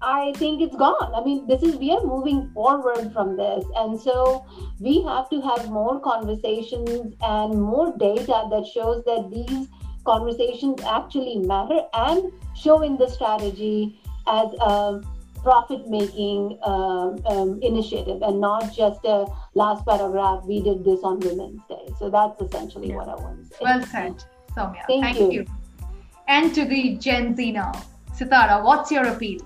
I 0.06 0.34
think 0.36 0.62
it's 0.62 0.76
gone. 0.76 1.16
I 1.16 1.24
mean, 1.24 1.48
this 1.48 1.64
is 1.64 1.78
we 1.78 1.92
are 1.92 2.04
moving 2.04 2.52
forward 2.54 3.12
from 3.12 3.36
this, 3.38 3.66
and 3.76 4.00
so 4.00 4.46
we 4.80 5.02
have 5.02 5.30
to 5.32 5.42
have 5.42 5.70
more 5.72 6.00
conversations 6.00 7.16
and 7.22 7.60
more 7.60 7.98
data 7.98 8.46
that 8.52 8.68
shows 8.72 9.04
that 9.06 9.32
these 9.32 9.68
conversations 10.06 10.84
actually 10.84 11.40
matter 11.40 11.80
and 11.94 12.32
show 12.56 12.84
in 12.84 12.98
the 12.98 13.10
strategy 13.10 14.00
as 14.28 14.54
a 14.62 15.02
profit 15.42 15.90
making 15.90 16.60
um, 16.64 17.20
um, 17.26 17.60
initiative 17.64 18.22
and 18.22 18.40
not 18.40 18.72
just 18.76 19.04
a 19.06 19.26
last 19.56 19.86
paragraph 19.86 20.44
we 20.46 20.62
did 20.62 20.84
this 20.84 21.00
on 21.04 21.20
women's 21.20 21.62
day 21.70 21.86
so 22.00 22.10
that's 22.10 22.42
essentially 22.42 22.90
yeah. 22.90 22.96
what 22.96 23.08
i 23.08 23.16
want 23.16 23.38
to 23.40 23.46
say 23.56 23.62
well 23.62 23.84
said 23.84 24.24
somya 24.58 24.82
thank, 24.88 25.04
thank 25.04 25.20
you. 25.20 25.32
you 25.32 25.46
and 26.28 26.56
to 26.56 26.66
the 26.66 26.96
gen 26.98 27.36
z 27.36 27.52
now 27.52 27.72
sitara 28.18 28.64
what's 28.64 28.92
your 28.92 29.06
appeal 29.06 29.40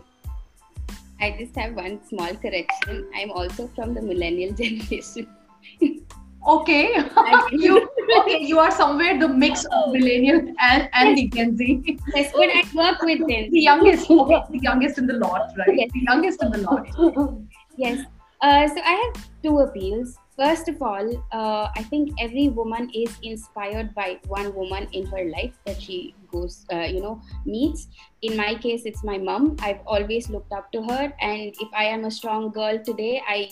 I 1.21 1.35
just 1.37 1.55
have 1.55 1.75
one 1.75 1.99
small 2.07 2.33
correction. 2.35 3.09
I'm 3.15 3.31
also 3.31 3.67
from 3.75 3.93
the 3.93 4.01
millennial 4.01 4.53
generation. 4.61 5.27
okay. 6.47 7.03
you 7.51 7.89
okay, 8.19 8.39
you 8.39 8.59
are 8.59 8.71
somewhere 8.71 9.19
the 9.19 9.27
mix 9.27 9.65
of 9.65 9.91
millennial 9.91 10.39
and, 10.59 10.89
and 10.93 11.17
the 11.17 11.27
Gen 11.27 11.57
Z. 11.57 11.99
Yes, 12.15 12.31
but 12.33 12.49
I 12.49 12.63
work 12.73 13.01
with 13.01 13.19
them. 13.19 13.51
The 13.51 13.59
youngest, 13.59 14.09
okay, 14.09 14.41
the 14.49 14.59
youngest 14.59 14.97
in 14.97 15.07
the 15.07 15.13
lot, 15.13 15.51
right? 15.57 15.75
Yes. 15.75 15.89
The 15.93 16.01
youngest 16.01 16.43
in 16.43 16.51
the 16.51 16.57
lot. 16.59 16.87
yes. 17.77 18.05
Uh, 18.41 18.67
so 18.67 18.81
I 18.85 19.11
have 19.13 19.29
two 19.43 19.59
appeals. 19.59 20.17
First 20.39 20.69
of 20.69 20.81
all, 20.81 21.03
uh, 21.33 21.67
I 21.75 21.83
think 21.91 22.15
every 22.17 22.47
woman 22.47 22.89
is 22.95 23.11
inspired 23.21 23.93
by 23.93 24.19
one 24.27 24.55
woman 24.55 24.87
in 24.93 25.05
her 25.07 25.25
life 25.25 25.51
that 25.65 25.81
she 25.81 26.15
goes, 26.31 26.65
uh, 26.71 26.87
you 26.87 27.01
know, 27.01 27.19
meets. 27.45 27.89
In 28.21 28.37
my 28.37 28.55
case, 28.55 28.83
it's 28.85 29.03
my 29.03 29.17
mom. 29.17 29.57
I've 29.59 29.83
always 29.85 30.29
looked 30.29 30.53
up 30.53 30.71
to 30.71 30.81
her, 30.83 31.11
and 31.19 31.53
if 31.59 31.67
I 31.75 31.91
am 31.91 32.05
a 32.05 32.11
strong 32.11 32.51
girl 32.51 32.79
today, 32.79 33.21
I 33.27 33.49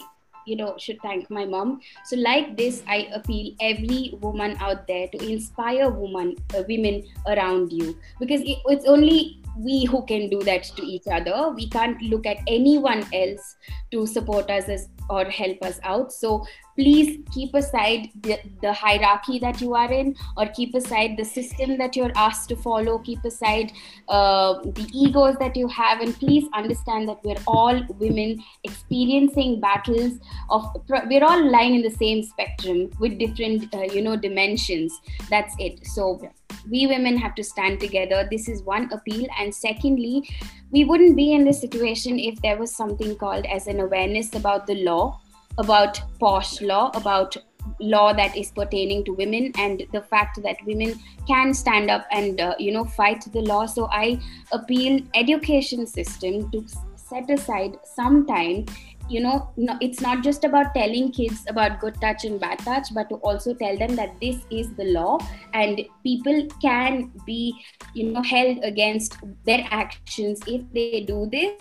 you 0.47 0.55
know 0.55 0.73
should 0.79 0.97
thank 1.03 1.29
my 1.29 1.43
mom 1.43 1.81
so 2.05 2.15
like 2.15 2.55
this 2.55 2.81
i 2.87 3.09
appeal 3.13 3.53
every 3.59 4.15
woman 4.21 4.55
out 4.61 4.87
there 4.87 5.05
to 5.09 5.19
inspire 5.29 5.89
woman 5.89 6.37
uh, 6.55 6.63
women 6.69 7.03
around 7.27 7.69
you 7.69 7.97
because 8.17 8.39
it, 8.39 8.57
it's 8.67 8.85
only 8.87 9.36
we 9.57 9.85
who 9.85 10.05
can 10.05 10.29
do 10.29 10.41
that 10.43 10.63
to 10.63 10.83
each 10.83 11.07
other. 11.11 11.51
We 11.55 11.69
can't 11.69 12.01
look 12.01 12.25
at 12.25 12.37
anyone 12.47 13.05
else 13.13 13.55
to 13.91 14.05
support 14.05 14.49
us 14.49 14.69
as, 14.69 14.89
or 15.09 15.25
help 15.25 15.61
us 15.63 15.79
out. 15.83 16.11
So 16.11 16.45
please 16.75 17.19
keep 17.33 17.53
aside 17.55 18.09
the, 18.21 18.39
the, 18.61 18.71
hierarchy 18.71 19.39
that 19.39 19.61
you 19.61 19.73
are 19.73 19.91
in 19.91 20.15
or 20.35 20.45
keep 20.47 20.75
aside 20.75 21.15
the 21.17 21.23
system 21.23 21.77
that 21.77 21.95
you're 21.95 22.11
asked 22.15 22.49
to 22.49 22.55
follow. 22.55 22.99
Keep 22.99 23.25
aside 23.25 23.71
uh, 24.09 24.61
the 24.63 24.87
egos 24.93 25.35
that 25.39 25.55
you 25.55 25.67
have 25.69 26.01
and 26.01 26.13
please 26.15 26.47
understand 26.53 27.09
that 27.09 27.23
we're 27.23 27.41
all 27.47 27.81
women 27.97 28.43
experiencing 28.63 29.59
battles 29.59 30.19
of 30.49 30.65
we're 30.89 31.23
all 31.23 31.51
lying 31.51 31.75
in 31.75 31.81
the 31.81 31.95
same 31.97 32.21
spectrum 32.21 32.91
with 32.99 33.17
different 33.17 33.73
uh, 33.73 33.83
you 33.83 34.01
know 34.01 34.15
dimensions. 34.15 34.93
That's 35.29 35.55
it. 35.57 35.85
So 35.87 36.21
we 36.69 36.87
women 36.87 37.17
have 37.17 37.35
to 37.35 37.43
stand 37.43 37.79
together. 37.79 38.27
This 38.29 38.47
is 38.47 38.63
one 38.63 38.89
appeal. 38.91 39.27
And 39.39 39.53
secondly 39.53 40.27
we 40.71 40.83
wouldn't 40.83 41.15
be 41.15 41.33
in 41.33 41.45
this 41.45 41.61
situation 41.61 42.19
if 42.19 42.41
there 42.41 42.57
was 42.57 42.75
something 42.75 43.15
called 43.15 43.45
as 43.45 43.67
an 43.67 43.79
awareness 43.79 44.35
about 44.35 44.67
the 44.67 44.83
law 44.83 45.21
about 45.57 45.99
POSH 46.19 46.61
law 46.61 46.91
about 46.93 47.35
law 47.79 48.13
that 48.13 48.35
is 48.37 48.51
pertaining 48.51 49.03
to 49.05 49.13
women 49.13 49.51
and 49.57 49.83
the 49.91 50.01
fact 50.01 50.39
that 50.43 50.57
women 50.65 50.99
can 51.27 51.53
stand 51.53 51.89
up 51.89 52.05
and 52.11 52.39
uh, 52.39 52.55
you 52.59 52.71
know 52.71 52.85
fight 52.85 53.25
the 53.33 53.41
law. 53.41 53.65
So 53.65 53.87
i 53.91 54.19
appeal 54.51 55.01
education 55.15 55.85
system 55.85 56.49
to 56.51 56.65
set 56.95 57.29
aside 57.29 57.77
some 57.83 58.25
time 58.25 58.65
you 59.09 59.21
know 59.21 59.49
no, 59.57 59.77
it's 59.81 60.01
not 60.01 60.23
just 60.23 60.43
about 60.43 60.73
telling 60.73 61.11
kids 61.11 61.45
about 61.47 61.79
good 61.79 61.99
touch 62.01 62.25
and 62.25 62.39
bad 62.39 62.59
touch 62.59 62.87
but 62.93 63.09
to 63.09 63.15
also 63.15 63.53
tell 63.53 63.77
them 63.77 63.95
that 63.95 64.19
this 64.21 64.37
is 64.51 64.73
the 64.75 64.85
law 64.85 65.17
and 65.53 65.81
people 66.03 66.47
can 66.61 67.11
be 67.25 67.53
you 67.93 68.11
know 68.11 68.21
held 68.21 68.57
against 68.63 69.17
their 69.45 69.65
actions 69.71 70.41
if 70.47 70.61
they 70.73 71.01
do 71.01 71.27
this 71.31 71.53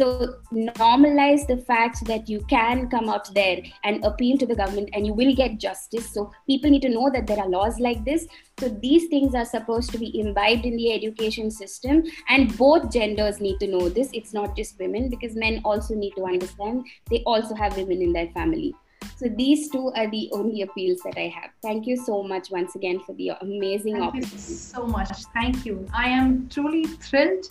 so 0.00 0.36
normalize 0.50 1.46
the 1.46 1.58
fact 1.58 2.06
that 2.06 2.26
you 2.26 2.40
can 2.48 2.88
come 2.88 3.10
out 3.10 3.34
there 3.34 3.58
and 3.84 4.02
appeal 4.02 4.38
to 4.38 4.46
the 4.46 4.54
government 4.54 4.88
and 4.94 5.06
you 5.06 5.12
will 5.12 5.34
get 5.34 5.58
justice. 5.58 6.08
So 6.10 6.32
people 6.46 6.70
need 6.70 6.80
to 6.82 6.88
know 6.88 7.10
that 7.10 7.26
there 7.26 7.38
are 7.38 7.46
laws 7.46 7.78
like 7.78 8.02
this. 8.06 8.26
So 8.58 8.70
these 8.70 9.08
things 9.08 9.34
are 9.34 9.44
supposed 9.44 9.90
to 9.90 9.98
be 9.98 10.18
imbibed 10.18 10.64
in 10.64 10.78
the 10.78 10.94
education 10.94 11.50
system 11.50 12.04
and 12.30 12.56
both 12.56 12.90
genders 12.90 13.42
need 13.42 13.60
to 13.60 13.66
know 13.66 13.90
this. 13.90 14.08
It's 14.14 14.32
not 14.32 14.56
just 14.56 14.78
women 14.78 15.10
because 15.10 15.36
men 15.36 15.60
also 15.66 15.94
need 15.94 16.14
to 16.16 16.24
understand 16.24 16.86
they 17.10 17.22
also 17.26 17.54
have 17.54 17.76
women 17.76 18.00
in 18.00 18.14
their 18.14 18.28
family. 18.28 18.74
So 19.16 19.28
these 19.28 19.68
two 19.68 19.92
are 19.96 20.10
the 20.10 20.30
only 20.32 20.62
appeals 20.62 21.00
that 21.04 21.18
I 21.18 21.28
have. 21.28 21.50
Thank 21.60 21.86
you 21.86 21.98
so 21.98 22.22
much 22.22 22.50
once 22.50 22.74
again 22.74 23.00
for 23.00 23.14
the 23.16 23.32
amazing 23.42 23.96
Thank 23.96 24.04
opportunity. 24.04 24.34
You 24.34 24.38
so 24.38 24.86
much. 24.86 25.10
Thank 25.34 25.66
you. 25.66 25.86
I 25.92 26.08
am 26.08 26.48
truly 26.48 26.86
thrilled. 26.86 27.46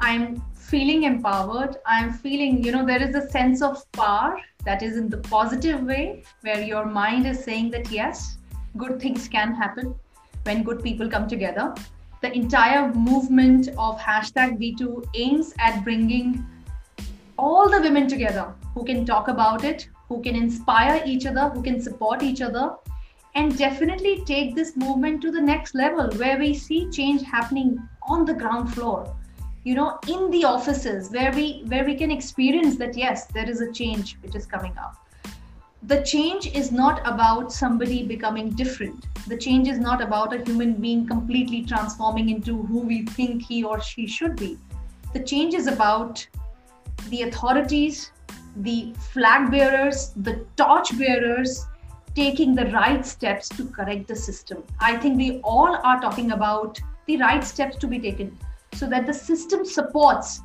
I'm 0.00 0.42
feeling 0.68 1.04
empowered. 1.04 1.76
I'm 1.86 2.12
feeling, 2.12 2.62
you 2.62 2.72
know, 2.72 2.84
there 2.84 3.02
is 3.02 3.14
a 3.14 3.28
sense 3.30 3.62
of 3.62 3.90
power 3.92 4.38
that 4.66 4.82
is 4.82 4.98
in 4.98 5.08
the 5.08 5.16
positive 5.16 5.82
way, 5.82 6.24
where 6.42 6.60
your 6.60 6.84
mind 6.84 7.26
is 7.26 7.42
saying 7.42 7.70
that 7.70 7.90
yes, 7.90 8.36
good 8.76 9.00
things 9.00 9.28
can 9.28 9.54
happen 9.54 9.94
when 10.42 10.62
good 10.62 10.82
people 10.82 11.08
come 11.08 11.26
together. 11.26 11.74
The 12.20 12.32
entire 12.34 12.92
movement 12.92 13.68
of 13.78 13.98
hashtag 13.98 14.58
WeToo 14.58 15.06
aims 15.14 15.54
at 15.58 15.82
bringing 15.84 16.44
all 17.38 17.70
the 17.70 17.80
women 17.80 18.06
together 18.06 18.52
who 18.74 18.84
can 18.84 19.06
talk 19.06 19.28
about 19.28 19.64
it, 19.64 19.88
who 20.08 20.20
can 20.20 20.36
inspire 20.36 21.02
each 21.06 21.24
other, 21.24 21.48
who 21.48 21.62
can 21.62 21.80
support 21.80 22.22
each 22.22 22.42
other, 22.42 22.74
and 23.34 23.56
definitely 23.56 24.22
take 24.26 24.54
this 24.54 24.76
movement 24.76 25.22
to 25.22 25.30
the 25.30 25.40
next 25.40 25.74
level 25.74 26.10
where 26.16 26.38
we 26.38 26.52
see 26.52 26.90
change 26.90 27.22
happening 27.22 27.78
on 28.08 28.26
the 28.26 28.34
ground 28.34 28.74
floor 28.74 29.17
you 29.68 29.74
know 29.74 29.98
in 30.14 30.30
the 30.30 30.44
offices 30.44 31.10
where 31.14 31.32
we 31.38 31.46
where 31.72 31.84
we 31.84 31.94
can 32.02 32.10
experience 32.10 32.76
that 32.82 32.96
yes 32.96 33.26
there 33.36 33.48
is 33.54 33.60
a 33.60 33.70
change 33.72 34.16
which 34.22 34.34
is 34.34 34.46
coming 34.46 34.76
up. 34.78 34.94
The 35.90 36.02
change 36.02 36.46
is 36.60 36.70
not 36.72 37.00
about 37.08 37.52
somebody 37.52 37.98
becoming 38.06 38.48
different. 38.60 39.06
The 39.32 39.36
change 39.36 39.68
is 39.68 39.78
not 39.78 40.00
about 40.06 40.32
a 40.36 40.38
human 40.44 40.72
being 40.86 41.06
completely 41.06 41.60
transforming 41.64 42.30
into 42.30 42.62
who 42.70 42.80
we 42.92 43.04
think 43.18 43.42
he 43.42 43.62
or 43.62 43.80
she 43.80 44.06
should 44.06 44.36
be. 44.36 44.58
The 45.12 45.22
change 45.32 45.54
is 45.54 45.66
about 45.66 46.26
the 47.10 47.22
authorities 47.28 48.10
the 48.56 48.92
flag 49.12 49.50
bearers, 49.50 50.12
the 50.16 50.44
torch 50.56 50.98
bearers 50.98 51.66
taking 52.14 52.54
the 52.54 52.66
right 52.66 53.06
steps 53.06 53.48
to 53.50 53.66
correct 53.66 54.08
the 54.08 54.16
system. 54.16 54.64
I 54.80 54.96
think 54.96 55.16
we 55.16 55.40
all 55.40 55.76
are 55.76 56.00
talking 56.00 56.32
about 56.32 56.80
the 57.06 57.18
right 57.18 57.44
steps 57.44 57.76
to 57.76 57.86
be 57.86 57.98
taken 57.98 58.36
so 58.74 58.88
that 58.88 59.06
the 59.06 59.14
system 59.14 59.64
supports 59.64 60.42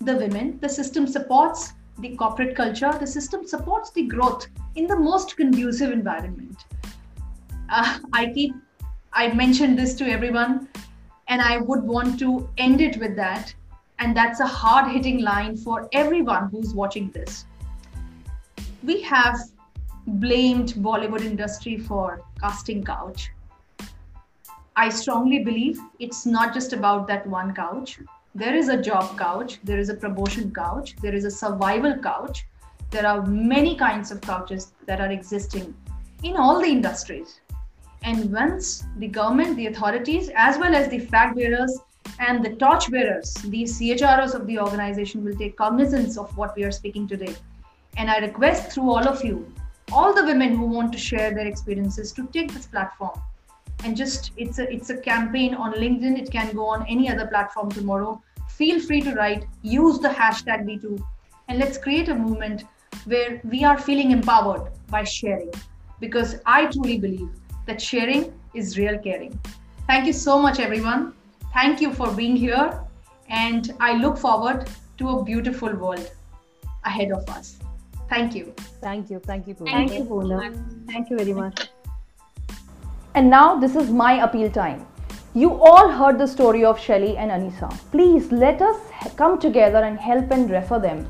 the 0.00 0.16
women, 0.16 0.58
the 0.60 0.68
system 0.68 1.06
supports 1.06 1.72
the 1.98 2.14
corporate 2.16 2.54
culture, 2.54 2.92
the 2.98 3.06
system 3.06 3.46
supports 3.46 3.90
the 3.92 4.06
growth 4.06 4.46
in 4.74 4.86
the 4.86 4.96
most 4.96 5.36
conducive 5.36 5.90
environment. 5.90 6.64
Uh, 7.70 7.98
I 8.12 8.26
keep, 8.26 8.54
I 9.12 9.32
mentioned 9.32 9.78
this 9.78 9.94
to 9.94 10.08
everyone, 10.08 10.68
and 11.28 11.40
I 11.40 11.58
would 11.58 11.82
want 11.82 12.18
to 12.20 12.48
end 12.58 12.80
it 12.80 12.98
with 12.98 13.16
that. 13.16 13.54
And 13.98 14.14
that's 14.14 14.40
a 14.40 14.46
hard 14.46 14.92
hitting 14.92 15.22
line 15.22 15.56
for 15.56 15.88
everyone 15.92 16.50
who's 16.50 16.74
watching 16.74 17.10
this. 17.10 17.46
We 18.84 19.00
have 19.02 19.38
blamed 20.06 20.74
Bollywood 20.74 21.22
industry 21.22 21.78
for 21.78 22.22
casting 22.40 22.84
couch. 22.84 23.30
I 24.78 24.90
strongly 24.90 25.38
believe 25.38 25.80
it's 26.00 26.26
not 26.26 26.52
just 26.52 26.74
about 26.74 27.06
that 27.08 27.26
one 27.26 27.54
couch. 27.54 27.98
There 28.34 28.54
is 28.54 28.68
a 28.68 28.76
job 28.76 29.16
couch, 29.16 29.58
there 29.64 29.78
is 29.78 29.88
a 29.88 29.94
promotion 29.94 30.52
couch, 30.52 30.96
there 31.00 31.14
is 31.14 31.24
a 31.24 31.30
survival 31.30 31.96
couch. 31.96 32.46
There 32.90 33.06
are 33.06 33.24
many 33.24 33.74
kinds 33.74 34.10
of 34.10 34.20
couches 34.20 34.74
that 34.84 35.00
are 35.00 35.10
existing 35.10 35.74
in 36.22 36.36
all 36.36 36.60
the 36.60 36.68
industries. 36.68 37.40
And 38.02 38.30
once 38.30 38.84
the 38.98 39.08
government, 39.08 39.56
the 39.56 39.68
authorities, 39.68 40.28
as 40.36 40.58
well 40.58 40.74
as 40.74 40.90
the 40.90 40.98
flag 40.98 41.34
bearers 41.34 41.78
and 42.18 42.44
the 42.44 42.54
torch 42.56 42.90
bearers, 42.90 43.32
the 43.32 43.62
CHROs 43.62 44.34
of 44.34 44.46
the 44.46 44.58
organization 44.58 45.24
will 45.24 45.36
take 45.36 45.56
cognizance 45.56 46.18
of 46.18 46.36
what 46.36 46.54
we 46.54 46.64
are 46.64 46.70
speaking 46.70 47.08
today. 47.08 47.34
And 47.96 48.10
I 48.10 48.18
request 48.18 48.72
through 48.72 48.90
all 48.90 49.08
of 49.08 49.24
you, 49.24 49.50
all 49.90 50.12
the 50.12 50.26
women 50.26 50.54
who 50.54 50.66
want 50.66 50.92
to 50.92 50.98
share 50.98 51.32
their 51.32 51.46
experiences, 51.46 52.12
to 52.12 52.26
take 52.26 52.52
this 52.52 52.66
platform 52.66 53.18
and 53.84 53.96
just 53.96 54.32
it's 54.36 54.58
a 54.58 54.72
it's 54.72 54.90
a 54.90 54.96
campaign 54.96 55.54
on 55.54 55.74
linkedin. 55.74 56.18
It 56.18 56.30
can 56.30 56.54
go 56.54 56.66
on 56.66 56.86
any 56.86 57.10
other 57.10 57.26
platform 57.26 57.70
tomorrow. 57.70 58.22
Feel 58.48 58.80
free 58.80 59.00
to 59.02 59.14
write 59.14 59.46
use 59.62 59.98
the 59.98 60.08
hashtag 60.08 60.64
WeToo 60.64 61.02
and 61.48 61.58
let's 61.58 61.78
create 61.78 62.08
a 62.08 62.14
movement 62.14 62.64
where 63.04 63.40
we 63.44 63.64
are 63.64 63.78
feeling 63.78 64.10
empowered 64.10 64.70
by 64.88 65.04
sharing. 65.04 65.52
Because 66.00 66.36
i 66.46 66.66
truly 66.66 66.98
believe 66.98 67.28
that 67.66 67.80
sharing 67.80 68.32
is 68.54 68.78
real 68.78 68.98
caring. 68.98 69.38
Thank 69.86 70.06
you 70.06 70.12
so 70.12 70.40
much 70.40 70.58
everyone. 70.58 71.12
Thank 71.52 71.80
you 71.80 71.92
for 71.92 72.10
being 72.12 72.36
here. 72.36 72.80
And 73.28 73.72
i 73.80 73.92
look 73.96 74.18
forward 74.18 74.68
to 74.98 75.08
a 75.10 75.24
beautiful 75.24 75.74
world 75.74 76.10
ahead 76.84 77.12
of 77.12 77.28
us. 77.28 77.58
Thank 78.08 78.34
you. 78.34 78.54
Thank 78.80 79.10
you. 79.10 79.18
Thank 79.18 79.48
you 79.48 79.54
Poonam. 79.54 79.72
thank 79.72 79.92
you 79.92 80.04
Poonam. 80.04 80.86
thank 80.86 81.10
you 81.10 81.18
very 81.18 81.32
much 81.32 81.70
and 83.16 83.30
now 83.30 83.58
this 83.58 83.74
is 83.74 83.90
my 83.90 84.22
appeal 84.22 84.50
time. 84.50 84.86
You 85.32 85.54
all 85.54 85.90
heard 85.90 86.18
the 86.18 86.26
story 86.26 86.66
of 86.66 86.78
Shelly 86.78 87.16
and 87.16 87.30
Anisa. 87.30 87.70
Please 87.90 88.30
let 88.30 88.60
us 88.60 88.76
come 89.16 89.38
together 89.38 89.78
and 89.78 89.98
help 89.98 90.30
and 90.30 90.50
refer 90.50 90.78
them 90.78 91.08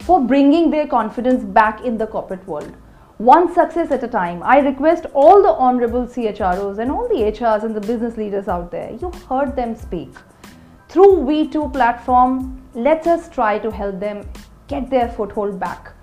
for 0.00 0.20
bringing 0.20 0.68
their 0.72 0.88
confidence 0.88 1.44
back 1.44 1.84
in 1.84 1.96
the 1.96 2.08
corporate 2.08 2.44
world. 2.48 2.74
One 3.18 3.54
success 3.54 3.92
at 3.92 4.02
a 4.02 4.08
time. 4.08 4.42
I 4.42 4.58
request 4.58 5.06
all 5.14 5.42
the 5.42 5.54
honorable 5.66 6.08
CHROs 6.08 6.78
and 6.78 6.90
all 6.90 7.06
the 7.06 7.22
HRs 7.30 7.62
and 7.62 7.76
the 7.76 7.80
business 7.80 8.16
leaders 8.16 8.48
out 8.48 8.72
there, 8.72 8.90
you 9.00 9.12
heard 9.28 9.54
them 9.54 9.76
speak. 9.76 10.12
Through 10.88 11.18
WeToo 11.18 11.72
platform, 11.72 12.60
let 12.74 13.06
us 13.06 13.28
try 13.28 13.60
to 13.60 13.70
help 13.70 14.00
them 14.00 14.28
get 14.66 14.90
their 14.90 15.08
foothold 15.08 15.60
back 15.60 15.93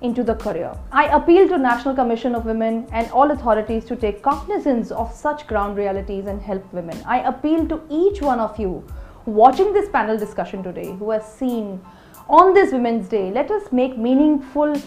into 0.00 0.22
the 0.22 0.34
career. 0.34 0.72
I 0.92 1.06
appeal 1.06 1.48
to 1.48 1.58
National 1.58 1.94
Commission 1.94 2.34
of 2.34 2.44
Women 2.44 2.86
and 2.92 3.10
all 3.10 3.30
authorities 3.30 3.84
to 3.86 3.96
take 3.96 4.22
cognizance 4.22 4.90
of 4.90 5.12
such 5.12 5.46
ground 5.46 5.76
realities 5.76 6.26
and 6.26 6.40
help 6.40 6.72
women. 6.72 7.00
I 7.06 7.20
appeal 7.20 7.66
to 7.68 7.82
each 7.90 8.22
one 8.22 8.40
of 8.40 8.58
you 8.58 8.86
watching 9.26 9.72
this 9.72 9.88
panel 9.88 10.16
discussion 10.16 10.62
today 10.62 10.92
who 10.96 11.10
has 11.10 11.30
seen 11.30 11.80
on 12.28 12.54
this 12.54 12.72
Women's 12.72 13.08
Day, 13.08 13.30
let 13.30 13.50
us 13.50 13.72
make 13.72 13.96
meaningful 13.96 14.80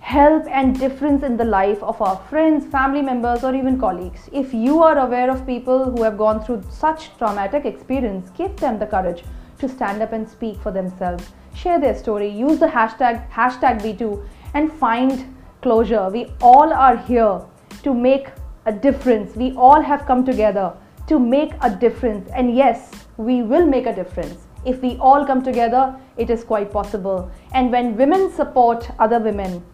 help 0.00 0.44
and 0.48 0.78
difference 0.78 1.22
in 1.22 1.36
the 1.36 1.44
life 1.44 1.82
of 1.82 2.00
our 2.00 2.16
friends, 2.28 2.66
family 2.66 3.02
members, 3.02 3.44
or 3.44 3.54
even 3.54 3.78
colleagues. 3.78 4.28
If 4.32 4.52
you 4.54 4.82
are 4.82 4.98
aware 4.98 5.30
of 5.30 5.46
people 5.46 5.90
who 5.90 6.02
have 6.02 6.18
gone 6.18 6.44
through 6.44 6.64
such 6.70 7.16
traumatic 7.18 7.64
experience, 7.64 8.30
give 8.30 8.56
them 8.56 8.78
the 8.78 8.86
courage 8.86 9.22
to 9.58 9.68
stand 9.68 10.02
up 10.02 10.12
and 10.12 10.28
speak 10.28 10.60
for 10.60 10.72
themselves. 10.72 11.30
Share 11.54 11.80
their 11.80 11.96
story, 11.96 12.28
use 12.28 12.58
the 12.58 12.66
hashtag 12.66 13.28
hashtag 13.30 13.80
WeToo 13.82 14.26
and 14.54 14.72
find 14.72 15.36
closure. 15.62 16.08
We 16.08 16.32
all 16.40 16.72
are 16.72 16.96
here 16.96 17.40
to 17.82 17.94
make 17.94 18.28
a 18.66 18.72
difference. 18.72 19.34
We 19.36 19.52
all 19.52 19.80
have 19.80 20.06
come 20.06 20.24
together 20.24 20.74
to 21.06 21.18
make 21.18 21.52
a 21.62 21.70
difference. 21.70 22.28
And 22.34 22.54
yes, 22.54 22.90
we 23.16 23.42
will 23.42 23.66
make 23.66 23.86
a 23.86 23.94
difference. 23.94 24.46
If 24.64 24.82
we 24.82 24.96
all 24.98 25.24
come 25.24 25.42
together, 25.42 25.98
it 26.16 26.30
is 26.30 26.44
quite 26.44 26.70
possible. 26.70 27.30
And 27.52 27.72
when 27.72 27.96
women 27.96 28.30
support 28.30 28.90
other 28.98 29.18
women, 29.18 29.64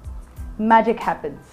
magic 0.58 1.00
happens. 1.00 1.44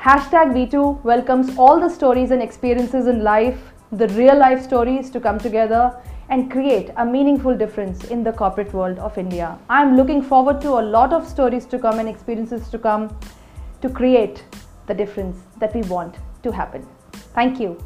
Hashtag 0.00 0.54
WeToo 0.54 1.04
welcomes 1.04 1.58
all 1.58 1.78
the 1.78 1.90
stories 1.90 2.30
and 2.30 2.42
experiences 2.42 3.06
in 3.06 3.22
life, 3.22 3.60
the 3.92 4.08
real 4.08 4.38
life 4.38 4.62
stories 4.62 5.10
to 5.10 5.20
come 5.20 5.38
together 5.38 5.94
and 6.30 6.50
create 6.50 6.90
a 6.96 7.04
meaningful 7.04 7.56
difference 7.56 8.04
in 8.04 8.22
the 8.22 8.32
corporate 8.32 8.72
world 8.72 8.98
of 8.98 9.18
India. 9.18 9.58
I'm 9.68 9.96
looking 9.96 10.22
forward 10.22 10.60
to 10.62 10.78
a 10.78 10.84
lot 10.96 11.12
of 11.12 11.28
stories 11.28 11.66
to 11.66 11.78
come 11.78 11.98
and 11.98 12.08
experiences 12.08 12.68
to 12.68 12.78
come 12.78 13.14
to 13.82 13.88
create 13.88 14.44
the 14.86 14.94
difference 14.94 15.36
that 15.58 15.74
we 15.74 15.82
want 15.82 16.16
to 16.44 16.52
happen. 16.52 16.86
Thank 17.34 17.60
you. 17.60 17.76